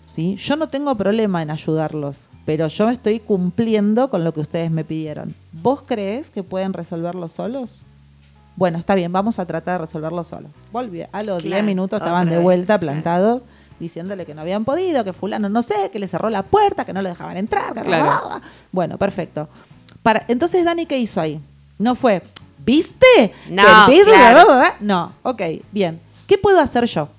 ¿sí? 0.06 0.38
Yo 0.38 0.56
no 0.56 0.70
tengo 0.70 0.96
problema 0.96 1.42
en 1.42 1.52
ayudarlos, 1.52 2.30
pero 2.46 2.70
yo 2.70 2.90
estoy 2.90 3.20
cumpliendo 3.20 4.10
con 4.10 4.24
lo 4.24 4.34
que 4.34 4.40
ustedes 4.40 4.72
me 4.72 4.86
pidieron. 4.86 5.36
¿Vos 5.52 5.84
crees 5.86 6.30
que 6.30 6.42
pueden 6.42 6.72
resolverlo 6.72 7.28
solos? 7.28 7.84
Bueno, 8.56 8.78
está 8.78 8.96
bien, 8.96 9.12
vamos 9.12 9.40
a 9.40 9.46
tratar 9.46 9.82
de 9.82 9.88
resolverlo 9.88 10.24
solos. 10.24 10.52
Volví, 10.72 11.04
a 11.12 11.22
los 11.24 11.44
10 11.44 11.52
Claro, 11.52 11.66
minutos 11.66 12.00
estaban 12.00 12.30
de 12.30 12.36
vez, 12.38 12.44
vuelta 12.46 12.80
claro. 12.80 13.42
Diciéndole 13.80 14.26
que 14.26 14.34
no 14.34 14.42
habían 14.42 14.66
podido, 14.66 15.04
que 15.04 15.14
fulano 15.14 15.50
no 15.50 15.62
sé, 15.62 15.90
que 15.92 16.00
le 16.00 16.08
cerró 16.08 16.30
la 16.30 16.44
puerta, 16.44 16.86
que 16.86 16.94
no 16.94 17.02
le 17.02 17.10
dejaban 17.10 17.38
entrar. 17.38 17.74
que- 17.74 17.82
Claro. 17.82 18.42
Bueno, 18.72 18.98
perfecto. 18.98 19.48
Para, 20.04 20.24
entonces, 20.28 20.64
Dani, 20.66 20.86
¿qué 20.86 20.98
hizo 21.00 21.20
ahí? 21.22 21.40
No 21.80 21.96
fue, 21.96 22.22
¿viste? 22.66 23.34
No, 23.50 23.64
claro. 24.12 24.76
No, 24.80 25.12
ok, 25.24 25.42
bien. 25.72 26.00
¿Qué 26.28 26.38
puedo 26.38 26.60
hacer 26.60 26.86
yo? 26.86 27.10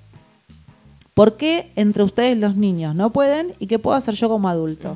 ¿Por 1.13 1.35
qué 1.37 1.71
entre 1.75 2.03
ustedes 2.03 2.37
los 2.37 2.55
niños 2.55 2.95
no 2.95 3.09
pueden 3.09 3.53
y 3.59 3.67
qué 3.67 3.77
puedo 3.79 3.95
hacer 3.97 4.13
yo 4.15 4.29
como 4.29 4.47
adulto? 4.49 4.95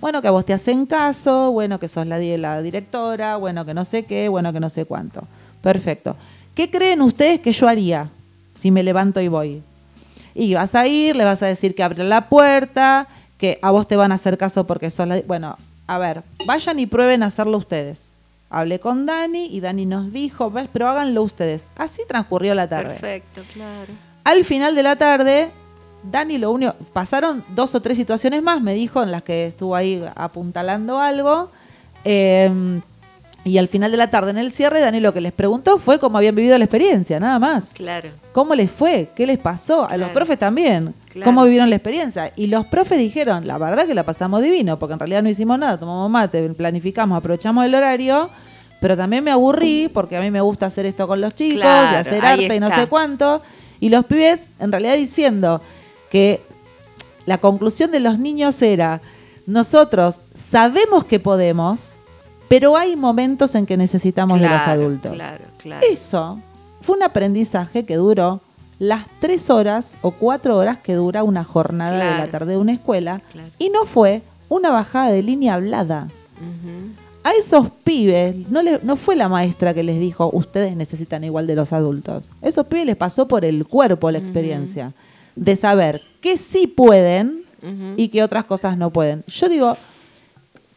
Bueno, 0.00 0.20
que 0.20 0.28
a 0.28 0.32
vos 0.32 0.44
te 0.44 0.52
hacen 0.52 0.84
caso, 0.86 1.50
bueno, 1.52 1.78
que 1.78 1.88
sos 1.88 2.06
la 2.06 2.18
directora, 2.18 3.36
bueno, 3.36 3.64
que 3.64 3.72
no 3.72 3.84
sé 3.84 4.04
qué, 4.04 4.28
bueno, 4.28 4.52
que 4.52 4.60
no 4.60 4.68
sé 4.68 4.84
cuánto. 4.84 5.22
Perfecto. 5.62 6.16
¿Qué 6.54 6.70
creen 6.70 7.00
ustedes 7.02 7.40
que 7.40 7.52
yo 7.52 7.68
haría 7.68 8.10
si 8.54 8.70
me 8.70 8.82
levanto 8.82 9.20
y 9.20 9.28
voy? 9.28 9.62
Y 10.34 10.54
vas 10.54 10.74
a 10.74 10.86
ir, 10.86 11.16
le 11.16 11.24
vas 11.24 11.42
a 11.42 11.46
decir 11.46 11.74
que 11.74 11.82
abre 11.82 12.04
la 12.04 12.28
puerta, 12.28 13.06
que 13.38 13.58
a 13.62 13.70
vos 13.70 13.86
te 13.86 13.96
van 13.96 14.12
a 14.12 14.16
hacer 14.16 14.36
caso 14.38 14.66
porque 14.66 14.90
sos 14.90 15.06
la... 15.06 15.20
Bueno, 15.26 15.56
a 15.86 15.98
ver, 15.98 16.22
vayan 16.46 16.78
y 16.78 16.86
prueben 16.86 17.22
a 17.22 17.26
hacerlo 17.26 17.58
ustedes. 17.58 18.10
Hablé 18.50 18.78
con 18.80 19.06
Dani 19.06 19.46
y 19.46 19.60
Dani 19.60 19.84
nos 19.86 20.12
dijo, 20.12 20.50
"Ves, 20.50 20.68
pero 20.72 20.88
háganlo 20.88 21.22
ustedes. 21.22 21.66
Así 21.76 22.02
transcurrió 22.08 22.54
la 22.54 22.68
tarde. 22.68 22.90
Perfecto, 22.90 23.42
claro. 23.52 23.92
Al 24.22 24.44
final 24.44 24.74
de 24.74 24.82
la 24.82 24.96
tarde, 24.96 25.50
Dani 26.04 26.38
lo 26.38 26.50
único, 26.52 26.74
pasaron 26.92 27.44
dos 27.54 27.74
o 27.74 27.80
tres 27.80 27.96
situaciones 27.96 28.42
más, 28.42 28.60
me 28.60 28.74
dijo, 28.74 29.02
en 29.02 29.10
las 29.10 29.22
que 29.22 29.46
estuvo 29.48 29.74
ahí 29.74 30.04
apuntalando 30.14 31.00
algo. 31.00 31.50
eh, 32.04 32.80
y 33.44 33.58
al 33.58 33.68
final 33.68 33.90
de 33.90 33.98
la 33.98 34.08
tarde, 34.08 34.30
en 34.30 34.38
el 34.38 34.50
cierre, 34.50 34.80
Dani 34.80 35.00
lo 35.00 35.12
que 35.12 35.20
les 35.20 35.32
preguntó 35.32 35.76
fue 35.76 35.98
cómo 35.98 36.16
habían 36.16 36.34
vivido 36.34 36.56
la 36.56 36.64
experiencia, 36.64 37.20
nada 37.20 37.38
más. 37.38 37.74
Claro. 37.74 38.08
¿Cómo 38.32 38.54
les 38.54 38.70
fue? 38.70 39.10
¿Qué 39.14 39.26
les 39.26 39.38
pasó? 39.38 39.86
A 39.88 39.98
los 39.98 40.08
profes 40.10 40.38
también. 40.38 40.94
Claro. 41.10 41.26
¿Cómo 41.26 41.44
vivieron 41.44 41.68
la 41.68 41.76
experiencia? 41.76 42.32
Y 42.36 42.46
los 42.46 42.66
profes 42.66 42.98
dijeron, 42.98 43.46
la 43.46 43.58
verdad 43.58 43.86
que 43.86 43.94
la 43.94 44.02
pasamos 44.02 44.40
divino, 44.40 44.78
porque 44.78 44.94
en 44.94 44.98
realidad 44.98 45.22
no 45.22 45.28
hicimos 45.28 45.58
nada, 45.58 45.78
tomamos 45.78 46.10
mate, 46.10 46.48
planificamos, 46.50 47.18
aprovechamos 47.18 47.66
el 47.66 47.74
horario, 47.74 48.30
pero 48.80 48.96
también 48.96 49.22
me 49.22 49.30
aburrí 49.30 49.88
porque 49.92 50.16
a 50.16 50.20
mí 50.20 50.30
me 50.30 50.40
gusta 50.40 50.66
hacer 50.66 50.86
esto 50.86 51.06
con 51.06 51.20
los 51.20 51.34
chicos 51.34 51.60
Claro, 51.60 51.92
y 51.92 51.94
hacer 51.96 52.24
arte 52.24 52.54
y 52.54 52.60
no 52.60 52.70
sé 52.70 52.86
cuánto. 52.86 53.42
Y 53.78 53.90
los 53.90 54.06
pibes, 54.06 54.48
en 54.58 54.72
realidad 54.72 54.94
diciendo 54.96 55.60
que 56.10 56.40
la 57.26 57.38
conclusión 57.38 57.90
de 57.90 58.00
los 58.00 58.18
niños 58.18 58.60
era, 58.62 59.02
nosotros 59.46 60.20
sabemos 60.32 61.04
que 61.04 61.20
podemos, 61.20 61.93
pero 62.54 62.76
hay 62.76 62.94
momentos 62.94 63.54
en 63.56 63.66
que 63.66 63.76
necesitamos 63.76 64.38
de 64.40 64.48
los 64.48 64.62
adultos. 64.62 65.10
Claro, 65.12 65.44
claro. 65.58 65.84
Eso 65.90 66.38
fue 66.80 66.96
un 66.96 67.02
aprendizaje 67.02 67.84
que 67.84 67.96
duró 67.96 68.40
las 68.78 69.06
tres 69.18 69.50
horas 69.50 69.96
o 70.02 70.12
cuatro 70.12 70.56
horas 70.56 70.78
que 70.78 70.94
dura 70.94 71.24
una 71.24 71.42
jornada 71.42 71.92
de 72.12 72.18
la 72.20 72.30
tarde 72.30 72.52
de 72.52 72.58
una 72.58 72.72
escuela 72.72 73.22
Claro. 73.32 73.48
y 73.58 73.70
no 73.70 73.86
fue 73.86 74.22
una 74.48 74.70
bajada 74.70 75.10
de 75.10 75.22
línea 75.24 75.54
hablada. 75.54 76.08
A 77.24 77.32
esos 77.32 77.70
pibes 77.82 78.36
no, 78.50 78.62
le- 78.62 78.78
no 78.82 78.94
fue 78.96 79.16
la 79.16 79.28
maestra 79.28 79.72
que 79.74 79.82
les 79.82 79.98
dijo 79.98 80.30
ustedes 80.32 80.76
necesitan 80.76 81.24
igual 81.24 81.46
de 81.46 81.54
los 81.56 81.72
adultos. 81.72 82.28
A 82.42 82.46
esos 82.48 82.66
pibes 82.66 82.86
les 82.86 82.96
pasó 82.96 83.26
por 83.26 83.44
el 83.44 83.66
cuerpo 83.66 84.10
la 84.10 84.18
experiencia 84.18 84.92
de 85.34 85.56
saber 85.56 86.02
que 86.20 86.36
sí 86.36 86.66
pueden 86.68 87.42
y 87.96 88.08
que 88.08 88.22
otras 88.22 88.44
cosas 88.44 88.76
no 88.76 88.90
pueden. 88.90 89.24
Yo 89.26 89.48
digo, 89.48 89.76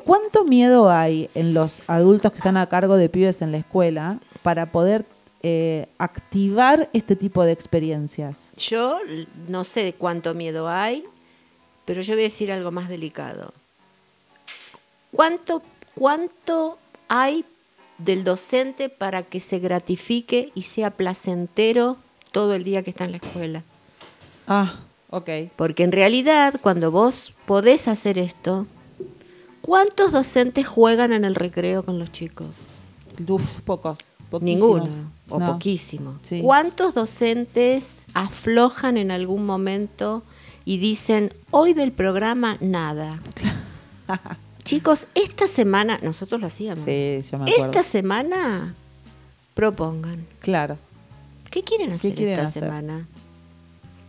¿cuánto 0.07 0.45
miedo 0.45 0.89
hay 0.89 1.29
en 1.35 1.53
los 1.53 1.83
adultos 1.85 2.31
que 2.31 2.37
están 2.37 2.57
a 2.57 2.67
cargo 2.67 2.95
de 2.95 3.09
pibes 3.09 3.41
en 3.41 3.51
la 3.51 3.57
escuela 3.57 4.19
para 4.41 4.71
poder 4.71 5.05
eh, 5.43 5.87
activar 5.97 6.89
este 6.93 7.15
tipo 7.15 7.43
de 7.43 7.51
experiencias? 7.51 8.51
Yo 8.55 8.99
no 9.49 9.65
sé 9.65 9.93
cuánto 9.97 10.33
miedo 10.33 10.69
hay, 10.69 11.03
pero 11.85 12.01
yo 12.01 12.13
voy 12.13 12.23
a 12.23 12.23
decir 12.23 12.51
algo 12.51 12.71
más 12.71 12.87
delicado. 12.87 13.53
¿Cuánto, 15.11 15.61
cuánto 15.93 16.79
hay 17.09 17.43
del 17.97 18.23
docente 18.23 18.89
para 18.89 19.23
que 19.23 19.41
se 19.41 19.59
gratifique 19.59 20.51
y 20.55 20.61
sea 20.63 20.91
placentero 20.91 21.97
todo 22.31 22.53
el 22.53 22.63
día 22.63 22.81
que 22.81 22.91
está 22.91 23.03
en 23.03 23.11
la 23.11 23.17
escuela? 23.17 23.63
Ah, 24.47 24.73
ok. 25.09 25.29
Porque 25.57 25.83
en 25.83 25.91
realidad, 25.91 26.55
cuando 26.61 26.91
vos 26.91 27.33
podés 27.45 27.87
hacer 27.87 28.17
esto, 28.17 28.67
¿cuántos 29.67 30.11
docentes 30.13 30.65
juegan 30.65 31.13
en 31.13 31.23
el 31.25 31.35
recreo 31.35 31.83
con 31.83 31.99
los 31.99 32.11
chicos? 32.11 32.69
Uf, 33.27 33.61
pocos. 33.61 33.99
poquísimos. 34.31 34.83
Ninguno, 34.89 35.11
o 35.29 35.39
No. 35.39 35.51
poquísimo. 35.53 36.15
Sí. 36.23 36.41
¿Cuántos 36.41 36.95
docentes 36.95 38.01
aflojan 38.15 38.97
en 38.97 39.11
algún 39.11 39.45
momento 39.45 40.23
y 40.65 40.77
dicen, 40.79 41.33
hoy 41.51 41.73
del 41.73 41.91
programa 41.91 42.57
nada? 42.61 43.19
Chicos, 44.63 45.07
esta 45.15 45.47
semana, 45.47 45.97
nosotros 46.01 46.41
lo 46.41 46.47
hacíamos. 46.47 46.83
Sí, 46.83 47.19
yo 47.31 47.37
me 47.37 47.45
acuerdo. 47.49 47.65
esta 47.71 47.83
semana 47.83 48.73
propongan. 49.53 50.25
Claro. 50.39 50.77
¿Qué 51.49 51.63
quieren 51.63 51.93
hacer 51.93 52.13
quieren 52.15 52.33
esta 52.33 52.47
hacer? 52.49 52.63
semana? 52.63 53.07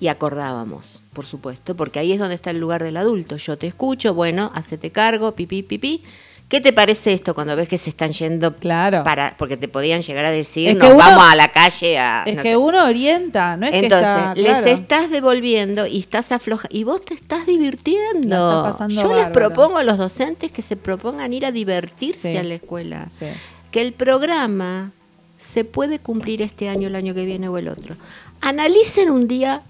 Y 0.01 0.09
acordábamos, 0.09 1.03
por 1.13 1.27
supuesto, 1.27 1.75
porque 1.77 1.99
ahí 1.99 2.13
es 2.13 2.19
donde 2.19 2.35
está 2.37 2.51
el 2.51 2.59
lugar 2.61 2.83
del 2.85 2.97
adulto. 2.97 3.37
Yo 3.37 3.59
te 3.59 3.67
escucho, 3.67 4.15
bueno, 4.15 4.53
hacete 4.55 4.91
cargo, 4.93 5.33
pipí, 5.33 5.63
pipí. 5.63 6.03
¿Qué 6.49 6.63
te 6.63 6.73
parece 6.73 7.13
esto 7.13 7.35
cuando 7.35 7.55
ves 7.57 7.69
que 7.69 7.77
se 7.77 7.91
están 7.91 8.11
yendo 8.13 8.55
Claro. 8.57 9.03
para 9.05 9.37
porque 9.37 9.59
te 9.59 9.69
podían 9.69 10.01
llegar 10.01 10.25
a 10.25 10.31
decir, 10.31 10.69
Es 10.71 10.75
que 10.77 10.83
nos 10.85 10.95
uno- 10.95 10.99
vamos 11.05 11.25
a 11.31 11.37
la 11.37 11.53
calle 11.53 11.99
a 11.99 12.23
Es 12.25 12.37
no 12.37 12.43
que 12.43 12.51
sé". 12.53 12.57
uno 12.57 12.87
orienta, 12.87 13.57
no 13.59 13.67
es 13.67 13.75
Entonces, 13.75 14.09
que 14.09 14.15
está, 14.19 14.35
les 14.35 14.47
claro. 14.53 14.67
estás 14.69 15.11
devolviendo 15.11 15.87
y 15.87 15.99
estás 15.99 16.33
afloja 16.33 16.67
y 16.71 16.85
vos 16.85 17.03
te 17.03 17.13
estás 17.13 17.45
divirtiendo. 17.45 18.61
Está 18.61 18.63
pasando 18.63 19.03
Yo 19.03 19.13
les 19.15 19.27
propongo 19.27 19.77
a 19.77 19.83
los 19.83 19.99
docentes 19.99 20.51
que 20.51 20.63
se 20.63 20.77
propongan 20.77 21.35
ir 21.35 21.45
a 21.45 21.53
divertirse 21.53 22.31
Sí. 22.33 22.37
a 22.39 22.43
la 22.43 22.55
escuela. 22.55 23.09
Sí. 23.11 23.27
Que 23.71 23.83
el 23.83 23.93
programa 23.93 24.93
se 25.37 25.65
puede 25.65 25.99
cumplir 25.99 26.41
este 26.41 26.71
año, 26.71 26.89
el 26.89 26.97
año 26.97 27.13
que 27.15 27.27
viene 27.27 27.49
o 27.49 27.59
el 27.59 27.69
otro. 27.69 27.97
Analicen 28.41 29.11
un 29.11 29.29
día 29.29 29.63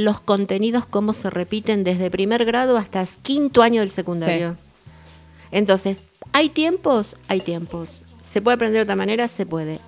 los 0.00 0.20
contenidos, 0.20 0.86
cómo 0.86 1.12
se 1.12 1.30
repiten 1.30 1.84
desde 1.84 2.10
primer 2.10 2.44
grado 2.44 2.76
hasta 2.76 3.04
quinto 3.22 3.62
año 3.62 3.80
del 3.80 3.90
secundario. 3.90 4.56
Entonces, 5.50 5.98
¿hay 6.32 6.48
tiempos? 6.48 7.16
Hay 7.28 7.40
tiempos. 7.40 8.02
¿Se 8.20 8.40
puede 8.40 8.56
aprender 8.56 8.80
de 8.80 8.84
otra 8.84 8.96
manera? 8.96 9.28
Se 9.28 9.46
puede. 9.46 9.80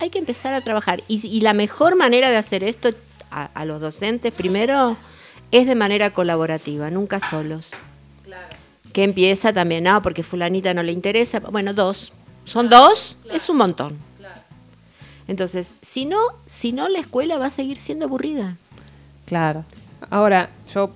Hay 0.00 0.10
que 0.10 0.18
empezar 0.18 0.54
a 0.54 0.60
trabajar. 0.60 1.02
Y, 1.08 1.26
y 1.26 1.40
la 1.40 1.54
mejor 1.54 1.96
manera 1.96 2.30
de 2.30 2.36
hacer 2.36 2.64
esto 2.64 2.90
a, 3.30 3.44
a 3.54 3.64
los 3.64 3.80
docentes, 3.80 4.32
primero, 4.32 4.96
es 5.50 5.66
de 5.66 5.74
manera 5.74 6.12
colaborativa, 6.12 6.90
nunca 6.90 7.20
solos. 7.20 7.72
Que 8.92 9.04
empieza 9.04 9.52
también, 9.52 9.84
no, 9.84 10.00
porque 10.02 10.22
fulanita 10.22 10.74
no 10.74 10.82
le 10.82 10.92
interesa. 10.92 11.40
Bueno, 11.40 11.74
dos. 11.74 12.12
¿Son 12.44 12.68
dos? 12.68 13.16
Es 13.30 13.48
un 13.48 13.58
montón. 13.58 13.98
Entonces, 15.26 15.72
si 15.82 16.06
no, 16.06 16.16
si 16.46 16.72
no 16.72 16.88
la 16.88 17.00
escuela 17.00 17.36
va 17.36 17.46
a 17.46 17.50
seguir 17.50 17.76
siendo 17.76 18.06
aburrida. 18.06 18.56
Claro. 19.28 19.64
Ahora, 20.10 20.48
yo, 20.74 20.90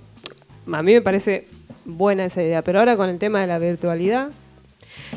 a 0.73 0.83
mí 0.83 0.93
me 0.95 1.03
parece 1.03 1.47
buena 1.85 2.25
esa 2.25 2.43
idea, 2.43 2.63
pero 2.63 2.79
ahora 2.79 2.97
con 2.97 3.09
el 3.11 3.19
tema 3.19 3.41
de 3.43 3.47
la 3.47 3.59
virtualidad. 3.59 4.29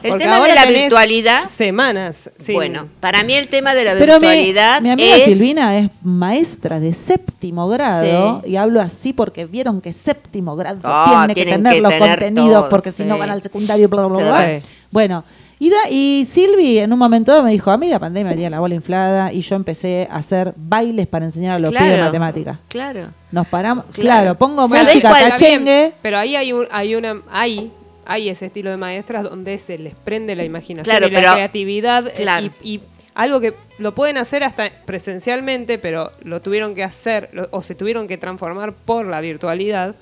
El 0.04 0.18
tema 0.18 0.42
de 0.46 0.54
la 0.54 0.64
tenés 0.64 0.82
virtualidad, 0.84 1.48
Semanas. 1.48 2.30
sin- 2.38 2.56
bueno, 2.56 2.88
para 3.00 3.24
mí 3.24 3.34
el 3.34 3.48
tema 3.48 3.74
de 3.74 3.86
la 3.86 3.94
Pero 3.94 4.20
mi, 4.20 4.28
virtualidad 4.28 4.82
mi 4.82 4.90
amiga 4.90 5.16
es 5.16 5.24
Silvina 5.26 5.78
es 5.78 5.90
maestra 6.02 6.80
de 6.82 6.92
séptimo 6.94 7.68
grado 7.68 8.42
Sí. 8.44 8.52
y 8.52 8.56
hablo 8.58 8.82
así 8.82 9.14
porque 9.14 9.46
vieron 9.46 9.80
que 9.80 9.94
séptimo 9.94 10.56
grado 10.58 10.80
Ah, 10.84 11.26
tiene 11.28 11.34
que 11.36 11.52
tener 11.52 11.74
que 11.76 11.82
los 11.82 11.92
tener 11.94 12.10
contenidos 12.10 12.60
todo, 12.62 12.70
porque 12.70 12.92
si 12.92 13.06
no 13.06 13.16
sí. 13.16 13.20
van 13.22 13.30
al 13.30 13.42
secundario, 13.42 13.88
bla, 13.88 14.06
bla, 14.08 14.18
bla, 14.18 14.26
bla. 14.26 14.60
Sí. 14.60 14.66
Bueno, 14.92 15.24
y, 15.66 15.70
da- 15.70 15.90
y 15.90 16.26
Silvi 16.26 16.80
en 16.80 16.92
un 16.94 17.00
momento 17.00 17.32
dado 17.32 17.44
me 17.44 17.52
dijo, 17.52 17.72
a 17.72 17.78
mí 17.78 17.88
la 17.90 18.00
pandemia 18.00 18.30
me 18.30 18.36
tenía 18.36 18.50
la 18.50 18.60
bola 18.60 18.76
inflada 18.76 19.32
y 19.34 19.42
yo 19.42 19.56
empecé 19.56 20.08
a 20.12 20.18
hacer 20.18 20.54
bailes 20.56 21.08
para 21.08 21.26
enseñar 21.26 21.56
a 21.56 21.60
los 21.60 21.72
Claro. 21.72 21.86
pibes 21.88 22.06
matemáticas. 22.06 22.58
Claro. 22.68 23.08
Nos 23.32 23.48
paramos, 23.48 23.86
Claro. 23.86 24.02
claro, 24.02 24.36
pongo 24.38 24.68
¿Sabés 24.68 24.88
música 24.96 25.10
cachengue. 25.12 25.94
pero 26.02 26.18
ahí 26.18 26.36
hay, 26.36 26.54
un, 26.54 26.68
hay 26.72 26.96
una. 26.96 27.22
Hay, 27.32 27.72
hay 28.06 28.30
ese 28.30 28.46
estilo 28.48 28.70
de 28.70 28.78
maestras 28.78 29.24
donde 29.24 29.58
se 29.58 29.78
les 29.78 29.96
prende 29.96 30.36
la 30.36 30.44
imaginación 30.44 30.96
Claro, 30.96 31.08
y 31.08 31.12
la 31.12 31.34
creatividad. 31.34 32.08
eh, 32.08 32.14
Claro. 32.16 32.50
Y, 32.62 32.76
y 32.76 32.82
algo 33.16 33.40
que 33.40 33.54
lo 33.80 33.96
pueden 33.96 34.18
hacer 34.18 34.44
hasta 34.44 34.70
presencialmente, 34.86 35.78
pero 35.78 36.12
lo 36.24 36.42
tuvieron 36.42 36.76
que 36.76 36.84
hacer 36.84 37.30
lo- 37.34 37.48
o 37.52 37.62
se 37.62 37.74
tuvieron 37.76 38.08
que 38.08 38.18
transformar 38.18 38.74
por 38.74 39.08
la 39.08 39.22
virtualidad. 39.22 39.96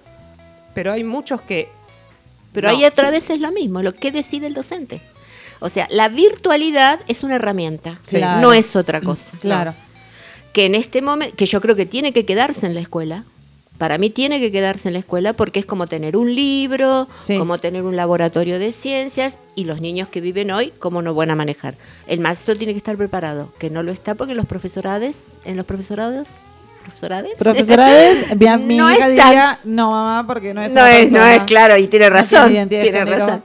Pero 0.74 0.92
hay 0.92 1.04
muchos 1.04 1.42
que. 1.42 1.70
Pero 2.52 2.70
no. 2.70 2.76
ahí 2.76 2.86
otra 2.86 3.10
vez 3.10 3.30
es 3.30 3.40
lo 3.40 3.52
mismo, 3.52 3.82
lo 3.82 3.94
que 3.94 4.12
decide 4.12 4.48
el 4.48 4.54
docente. 4.54 5.02
O 5.66 5.70
sea, 5.70 5.88
la 5.90 6.10
virtualidad 6.10 7.00
es 7.08 7.24
una 7.24 7.36
herramienta, 7.36 7.98
Claro. 8.08 8.42
no 8.42 8.52
es 8.52 8.76
otra 8.76 9.00
cosa. 9.00 9.32
Claro. 9.40 9.74
Que 10.52 10.66
en 10.66 10.76
este 10.76 11.02
momento, 11.02 11.36
que 11.38 11.46
yo 11.46 11.62
creo 11.62 11.76
que 11.76 11.86
tiene 11.86 12.12
que 12.12 12.26
quedarse 12.26 12.66
en 12.66 12.74
la 12.74 12.82
escuela. 12.82 13.24
Para 13.78 13.98
mí 13.98 14.10
tiene 14.10 14.40
que 14.40 14.52
quedarse 14.52 14.90
en 14.90 14.94
la 14.94 15.00
escuela 15.00 15.34
porque 15.34 15.60
es 15.60 15.66
como 15.66 15.88
tener 15.88 16.16
un 16.18 16.36
libro, 16.36 17.08
Sí. 17.20 17.38
como 17.38 17.58
tener 17.60 17.84
un 17.84 17.96
laboratorio 17.96 18.60
de 18.60 18.72
ciencias 18.72 19.38
y 19.56 19.64
los 19.64 19.80
niños 19.82 20.10
que 20.10 20.20
viven 20.22 20.52
hoy, 20.52 20.74
cómo 20.80 21.02
no 21.02 21.14
van 21.16 21.32
a 21.32 21.36
manejar. 21.36 21.76
El 22.08 22.20
maestro 22.20 22.56
tiene 22.58 22.74
que 22.74 22.78
estar 22.78 22.96
preparado, 22.98 23.52
que 23.58 23.70
no 23.70 23.82
lo 23.84 23.92
está 23.92 24.16
porque 24.16 24.36
los 24.36 24.46
profesorades, 24.46 25.40
en 25.46 25.56
los 25.58 25.66
profesorados, 25.66 26.28
profesorades, 26.84 27.32
Profesorades, 27.40 28.26
mi, 28.38 28.58
mi 28.66 28.78
No 28.78 28.90
diría, 28.90 29.60
no 29.64 29.92
mamá, 29.92 30.28
porque 30.28 30.54
no 30.54 30.62
es 30.62 30.74
no 30.74 30.82
una 30.82 30.92
es, 30.98 31.12
no 31.12 31.18
persona". 31.20 31.36
es 31.36 31.44
claro, 31.44 31.78
y 31.78 31.88
tiene 31.88 32.10
No 32.10 32.16
razón. 32.16 32.52
tiene 32.70 33.06
razón. 33.06 33.42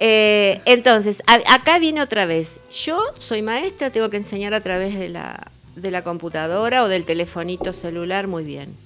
Eh, 0.00 0.60
entonces, 0.64 1.22
a- 1.26 1.54
acá 1.54 1.78
viene 1.78 2.00
otra 2.02 2.26
vez. 2.26 2.60
Yo 2.70 3.02
soy 3.18 3.42
maestra, 3.42 3.90
tengo 3.90 4.10
que 4.10 4.16
enseñar 4.18 4.54
a 4.54 4.60
través 4.60 4.98
de 4.98 5.08
la, 5.08 5.50
de 5.76 5.90
la 5.90 6.02
computadora 6.02 6.84
o 6.84 6.88
del 6.88 7.04
telefonito 7.04 7.72
celular, 7.72 8.26
muy 8.28 8.44
bien. 8.44 8.76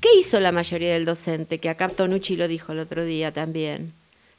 ¿Qué 0.00 0.08
hizo 0.18 0.40
la 0.40 0.52
mayoría 0.52 0.92
del 0.92 1.04
docente? 1.04 1.58
Que 1.60 1.68
acá 1.70 1.88
Tonucci 1.88 2.36
lo 2.36 2.48
dijo 2.48 2.72
el 2.72 2.78
otro 2.78 3.04
día 3.04 3.32
también. 3.32 3.92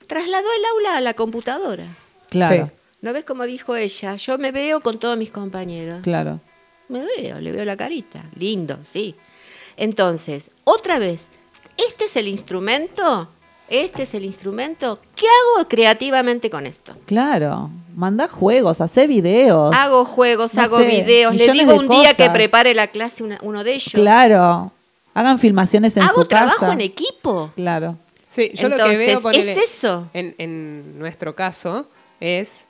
Trasladó 0.07 0.47
el 0.53 0.65
aula 0.73 0.97
a 0.97 1.01
la 1.01 1.13
computadora. 1.13 1.87
Claro, 2.29 2.65
Sí. 2.67 2.71
¿No 3.01 3.13
ves 3.13 3.23
cómo 3.23 3.45
dijo 3.45 3.75
ella? 3.75 4.15
Yo 4.15 4.37
me 4.39 4.51
veo 4.51 4.79
con 4.81 4.99
todos 4.99 5.17
mis 5.17 5.29
compañeros. 5.29 5.99
claro. 6.03 6.39
Me 6.87 7.03
veo, 7.03 7.39
le 7.39 7.51
veo 7.51 7.65
la 7.65 7.75
carita. 7.75 8.25
Lindo, 8.37 8.77
sí. 8.87 9.15
Entonces, 9.75 10.51
otra 10.65 10.99
vez, 10.99 11.29
¿este 11.77 12.05
es 12.05 12.15
el 12.15 12.27
instrumento? 12.27 13.27
¿Este 13.67 14.03
es 14.03 14.13
el 14.13 14.25
instrumento? 14.25 14.99
¿Qué 15.15 15.25
hago 15.25 15.67
creativamente 15.67 16.49
con 16.49 16.65
esto? 16.67 16.93
Claro, 17.05 17.69
manda 17.95 18.27
juegos, 18.27 18.79
hace 18.81 19.07
videos. 19.07 19.73
Hago 19.75 20.05
juegos, 20.05 20.53
no 20.53 20.61
hago 20.61 20.77
sé, 20.77 20.85
videos, 20.85 21.33
le 21.35 21.51
digo 21.51 21.75
un 21.75 21.87
día 21.87 22.13
que 22.13 22.29
prepare 22.29 22.75
la 22.75 22.87
clase 22.87 23.23
una- 23.23 23.39
uno 23.41 23.63
de 23.63 23.73
ellos. 23.73 23.91
Claro, 23.93 24.71
hagan 25.15 25.39
filmaciones 25.39 25.97
en 25.97 26.03
hago 26.03 26.13
su 26.21 26.25
trabajo 26.25 26.59
casa. 26.59 26.73
en 26.73 26.81
equipo. 26.81 27.51
Claro, 27.55 27.97
Sí, 28.29 28.51
yo 28.53 28.67
lo 28.67 28.75
que 28.75 28.81
Entonces, 28.81 29.07
veo 29.07 29.21
ponele, 29.21 29.51
es 29.53 29.57
eso. 29.57 30.09
En, 30.13 30.35
en 30.37 30.99
nuestro 30.99 31.33
caso 31.35 31.87
es 32.19 32.65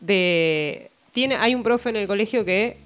de 0.00 0.90
tiene 1.12 1.36
hay 1.36 1.54
un 1.54 1.62
profe 1.62 1.88
en 1.90 1.96
el 1.96 2.06
colegio 2.06 2.44
que 2.44 2.76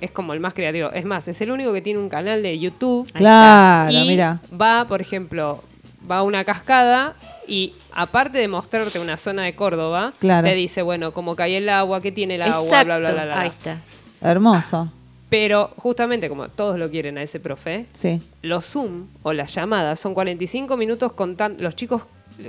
es 0.00 0.10
como 0.10 0.32
el 0.32 0.40
más 0.40 0.52
creativo. 0.52 0.90
Es 0.90 1.04
más, 1.04 1.28
es 1.28 1.40
el 1.40 1.50
único 1.52 1.72
que 1.72 1.80
tiene 1.80 2.00
un 2.00 2.08
canal 2.08 2.42
de 2.42 2.58
YouTube. 2.58 3.10
claro, 3.12 3.90
y 3.92 4.06
mira. 4.06 4.40
va, 4.60 4.86
por 4.88 5.00
ejemplo, 5.00 5.62
va 6.10 6.18
a 6.18 6.22
una 6.22 6.44
cascada 6.44 7.14
y 7.46 7.74
aparte 7.92 8.38
de 8.38 8.48
mostrarte 8.48 8.98
una 8.98 9.16
zona 9.16 9.42
de 9.42 9.54
Córdoba, 9.54 10.14
Claro. 10.18 10.46
te 10.46 10.54
dice, 10.54 10.82
bueno, 10.82 11.12
cómo 11.12 11.36
cae 11.36 11.56
el 11.58 11.68
agua, 11.68 12.00
qué 12.00 12.12
tiene 12.12 12.36
el 12.36 12.42
agua, 12.42 12.84
bla, 12.84 12.98
bla, 12.98 13.12
bla, 13.12 13.24
bla. 13.24 13.40
Ahí 13.40 13.48
está. 13.48 13.80
Hermoso, 14.22 14.90
Pero 15.28 15.72
justamente 15.76 16.28
como 16.28 16.48
todos 16.48 16.78
lo 16.78 16.90
quieren 16.90 17.18
a 17.18 17.22
ese 17.22 17.40
profe, 17.40 17.86
sí. 17.92 18.20
los 18.42 18.64
Zoom 18.64 19.06
o 19.22 19.32
las 19.32 19.54
llamadas 19.54 20.00
son 20.00 20.14
45 20.14 20.76
minutos 20.76 21.12
contan 21.12 21.56
los 21.58 21.76
chicos 21.76 22.02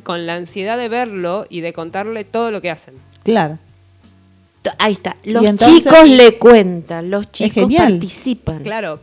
con 0.04 0.26
la 0.26 0.36
ansiedad 0.36 0.78
de 0.78 0.88
verlo 0.90 1.46
y 1.50 1.62
de 1.62 1.74
contarle 1.74 2.24
todo 2.24 2.52
lo 2.52 2.62
que 2.62 2.72
hacen. 2.72 2.96
Claro, 3.24 3.58
Ahí 4.80 4.94
está. 4.94 5.16
Los 5.24 5.44
entonces- 5.46 5.84
chicos 5.84 6.10
le 6.10 6.40
cuentan, 6.40 7.12
los 7.12 7.32
chicos 7.32 7.72
participan. 7.72 8.64
Claro. 8.64 9.00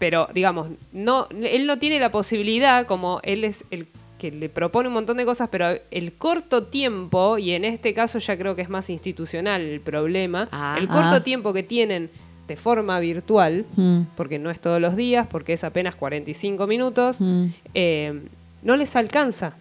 Pero, 0.00 0.28
digamos, 0.34 0.70
no, 0.92 1.28
él 1.42 1.66
no 1.68 1.78
tiene 1.78 2.00
la 2.00 2.10
posibilidad, 2.10 2.86
como 2.86 3.20
él 3.22 3.44
es 3.44 3.64
el 3.70 3.86
que 4.18 4.30
le 4.32 4.48
propone 4.48 4.88
un 4.88 4.94
montón 4.94 5.16
de 5.18 5.24
cosas, 5.24 5.48
pero 5.52 5.78
el 5.90 6.12
corto 6.14 6.64
tiempo, 6.64 7.38
y 7.38 7.52
en 7.52 7.64
este 7.64 7.94
caso 7.94 8.18
ya 8.18 8.36
creo 8.36 8.56
que 8.56 8.62
es 8.62 8.68
más 8.68 8.90
institucional 8.90 9.60
el 9.60 9.80
problema, 9.80 10.48
Ah. 10.52 10.76
el 10.78 10.88
corto 10.88 11.16
Ah. 11.16 11.22
tiempo 11.22 11.52
que 11.52 11.62
tienen 11.62 12.10
de 12.48 12.56
forma 12.56 12.98
virtual, 12.98 13.64
Mm. 13.76 14.00
porque 14.16 14.38
no 14.38 14.50
es 14.50 14.58
todos 14.58 14.80
los 14.80 14.96
días, 14.96 15.26
porque 15.30 15.52
es 15.52 15.62
apenas 15.64 15.94
45 15.96 16.66
minutos, 16.66 17.20
Mm. 17.20 17.46
eh, 17.74 18.20
no 18.62 18.76
les 18.76 18.96
alcanza. 18.96 19.54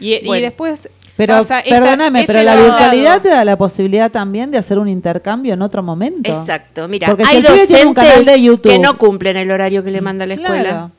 Y, 0.00 0.16
después 0.40 0.88
Pero 1.18 1.34
pasa 1.34 1.60
esta- 1.60 1.78
perdóname, 1.80 2.20
ese 2.22 2.32
pero 2.32 2.44
la 2.44 2.56
virtualidad 2.56 3.20
te 3.20 3.28
da 3.28 3.44
la 3.44 3.58
posibilidad 3.58 4.10
también 4.10 4.50
de 4.50 4.56
hacer 4.56 4.78
un 4.78 4.88
intercambio 4.88 5.52
en 5.52 5.60
otro 5.60 5.82
momento. 5.82 6.30
Exacto. 6.30 6.88
Mira, 6.88 7.08
Porque 7.08 7.24
si 7.26 7.30
hay 7.32 7.36
el 7.38 7.46
pibe 7.46 7.66
tiene 7.66 7.84
un 7.86 7.92
canal 7.94 8.10
de 8.12 8.18
docentes 8.30 8.42
YouTube. 8.42 8.70
que 8.72 8.78
no 8.78 8.96
cumplen 8.96 9.36
el 9.36 9.50
horario 9.50 9.84
que 9.84 9.90
le 9.90 10.00
manda 10.00 10.24
la 10.24 10.34
escuela. 10.34 10.62
Claro, 10.62 10.90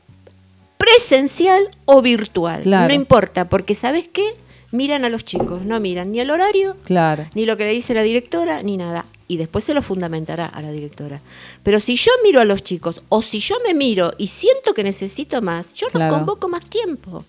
presencial 0.78 1.68
o 1.84 2.02
virtual. 2.02 2.62
Claro. 2.62 2.88
No 2.88 2.94
importa, 2.94 3.48
porque 3.48 3.74
¿sabes 3.74 4.08
qué? 4.08 4.34
Miran 4.72 5.04
a 5.04 5.08
los 5.08 5.24
chicos, 5.24 5.62
no 5.64 5.80
miran 5.80 6.12
ni 6.12 6.20
el 6.20 6.30
horario, 6.30 6.76
claro. 6.84 7.26
ni 7.34 7.44
lo 7.44 7.56
que 7.56 7.64
le 7.64 7.72
dice 7.72 7.92
la 7.92 8.02
directora, 8.02 8.62
ni 8.62 8.76
nada. 8.76 9.04
Y 9.26 9.36
después 9.36 9.64
se 9.64 9.74
lo 9.74 9.82
fundamentará 9.82 10.46
a 10.46 10.62
la 10.62 10.70
directora. 10.70 11.20
Pero 11.62 11.80
si 11.80 11.96
yo 11.96 12.10
miro 12.24 12.40
a 12.40 12.44
los 12.44 12.62
chicos, 12.62 13.02
o 13.08 13.22
si 13.22 13.40
yo 13.40 13.56
me 13.66 13.74
miro 13.74 14.12
y 14.18 14.28
siento 14.28 14.72
que 14.74 14.84
necesito 14.84 15.42
más, 15.42 15.74
yo 15.74 15.88
Claro. 15.88 16.12
no 16.12 16.18
convoco 16.18 16.48
más 16.48 16.64
tiempo. 16.66 17.24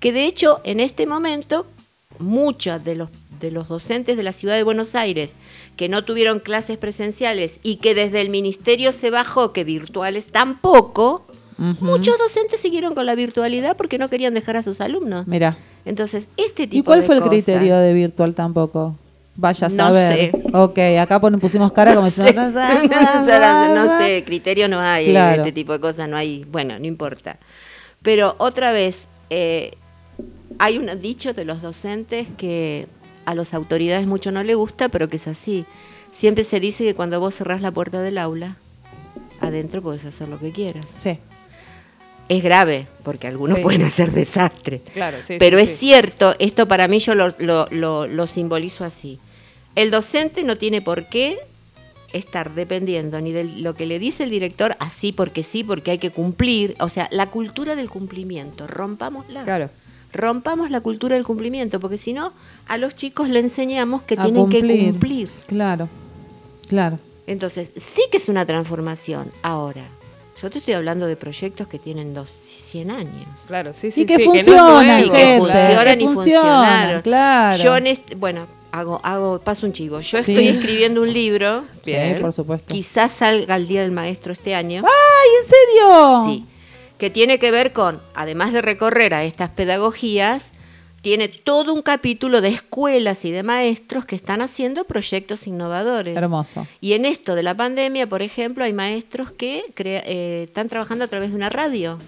Que 0.00 0.12
de 0.12 0.26
hecho, 0.26 0.60
en 0.64 0.80
este 0.80 1.06
momento, 1.06 1.66
muchos 2.18 2.82
de 2.84 2.94
los, 2.96 3.10
de 3.40 3.50
los 3.50 3.68
docentes 3.68 4.16
de 4.16 4.22
la 4.22 4.32
ciudad 4.32 4.54
de 4.56 4.62
Buenos 4.62 4.94
Aires 4.94 5.34
que 5.76 5.88
no 5.88 6.04
tuvieron 6.04 6.40
clases 6.40 6.76
presenciales 6.78 7.58
y 7.62 7.76
que 7.76 7.94
desde 7.94 8.20
el 8.20 8.30
ministerio 8.30 8.92
se 8.92 9.10
bajó 9.10 9.52
que 9.52 9.64
virtuales 9.64 10.28
tampoco. 10.30 11.26
Muchos 11.56 12.18
docentes 12.18 12.58
siguieron 12.60 12.94
con 12.94 13.06
la 13.06 13.14
virtualidad 13.14 13.76
porque 13.76 13.96
no 13.98 14.08
querían 14.08 14.34
dejar 14.34 14.56
a 14.56 14.62
sus 14.62 14.80
alumnos. 14.80 15.26
Mira. 15.28 15.56
Entonces, 15.84 16.28
este 16.36 16.66
tipo 16.66 16.80
¿Y 16.80 16.82
cuál 16.82 17.00
de 17.00 17.06
fue 17.06 17.14
el 17.16 17.20
cosas- 17.20 17.34
criterio 17.34 17.76
de 17.78 17.92
virtual 17.92 18.34
tampoco? 18.34 18.96
Vaya 19.36 19.66
a 19.66 19.70
No 19.70 19.76
saber. 19.76 20.30
sé. 20.32 20.42
Ok, 20.52 20.78
acá 21.00 21.20
pusimos 21.20 21.72
cara 21.72 21.92
como 21.94 22.06
no, 22.06 22.10
si 22.10 22.22
sé, 22.22 22.32
no 23.74 23.98
sé, 23.98 24.22
criterio 24.26 24.68
no 24.68 24.80
hay, 24.80 25.10
Claro. 25.10 25.42
este 25.42 25.52
tipo 25.52 25.72
de 25.72 25.80
cosas 25.80 26.08
no 26.08 26.16
hay, 26.16 26.44
bueno, 26.44 26.78
no 26.78 26.86
importa. 26.86 27.38
Pero 28.02 28.34
otra 28.38 28.70
vez, 28.72 29.08
eh, 29.30 29.72
hay 30.58 30.78
un 30.78 30.90
dicho 31.00 31.32
de 31.32 31.44
los 31.44 31.62
docentes 31.62 32.28
que 32.36 32.86
a 33.24 33.34
las 33.34 33.54
autoridades 33.54 34.06
mucho 34.06 34.30
no 34.32 34.42
le 34.42 34.54
gusta, 34.54 34.88
pero 34.88 35.08
que 35.08 35.16
es 35.16 35.26
así. 35.26 35.64
Siempre 36.12 36.44
se 36.44 36.60
dice 36.60 36.84
que 36.84 36.94
cuando 36.94 37.20
vos 37.20 37.34
cerrás 37.34 37.60
la 37.60 37.70
puerta 37.70 38.00
del 38.02 38.18
aula, 38.18 38.56
adentro 39.40 39.82
podés 39.82 40.04
hacer 40.04 40.28
lo 40.28 40.38
que 40.38 40.52
quieras. 40.52 40.86
Sí. 40.94 41.18
Es 42.28 42.42
grave, 42.42 42.86
porque 43.02 43.26
algunos 43.26 43.56
Sí. 43.56 43.62
pueden 43.62 43.82
hacer 43.82 44.10
desastre. 44.12 44.80
Claro, 44.94 45.18
sí, 45.26 45.36
Pero 45.38 45.58
sí, 45.58 45.64
es 45.64 45.78
cierto, 45.78 46.34
esto 46.38 46.66
para 46.68 46.88
mí 46.88 46.98
yo 46.98 47.14
lo, 47.14 47.34
lo- 47.38 47.68
lo- 47.70 48.06
lo 48.06 48.26
simbolizo 48.26 48.84
así. 48.84 49.18
El 49.74 49.90
docente 49.90 50.42
no 50.44 50.56
tiene 50.56 50.80
por 50.80 51.08
qué 51.08 51.38
estar 52.12 52.54
dependiendo 52.54 53.20
ni 53.20 53.32
de 53.32 53.44
lo 53.44 53.74
que 53.74 53.86
le 53.86 53.98
dice 53.98 54.22
el 54.24 54.30
director, 54.30 54.76
así 54.78 55.12
porque 55.12 55.42
sí, 55.42 55.64
porque 55.64 55.90
hay 55.90 55.98
que 55.98 56.10
cumplir. 56.10 56.76
O 56.78 56.88
sea, 56.88 57.08
la 57.10 57.28
cultura 57.30 57.74
del 57.76 57.90
cumplimiento, 57.90 58.66
rompámosla. 58.68 59.42
Claro. 59.44 59.68
Rompamos 60.14 60.70
la 60.70 60.80
cultura 60.80 61.16
del 61.16 61.24
cumplimiento, 61.24 61.80
porque 61.80 61.98
si 61.98 62.12
no, 62.12 62.32
a 62.68 62.78
los 62.78 62.94
chicos 62.94 63.28
le 63.28 63.40
enseñamos 63.40 64.02
que 64.02 64.14
A 64.18 64.22
tienen 64.22 64.48
que 64.48 64.60
cumplir. 64.60 65.28
Claro. 65.48 65.88
Claro. 66.68 66.98
Entonces, 67.26 67.70
sí 67.76 68.02
que 68.10 68.16
es 68.18 68.28
una 68.28 68.46
transformación. 68.46 69.30
Ahora, 69.42 69.86
yo 70.40 70.50
te 70.50 70.58
estoy 70.58 70.74
hablando 70.74 71.06
de 71.06 71.16
proyectos 71.16 71.68
que 71.68 71.78
tienen 71.78 72.14
los 72.14 72.30
100 72.30 72.90
años. 72.90 73.28
Claro, 73.46 73.72
sí, 73.74 73.90
sí. 73.90 74.02
Y 74.02 74.06
que 74.06 74.16
sí, 74.18 74.24
funcionan, 74.24 74.66
no 74.66 74.80
es 74.82 74.86
nuevo, 74.86 75.04
y 75.06 75.10
que 75.20 75.38
funcionan 75.38 75.98
que 75.98 76.02
y 76.02 76.06
funcionan, 76.06 76.14
funcionaron. 76.14 77.02
claro. 77.02 77.62
Yo 77.62 77.76
en 77.76 77.86
este- 77.86 78.14
bueno, 78.14 78.46
hago, 78.72 79.00
hago, 79.02 79.40
paso 79.40 79.66
un 79.66 79.72
chivo. 79.72 80.00
Yo 80.00 80.22
Sí. 80.22 80.32
estoy 80.32 80.48
escribiendo 80.48 81.02
un 81.02 81.12
libro, 81.12 81.64
Bien. 81.84 82.16
Sí, 82.16 82.22
por 82.22 82.32
supuesto. 82.32 82.72
quizás 82.72 83.12
salga 83.12 83.56
el 83.56 83.66
Día 83.68 83.82
del 83.82 83.92
Maestro 83.92 84.32
este 84.32 84.54
año. 84.54 84.82
¡Ay, 84.84 85.30
en 85.42 85.48
serio! 85.48 86.24
Sí, 86.26 86.46
que 86.98 87.10
tiene 87.10 87.38
que 87.38 87.50
ver 87.50 87.72
con, 87.72 88.00
además 88.14 88.52
de 88.52 88.62
recorrer 88.62 89.14
a 89.14 89.24
estas 89.24 89.50
pedagogías, 89.50 90.50
tiene 91.02 91.28
todo 91.28 91.74
un 91.74 91.82
capítulo 91.82 92.40
de 92.40 92.48
escuelas 92.48 93.26
y 93.26 93.30
de 93.30 93.42
maestros 93.42 94.06
que 94.06 94.16
están 94.16 94.40
haciendo 94.40 94.84
proyectos 94.84 95.46
innovadores. 95.46 96.16
Hermoso. 96.16 96.66
Y 96.80 96.94
en 96.94 97.04
esto 97.04 97.34
de 97.34 97.42
la 97.42 97.54
pandemia, 97.54 98.08
por 98.08 98.22
ejemplo, 98.22 98.64
hay 98.64 98.72
maestros 98.72 99.30
que 99.30 99.64
crea- 99.74 100.02
eh, 100.06 100.44
están 100.44 100.68
trabajando 100.68 101.04
a 101.04 101.08
través 101.08 101.30
de 101.30 101.36
una 101.36 101.50
radio. 101.50 101.98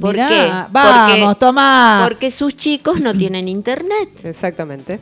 ¿Por 0.00 0.14
Mirá, 0.14 0.28
qué? 0.28 0.72
Vamos, 0.72 1.12
porque, 1.12 1.34
tomá. 1.38 2.00
porque 2.08 2.30
sus 2.32 2.56
chicos 2.56 3.00
no 3.00 3.14
tienen 3.14 3.46
internet. 3.46 4.08
Exactamente. 4.24 4.98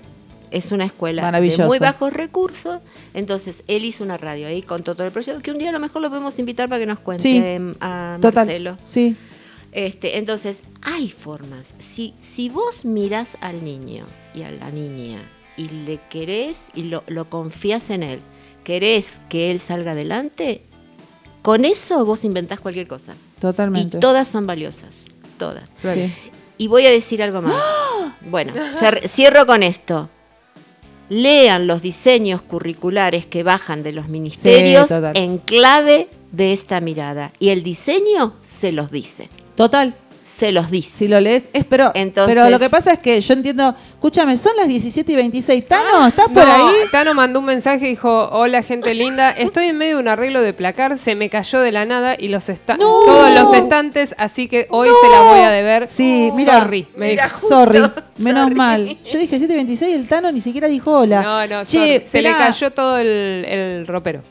Es 0.51 0.73
una 0.73 0.85
escuela 0.87 1.31
de 1.31 1.57
muy 1.67 1.79
bajos 1.79 2.13
recursos. 2.13 2.81
Entonces, 3.15 3.63
él 3.69 3.85
hizo 3.85 4.03
una 4.03 4.17
radio 4.17 4.49
ahí 4.49 4.63
con 4.63 4.83
todo 4.83 5.05
el 5.05 5.11
proyecto, 5.13 5.41
que 5.41 5.51
un 5.53 5.59
día 5.59 5.69
a 5.69 5.73
lo 5.73 5.79
mejor 5.81 6.03
lo 6.03 6.09
podemos 6.09 6.39
invitar 6.39 6.69
para 6.69 6.81
que 6.81 6.87
nos 6.87 6.99
cuente 6.99 7.23
Sí, 7.23 7.39
a 7.81 8.19
Total. 8.21 8.47
Marcelo. 8.47 8.79
Sí. 8.85 9.15
Este, 9.73 10.17
entonces, 10.19 10.63
hay 10.83 11.11
formas. 11.11 11.75
Si, 11.79 12.15
si 12.19 12.49
vos 12.49 12.85
mirás 12.85 13.37
al 13.41 13.65
niño 13.65 14.07
y 14.35 14.43
a 14.43 14.51
la 14.51 14.71
niña 14.71 15.21
y 15.57 15.69
le 15.69 16.01
querés 16.09 16.67
y 16.75 16.85
lo, 16.85 17.05
lo 17.07 17.29
confías 17.29 17.91
en 17.91 18.03
él, 18.03 18.21
querés 18.65 19.21
que 19.29 19.51
él 19.51 19.61
salga 19.61 19.93
adelante, 19.93 20.63
con 21.43 21.65
eso 21.65 22.05
vos 22.05 22.25
inventás 22.25 22.61
cualquier 22.61 22.87
cosa. 22.87 23.15
Totalmente. 23.41 23.99
Y 23.99 24.01
todas 24.01 24.27
son 24.29 24.47
valiosas. 24.47 25.05
Todas. 25.39 25.71
Sí. 25.83 26.13
Y 26.59 26.67
voy 26.67 26.87
a 26.87 26.91
decir 26.91 27.23
algo 27.23 27.43
más. 27.43 27.55
Bueno, 28.21 28.53
cer- 28.53 29.07
cierro 29.09 29.47
con 29.47 29.63
esto. 29.63 30.09
Lean 31.09 31.67
los 31.67 31.81
diseños 31.81 32.43
curriculares 32.43 33.25
que 33.27 33.43
bajan 33.43 33.83
de 33.83 33.93
los 33.93 34.09
ministerios 34.09 34.91
en 35.15 35.39
clave 35.39 36.09
de 36.33 36.53
esta 36.53 36.81
mirada. 36.81 37.33
Y 37.39 37.49
el 37.51 37.63
diseño 37.63 38.35
se 38.43 38.73
los 38.73 38.91
dice. 38.91 39.31
Total. 39.59 39.95
Se 40.23 40.53
los 40.53 40.71
dice. 40.71 40.91
Si 40.99 41.09
lo 41.09 41.21
lees, 41.21 41.49
es 41.55 41.65
pero, 41.65 41.91
Entonces- 41.95 42.37
pero 42.37 42.51
lo 42.51 42.59
que 42.59 42.69
pasa 42.69 42.93
es 42.93 42.99
que 42.99 43.19
yo 43.19 43.33
entiendo, 43.33 43.75
escúchame, 43.95 44.37
son 44.37 44.53
las 44.59 44.69
17 44.69 45.11
y 45.13 45.17
26. 45.17 45.67
Tano, 45.67 46.07
¿estás 46.07 46.27
por 46.27 46.47
No, 46.47 46.69
ahí? 46.69 46.75
Tano 46.93 47.15
mandó 47.15 47.41
un 47.41 47.47
mensaje 47.47 47.87
y 47.87 47.89
dijo, 47.91 48.29
hola 48.31 48.63
gente 48.63 48.93
linda, 48.93 49.31
estoy 49.31 49.69
en 49.69 49.79
medio 49.79 49.97
de 49.97 50.03
un 50.03 50.09
arreglo 50.09 50.43
de 50.43 50.53
placar, 50.53 50.99
se 50.99 51.15
me 51.15 51.31
cayó 51.31 51.61
de 51.61 51.73
la 51.73 51.87
nada 51.87 52.15
y 52.19 52.29
los 52.29 52.51
esta- 52.51 52.75
No. 52.77 52.85
todos 53.07 53.31
los 53.33 53.55
estantes, 53.55 54.15
así 54.19 54.49
que 54.49 54.67
hoy 54.69 54.91
se 55.03 55.09
la 55.09 55.21
voy 55.23 55.39
a 55.41 55.51
deber. 55.51 55.89
Sí, 55.89 56.31
mira. 56.37 56.59
Sorry, 56.59 56.87
me 56.95 57.09
Mira, 57.13 57.25
dijo. 57.25 57.39
justo, 57.39 57.57
Sorry, 57.57 57.79
menos 58.19 58.43
sorry. 58.43 58.55
mal. 58.55 58.97
Yo 59.11 59.19
dije 59.19 59.39
7 59.39 59.53
y 59.55 59.57
26 59.57 59.91
y 59.91 59.95
el 59.99 60.07
Tano 60.09 60.31
ni 60.31 60.41
siquiera 60.43 60.69
dijo 60.69 60.93
hola. 60.93 61.23
No, 61.23 61.47
no, 61.47 61.65
Che, 61.65 62.05
se 62.07 62.21
le 62.21 62.29
esperá. 62.29 62.37
cayó 62.37 62.71
todo 62.71 62.99
el, 62.99 63.47
el 63.49 63.87
ropero. 63.87 64.23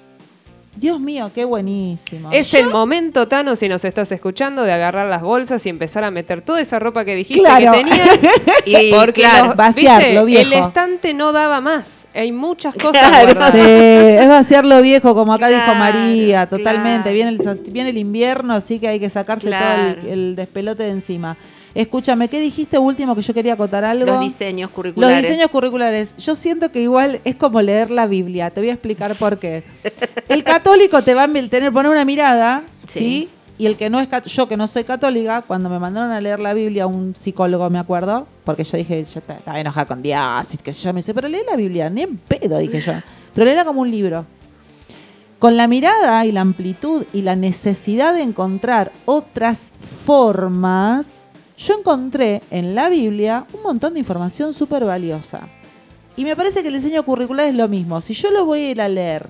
Dios 0.79 0.99
mío, 0.99 1.31
qué 1.33 1.43
buenísimo. 1.43 2.31
Es 2.31 2.53
el 2.53 2.67
momento, 2.69 3.27
Tano, 3.27 3.55
si 3.55 3.67
nos 3.67 3.83
estás 3.83 4.11
escuchando, 4.11 4.61
de 4.63 4.71
agarrar 4.71 5.07
las 5.07 5.21
bolsas 5.23 5.65
y 5.65 5.69
empezar 5.69 6.03
a 6.03 6.11
meter 6.11 6.41
toda 6.41 6.61
esa 6.61 6.77
ropa 6.77 7.03
que 7.03 7.15
dijiste 7.15 7.41
Claro. 7.41 7.71
que 7.71 7.77
tenías. 7.83 8.19
Y 8.65 8.91
porque 8.91 9.21
claro, 9.21 9.47
los- 9.47 9.55
vaciar 9.55 9.97
¿viste? 9.99 10.13
lo 10.13 10.25
viejo. 10.25 10.41
El 10.43 10.53
estante 10.53 11.13
no 11.13 11.31
daba 11.31 11.61
más. 11.61 12.05
Hay 12.13 12.31
muchas 12.31 12.75
cosas 12.81 13.07
Claro. 13.09 13.51
Sí, 13.51 13.59
es 13.59 14.27
vaciar 14.29 14.65
lo 14.65 14.81
viejo, 14.81 15.15
como 15.15 15.33
acá 15.33 15.47
dijo 15.49 15.73
María, 15.75 16.45
totalmente. 16.47 17.11
claro. 17.11 17.15
Viene, 17.15 17.31
el, 17.31 17.71
viene 17.71 17.89
el 17.89 17.97
invierno, 17.97 18.53
así 18.53 18.79
que 18.79 18.87
hay 18.87 18.99
que 18.99 19.09
sacarse 19.09 19.49
todo 19.49 19.87
el, 20.03 20.07
el 20.07 20.35
despelote 20.35 20.83
de 20.83 20.89
encima. 20.91 21.37
Escúchame, 21.77 22.27
¿qué 22.27 22.39
dijiste 22.39 22.79
último 22.79 23.15
que 23.15 23.21
yo 23.21 23.35
quería 23.35 23.53
acotar 23.53 23.85
algo? 23.85 24.07
Los 24.07 24.19
diseños 24.19 24.71
curriculares. 24.71 25.15
Los 25.21 25.29
diseños 25.29 25.51
curriculares. 25.51 26.17
Yo 26.17 26.33
siento 26.33 26.71
que 26.71 26.81
igual 26.81 27.21
es 27.23 27.35
como 27.35 27.61
leer 27.61 27.91
la 27.91 28.07
Biblia. 28.07 28.49
Te 28.49 28.61
voy 28.61 28.69
a 28.69 28.73
explicar 28.73 29.11
por 29.19 29.37
qué. 29.37 29.61
El 30.27 30.43
católico 30.43 31.03
te 31.03 31.13
va 31.13 31.25
a 31.25 31.27
tener, 31.27 31.71
poner 31.71 31.91
una 31.91 32.03
mirada, 32.03 32.63
¿sí? 32.87 32.99
Sí. 32.99 33.29
Y 33.59 33.67
el 33.67 33.75
que 33.75 33.91
no 33.91 33.99
es 33.99 34.07
yo 34.25 34.47
que 34.47 34.57
no 34.57 34.65
soy 34.65 34.85
católica, 34.85 35.43
cuando 35.43 35.69
me 35.69 35.77
mandaron 35.77 36.09
a 36.11 36.19
leer 36.19 36.39
la 36.39 36.53
Biblia, 36.53 36.87
un 36.87 37.15
psicólogo 37.15 37.69
me 37.69 37.77
acuerdo, 37.79 38.27
porque 38.43 38.63
yo 38.63 38.75
dije, 38.77 39.03
yo 39.05 39.21
ta- 39.21 39.35
estaba 39.37 39.59
enojada 39.59 39.85
con 39.85 40.01
Dios, 40.01 40.53
y 40.55 40.57
que 40.57 40.71
yo 40.71 40.93
me 40.93 40.99
dice, 40.99 41.13
pero 41.13 41.27
lee 41.27 41.41
la 41.47 41.55
Biblia, 41.55 41.89
ni 41.91 42.01
en 42.01 42.17
pedo, 42.17 42.57
dije 42.57 42.81
yo. 42.81 42.93
Pero 43.35 43.45
léela 43.45 43.65
como 43.65 43.81
un 43.81 43.91
libro. 43.91 44.25
Con 45.37 45.57
la 45.57 45.67
mirada 45.67 46.25
y 46.25 46.31
la 46.31 46.41
amplitud 46.41 47.05
y 47.13 47.21
la 47.21 47.35
necesidad 47.35 48.15
de 48.15 48.23
encontrar 48.23 48.91
otras 49.05 49.71
formas, 50.05 51.26
yo 51.57 51.77
encontré 51.77 52.41
en 52.51 52.75
la 52.75 52.89
Biblia 52.89 53.45
un 53.53 53.63
montón 53.63 53.93
de 53.93 53.99
información 53.99 54.53
súper 54.53 54.85
valiosa. 54.85 55.49
Y 56.15 56.23
me 56.23 56.35
parece 56.35 56.61
que 56.61 56.67
el 56.69 56.75
diseño 56.75 57.03
curricular 57.03 57.47
es 57.47 57.55
lo 57.55 57.67
mismo. 57.67 57.99
Si 58.01 58.13
yo 58.13 58.31
lo 58.31 58.45
voy 58.45 58.59
a 58.59 58.71
ir 58.71 58.81
a 58.81 58.87
leer, 58.87 59.27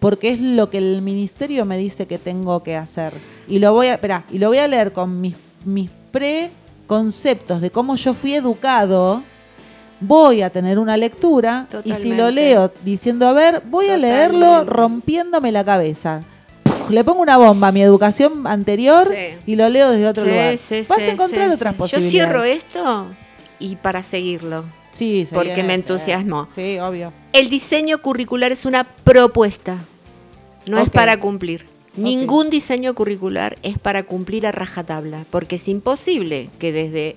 porque 0.00 0.30
es 0.30 0.40
lo 0.40 0.70
que 0.70 0.78
el 0.78 1.02
ministerio 1.02 1.64
me 1.64 1.76
dice 1.76 2.06
que 2.06 2.18
tengo 2.18 2.62
que 2.62 2.76
hacer, 2.76 3.12
y 3.48 3.58
lo 3.58 3.72
voy 3.72 3.88
a, 3.88 3.94
esperá, 3.94 4.24
y 4.30 4.38
lo 4.38 4.48
voy 4.48 4.58
a 4.58 4.68
leer 4.68 4.92
con 4.92 5.20
mis, 5.20 5.34
mis 5.64 5.90
preconceptos 6.10 7.60
de 7.60 7.70
cómo 7.70 7.96
yo 7.96 8.14
fui 8.14 8.34
educado, 8.34 9.22
voy 10.00 10.42
a 10.42 10.50
tener 10.50 10.78
una 10.78 10.96
lectura 10.96 11.66
y 11.84 11.94
si 11.94 12.12
lo 12.14 12.30
leo 12.30 12.72
diciendo, 12.82 13.28
a 13.28 13.32
ver, 13.32 13.62
voy 13.66 13.88
a 13.88 13.96
leerlo 13.96 14.64
rompiéndome 14.64 15.52
la 15.52 15.64
cabeza. 15.64 16.22
Le 16.90 17.04
pongo 17.04 17.20
una 17.22 17.36
bomba 17.38 17.68
a 17.68 17.72
mi 17.72 17.82
educación 17.82 18.46
anterior 18.46 19.06
Sí. 19.06 19.36
y 19.46 19.56
lo 19.56 19.68
leo 19.68 19.90
desde 19.90 20.06
otro 20.06 20.24
Sí, 20.24 20.30
lugar. 20.30 20.58
sí, 20.58 20.82
Vas 20.88 20.98
a 20.98 21.06
encontrar 21.08 21.50
otras 21.50 21.74
posibilidades. 21.74 22.12
Yo 22.12 22.18
cierro 22.18 22.44
esto 22.44 23.06
y 23.58 23.76
para 23.76 24.02
seguirlo. 24.02 24.64
Sí, 24.90 25.24
se 25.24 25.34
porque 25.34 25.54
viene, 25.54 25.64
me 25.68 25.74
entusiasmó. 25.74 26.48
Sí, 26.50 26.78
obvio. 26.80 27.12
El 27.32 27.48
diseño 27.48 28.02
curricular 28.02 28.50
es 28.52 28.64
una 28.64 28.84
propuesta, 28.84 29.78
no 30.66 30.78
es 30.80 30.90
para 30.90 31.20
cumplir. 31.20 31.66
Ningún 31.96 32.50
diseño 32.50 32.94
curricular 32.94 33.56
es 33.62 33.78
para 33.78 34.02
cumplir 34.04 34.46
a 34.46 34.52
rajatabla, 34.52 35.24
porque 35.30 35.56
es 35.56 35.68
imposible 35.68 36.50
que 36.58 36.72
desde 36.72 37.16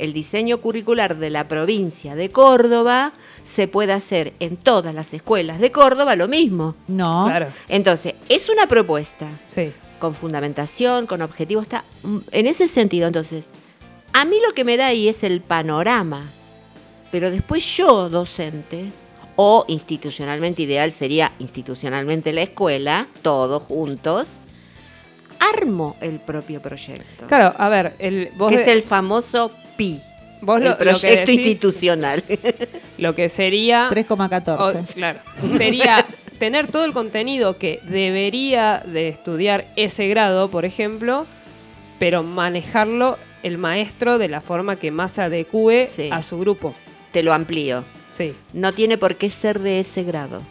el 0.00 0.12
diseño 0.12 0.58
curricular 0.58 1.16
de 1.16 1.30
la 1.30 1.46
provincia 1.46 2.14
de 2.14 2.30
Córdoba 2.30 3.12
se 3.44 3.68
pueda 3.68 3.94
hacer 3.94 4.32
en 4.40 4.56
todas 4.56 4.94
las 4.94 5.12
escuelas 5.14 5.60
de 5.60 5.70
Córdoba 5.70 6.16
lo 6.16 6.26
mismo. 6.28 6.74
No. 6.88 7.26
Claro, 7.26 7.46
Entonces, 7.68 8.14
es 8.28 8.48
una 8.48 8.66
propuesta 8.66 9.28
sí. 9.50 9.72
con 9.98 10.14
fundamentación, 10.14 11.06
con 11.06 11.22
objetivo, 11.22 11.60
está 11.62 11.84
mm, 12.02 12.18
en 12.32 12.46
ese 12.46 12.66
sentido. 12.68 13.06
Entonces, 13.06 13.50
a 14.12 14.24
mí 14.24 14.36
lo 14.46 14.54
que 14.54 14.64
me 14.64 14.76
da 14.76 14.86
ahí 14.88 15.08
es 15.08 15.22
el 15.22 15.40
panorama, 15.40 16.26
pero 17.12 17.30
después 17.30 17.64
yo, 17.76 18.08
docente, 18.08 18.90
o 19.36 19.64
institucionalmente 19.68 20.62
ideal 20.62 20.92
sería 20.92 21.32
institucionalmente 21.38 22.32
la 22.32 22.42
escuela, 22.42 23.06
todos 23.22 23.62
juntos, 23.62 24.38
armo 25.38 25.96
el 26.00 26.20
propio 26.20 26.60
proyecto, 26.60 27.26
Claro, 27.26 27.54
a 27.56 27.68
ver, 27.70 27.94
el, 27.98 28.30
vos, 28.36 28.50
que 28.50 28.56
de- 28.56 28.62
es 28.62 28.68
el 28.68 28.82
famoso 28.82 29.50
PI, 29.80 30.00
vos 30.42 30.58
el 30.58 30.64
lo, 30.64 30.70
lo 30.70 30.76
que 30.78 30.84
proyecto 30.84 31.32
decís- 31.32 31.38
institucional. 31.46 32.24
lo 32.98 33.14
que 33.14 33.28
sería... 33.28 33.88
3,14. 33.90 34.80
O- 34.90 34.94
claro. 34.94 35.18
Sería 35.56 36.06
tener 36.38 36.66
todo 36.68 36.84
el 36.84 36.92
contenido 36.92 37.56
que 37.58 37.80
debería 37.84 38.82
de 38.86 39.08
estudiar 39.08 39.66
ese 39.76 40.06
grado, 40.08 40.50
por 40.50 40.64
ejemplo, 40.64 41.26
pero 41.98 42.22
manejarlo 42.22 43.18
el 43.42 43.56
maestro 43.58 44.18
de 44.18 44.28
la 44.28 44.40
forma 44.40 44.76
que 44.76 44.90
más 44.90 45.12
se 45.12 45.22
adecue 45.22 45.86
Sí. 45.86 46.08
a 46.12 46.20
su 46.22 46.38
grupo. 46.38 46.74
Te 47.10 47.22
lo 47.22 47.32
amplío. 47.32 47.84
Sí. 48.12 48.34
No 48.52 48.72
tiene 48.72 48.98
por 48.98 49.16
qué 49.16 49.30
ser 49.30 49.60
de 49.60 49.80
ese 49.80 50.02
grado. 50.02 50.42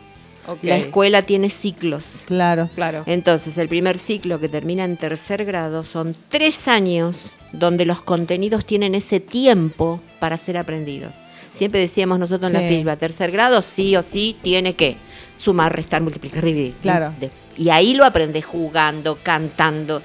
La 0.64 0.77
escuela 0.77 1.22
tiene 1.22 1.51
ciclos. 1.51 2.23
Claro. 2.26 2.69
Claro. 2.73 3.03
Entonces, 3.06 3.56
el 3.60 3.68
primer 3.69 3.99
ciclo 3.99 4.39
que 4.39 4.49
termina 4.49 4.84
en 4.84 4.97
tercer 4.97 5.45
grado 5.45 5.84
son 5.85 6.15
tres 6.30 6.68
años 6.68 7.31
donde 7.51 7.85
los 7.85 8.01
contenidos 8.01 8.65
tienen 8.65 8.95
ese 8.95 9.19
tiempo 9.19 10.01
para 10.19 10.38
ser 10.38 10.57
aprendidos. 10.57 11.13
Siempre 11.51 11.80
decíamos 11.80 12.19
nosotros 12.19 12.53
en 12.53 12.61
la. 12.61 12.67
FISBA, 12.67 12.95
tercer 12.97 13.31
grado 13.31 13.61
sí 13.61 13.95
o 13.95 14.03
sí 14.03 14.38
tiene 14.41 14.76
que 14.76 14.97
sumar, 15.38 15.76
restar, 15.76 16.01
multiplicar, 16.01 16.43
dividir. 16.43 16.76
Claro. 16.81 17.13
Y 17.57 17.69
ahí 17.69 17.93
lo 17.93 18.05
aprendes 18.05 18.45
jugando, 18.45 19.17
cantando. 19.21 20.01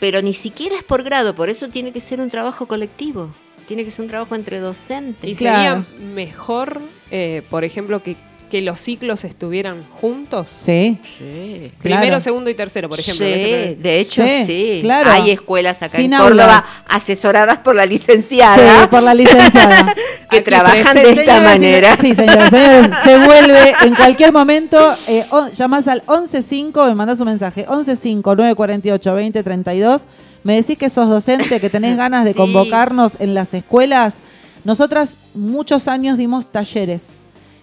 Pero 0.00 0.22
ni 0.22 0.32
siquiera 0.32 0.76
es 0.76 0.84
por 0.84 1.02
grado, 1.02 1.34
por 1.34 1.50
eso 1.50 1.68
tiene 1.68 1.92
que 1.92 2.00
ser 2.00 2.20
un 2.20 2.30
trabajo 2.30 2.66
colectivo. 2.66 3.30
Tiene 3.66 3.84
que 3.84 3.90
ser 3.90 4.04
un 4.04 4.08
trabajo 4.08 4.34
entre 4.34 4.60
docentes. 4.60 5.28
Y 5.28 5.34
Claro. 5.34 5.84
sería 5.84 6.04
mejor, 6.14 6.80
eh, 7.10 7.42
por 7.50 7.64
ejemplo, 7.64 8.02
que, 8.02 8.16
que 8.48 8.60
los 8.62 8.78
ciclos 8.80 9.24
estuvieran 9.24 9.84
juntos. 10.00 10.48
Sí. 10.56 10.98
Sí. 11.18 11.72
Claro. 11.80 12.00
Primero, 12.00 12.20
segundo 12.20 12.50
y 12.50 12.54
tercero, 12.54 12.88
por 12.88 12.98
ejemplo. 13.00 13.26
Sí, 13.26 13.76
de 13.80 14.00
hecho 14.00 14.22
Sí, 14.26 14.44
sí. 14.46 14.78
claro. 14.82 15.10
Hay 15.10 15.30
escuelas 15.30 15.82
acá 15.82 15.96
Sin 15.96 16.12
en 16.12 16.18
Córdoba 16.20 16.58
aulas. 16.58 16.64
asesoradas 16.88 17.58
por 17.58 17.74
la 17.74 17.86
licenciada 17.86 18.82
Sí, 18.82 18.88
por 18.90 19.02
la 19.02 19.14
licenciada. 19.14 19.94
que 20.30 20.36
Aquí 20.38 20.44
trabajan 20.44 20.94
de 20.96 21.10
esta 21.12 21.40
manera. 21.40 21.96
Sí, 21.96 22.14
señores, 22.14 22.50
señores, 22.50 22.90
se 23.04 23.16
vuelve 23.18 23.74
en 23.84 23.94
cualquier 23.94 24.32
momento. 24.32 24.94
Eh, 25.06 25.24
o- 25.30 25.48
llamás 25.48 25.88
al 25.88 26.02
115, 26.06 26.72
me 26.88 26.94
mandás 26.94 27.20
un 27.20 27.26
mensaje. 27.26 27.66
115-948-2032. 27.66 30.04
Me 30.44 30.56
decís 30.56 30.78
que 30.78 30.88
sos 30.88 31.08
docente, 31.08 31.60
que 31.60 31.70
tenés 31.70 31.96
ganas 31.96 32.24
de 32.24 32.32
Sí. 32.32 32.36
convocarnos 32.36 33.16
en 33.20 33.34
las 33.34 33.52
escuelas. 33.54 34.18
Nosotras 34.64 35.16
muchos 35.34 35.88
años 35.88 36.18
dimos 36.18 36.48
talleres. 36.48 37.20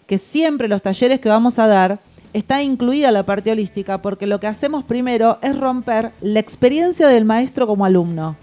Que 0.07 0.18
siempre 0.18 0.68
los 0.68 0.82
talleres 0.82 1.19
que 1.19 1.30
vamos 1.30 1.60
a 1.60 1.68
dar 1.68 1.99
está 2.34 2.61
incluida 2.61 3.11
la 3.11 3.23
parte 3.23 3.49
holística 3.49 4.02
porque 4.02 4.27
lo 4.27 4.41
que 4.41 4.48
hacemos 4.48 4.84
primero 4.84 5.40
es 5.41 5.57
romper 5.57 6.11
la 6.19 6.40
experiencia 6.41 7.07
del 7.07 7.23
maestro 7.23 7.65
como 7.65 7.86
alumno. 7.86 8.36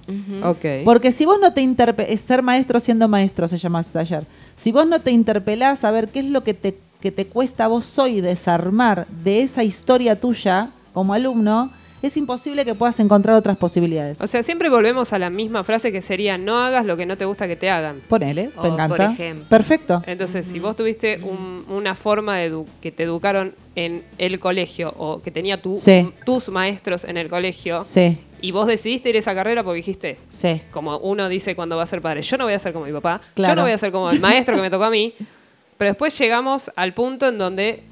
Ok. 0.42 0.64
Porque 0.84 1.12
si 1.12 1.26
vos 1.26 1.38
no 1.38 1.52
te 1.52 1.60
interpelás, 1.60 2.18
ser 2.20 2.42
maestro 2.42 2.80
siendo 2.80 3.06
maestro 3.06 3.46
se 3.48 3.58
llama 3.58 3.80
este 3.80 3.92
taller. 3.92 4.26
Si 4.56 4.72
vos 4.72 4.86
no 4.86 5.00
te 5.00 5.10
interpelás 5.10 5.84
a 5.84 5.90
ver 5.90 6.08
qué 6.08 6.20
es 6.20 6.26
lo 6.26 6.42
que 6.42 6.54
te, 6.54 6.78
que 7.00 7.12
te 7.12 7.26
cuesta 7.26 7.66
a 7.66 7.68
vos 7.68 7.98
hoy 7.98 8.22
desarmar 8.22 9.06
de 9.08 9.42
esa 9.42 9.62
historia 9.62 10.18
tuya 10.18 10.70
como 10.94 11.12
alumno, 11.12 11.70
es 12.02 12.16
imposible 12.16 12.64
que 12.64 12.74
puedas 12.74 12.98
encontrar 13.00 13.36
otras 13.36 13.56
posibilidades. 13.56 14.20
O 14.20 14.26
sea, 14.26 14.42
siempre 14.42 14.68
volvemos 14.68 15.12
a 15.12 15.18
la 15.18 15.30
misma 15.30 15.64
frase 15.64 15.92
que 15.92 16.02
sería 16.02 16.36
no 16.38 16.58
hagas 16.60 16.84
lo 16.84 16.96
que 16.96 17.06
no 17.06 17.16
te 17.16 17.24
gusta 17.24 17.46
que 17.46 17.56
te 17.56 17.70
hagan. 17.70 18.00
Ponele, 18.08 18.50
O, 18.56 18.62
me 18.62 18.68
por 18.68 18.72
encanta. 18.74 19.12
ejemplo. 19.12 19.46
Perfecto. 19.48 20.02
Entonces, 20.06 20.46
si 20.46 20.58
vos 20.58 20.74
tuviste 20.76 21.18
un- 21.22 21.64
una 21.68 21.94
forma 21.94 22.36
de 22.38 22.64
que 22.80 22.90
te 22.92 23.04
educaron 23.04 23.54
en 23.76 24.04
el 24.18 24.38
colegio 24.40 24.92
o 24.98 25.22
que 25.22 25.30
tenía 25.30 25.60
tu, 25.62 25.72
Sí. 25.74 26.10
tus 26.26 26.48
maestros 26.48 27.04
en 27.04 27.16
el 27.16 27.28
colegio 27.28 27.82
Sí, 27.82 28.18
y 28.40 28.50
vos 28.50 28.66
decidiste 28.66 29.08
ir 29.10 29.16
a 29.16 29.18
esa 29.20 29.34
carrera 29.34 29.62
porque 29.62 29.76
dijiste, 29.78 30.18
sí. 30.28 30.60
como 30.70 30.98
uno 30.98 31.28
dice 31.28 31.54
cuando 31.56 31.76
va 31.76 31.84
a 31.84 31.86
ser 31.86 32.02
padre, 32.02 32.22
yo 32.22 32.36
no 32.36 32.44
voy 32.44 32.52
a 32.54 32.58
ser 32.58 32.72
como 32.72 32.84
mi 32.84 32.92
papá, 32.92 33.20
yo 33.36 33.54
no 33.54 33.62
voy 33.62 33.70
a 33.72 33.78
ser 33.78 33.92
como 33.92 34.10
el 34.10 34.20
maestro 34.20 34.56
que 34.56 34.60
me 34.62 34.68
tocó 34.70 34.84
a 34.84 34.90
mí, 34.90 35.14
pero 35.78 35.90
después 35.92 36.18
llegamos 36.18 36.70
al 36.76 36.92
punto 36.94 37.28
en 37.28 37.38
donde 37.38 37.82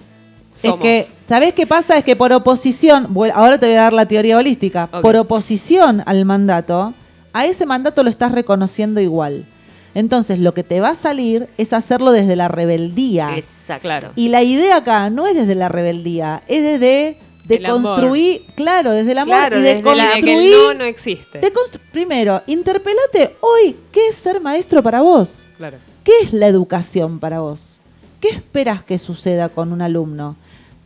somos. 0.61 0.85
Es 0.85 1.07
que, 1.07 1.13
¿sabés 1.21 1.53
qué 1.55 1.67
pasa? 1.67 1.97
Es 1.99 2.05
que 2.05 2.17
por 2.17 2.33
oposición, 2.33 3.07
bueno, 3.11 3.35
ahora 3.37 3.59
te 3.59 3.67
voy 3.67 3.75
a 3.77 3.83
dar 3.83 3.93
la 3.93 4.07
teoría 4.07 4.37
holística, 4.37 4.87
por 4.89 5.17
oposición 5.17 6.03
al 6.07 6.25
mandato, 6.25 6.95
a 7.33 7.47
ese 7.47 7.67
mandato 7.67 8.03
lo 8.03 8.11
estás 8.11 8.33
reconociendo 8.33 9.01
igual. 9.01 9.47
Entonces, 9.95 10.39
lo 10.39 10.55
que 10.55 10.63
te 10.63 10.81
va 10.81 10.91
a 10.91 10.95
salir 10.95 11.49
es 11.59 11.73
hacerlo 11.73 12.13
desde 12.13 12.37
la 12.37 12.47
rebeldía. 12.49 13.37
Exacto. 13.37 13.83
Claro. 13.83 14.13
Y 14.15 14.29
la 14.29 14.43
idea 14.43 14.77
acá 14.77 15.11
no 15.11 15.27
es 15.27 15.35
desde 15.35 15.55
la 15.57 15.69
rebeldía, 15.69 16.43
es 16.47 16.63
desde 16.63 17.19
de 17.47 17.57
El 17.57 17.67
amor. 17.67 17.83
construir, 17.83 18.47
claro, 18.55 18.93
desde 18.93 19.11
el 19.13 19.19
amor 19.19 19.35
Claro, 19.35 19.59
y 19.59 19.63
de 19.63 19.75
desde 19.77 19.95
la- 19.97 20.05
de 20.05 20.15
que 20.15 20.21
construir. 20.21 20.53
el 20.53 20.61
no 20.63 20.75
no 20.75 20.85
existe. 20.85 21.39
de 21.41 21.53
primero, 21.91 22.43
interpelate 22.47 23.35
hoy, 23.41 23.75
¿qué 23.91 24.09
es 24.09 24.15
ser 24.15 24.41
maestro 24.41 24.81
para 24.85 25.01
vos? 25.01 25.49
Claro. 25.57 25.79
¿Qué 26.05 26.13
es 26.23 26.33
la 26.33 26.47
educación 26.47 27.19
para 27.19 27.41
vos? 27.41 27.81
¿Qué 28.21 28.29
esperas 28.29 28.85
que 28.85 28.99
suceda 29.01 29.49
con 29.49 29.73
un 29.73 29.83
alumno? 29.83 30.37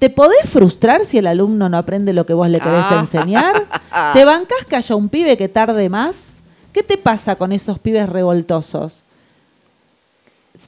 ¿Te 0.05 0.11
podés 0.11 0.51
frustrar 0.51 1.07
si 1.07 1.17
el 1.17 1.27
alumno 1.27 1.71
no 1.71 1.79
aprende 1.79 2.13
lo 2.13 2.27
que 2.27 2.35
vos 2.35 2.47
le 2.51 2.61
querés 2.61 2.85
Ah. 2.91 2.99
enseñar? 3.01 3.65
¿Te 4.13 4.27
bancás 4.27 4.67
que 4.69 4.77
haya 4.77 4.95
un 4.97 5.09
pibe 5.09 5.39
que 5.39 5.49
tarde 5.49 5.89
más? 5.89 6.43
¿Qué 6.75 6.83
te 6.83 6.99
pasa 6.99 7.37
con 7.37 7.53
esos 7.53 7.79
pibes 7.79 8.07
revoltosos? 8.07 9.03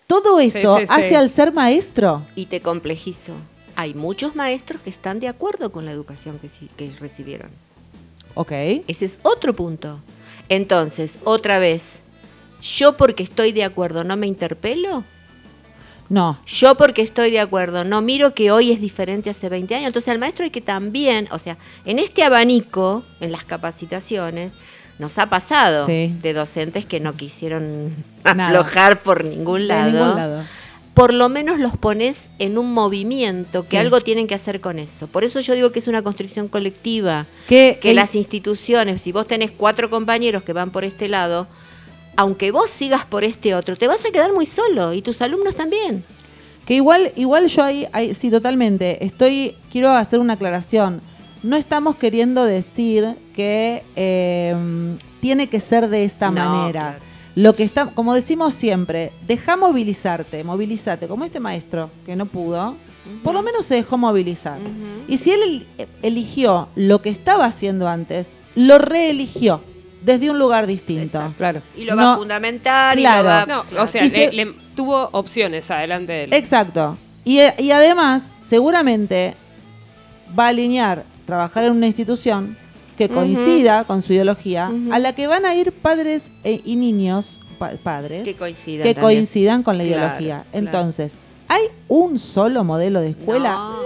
Todo 0.07 0.41
eso 0.41 0.79
sí, 0.79 0.87
sí. 0.87 0.89
hace 0.91 1.17
al 1.17 1.29
ser 1.29 1.53
maestro. 1.53 2.23
Y 2.35 2.47
te 2.47 2.63
complejizo. 2.63 3.35
Hay 3.75 3.93
muchos 3.93 4.35
maestros 4.37 4.81
que 4.81 4.89
están 4.89 5.21
de 5.21 5.29
acuerdo 5.29 5.71
con 5.71 5.85
la 5.85 5.93
educación 5.93 6.39
que, 6.39 6.49
sí- 6.49 6.71
que 6.75 6.91
recibieron. 6.99 7.51
Ok. 8.37 8.53
Ese 8.89 9.05
es 9.05 9.19
otro 9.23 9.55
punto. 9.55 9.99
Entonces, 10.49 11.19
otra 11.25 11.59
vez, 11.59 12.01
yo 12.63 12.97
porque 12.97 13.23
estoy 13.23 13.53
de 13.53 13.65
acuerdo 13.65 14.03
no 14.03 14.17
me 14.17 14.29
interpelo. 14.29 15.05
No. 16.09 16.39
Yo 16.47 16.77
porque 16.77 17.03
estoy 17.03 17.31
de 17.31 17.41
acuerdo, 17.41 17.85
no 17.85 18.01
miro 18.03 18.33
que 18.35 18.51
hoy 18.51 18.71
es 18.73 18.81
diferente 18.81 19.31
hace 19.31 19.49
20 19.49 19.75
años. 19.75 19.89
Entonces 19.89 20.09
al 20.11 20.19
maestro 20.19 20.45
hay 20.45 20.51
que 20.51 20.61
también, 20.61 21.29
o 21.33 21.39
sea, 21.39 21.59
en 21.85 21.99
este 21.99 22.23
abanico, 22.23 23.03
en 23.21 23.33
las 23.33 23.45
capacitaciones, 23.45 24.53
nos 24.99 25.19
ha 25.19 25.27
pasado 25.29 25.85
Sí. 25.85 26.15
de 26.23 26.33
docentes 26.33 26.87
que 26.87 27.01
no 27.01 27.15
quisieron 27.15 27.95
Nada. 28.25 28.47
aflojar 28.49 29.03
por 29.03 29.25
ningún 29.25 29.69
lado. 29.69 29.91
ningún 29.93 30.17
lado. 30.17 30.43
Por 30.95 31.13
lo 31.13 31.29
menos 31.29 31.59
los 31.61 31.77
pones 31.77 32.31
en 32.39 32.57
un 32.57 32.73
movimiento, 32.73 33.61
que 33.61 33.67
Sí. 33.69 33.77
algo 33.77 34.01
tienen 34.01 34.27
que 34.27 34.35
hacer 34.35 34.63
con 34.63 34.79
eso. 34.79 35.07
Por 35.09 35.25
eso 35.25 35.41
yo 35.41 35.53
digo 35.53 35.71
que 35.71 35.81
es 35.81 35.89
una 35.89 36.01
construcción 36.01 36.49
colectiva. 36.49 37.27
Que, 37.47 37.79
Que 37.83 37.91
el- 37.91 37.97
las 37.97 38.15
instituciones, 38.15 39.03
si 39.03 39.13
vos 39.13 39.27
tenés 39.27 39.51
cuatro 39.51 39.91
compañeros 39.91 40.43
que 40.43 40.55
van 40.55 40.71
por 40.71 40.85
este 40.85 41.09
lado, 41.09 41.49
aunque 42.17 42.51
vos 42.51 42.71
sigas 42.71 43.05
por 43.05 43.25
este 43.25 43.55
otro, 43.55 43.77
te 43.77 43.87
vas 43.89 44.05
a 44.05 44.11
quedar 44.11 44.33
muy 44.33 44.47
solo 44.47 44.93
y 44.93 45.03
tus 45.03 45.21
alumnos 45.23 45.55
también. 45.57 46.05
Que 46.67 46.75
igual, 46.75 47.13
igual 47.17 47.47
yo 47.47 47.63
ahí, 47.63 47.87
ahí- 47.93 48.13
sí, 48.15 48.31
totalmente. 48.31 49.05
Estoy, 49.05 49.55
quiero 49.71 49.91
hacer 49.93 50.19
una 50.19 50.33
aclaración. 50.35 51.01
No 51.43 51.57
estamos 51.57 51.97
queriendo 51.97 52.45
decir 52.45 53.17
que 53.35 53.85
eh, 53.95 54.57
tiene 55.21 55.49
que 55.49 55.61
ser 55.61 55.89
de 55.89 56.05
esta 56.05 56.31
No, 56.31 56.45
manera. 56.51 56.81
claro. 56.81 56.99
Lo 57.37 57.55
que 57.55 57.63
está, 57.65 57.87
como 57.91 58.15
decimos 58.15 58.55
siempre, 58.55 59.13
deja 59.27 59.57
movilizarte, 59.57 60.43
movilízate, 60.43 61.07
como 61.07 61.25
este 61.27 61.39
maestro 61.39 61.91
que 62.07 62.17
no 62.17 62.25
pudo, 62.27 62.75
por 63.23 63.35
lo 63.35 63.43
menos 63.43 63.67
se 63.67 63.75
dejó 63.77 63.99
movilizar. 63.99 64.59
Y 65.07 65.19
si 65.19 65.33
él 65.33 65.67
el- 65.79 65.89
eligió 66.03 66.69
lo 66.77 67.03
que 67.03 67.11
estaba 67.11 67.45
haciendo 67.45 67.87
antes, 67.89 68.37
lo 68.55 68.79
reeligió 68.79 69.61
desde 70.07 70.31
un 70.31 70.39
lugar 70.39 70.67
distinto. 70.67 71.03
Exacto. 71.03 71.35
Claro. 71.37 71.63
Y 71.77 71.85
lo 71.85 71.97
va 71.97 72.03
No, 72.03 72.13
a 72.13 72.17
fundamentar 72.17 72.97
claro. 72.97 73.21
y 73.21 73.23
lo 73.25 73.29
va 73.29 73.41
No, 73.47 73.65
claro. 73.65 73.85
o 73.85 73.87
sea, 73.89 74.05
Y 74.05 74.09
se- 74.09 74.31
le- 74.33 74.45
le- 74.47 74.55
tuvo 74.75 75.09
opciones 75.13 75.71
adelante 75.71 76.13
de 76.13 76.25
él. 76.25 76.33
Exacto. 76.33 76.97
Y, 77.25 77.41
y 77.59 77.71
además, 77.73 78.39
seguramente 78.41 79.35
va 80.39 80.45
a 80.47 80.49
alinear 80.49 81.05
trabajar 81.27 81.65
en 81.65 81.73
una 81.73 81.87
institución 81.87 82.57
que 82.97 83.09
coincida 83.11 83.85
con 83.85 84.01
su 84.01 84.13
ideología, 84.15 84.71
a 84.91 84.99
la 84.99 85.13
que 85.13 85.27
van 85.27 85.45
a 85.45 85.55
ir 85.55 85.73
padres 85.73 86.31
e- 86.45 86.63
y 86.65 86.77
niños, 86.77 87.43
pa- 87.59 87.73
padres, 87.83 88.25
Que 88.25 88.35
coincidan 88.37 88.85
que 88.85 88.95
coincidan 88.95 89.63
con 89.63 89.77
la 89.77 89.85
Claro, 89.85 90.01
ideología. 90.03 90.45
claro. 90.51 90.67
Entonces, 90.67 91.15
¿hay 91.49 91.65
un 91.89 92.19
solo 92.19 92.65
modelo 92.65 93.01
de 93.03 93.11
escuela? 93.11 93.53
No. 93.55 93.83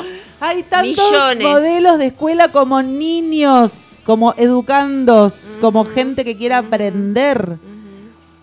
¡No! 0.00 0.02
Hay 0.40 0.62
tantos 0.62 1.10
Millones. 1.10 1.46
modelos 1.46 1.98
de 1.98 2.06
escuela 2.06 2.50
como 2.50 2.82
niños, 2.82 4.00
como 4.04 4.34
educandos, 4.38 5.58
como 5.60 5.84
gente 5.84 6.24
que 6.24 6.36
quiera 6.36 6.58
aprender. 6.58 7.58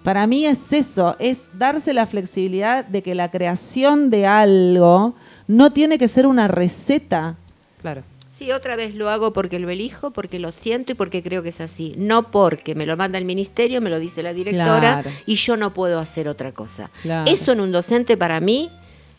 Para 0.04 0.26
mí 0.28 0.46
es 0.46 0.72
eso, 0.72 1.16
es 1.20 1.48
darse 1.54 1.94
la 1.94 2.06
flexibilidad 2.06 2.86
de 2.86 3.02
que 3.02 3.16
la 3.16 3.30
creación 3.30 4.10
de 4.10 4.26
algo 4.26 5.16
no 5.48 5.72
tiene 5.72 5.98
que 5.98 6.08
ser 6.08 6.28
una 6.28 6.48
receta. 6.48 7.36
Claro. 7.82 8.04
Sí, 8.30 8.52
otra 8.52 8.76
vez 8.76 8.94
lo 8.94 9.10
hago 9.10 9.34
porque 9.34 9.58
lo 9.58 9.70
elijo, 9.72 10.12
porque 10.12 10.38
lo 10.38 10.52
siento 10.52 10.92
y 10.92 10.96
porque 10.96 11.24
creo 11.24 11.42
que 11.42 11.50
es 11.50 11.60
así. 11.60 11.96
No 11.98 12.30
porque 12.30 12.76
me 12.76 12.86
lo 12.86 12.96
manda 12.96 13.18
el 13.18 13.26
ministerio, 13.26 13.82
me 13.82 13.90
lo 13.90 14.00
dice 14.00 14.22
la 14.22 14.32
directora 14.32 15.02
Claro. 15.02 15.10
y 15.26 15.36
yo 15.36 15.58
no 15.58 15.74
puedo 15.74 16.00
hacer 16.00 16.28
otra 16.30 16.52
cosa. 16.52 16.92
Claro. 17.02 17.30
Eso 17.30 17.52
en 17.54 17.60
un 17.62 17.72
docente 17.72 18.16
para 18.16 18.40
mí 18.40 18.70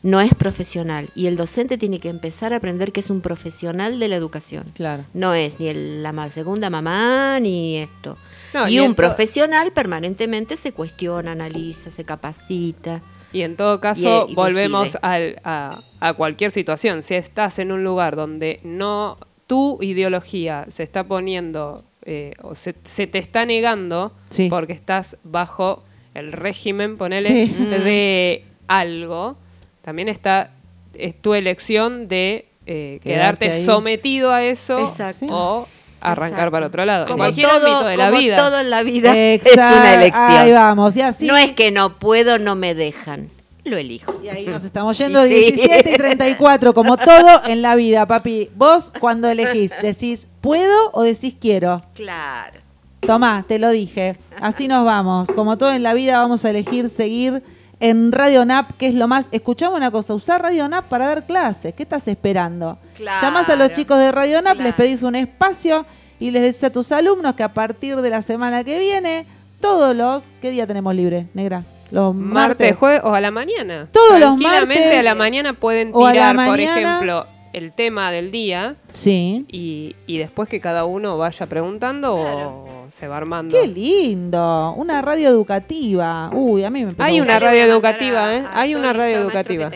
no 0.02 0.20
es 0.20 0.32
profesional 0.34 1.10
y 1.14 1.26
el 1.26 1.36
docente 1.36 1.76
tiene 1.76 1.98
que 1.98 2.08
empezar 2.08 2.52
a 2.52 2.56
aprender 2.56 2.92
que 2.92 3.00
es 3.00 3.10
un 3.10 3.20
profesional 3.20 3.98
de 3.98 4.08
la 4.08 4.16
educación. 4.16 4.64
Claro. 4.74 5.04
No 5.14 5.34
es 5.34 5.58
ni 5.58 5.68
el- 5.68 6.02
la 6.02 6.30
segunda 6.30 6.70
mamá 6.70 7.40
ni 7.40 7.76
esto. 7.78 8.16
No, 8.54 8.68
y, 8.68 8.76
y 8.76 8.80
un 8.80 8.94
profesional 8.94 9.72
permanentemente 9.72 10.56
se 10.56 10.72
cuestiona, 10.72 11.32
analiza, 11.32 11.90
se 11.90 12.04
capacita. 12.04 13.02
Y 13.32 13.42
en 13.42 13.56
todo 13.56 13.80
caso, 13.80 14.26
Y- 14.28 14.32
y 14.32 14.34
volvemos 14.34 14.96
al- 15.02 15.40
a, 15.44 15.78
a 16.00 16.14
cualquier 16.14 16.50
situación. 16.50 17.02
Si 17.02 17.14
estás 17.14 17.58
en 17.58 17.72
un 17.72 17.82
lugar 17.84 18.16
donde 18.16 18.60
no 18.62 19.18
tu 19.46 19.78
ideología 19.82 20.64
se 20.68 20.82
está 20.82 21.04
poniendo 21.04 21.84
eh, 22.04 22.32
o 22.42 22.54
se, 22.54 22.74
se 22.84 23.06
te 23.06 23.18
está 23.18 23.44
negando 23.44 24.12
Sí. 24.30 24.48
porque 24.48 24.72
estás 24.72 25.18
bajo 25.24 25.82
el 26.14 26.32
régimen, 26.32 26.96
ponele, 26.96 27.28
Sí. 27.28 27.54
de 27.66 28.44
algo, 28.66 29.36
también 29.82 30.08
está 30.08 30.50
es 30.94 31.20
tu 31.20 31.34
elección 31.34 32.08
de 32.08 32.48
eh, 32.66 33.00
Quedarte 33.02 33.64
sometido 33.64 34.32
a 34.32 34.42
eso 34.42 34.80
Exacto. 34.80 35.26
o 35.30 35.68
arrancar 36.00 36.30
Exacto. 36.32 36.50
para 36.52 36.66
otro 36.66 36.84
lado. 36.84 37.02
En 37.04 37.08
Como 37.08 37.18
cualquier 37.24 37.48
todo- 37.48 37.56
ámbito 37.66 37.84
de 37.86 37.96
la 37.96 38.06
como 38.08 38.18
vida. 38.20 38.36
todo 38.36 38.60
en 38.60 38.70
la 38.70 38.82
vida 38.82 39.16
es 39.16 39.46
Exacto. 39.46 39.78
una 39.78 39.94
elección. 39.94 40.30
Ahí 40.30 40.52
vamos, 40.52 40.96
y 40.96 41.00
así. 41.02 41.26
No 41.26 41.36
es 41.36 41.52
que 41.52 41.70
no 41.70 41.98
puedo, 41.98 42.38
no 42.38 42.54
me 42.56 42.74
dejan. 42.74 43.30
Lo 43.64 43.76
elijo. 43.76 44.20
Y 44.24 44.28
ahí 44.28 44.46
nos 44.46 44.64
estamos 44.64 44.96
yendo 44.98 45.24
Y 45.26 45.30
sí. 45.30 45.34
17 45.52 45.90
y 45.90 45.94
34, 45.94 46.74
como 46.74 46.96
todo 46.96 47.42
en 47.46 47.62
la 47.62 47.74
vida, 47.74 48.06
papi. 48.06 48.50
Vos 48.54 48.92
cuando 49.00 49.28
elegís, 49.28 49.72
decís 49.82 50.28
puedo 50.40 50.90
o 50.92 51.02
decís 51.02 51.34
quiero. 51.40 51.82
Claro. 51.94 52.60
Tomá, 53.00 53.44
te 53.46 53.58
lo 53.58 53.70
dije. 53.70 54.16
Así 54.40 54.68
nos 54.68 54.84
vamos. 54.84 55.30
Como 55.32 55.56
todo 55.56 55.72
en 55.72 55.82
la 55.82 55.94
vida, 55.94 56.18
vamos 56.18 56.44
a 56.44 56.50
elegir 56.50 56.88
seguir 56.88 57.42
en 57.80 58.12
Radio 58.12 58.44
NAP, 58.44 58.72
que 58.76 58.88
es 58.88 58.94
lo 58.94 59.08
más. 59.08 59.28
Escuchamos 59.32 59.76
una 59.76 59.90
cosa, 59.90 60.14
usar 60.14 60.42
Radio 60.42 60.68
NAP 60.68 60.86
para 60.86 61.06
dar 61.08 61.26
clases. 61.26 61.74
¿Qué 61.74 61.82
estás 61.82 62.08
esperando? 62.08 62.78
Claro, 62.94 63.20
Llamás 63.22 63.48
a 63.48 63.56
los 63.56 63.70
chicos 63.70 63.98
de 63.98 64.12
Radio 64.12 64.42
NAP, 64.42 64.58
les 64.60 64.74
pedís 64.74 65.02
un 65.02 65.14
espacio 65.16 65.86
y 66.20 66.30
les 66.30 66.42
decís 66.42 66.64
a 66.64 66.70
tus 66.70 66.90
alumnos 66.92 67.34
que 67.34 67.42
a 67.42 67.52
partir 67.54 67.96
de 67.96 68.10
la 68.10 68.22
semana 68.22 68.64
que 68.64 68.78
viene, 68.78 69.26
todos 69.60 69.94
los. 69.94 70.24
¿Qué 70.40 70.50
día 70.50 70.66
tenemos 70.66 70.94
libre, 70.94 71.28
negra? 71.34 71.64
Los 71.90 72.14
Martes, 72.14 72.58
martes. 72.58 72.76
jueves 72.76 73.00
o 73.02 73.14
a 73.14 73.20
la 73.20 73.30
mañana. 73.30 73.88
Todos 73.92 74.20
los 74.20 74.36
Tranquilamente 74.36 74.84
martes 74.84 74.98
a 74.98 75.02
la 75.02 75.14
mañana 75.14 75.52
pueden 75.54 75.92
tirar, 75.92 76.36
por 76.36 76.60
ejemplo, 76.60 77.26
el 77.58 77.72
tema 77.72 78.10
del 78.10 78.30
día 78.30 78.76
Sí. 78.92 79.44
y, 79.48 79.94
y 80.06 80.18
después 80.18 80.48
que 80.48 80.60
cada 80.60 80.84
uno 80.84 81.18
vaya 81.18 81.46
preguntando 81.46 82.14
o 82.16 82.86
se 82.90 83.06
va 83.08 83.16
armando. 83.18 83.56
Qué 83.60 83.66
lindo, 83.66 84.74
una 84.76 85.02
radio 85.02 85.28
educativa. 85.28 86.30
Uy, 86.32 86.64
a 86.64 86.70
mí 86.70 86.84
me 86.84 86.92
Hay 86.98 87.20
una 87.20 87.38
radio 87.38 87.62
educativa, 87.64 88.36
¿eh? 88.36 88.44
Hay 88.52 88.74
una 88.74 88.90
el 88.90 88.96
radio 88.96 89.18
educativa. 89.18 89.70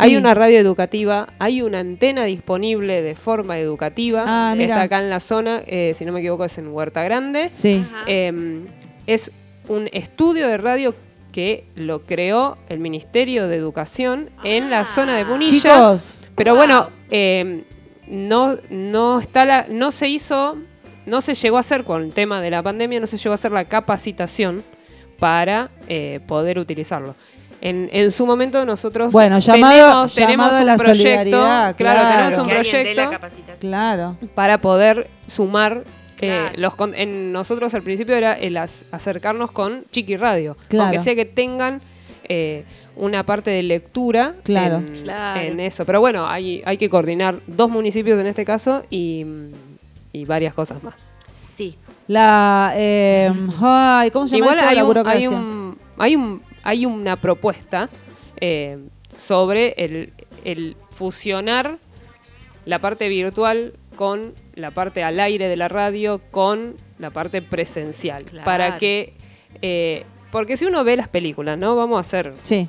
Hay 0.00 0.16
una 0.16 0.34
radio 0.34 0.58
educativa, 0.60 1.28
hay 1.38 1.62
una 1.62 1.80
antena 1.80 2.24
disponible 2.24 3.02
de 3.02 3.14
forma 3.16 3.58
educativa. 3.58 4.24
Ah. 4.26 4.54
Está 4.56 4.82
acá 4.82 4.98
en 5.00 5.10
la 5.10 5.18
zona, 5.18 5.62
eh, 5.66 5.92
si 5.96 6.04
no 6.04 6.12
me 6.12 6.20
equivoco, 6.20 6.44
es 6.44 6.56
en 6.58 6.68
Huerta 6.68 7.02
Grande. 7.02 7.50
Sí. 7.50 7.84
Eh, 8.06 8.60
es 9.06 9.32
un 9.66 9.88
estudio 9.92 10.46
de 10.46 10.58
radio 10.58 10.94
que 11.32 11.66
lo 11.74 12.02
creó 12.04 12.56
el 12.68 12.78
Ministerio 12.78 13.48
de 13.48 13.56
Educación 13.56 14.30
en 14.44 14.70
la 14.70 14.80
Ah. 14.80 14.84
zona 14.84 15.16
de 15.16 15.24
Punilla. 15.24 15.50
Chicos, 15.52 16.20
Pero 16.34 16.54
bueno, 16.54 16.88
eh, 17.10 17.64
no, 18.06 18.56
no, 18.70 19.20
está 19.20 19.44
la, 19.44 19.66
no 19.68 19.90
se 19.92 20.08
hizo, 20.08 20.56
no 21.06 21.20
se 21.20 21.34
llegó 21.34 21.56
a 21.56 21.60
hacer 21.60 21.84
con 21.84 22.02
el 22.02 22.12
tema 22.12 22.40
de 22.40 22.50
la 22.50 22.62
pandemia, 22.62 23.00
no 23.00 23.06
se 23.06 23.18
llegó 23.18 23.32
a 23.32 23.34
hacer 23.34 23.52
la 23.52 23.64
capacitación 23.66 24.64
para 25.18 25.70
eh, 25.88 26.20
poder 26.26 26.58
utilizarlo. 26.58 27.14
En, 27.60 27.88
en 27.92 28.12
su 28.12 28.24
momento 28.24 28.64
nosotros 28.64 29.10
Bueno, 29.10 29.38
llamado- 29.40 29.72
tenemos, 29.74 30.14
tenemos 30.14 30.46
llamado 30.46 30.60
un 30.60 30.66
la 30.66 30.76
proyecto, 30.76 31.30
claro, 31.40 31.76
claro. 31.76 32.08
tenemos 32.16 32.38
un 32.38 32.48
que 32.48 32.54
proyecto 32.54 33.10
capacitación. 33.10 33.58
claro. 33.60 34.16
para 34.36 34.58
poder 34.60 35.08
sumar 35.26 35.82
eh, 36.20 36.26
Claro. 36.26 36.52
los 36.58 36.74
con- 36.74 36.94
en 36.94 37.32
nosotros 37.32 37.74
al 37.74 37.82
principio 37.82 38.14
era 38.16 38.32
el 38.34 38.56
as- 38.56 38.84
acercarnos 38.92 39.50
con 39.52 39.84
Chiqui 39.90 40.16
Radio, 40.16 40.56
Claro. 40.68 40.84
aunque 40.84 40.98
sea 41.02 41.14
que 41.14 41.24
tengan 41.24 41.80
eh, 42.30 42.64
una 42.96 43.24
parte 43.24 43.50
de 43.50 43.62
lectura 43.62 44.34
Claro. 44.42 44.76
en, 44.78 44.86
Claro. 45.02 45.40
en 45.40 45.60
eso. 45.60 45.86
Pero 45.86 46.00
bueno, 46.00 46.26
hay, 46.28 46.62
hay 46.66 46.76
que 46.76 46.90
coordinar 46.90 47.40
dos 47.46 47.70
municipios 47.70 48.20
en 48.20 48.26
este 48.26 48.44
caso 48.44 48.82
y, 48.90 49.24
y 50.12 50.24
varias 50.26 50.52
cosas 50.52 50.82
más. 50.82 50.94
Sí. 51.30 51.76
La, 52.06 52.72
eh, 52.76 53.32
ay, 53.62 54.10
¿cómo 54.10 54.26
se 54.26 54.36
llama 54.36 54.52
Igual 54.52 54.58
eso? 54.58 54.68
hay, 54.68 54.76
La 54.76 54.82
un- 54.84 54.86
hay, 54.90 54.94
burocracia. 54.94 55.30
un- 55.30 55.78
hay, 55.96 56.16
un- 56.16 56.42
hay 56.62 56.84
una 56.86 57.16
propuesta 57.16 57.88
eh, 58.40 58.78
sobre 59.16 59.74
el, 59.78 60.12
el 60.44 60.76
fusionar 60.90 61.78
la 62.66 62.78
parte 62.80 63.08
virtual 63.08 63.72
con 63.98 64.34
la 64.54 64.70
parte 64.70 65.02
al 65.02 65.18
aire 65.18 65.48
de 65.48 65.56
la 65.56 65.66
radio 65.66 66.20
con 66.30 66.76
la 67.00 67.10
parte 67.10 67.42
presencial. 67.42 68.22
Claro. 68.24 68.44
Para 68.44 68.78
que... 68.78 69.12
eh, 69.60 70.04
porque 70.30 70.56
si 70.56 70.66
uno 70.66 70.84
ve 70.84 70.96
las 70.96 71.08
películas, 71.08 71.58
¿no? 71.58 71.74
Vamos 71.74 71.96
a 71.96 72.00
hacer... 72.00 72.34
Sí, 72.42 72.68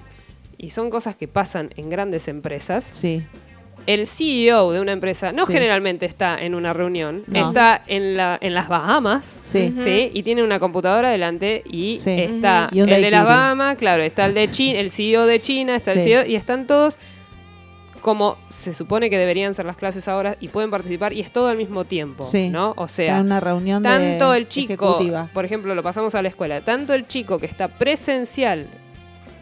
Y 0.58 0.72
son 0.72 0.90
cosas 0.90 1.16
que 1.16 1.28
pasan 1.28 1.70
en 1.78 1.90
grandes 1.92 2.28
empresas. 2.28 2.90
sí. 2.92 3.24
El 3.86 4.08
CEO 4.08 4.72
de 4.74 4.82
una 4.82 4.92
empresa 4.92 5.32
no 5.32 5.46
Sí. 5.46 5.54
generalmente 5.54 6.06
está 6.06 6.38
en 6.38 6.54
una 6.54 6.74
reunión, 6.74 7.24
No. 7.28 7.48
está 7.48 7.82
en, 7.88 8.18
la, 8.18 8.38
en 8.42 8.54
las 8.54 8.68
Bahamas. 8.68 9.40
Sí. 9.42 9.74
¿sí? 9.84 10.12
Y 10.14 10.22
tiene 10.24 10.44
una 10.44 10.60
computadora 10.60 11.10
delante 11.10 11.64
y 11.66 11.98
Sí. 11.98 12.12
está. 12.12 12.70
Y 12.72 12.82
un 12.82 12.90
el 12.90 13.02
de 13.02 13.10
las. 13.10 13.24
Bahamas, 13.26 13.78
claro, 13.78 14.04
está 14.04 14.26
el 14.26 14.34
de 14.34 14.52
China, 14.52 14.80
el 14.80 14.92
CEO 14.92 15.26
de 15.26 15.40
China, 15.40 15.76
está 15.78 15.94
el. 15.94 16.02
CEO 16.02 16.26
y 16.26 16.36
están 16.36 16.68
todos 16.68 16.98
como 18.02 18.38
se 18.50 18.74
supone 18.74 19.10
que 19.10 19.18
deberían 19.18 19.54
ser 19.54 19.66
las 19.66 19.78
clases 19.78 20.08
ahora 20.08 20.36
y 20.40 20.48
pueden 20.50 20.70
participar 20.72 21.14
y 21.14 21.22
es 21.22 21.32
todo 21.32 21.48
al 21.48 21.58
mismo 21.58 21.86
tiempo, 21.86 22.24
Sí. 22.24 22.50
¿no? 22.50 22.74
O 22.78 22.88
sea, 22.88 23.20
una 23.22 23.40
reunión 23.40 23.84
de 23.84 23.90
tanto 23.90 24.34
el 24.34 24.48
chico, 24.48 24.74
ejecutiva. 24.74 25.30
por 25.34 25.46
ejemplo, 25.46 25.76
lo 25.76 25.84
pasamos 25.84 26.16
a 26.16 26.22
la 26.22 26.28
escuela, 26.30 26.62
tanto 26.64 26.94
el 26.94 27.08
chico 27.08 27.40
que 27.40 27.46
está 27.46 27.68
presencial 27.68 28.68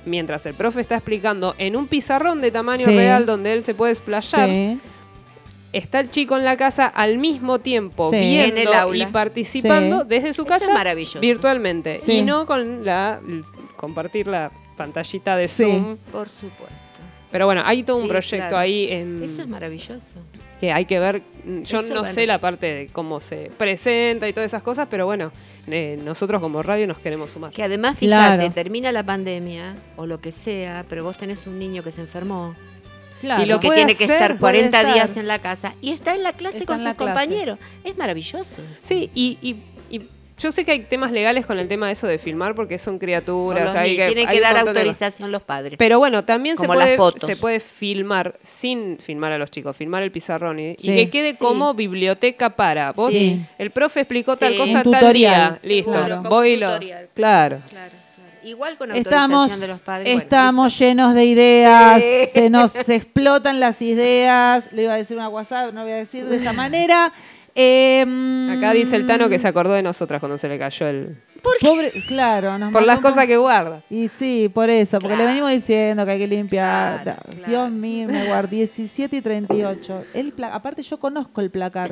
mientras 0.05 0.45
el 0.45 0.53
profe 0.53 0.81
está 0.81 0.95
explicando 0.95 1.53
en 1.57 1.75
un 1.75 1.87
pizarrón 1.87 2.41
de 2.41 2.51
tamaño 2.51 2.85
Sí. 2.85 2.95
real 2.95 3.25
donde 3.25 3.53
él 3.53 3.63
se 3.63 3.75
puede 3.75 3.91
explayar, 3.91 4.49
Sí, 4.49 4.79
está 5.73 5.99
el 5.99 6.09
chico 6.09 6.37
en 6.37 6.45
la 6.45 6.55
casa 6.55 6.87
al 6.87 7.17
mismo 7.17 7.59
tiempo 7.59 8.09
Sí. 8.09 8.17
viendo 8.17 8.55
En 8.55 8.67
el 8.69 8.73
aula. 8.73 9.03
y 9.03 9.05
participando 9.11 10.01
Sí. 10.01 10.05
desde 10.07 10.33
su 10.33 10.45
casa 10.45 10.65
es 10.65 10.73
maravilloso. 10.73 11.19
virtualmente 11.19 11.97
Sí. 11.97 12.19
y 12.19 12.21
no 12.21 12.45
con 12.45 12.85
la 12.85 13.19
compartir 13.75 14.27
la 14.27 14.51
pantallita 14.77 15.35
de 15.35 15.47
Sí. 15.47 15.63
Zoom. 15.63 15.97
Por 16.11 16.29
supuesto. 16.29 16.86
Pero 17.31 17.45
bueno, 17.45 17.61
hay 17.65 17.83
todo 17.83 17.97
un 17.97 18.07
proyecto 18.07 18.37
claro. 18.37 18.57
ahí 18.57 18.87
en 18.89 19.21
Eso 19.23 19.41
es 19.41 19.47
maravilloso. 19.47 20.19
que 20.61 20.71
hay 20.71 20.85
que 20.85 20.97
ver. 20.99 21.21
Yo 21.63 21.79
Eso 21.81 21.93
no 21.93 22.01
vale. 22.01 22.13
sé 22.13 22.25
la 22.25 22.39
parte 22.39 22.65
de 22.73 22.87
cómo 22.87 23.19
se 23.19 23.51
presenta 23.57 24.27
y 24.29 24.33
todas 24.33 24.47
esas 24.49 24.63
cosas, 24.63 24.87
pero 24.89 25.05
bueno, 25.05 25.31
eh, 25.67 25.99
nosotros 26.03 26.41
como 26.41 26.63
radio 26.63 26.87
nos 26.87 26.99
queremos 26.99 27.31
sumar. 27.31 27.51
Que 27.51 27.63
además, 27.63 27.97
fíjate, 27.97 28.37
Claro. 28.37 28.53
termina 28.53 28.91
la 28.91 29.03
pandemia 29.03 29.75
o 29.97 30.05
lo 30.05 30.19
que 30.21 30.31
sea, 30.31 30.85
pero 30.87 31.03
vos 31.03 31.17
tenés 31.17 31.45
un 31.47 31.59
niño 31.59 31.83
que 31.83 31.91
se 31.91 32.01
enfermó 32.01 32.55
claro. 33.21 33.43
y 33.43 33.45
lo 33.45 33.59
que 33.59 33.67
puede 33.67 33.79
tiene 33.85 33.95
que 33.95 34.05
estar 34.05 34.37
puede 34.37 34.39
40 34.39 34.79
estar. 34.81 34.93
días 34.93 35.17
en 35.17 35.27
la 35.27 35.39
casa 35.39 35.73
y 35.81 35.91
está 35.91 36.15
en 36.15 36.23
la 36.23 36.33
clase 36.33 36.59
Está 36.59 36.73
con 36.73 36.79
sus 36.79 36.93
compañeros. 36.95 37.59
Es 37.83 37.97
maravilloso. 37.97 38.61
Sí, 38.81 39.09
y, 39.13 39.37
y- 39.41 39.95
y 39.97 40.01
yo 40.37 40.51
sé 40.51 40.63
que 40.63 40.71
hay 40.71 40.79
temas 40.81 41.11
legales 41.11 41.45
con 41.45 41.57
el 41.59 41.67
tema 41.67 41.87
de 41.87 41.93
eso 41.93 42.05
de 42.07 42.17
filmar 42.19 42.53
porque 42.55 42.77
son 42.77 42.99
criaturas. 42.99 43.73
hay 43.75 43.97
que, 43.97 44.05
Tienen 44.07 44.27
hay 44.27 44.35
que 44.35 44.41
dar 44.41 44.57
autorización 44.57 45.31
los 45.31 45.41
padres. 45.41 45.75
Pero 45.77 45.97
bueno, 45.99 46.23
también 46.25 46.57
se 46.57 46.65
Como 46.67 46.75
puede, 46.79 46.95
fotos. 46.95 47.27
se 47.27 47.35
puede 47.35 47.59
filmar 47.59 48.37
sin 48.43 48.97
filmar 48.99 49.31
a 49.31 49.37
los 49.37 49.49
chicos, 49.51 49.75
filmar 49.75 50.03
el 50.03 50.11
pizarrón 50.11 50.59
y, 50.59 50.75
que 50.75 51.09
quede 51.09 51.31
Sí. 51.31 51.37
como 51.39 51.73
biblioteca 51.73 52.55
para. 52.55 52.91
Vos, 52.93 53.09
Sí. 53.11 53.43
el 53.57 53.71
profe 53.71 54.01
explicó 54.01 54.33
Sí. 54.35 54.39
tal 54.41 54.55
cosa 54.57 54.67
Un 54.85 54.91
tal 54.91 55.01
tutorial. 55.01 55.13
día. 55.13 55.59
Listo, 55.63 55.91
Claro. 55.91 56.21
Voy 56.23 56.49
y 56.49 56.57
lo. 56.57 56.67
tutorial. 56.67 57.09
Claro. 57.13 57.61
Claro, 57.69 57.91
claro. 57.91 58.07
Igual 58.43 58.77
con 58.77 58.91
autorización 58.91 59.13
Estamos, 59.23 59.59
de 59.59 59.67
los 59.67 59.81
padres. 59.81 60.05
bueno, 60.05 60.19
estamos 60.21 60.79
llenos 60.79 61.13
de 61.15 61.25
ideas, 61.25 62.01
Sí. 62.01 62.27
se 62.31 62.49
nos 62.49 62.71
se 62.71 62.95
explotan 62.95 63.59
las 63.59 63.81
ideas. 63.81 64.71
Le 64.71 64.83
iba 64.83 64.93
a 64.93 64.97
decir 64.97 65.17
una 65.17 65.27
WhatsApp, 65.29 65.73
no 65.73 65.81
voy 65.83 65.91
a 65.91 65.95
decir 65.95 66.25
de 66.25 66.37
esa 66.37 66.53
manera. 66.53 67.11
Em, 67.59 68.51
Acá 68.51 68.71
dice 68.73 68.95
el 68.95 69.07
Tano 69.07 69.29
que 69.29 69.39
se 69.39 69.47
acordó 69.47 69.73
de 69.73 69.81
nosotras 69.81 70.19
cuando 70.19 70.37
se 70.37 70.47
le 70.47 70.59
cayó 70.59 70.85
el. 70.87 71.17
Pobre, 71.61 71.91
claro, 72.07 72.57
nos 72.59 72.71
Por 72.71 72.83
las 72.85 72.99
cosas 72.99 73.25
que 73.25 73.35
guarda. 73.37 73.81
Y 73.89 74.07
sí, 74.09 74.49
por 74.53 74.69
eso, 74.69 74.99
porque 74.99 75.15
le 75.17 75.25
venimos 75.25 75.49
diciendo 75.49 76.05
que 76.05 76.11
hay 76.11 76.19
que 76.19 76.27
limpiar. 76.27 77.01
Claro, 77.03 77.19
Da- 77.25 77.31
claro. 77.31 77.47
Dios 77.51 77.71
mío, 77.71 78.07
me 78.09 78.25
guardé 78.27 78.57
17 78.57 79.15
y 79.17 79.21
38. 79.21 80.03
El 80.13 80.33
pla- 80.33 80.53
aparte 80.53 80.83
yo 80.83 80.99
conozco 80.99 81.41
el 81.41 81.49
placar. 81.49 81.89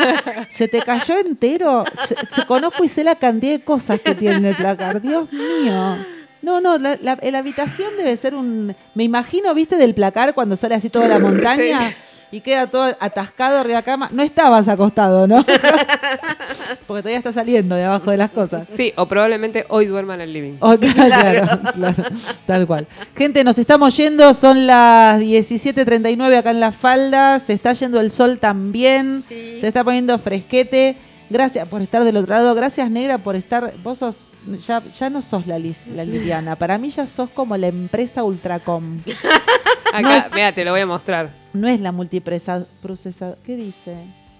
se 0.50 0.68
te 0.68 0.80
cayó 0.80 1.18
entero. 1.18 1.84
Se, 2.06 2.14
se- 2.30 2.46
conozco 2.46 2.82
y 2.84 2.88
sé 2.88 3.04
la 3.04 3.16
cantidad 3.16 3.52
de 3.52 3.60
cosas 3.64 4.00
que 4.00 4.14
tiene 4.14 4.50
el 4.50 4.54
placar. 4.56 5.02
Dios 5.02 5.30
mío. 5.32 5.96
No, 6.40 6.60
no, 6.60 6.78
la, 6.78 6.96
la- 7.02 7.18
la 7.22 7.38
habitación 7.38 7.90
debe 7.98 8.16
ser 8.16 8.34
un... 8.34 8.74
Me 8.94 9.04
imagino, 9.04 9.52
viste, 9.54 9.76
del 9.76 9.94
placar 9.94 10.32
cuando 10.34 10.56
sale 10.56 10.74
así 10.74 10.88
toda 10.90 11.06
la 11.08 11.18
montaña 11.20 11.94
y 12.32 12.40
queda 12.40 12.66
todo 12.66 12.96
atascado 12.98 13.58
arriba 13.58 13.74
de 13.76 13.80
la 13.80 13.82
cama. 13.82 14.08
No 14.10 14.22
estabas 14.22 14.66
acostado, 14.66 15.28
¿no? 15.28 15.44
Porque 16.86 17.02
todavía 17.02 17.18
está 17.18 17.30
saliendo 17.30 17.74
de 17.76 17.84
abajo 17.84 18.10
de 18.10 18.16
las 18.16 18.30
cosas. 18.30 18.66
Sí, 18.74 18.92
o 18.96 19.06
probablemente 19.06 19.66
hoy 19.68 19.86
duerma 19.86 20.14
en 20.14 20.22
el 20.22 20.32
living. 20.32 20.54
Oh, 20.60 20.76
claro, 20.78 21.60
claro, 21.74 22.04
tal 22.46 22.66
cual. 22.66 22.86
Gente, 23.16 23.44
nos 23.44 23.58
estamos 23.58 23.96
yendo, 23.96 24.32
son 24.34 24.66
las 24.66 25.20
17.39 25.20 26.36
acá 26.38 26.50
en 26.50 26.60
La 26.60 26.72
Falda, 26.72 27.38
se 27.38 27.52
está 27.52 27.72
yendo 27.74 28.00
el 28.00 28.10
sol 28.10 28.38
también, 28.38 29.22
Sí. 29.22 29.58
se 29.60 29.68
está 29.68 29.84
poniendo 29.84 30.18
fresquete. 30.18 30.96
Gracias 31.32 31.66
por 31.66 31.80
estar 31.80 32.04
del 32.04 32.18
otro 32.18 32.34
lado, 32.34 32.54
gracias 32.54 32.90
Negra 32.90 33.16
por 33.16 33.36
estar, 33.36 33.72
vos 33.82 33.96
sos, 33.98 34.34
ya, 34.66 34.82
ya 34.86 35.08
no 35.08 35.22
sos 35.22 35.46
la, 35.46 35.58
Lis- 35.58 35.86
la 35.86 36.04
Liliana, 36.04 36.56
para 36.56 36.76
mí 36.76 36.90
ya 36.90 37.06
sos 37.06 37.30
como 37.30 37.56
la 37.56 37.68
empresa 37.68 38.22
Ultracom. 38.22 38.98
No 38.98 39.98
Acá, 39.98 40.16
es- 40.18 40.30
mira, 40.34 40.52
te 40.52 40.62
lo 40.62 40.72
voy 40.72 40.80
a 40.82 40.86
mostrar. 40.86 41.30
No 41.54 41.68
es 41.68 41.80
la 41.80 41.90
multipresa 41.90 42.66
procesada, 42.82 43.36
¿qué 43.46 43.56
dice? 43.56 43.94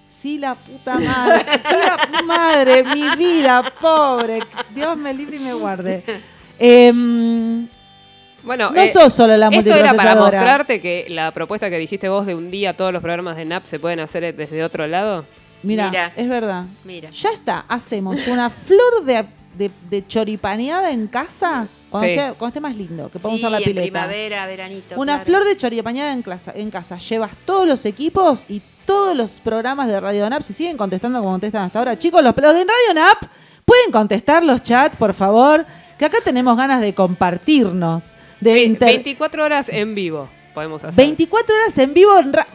Sí, 0.07 0.37
la 0.37 0.53
puta 0.53 0.99
madre, 0.99 1.43
sí, 1.67 1.75
la 2.11 2.21
madre, 2.21 2.83
mi 2.83 3.15
vida, 3.17 3.63
pobre, 3.81 4.39
Dios 4.75 4.95
me 4.95 5.13
libre 5.15 5.37
y 5.37 5.39
me 5.39 5.53
guarde. 5.53 6.03
Em, 6.59 7.67
Bueno, 8.43 8.69
no 8.71 8.81
eh, 8.81 8.87
sos 8.89 9.11
solo 9.13 9.35
la 9.35 9.47
Esto 9.47 9.73
era 9.73 9.93
para 9.95 10.15
mostrarte 10.15 10.79
que 10.79 11.07
la 11.09 11.31
propuesta 11.31 11.69
que 11.71 11.77
dijiste 11.79 12.07
vos 12.09 12.25
de 12.27 12.35
un 12.35 12.51
día 12.51 12.77
todos 12.77 12.93
los 12.93 13.01
programas 13.01 13.35
de 13.37 13.45
NAP 13.45 13.65
se 13.65 13.79
pueden 13.79 13.99
hacer 13.99 14.35
desde 14.35 14.63
otro 14.63 14.85
lado. 14.85 15.25
Mira, 15.63 15.89
Mira. 15.89 16.11
es 16.15 16.29
verdad. 16.29 16.65
Mira. 16.83 17.09
Ya 17.11 17.29
está, 17.31 17.65
hacemos 17.67 18.27
una 18.27 18.49
flor 18.67 19.03
de, 19.05 19.25
de, 19.57 19.71
de 19.89 20.05
choripaneada 20.07 20.91
en 20.91 21.07
casa 21.07 21.67
cuando, 21.89 22.09
Sí. 22.09 22.15
sea- 22.15 22.33
cuando 22.33 22.47
esté 22.49 22.59
más 22.59 22.75
lindo, 22.75 23.09
que 23.09 23.19
podemos 23.19 23.39
Sí, 23.39 23.45
usar 23.45 23.51
la 23.51 23.57
en 23.59 23.63
pileta. 23.63 23.83
primavera, 23.83 24.45
veranito. 24.47 24.95
Una 24.99 25.13
claro. 25.13 25.25
flor 25.25 25.43
de 25.45 25.57
choripaneada 25.57 26.11
en 26.13 26.21
casa, 26.21 26.51
en 26.55 26.69
casa. 26.71 26.97
Llevas 26.97 27.31
todos 27.45 27.67
los 27.67 27.85
equipos 27.85 28.45
y 28.49 28.61
todos 28.85 29.15
los 29.15 29.39
programas 29.39 29.87
de 29.87 29.99
Radio 29.99 30.29
NAP. 30.29 30.41
Si 30.43 30.53
siguen 30.53 30.75
contestando 30.77 31.19
como 31.19 31.31
contestan 31.31 31.63
hasta 31.63 31.79
ahora. 31.79 31.97
Chicos, 31.97 32.21
los, 32.23 32.35
los 32.35 32.53
de 32.53 32.59
Radio 32.65 32.93
NAP 32.95 33.23
pueden 33.63 33.91
contestar 33.91 34.43
los 34.43 34.61
chats, 34.63 34.97
por 34.97 35.13
favor. 35.13 35.65
Que 35.97 36.05
acá 36.05 36.17
tenemos 36.23 36.57
ganas 36.57 36.81
de 36.81 36.93
compartirnos. 36.93 38.15
De 38.41 38.53
Ve- 38.53 38.63
inter- 38.63 38.87
24 38.89 39.43
horas 39.45 39.69
en 39.69 39.95
vivo 39.95 40.27
podemos 40.53 40.83
hacer. 40.83 40.95
24 40.95 41.55
horas 41.55 41.77
en 41.77 41.93
vivo 41.93 42.17
en 42.19 42.33
ra- 42.33 42.47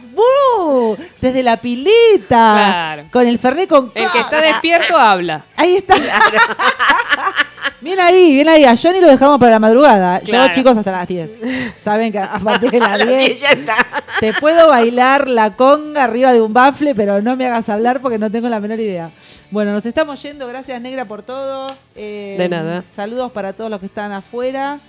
desde 1.21 1.43
la 1.43 1.57
pileta. 1.57 2.27
Claro. 2.65 3.03
Con 3.11 3.27
el 3.27 3.37
Fernet 3.39 3.69
con 3.69 3.91
El 3.95 4.09
que 4.09 4.19
está 4.19 4.41
despierto 4.41 4.97
habla. 4.97 5.45
Ahí 5.55 5.75
está. 5.77 5.95
Bien 7.81 7.97
ahí, 7.97 8.33
bien 8.35 8.49
ahí. 8.49 8.65
A 8.65 8.75
Johnny 8.75 8.99
lo 8.99 9.07
dejamos 9.07 9.37
para 9.39 9.51
la 9.53 9.59
madrugada. 9.59 10.19
Claro. 10.19 10.47
Yo, 10.47 10.53
chicos, 10.53 10.75
hasta 10.77 10.91
las 10.91 11.07
10. 11.07 11.43
Saben 11.79 12.11
que 12.11 12.19
a 12.19 12.37
partir 12.39 12.71
de 12.71 12.79
las 12.79 13.07
10 13.07 13.39
ya 13.39 13.51
está. 13.51 13.75
te 14.19 14.33
puedo 14.33 14.67
bailar 14.67 15.29
la 15.29 15.55
conga 15.55 16.03
arriba 16.03 16.33
de 16.33 16.41
un 16.41 16.51
bafle, 16.53 16.93
pero 16.93 17.21
no 17.21 17.37
me 17.37 17.47
hagas 17.47 17.69
hablar 17.69 18.01
porque 18.01 18.17
no 18.17 18.29
tengo 18.29 18.49
la 18.49 18.59
menor 18.59 18.81
idea. 18.81 19.11
Bueno, 19.49 19.71
nos 19.71 19.85
estamos 19.85 20.21
yendo. 20.21 20.45
Gracias, 20.47 20.81
Negra, 20.81 21.05
por 21.05 21.23
todo. 21.23 21.67
Eh, 21.95 22.35
De 22.37 22.49
nada. 22.49 22.83
Saludos 22.93 23.31
para 23.31 23.53
todos 23.53 23.69
los 23.69 23.79
que 23.79 23.85
están 23.85 24.11
afuera. 24.11 24.79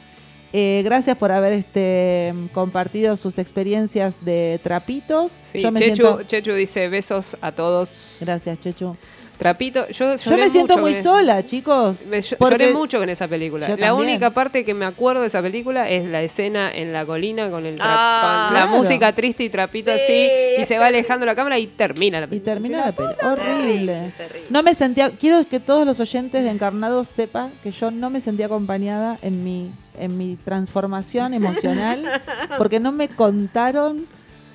Eh, 0.53 0.83
gracias 0.85 1.17
por 1.17 1.31
haber 1.31 1.53
este, 1.53 2.35
compartido 2.53 3.17
sus 3.17 3.39
experiencias 3.39 4.25
de 4.25 4.61
trapitos. 4.63 5.41
Sí, 5.45 5.61
Yo 5.61 5.71
me 5.71 5.81
Chechu, 5.81 5.95
siento... 5.95 6.23
Chechu 6.25 6.53
dice 6.55 6.89
besos 6.89 7.37
a 7.41 7.53
todos. 7.53 8.19
Gracias, 8.21 8.59
Chechu. 8.61 8.97
Trapito, 9.41 9.89
yo, 9.89 10.17
Yo 10.17 10.37
me 10.37 10.51
siento 10.51 10.77
muy 10.77 10.95
sola, 10.95 11.45
chicos. 11.47 12.07
Me- 12.09 12.21
yo- 12.21 12.37
porque- 12.37 12.59
Lloré 12.59 12.75
mucho 12.75 12.99
con 12.99 13.09
esa 13.09 13.27
película. 13.27 13.67
Yo 13.69 13.77
la 13.79 13.87
también. 13.89 14.11
única 14.11 14.31
parte 14.31 14.67
que 14.67 14.75
me 14.75 14.85
acuerdo 14.85 15.23
de 15.23 15.29
esa 15.29 15.41
película 15.41 15.89
es 15.89 16.05
la 16.05 16.21
escena 16.23 16.71
en 16.71 16.93
la 16.93 17.07
colina 17.07 17.51
con 17.51 17.65
el 17.65 17.77
Ah, 17.81 18.49
con 18.51 18.59
la 18.61 18.67
música 18.67 19.13
triste 19.15 19.43
y 19.45 19.49
trapito 19.49 19.91
Sí, 19.95 19.99
así 20.03 20.29
y 20.63 20.65
se 20.67 20.77
va 20.79 20.89
alejando 20.89 21.25
la 21.25 21.35
cámara 21.35 21.59
y 21.59 21.67
termina 21.69 22.21
la 22.21 22.27
Y 22.27 22.29
película. 22.29 22.53
terminó 22.53 22.77
la 22.79 22.93
peli. 22.93 23.09
Horrible. 23.23 23.55
Terrible, 23.57 24.13
terrible. 24.19 24.47
No 24.51 24.63
me 24.63 24.75
sentía. 24.75 25.11
Quiero 25.11 25.43
que 25.49 25.59
todos 25.59 25.87
los 25.87 25.99
oyentes 26.01 26.45
de 26.45 26.51
Encarnados 26.51 27.09
sepan 27.09 27.51
que 27.63 27.71
yo 27.71 27.91
no 27.91 28.11
me 28.11 28.21
sentía 28.21 28.45
acompañada 28.45 29.17
en 29.23 29.43
mi, 29.43 29.71
en 29.99 30.19
mi 30.19 30.37
transformación 30.37 31.33
emocional 31.33 32.05
porque 32.59 32.79
no 32.79 32.93
me 32.93 33.09
contaron 33.09 34.05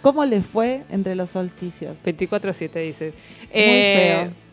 cómo 0.04 0.24
le 0.26 0.42
fue 0.42 0.84
entre 0.92 1.16
los 1.16 1.32
solsticios. 1.32 1.98
24-7 2.06 2.80
dice. 2.82 3.06
Muy 3.06 3.50
Eh, 3.52 4.18
feo. 4.30 4.45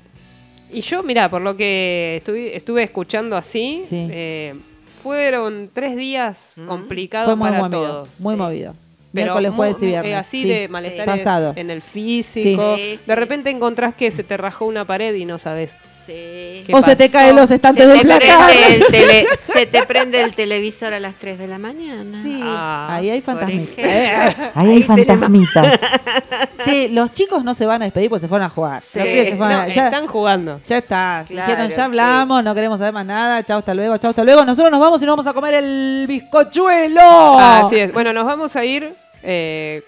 Y 0.73 0.81
yo, 0.81 1.03
mira, 1.03 1.29
por 1.29 1.43
lo 1.43 1.57
que 1.57 2.15
estuve, 2.19 2.57
estuve 2.57 2.83
escuchando 2.83 3.37
así, 3.37 3.83
Sí. 3.85 4.09
eh, 4.11 4.55
fueron 5.03 5.71
tres 5.73 5.97
días 5.97 6.61
complicados 6.67 7.27
Fue 7.27 7.37
muy 7.37 7.49
para 7.51 7.63
movido. 7.63 7.81
todo. 7.87 8.09
Muy 8.19 8.35
Sí. 8.35 8.39
movido. 8.41 8.75
Pero 9.15 9.27
Miércoles, 9.35 9.53
jueves 9.55 9.83
y 9.83 9.87
viernes. 9.87 10.13
eh, 10.13 10.15
así 10.15 10.43
sí. 10.43 10.49
de 10.49 10.69
malestares 10.69 11.19
Pasado. 11.19 11.53
en 11.57 11.69
el 11.71 11.83
físico. 11.83 12.77
De 13.07 13.15
repente 13.15 13.51
encontrás 13.51 13.95
que 13.95 14.11
se 14.11 14.25
te 14.25 14.39
rajó 14.39 14.65
una 14.65 14.87
pared 14.87 15.15
y 15.15 15.27
no 15.27 15.37
sabes. 15.37 15.75
Sí. 16.07 16.65
¿Qué 16.67 16.73
O 16.73 16.83
se 16.83 16.97
te 16.97 17.11
caen 17.11 17.37
los 17.37 17.51
estantes 17.51 17.87
del 17.87 18.01
placar. 18.01 18.51
el 18.51 18.85
tele- 18.91 19.27
se 19.41 19.67
te 19.67 19.83
prende 19.85 20.21
el 20.23 20.35
televisor 20.35 20.93
a 20.95 21.01
las 21.01 21.15
3 21.17 21.39
de 21.39 21.47
la 21.49 21.59
mañana. 21.59 22.23
Sí, 22.23 22.41
Ah, 22.43 22.89
ahí 22.97 23.11
hay 23.11 23.21
fantasmitas. 23.21 23.79
ejemplo. 23.79 24.51
Ahí 24.55 24.71
hay 24.71 24.83
fantasmitas. 24.83 25.81
che, 26.65 26.89
los 26.89 27.13
chicos 27.13 27.45
no 27.45 27.55
se 27.55 27.67
van 27.67 27.83
a 27.83 27.85
despedir 27.87 28.09
porque 28.11 28.21
se 28.23 28.29
fueron 28.29 28.47
a 28.47 28.51
jugar. 28.51 28.83
Sí. 28.83 28.99
Los 28.99 29.07
pibes 29.09 29.29
se 29.31 29.37
fueron 29.37 29.57
No, 29.57 29.63
a- 29.63 29.69
ya, 29.69 29.85
están 29.87 30.07
jugando. 30.07 30.61
ya 30.65 30.79
está. 30.79 31.25
Claro, 31.29 31.47
Dijeron, 31.51 31.69
ya 31.71 31.75
sí. 31.77 31.81
hablamos, 31.81 32.43
no 32.45 32.55
queremos 32.55 32.79
saber 32.79 32.93
más 32.95 33.07
nada. 33.07 33.43
Chao, 33.45 33.59
hasta 33.59 33.75
luego, 33.75 33.97
chao, 33.99 34.11
hasta 34.11 34.25
luego. 34.25 34.45
Nosotros 34.45 34.71
nos 34.71 34.81
vamos 34.81 35.03
y 35.03 35.07
nos 35.07 35.13
vamos 35.17 35.27
a 35.27 35.33
comer 35.35 35.55
el 35.55 36.07
bizcochuelo. 36.09 37.39
Así 37.39 37.77
es. 37.79 37.93
Bueno, 37.93 38.13
nos 38.13 38.25
vamos 38.25 38.57
a 38.57 38.65
ir 38.65 38.93
eh, 39.23 39.83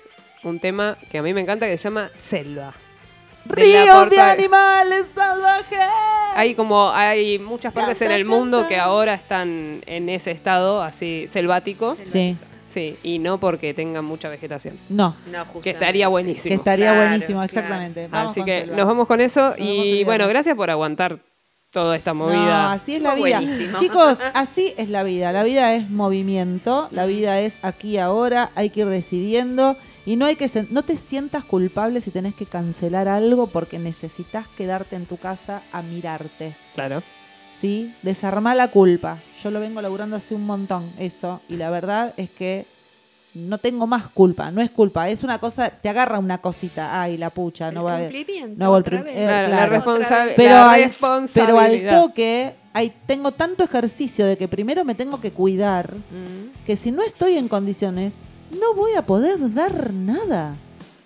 un 0.45 0.61
tema 0.61 0.97
que 1.11 1.19
a 1.19 1.23
mí 1.23 1.33
me 1.35 1.41
encanta 1.41 1.67
que 1.67 1.77
se 1.79 1.85
llama 1.85 2.11
Selva. 2.17 2.73
Ríos 3.47 4.11
de 4.11 4.21
animales 4.21 5.07
salvajes. 5.15 5.79
Hay 6.37 6.55
como 6.55 6.91
hay 6.91 7.39
muchas 7.39 7.73
partes 7.73 8.01
en 8.03 8.11
el 8.11 8.25
mundo 8.25 8.67
que 8.67 8.79
ahora 8.79 9.15
están 9.15 9.81
en 9.87 10.09
ese 10.09 10.31
estado 10.31 10.83
así 10.83 11.27
selvático. 11.29 11.97
Sí, 12.05 12.37
Sí, 12.67 12.97
y 13.05 13.21
no 13.21 13.39
porque 13.39 13.73
tengan 13.73 14.05
mucha 14.05 14.29
vegetación. 14.29 14.77
no. 14.89 15.15
No. 15.31 15.45
Que 15.63 15.71
estaría 15.71 16.09
buenísimo. 16.09 16.49
Que 16.49 16.55
estaría 16.55 16.91
Claro, 16.93 17.07
buenísimo, 17.09 17.43
exactamente. 17.45 18.09
Así 18.11 18.43
que 18.43 18.63
selva. 18.63 18.77
nos 18.77 18.87
vamos 18.89 19.07
con 19.07 19.21
eso. 19.21 19.55
y 19.57 20.03
bueno, 20.03 20.27
gracias 20.27 20.57
por 20.57 20.69
aguantar 20.71 21.21
toda 21.71 21.95
esta 21.97 22.15
movida. 22.15 22.63
No, 22.65 22.71
así 22.71 22.97
es 22.97 23.03
la 23.03 23.15
vida. 23.15 23.39
buenísimo. 23.39 23.79
Chicos, 23.79 24.19
así 24.35 24.75
es 24.77 24.89
la 24.89 25.05
vida. 25.05 25.31
La 25.31 25.45
vida 25.45 25.73
es 25.75 25.89
movimiento, 25.89 26.89
la 26.91 27.07
vida 27.07 27.39
es 27.41 27.59
aquí 27.63 27.91
y 27.91 27.99
ahora, 27.99 28.51
hay 28.57 28.71
que 28.71 28.81
ir 28.81 28.87
decidiendo 28.87 29.77
y 30.07 30.17
no 30.17 30.27
hay 30.27 30.37
que 30.37 30.49
no 30.71 30.83
te 30.83 30.97
sientas 30.97 31.45
culpable 31.45 32.01
si 32.01 32.11
tenés 32.11 32.35
que 32.35 32.47
cancelar 32.47 33.09
algo 33.09 33.47
porque 33.47 33.79
necesitas 33.79 34.47
quedarte 34.49 34.97
en 34.97 35.07
tu 35.07 35.17
casa 35.17 35.63
a 35.73 35.83
mirarte. 35.83 36.55
Claro. 36.75 37.03
¿Sí? 37.55 37.95
Desarmar 38.03 38.57
la 38.57 38.69
culpa. 38.69 39.19
Yo 39.43 39.51
lo 39.51 39.61
vengo 39.61 39.81
laburando 39.81 40.17
hace 40.17 40.35
un 40.35 40.45
montón, 40.45 40.85
eso, 40.99 41.41
y 41.49 41.57
la 41.57 41.71
verdad 41.71 42.13
es 42.17 42.29
que 42.31 42.67
no 43.35 43.59
tengo 43.59 43.87
más 43.87 44.09
culpa, 44.09 44.51
no 44.53 44.61
es 44.61 44.71
culpa, 44.71 45.09
es 45.09 45.25
una 45.25 45.39
cosa, 45.39 45.69
te 45.71 45.89
agarra 45.89 46.19
una 46.21 46.39
cosita, 46.39 47.01
ay, 47.03 47.17
la 47.17 47.31
pucha, 47.31 47.69
El 47.69 47.75
no 47.75 47.83
va 47.85 47.97
a 47.97 48.01
cumplimiento, 48.01 48.55
no 48.65 48.77
el 48.77 48.81
otra 48.81 49.03
vez. 49.03 49.13
eh, 49.17 49.25
Claro, 49.25 49.49
la 49.49 49.67
responsa- 49.67 50.27
pero 50.37 50.51
la 50.55 50.73
al, 50.73 50.91
pero 51.35 51.59
al 51.59 51.89
toque 51.89 52.53
hay, 52.73 52.93
tengo 53.07 53.33
tanto 53.33 53.65
ejercicio 53.65 54.25
de 54.27 54.37
que 54.37 54.47
primero 54.47 54.85
me 54.85 54.95
tengo 54.95 55.21
que 55.21 55.33
cuidar 55.33 55.95
Mm. 55.95 56.65
que 56.67 56.77
si 56.77 56.93
no 56.93 57.03
estoy 57.03 57.37
en 57.37 57.49
condiciones 57.49 58.23
no 58.51 58.75
voy 58.75 58.93
a 58.95 59.05
poder 59.05 59.53
dar 59.55 59.93
nada. 59.93 60.55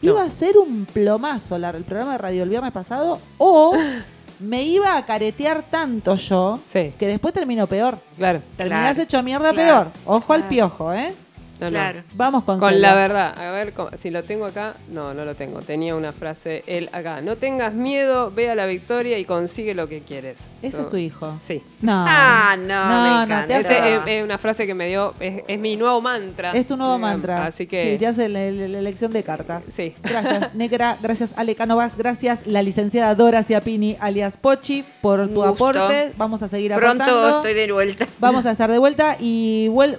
No. 0.00 0.10
Iba 0.10 0.22
a 0.22 0.30
ser 0.30 0.56
un 0.58 0.86
plomazo 0.86 1.58
la- 1.58 1.70
el 1.70 1.84
programa 1.84 2.12
de 2.12 2.18
radio 2.18 2.42
el 2.44 2.48
viernes 2.48 2.72
pasado 2.72 3.18
o 3.38 3.72
me 4.40 4.62
iba 4.62 4.96
a 4.96 5.04
caretear 5.04 5.64
tanto 5.68 6.14
yo 6.14 6.60
Sí, 6.68 6.92
que 6.98 7.06
después 7.08 7.34
terminó 7.34 7.66
peor. 7.66 7.98
claro. 8.16 8.40
Terminás 8.56 8.94
Claro, 8.94 9.02
hecho 9.02 9.22
mierda 9.24 9.52
claro, 9.52 9.90
peor. 9.90 10.16
Ojo 10.16 10.32
al 10.32 10.46
piojo, 10.46 10.92
¿eh? 10.92 11.14
No, 11.60 11.66
no. 11.66 11.70
Claro. 11.70 12.02
Vamos 12.14 12.44
con, 12.44 12.60
la 12.80 12.94
verdad, 12.94 13.34
a 13.36 13.50
ver 13.50 13.74
si 14.00 14.10
lo 14.10 14.22
tengo 14.24 14.46
acá. 14.46 14.74
No, 14.90 15.12
no 15.14 15.24
lo 15.24 15.34
tengo. 15.34 15.60
Tenía 15.60 15.94
una 15.96 16.12
frase 16.12 16.62
él 16.66 16.88
acá. 16.92 17.20
No 17.20 17.36
tengas 17.36 17.72
miedo, 17.74 18.30
ve 18.30 18.50
a 18.50 18.54
la 18.54 18.66
victoria 18.66 19.18
y 19.18 19.24
consigue 19.24 19.74
lo 19.74 19.88
que 19.88 20.00
quieres. 20.00 20.52
Ese 20.62 20.80
es 20.82 20.88
tu 20.88 20.96
hijo. 20.96 21.36
Sí. 21.42 21.62
No. 21.80 22.04
Ah, 22.08 22.54
no, 22.56 22.64
me 22.66 22.68
No, 22.68 23.16
no, 23.18 23.22
encanta. 23.24 23.46
te 23.48 23.54
hace- 23.54 23.94
es, 23.96 24.00
es 24.06 24.24
una 24.24 24.38
frase 24.38 24.66
que 24.66 24.74
me 24.74 24.86
dio, 24.88 25.14
es, 25.20 25.42
es 25.48 25.58
mi 25.58 25.76
nuevo 25.76 26.00
mantra. 26.00 26.52
Es 26.52 26.66
tu 26.66 26.76
nuevo 26.76 26.94
digamos. 26.96 27.16
mantra. 27.18 27.46
Así 27.46 27.66
que 27.66 27.92
Sí, 27.92 27.98
te 27.98 28.06
hace 28.06 28.28
la, 28.28 28.50
la- 28.50 28.68
la 28.68 28.78
elección 28.78 29.12
de 29.12 29.22
cartas. 29.22 29.64
Sí. 29.74 29.94
Gracias, 30.02 30.54
Negra. 30.54 30.96
Gracias, 31.02 31.34
Ale 31.36 31.54
Canovas. 31.54 31.96
Gracias, 31.96 32.46
la 32.46 32.62
licenciada 32.62 33.14
Dora 33.14 33.42
Ciapini, 33.42 33.96
alias 34.00 34.36
Pochi, 34.36 34.84
por 35.02 35.26
tu 35.28 35.34
gusto. 35.34 35.48
aporte. 35.48 36.12
Vamos 36.16 36.42
a 36.42 36.48
seguir 36.48 36.72
Pronto 36.74 37.02
aportando. 37.04 37.36
estoy 37.38 37.54
de 37.54 37.72
vuelta. 37.72 38.06
Vamos 38.20 38.46
a 38.46 38.52
estar 38.52 38.70
de 38.70 38.78
vuelta 38.78 39.16
y 39.18 39.68
vuel 39.68 39.98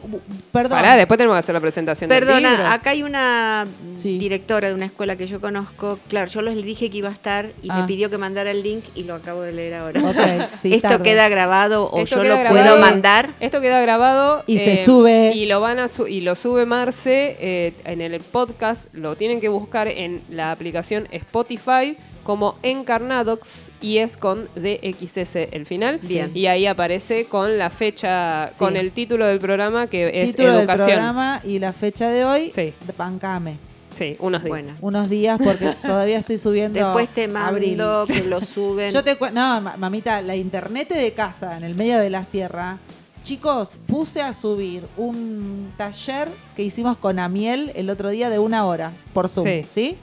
perdón. 0.52 0.78
Pará, 0.80 0.96
después 0.96 1.18
tenemos 1.18 1.36
que 1.36 1.40
hacer 1.50 1.54
la 1.56 1.60
presentación 1.62 2.10
del. 2.10 2.20
Perdona, 2.20 2.74
acá 2.74 2.92
hay 2.92 3.02
una 3.04 3.66
Sí. 3.96 4.20
directora 4.20 4.68
de 4.70 4.74
una 4.76 4.86
escuela 4.86 5.16
que 5.16 5.26
yo 5.28 5.42
conozco. 5.42 6.00
Claro, 6.08 6.30
yo 6.30 6.42
les 6.42 6.64
dije 6.64 6.90
que 6.92 6.98
iba 6.98 7.10
a 7.10 7.12
estar 7.12 7.52
y 7.64 7.70
Ah. 7.72 7.82
me 7.82 7.88
pidió 7.88 8.10
que 8.10 8.18
mandara 8.20 8.52
el 8.52 8.62
link 8.62 8.84
y 8.96 9.04
lo 9.04 9.16
acabo 9.16 9.42
de 9.42 9.52
leer 9.54 9.74
ahora. 9.76 10.50
Sí, 10.56 10.74
¿Esto 10.74 10.90
tarde. 10.90 11.04
queda 11.04 11.28
grabado 11.30 11.90
o 11.90 12.02
Esto 12.04 12.18
yo 12.18 12.24
lo 12.24 12.36
grabado. 12.38 12.50
puedo 12.56 12.78
mandar? 12.80 13.30
Esto 13.40 13.62
queda 13.62 13.82
grabado 13.82 14.44
Y 14.46 14.60
se 14.60 14.78
sube. 14.78 15.32
y 15.34 15.46
lo 15.46 15.60
van 15.60 15.80
a 15.80 15.88
su- 15.88 16.08
y 16.08 16.22
lo 16.22 16.36
sube 16.36 16.66
Marce 16.66 17.36
eh, 17.40 17.74
en 17.86 18.02
el 18.02 18.20
podcast. 18.22 18.94
Lo 18.94 19.16
tienen 19.16 19.42
que 19.42 19.50
buscar 19.50 19.88
en 19.88 20.22
la 20.30 20.52
aplicación 20.52 21.08
Spotify 21.12 21.98
como 22.30 22.54
Encarnadox 22.62 23.72
y 23.82 23.98
es 23.98 24.16
con 24.16 24.50
DXS 24.56 25.36
el 25.52 25.66
final. 25.66 25.98
Bien. 26.04 26.30
Y 26.36 26.46
ahí 26.46 26.68
aparece 26.68 27.26
con 27.26 27.58
la 27.58 27.72
fecha, 27.72 28.48
Sí. 28.50 28.60
con 28.60 28.78
el 28.78 28.92
título 28.92 29.26
del 29.26 29.40
programa 29.40 29.88
que 29.88 30.22
es 30.22 30.32
Título 30.36 30.50
del 30.52 30.60
Educación. 30.60 30.88
programa 30.90 31.42
y 31.44 31.58
la 31.58 31.74
fecha 31.74 32.08
de 32.12 32.26
hoy. 32.26 32.52
Sí. 32.54 32.72
Bancame. 32.96 33.58
Sí, 33.96 34.16
unos 34.20 34.44
días. 34.44 34.50
Bueno. 34.50 34.74
Unos 34.82 35.10
días 35.10 35.40
porque 35.44 35.74
todavía 35.82 36.20
estoy 36.20 36.38
subiendo. 36.38 36.78
Después 36.80 37.10
te 37.10 37.24
abril. 37.24 37.78
mando 37.78 38.06
que 38.06 38.22
lo 38.22 38.42
suben. 38.42 38.92
Yo 38.92 39.04
te 39.04 39.18
No, 39.32 39.60
ma- 39.62 39.76
mamita, 39.78 40.22
la 40.22 40.36
internet 40.36 40.90
de 40.90 41.12
casa, 41.14 41.58
en 41.58 41.64
el 41.64 41.74
medio 41.74 41.98
de 41.98 42.12
la 42.12 42.24
sierra. 42.24 42.78
Chicos, 43.24 43.80
puse 43.88 44.22
a 44.22 44.34
subir 44.34 44.84
un 44.98 45.72
taller 45.78 46.28
que 46.56 46.62
hicimos 46.62 46.96
con 46.98 47.18
Amiel 47.18 47.72
el 47.74 47.90
otro 47.90 48.10
día 48.10 48.30
de 48.30 48.38
una 48.38 48.66
hora 48.68 48.92
por 49.14 49.28
Zoom. 49.30 49.46
Sí. 49.46 49.66
¿Sí? 49.70 49.98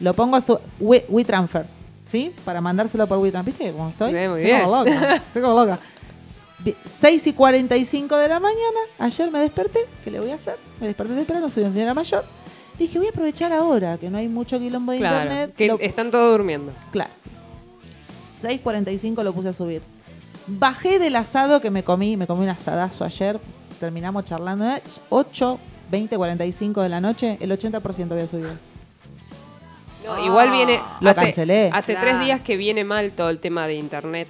Lo 0.00 0.14
pongo 0.14 0.36
a 0.36 0.40
su 0.40 0.58
We- 0.80 1.06
WeTransfer, 1.08 1.66
¿sí? 2.04 2.34
Para 2.44 2.60
mandárselo 2.60 3.06
por 3.06 3.18
WeTransfer. 3.18 3.54
¿Viste 3.54 3.72
cómo 3.72 3.88
estoy? 3.90 4.12
Bien, 4.12 4.30
muy 4.30 4.42
estoy 4.42 4.60
como 4.62 4.84
bien. 4.84 4.94
loca. 5.00 5.14
Estoy 5.26 5.42
como 5.42 5.54
loca. 5.60 5.78
S- 6.24 6.44
vi- 6.58 6.76
6 6.84 7.26
y 7.28 7.32
45 7.32 8.16
de 8.16 8.28
la 8.28 8.40
mañana. 8.40 8.78
Ayer 8.98 9.30
me 9.30 9.38
desperté. 9.40 9.80
¿Qué 10.04 10.10
le 10.10 10.20
voy 10.20 10.30
a 10.30 10.34
hacer? 10.34 10.56
Me 10.80 10.86
desperté 10.88 11.14
temprano, 11.14 11.48
soy 11.48 11.62
una 11.64 11.72
señora 11.72 11.94
mayor. 11.94 12.24
Dije, 12.78 12.98
voy 12.98 13.06
a 13.06 13.10
aprovechar 13.10 13.52
ahora 13.54 13.96
que 13.96 14.10
no 14.10 14.18
hay 14.18 14.28
mucho 14.28 14.58
quilombo 14.58 14.92
de 14.92 14.98
Claro, 14.98 15.22
internet. 15.22 15.54
que 15.56 15.66
Lo- 15.68 15.78
están 15.80 16.10
todos 16.10 16.32
durmiendo. 16.36 16.72
Claro. 16.90 17.10
6.45 18.06 19.22
lo 19.22 19.32
puse 19.32 19.48
a 19.48 19.52
subir. 19.52 19.82
Bajé 20.46 20.98
del 20.98 21.16
asado 21.16 21.60
que 21.60 21.70
me 21.70 21.82
comí, 21.84 22.16
me 22.16 22.26
comí 22.26 22.44
un 22.44 22.50
asadazo 22.50 23.04
ayer, 23.04 23.40
terminamos 23.80 24.24
charlando, 24.24 24.64
¿eh? 24.68 24.82
8, 25.08 25.58
20, 25.90 26.16
45 26.16 26.82
de 26.82 26.88
la 26.88 27.00
noche, 27.00 27.36
el 27.40 27.50
80% 27.50 28.12
había 28.12 28.26
subido. 28.26 28.52
Igual 30.24 30.50
viene. 30.50 30.80
Ah. 30.82 30.98
Lo 31.00 31.10
hace, 31.10 31.20
cancelé. 31.22 31.70
Hace 31.72 31.94
tres 31.96 32.20
días 32.20 32.40
que 32.40 32.56
viene 32.56 32.84
mal 32.84 33.12
todo 33.12 33.30
el 33.30 33.38
tema 33.38 33.66
de 33.66 33.74
internet. 33.74 34.28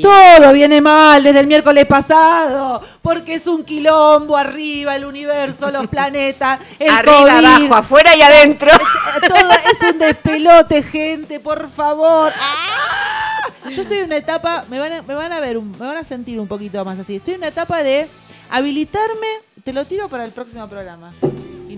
Todo 0.00 0.52
viene 0.52 0.80
mal 0.80 1.22
desde 1.22 1.40
el 1.40 1.46
miércoles 1.48 1.84
pasado, 1.84 2.80
porque 3.02 3.34
es 3.34 3.46
un 3.48 3.64
quilombo 3.64 4.36
arriba, 4.36 4.94
el 4.94 5.04
universo, 5.04 5.70
los 5.70 5.86
planetas, 5.90 6.60
el 6.78 6.90
arriba, 6.90 7.38
abajo, 7.38 7.74
afuera 7.74 8.14
y 8.14 8.22
adentro. 8.22 8.70
Todo 9.26 9.50
es 9.70 9.82
un 9.92 9.98
despelote, 9.98 10.82
gente, 10.82 11.40
por 11.40 11.68
favor. 11.70 12.32
Ah. 12.38 13.40
Yo 13.68 13.82
estoy 13.82 13.98
en 13.98 14.06
una 14.06 14.16
etapa, 14.16 14.64
me 14.68 14.78
van 14.78 14.92
a, 14.92 15.02
me 15.02 15.14
van 15.14 15.32
a 15.32 15.40
ver, 15.40 15.58
un, 15.58 15.72
me 15.72 15.86
van 15.86 15.96
a 15.96 16.04
sentir 16.04 16.38
un 16.38 16.46
poquito 16.46 16.84
más 16.84 16.98
así. 16.98 17.16
Estoy 17.16 17.34
en 17.34 17.40
una 17.40 17.48
etapa 17.48 17.82
de 17.82 18.06
habilitarme, 18.48 19.26
te 19.64 19.72
lo 19.72 19.84
tiro 19.84 20.08
para 20.08 20.24
el 20.24 20.30
próximo 20.30 20.68
programa 20.68 21.12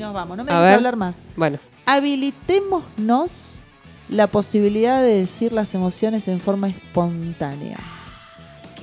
nos 0.02 0.12
vamos. 0.12 0.36
No 0.36 0.44
me 0.44 0.52
a 0.52 0.74
hablar 0.74 0.96
más. 0.96 1.20
Bueno. 1.36 1.58
Habilitémonos 1.86 3.62
la 4.08 4.26
posibilidad 4.26 5.00
de 5.00 5.20
decir 5.20 5.52
las 5.52 5.74
emociones 5.74 6.28
en 6.28 6.40
forma 6.40 6.68
espontánea. 6.68 7.78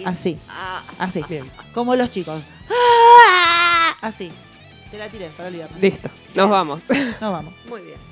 Así. 0.05 0.37
Ah. 0.49 0.81
Así. 0.97 1.21
Bien. 1.29 1.51
Como 1.73 1.95
los 1.95 2.09
chicos. 2.09 2.41
Ah. 2.69 3.95
Así. 4.01 4.31
Te 4.89 4.97
la 4.97 5.09
tiré 5.09 5.29
para 5.29 5.49
olvidarme. 5.49 5.79
Listo. 5.79 6.09
Nos 6.33 6.49
vamos. 6.49 6.81
Nos 7.21 7.31
vamos. 7.31 7.53
Muy 7.67 7.81
bien. 7.81 8.09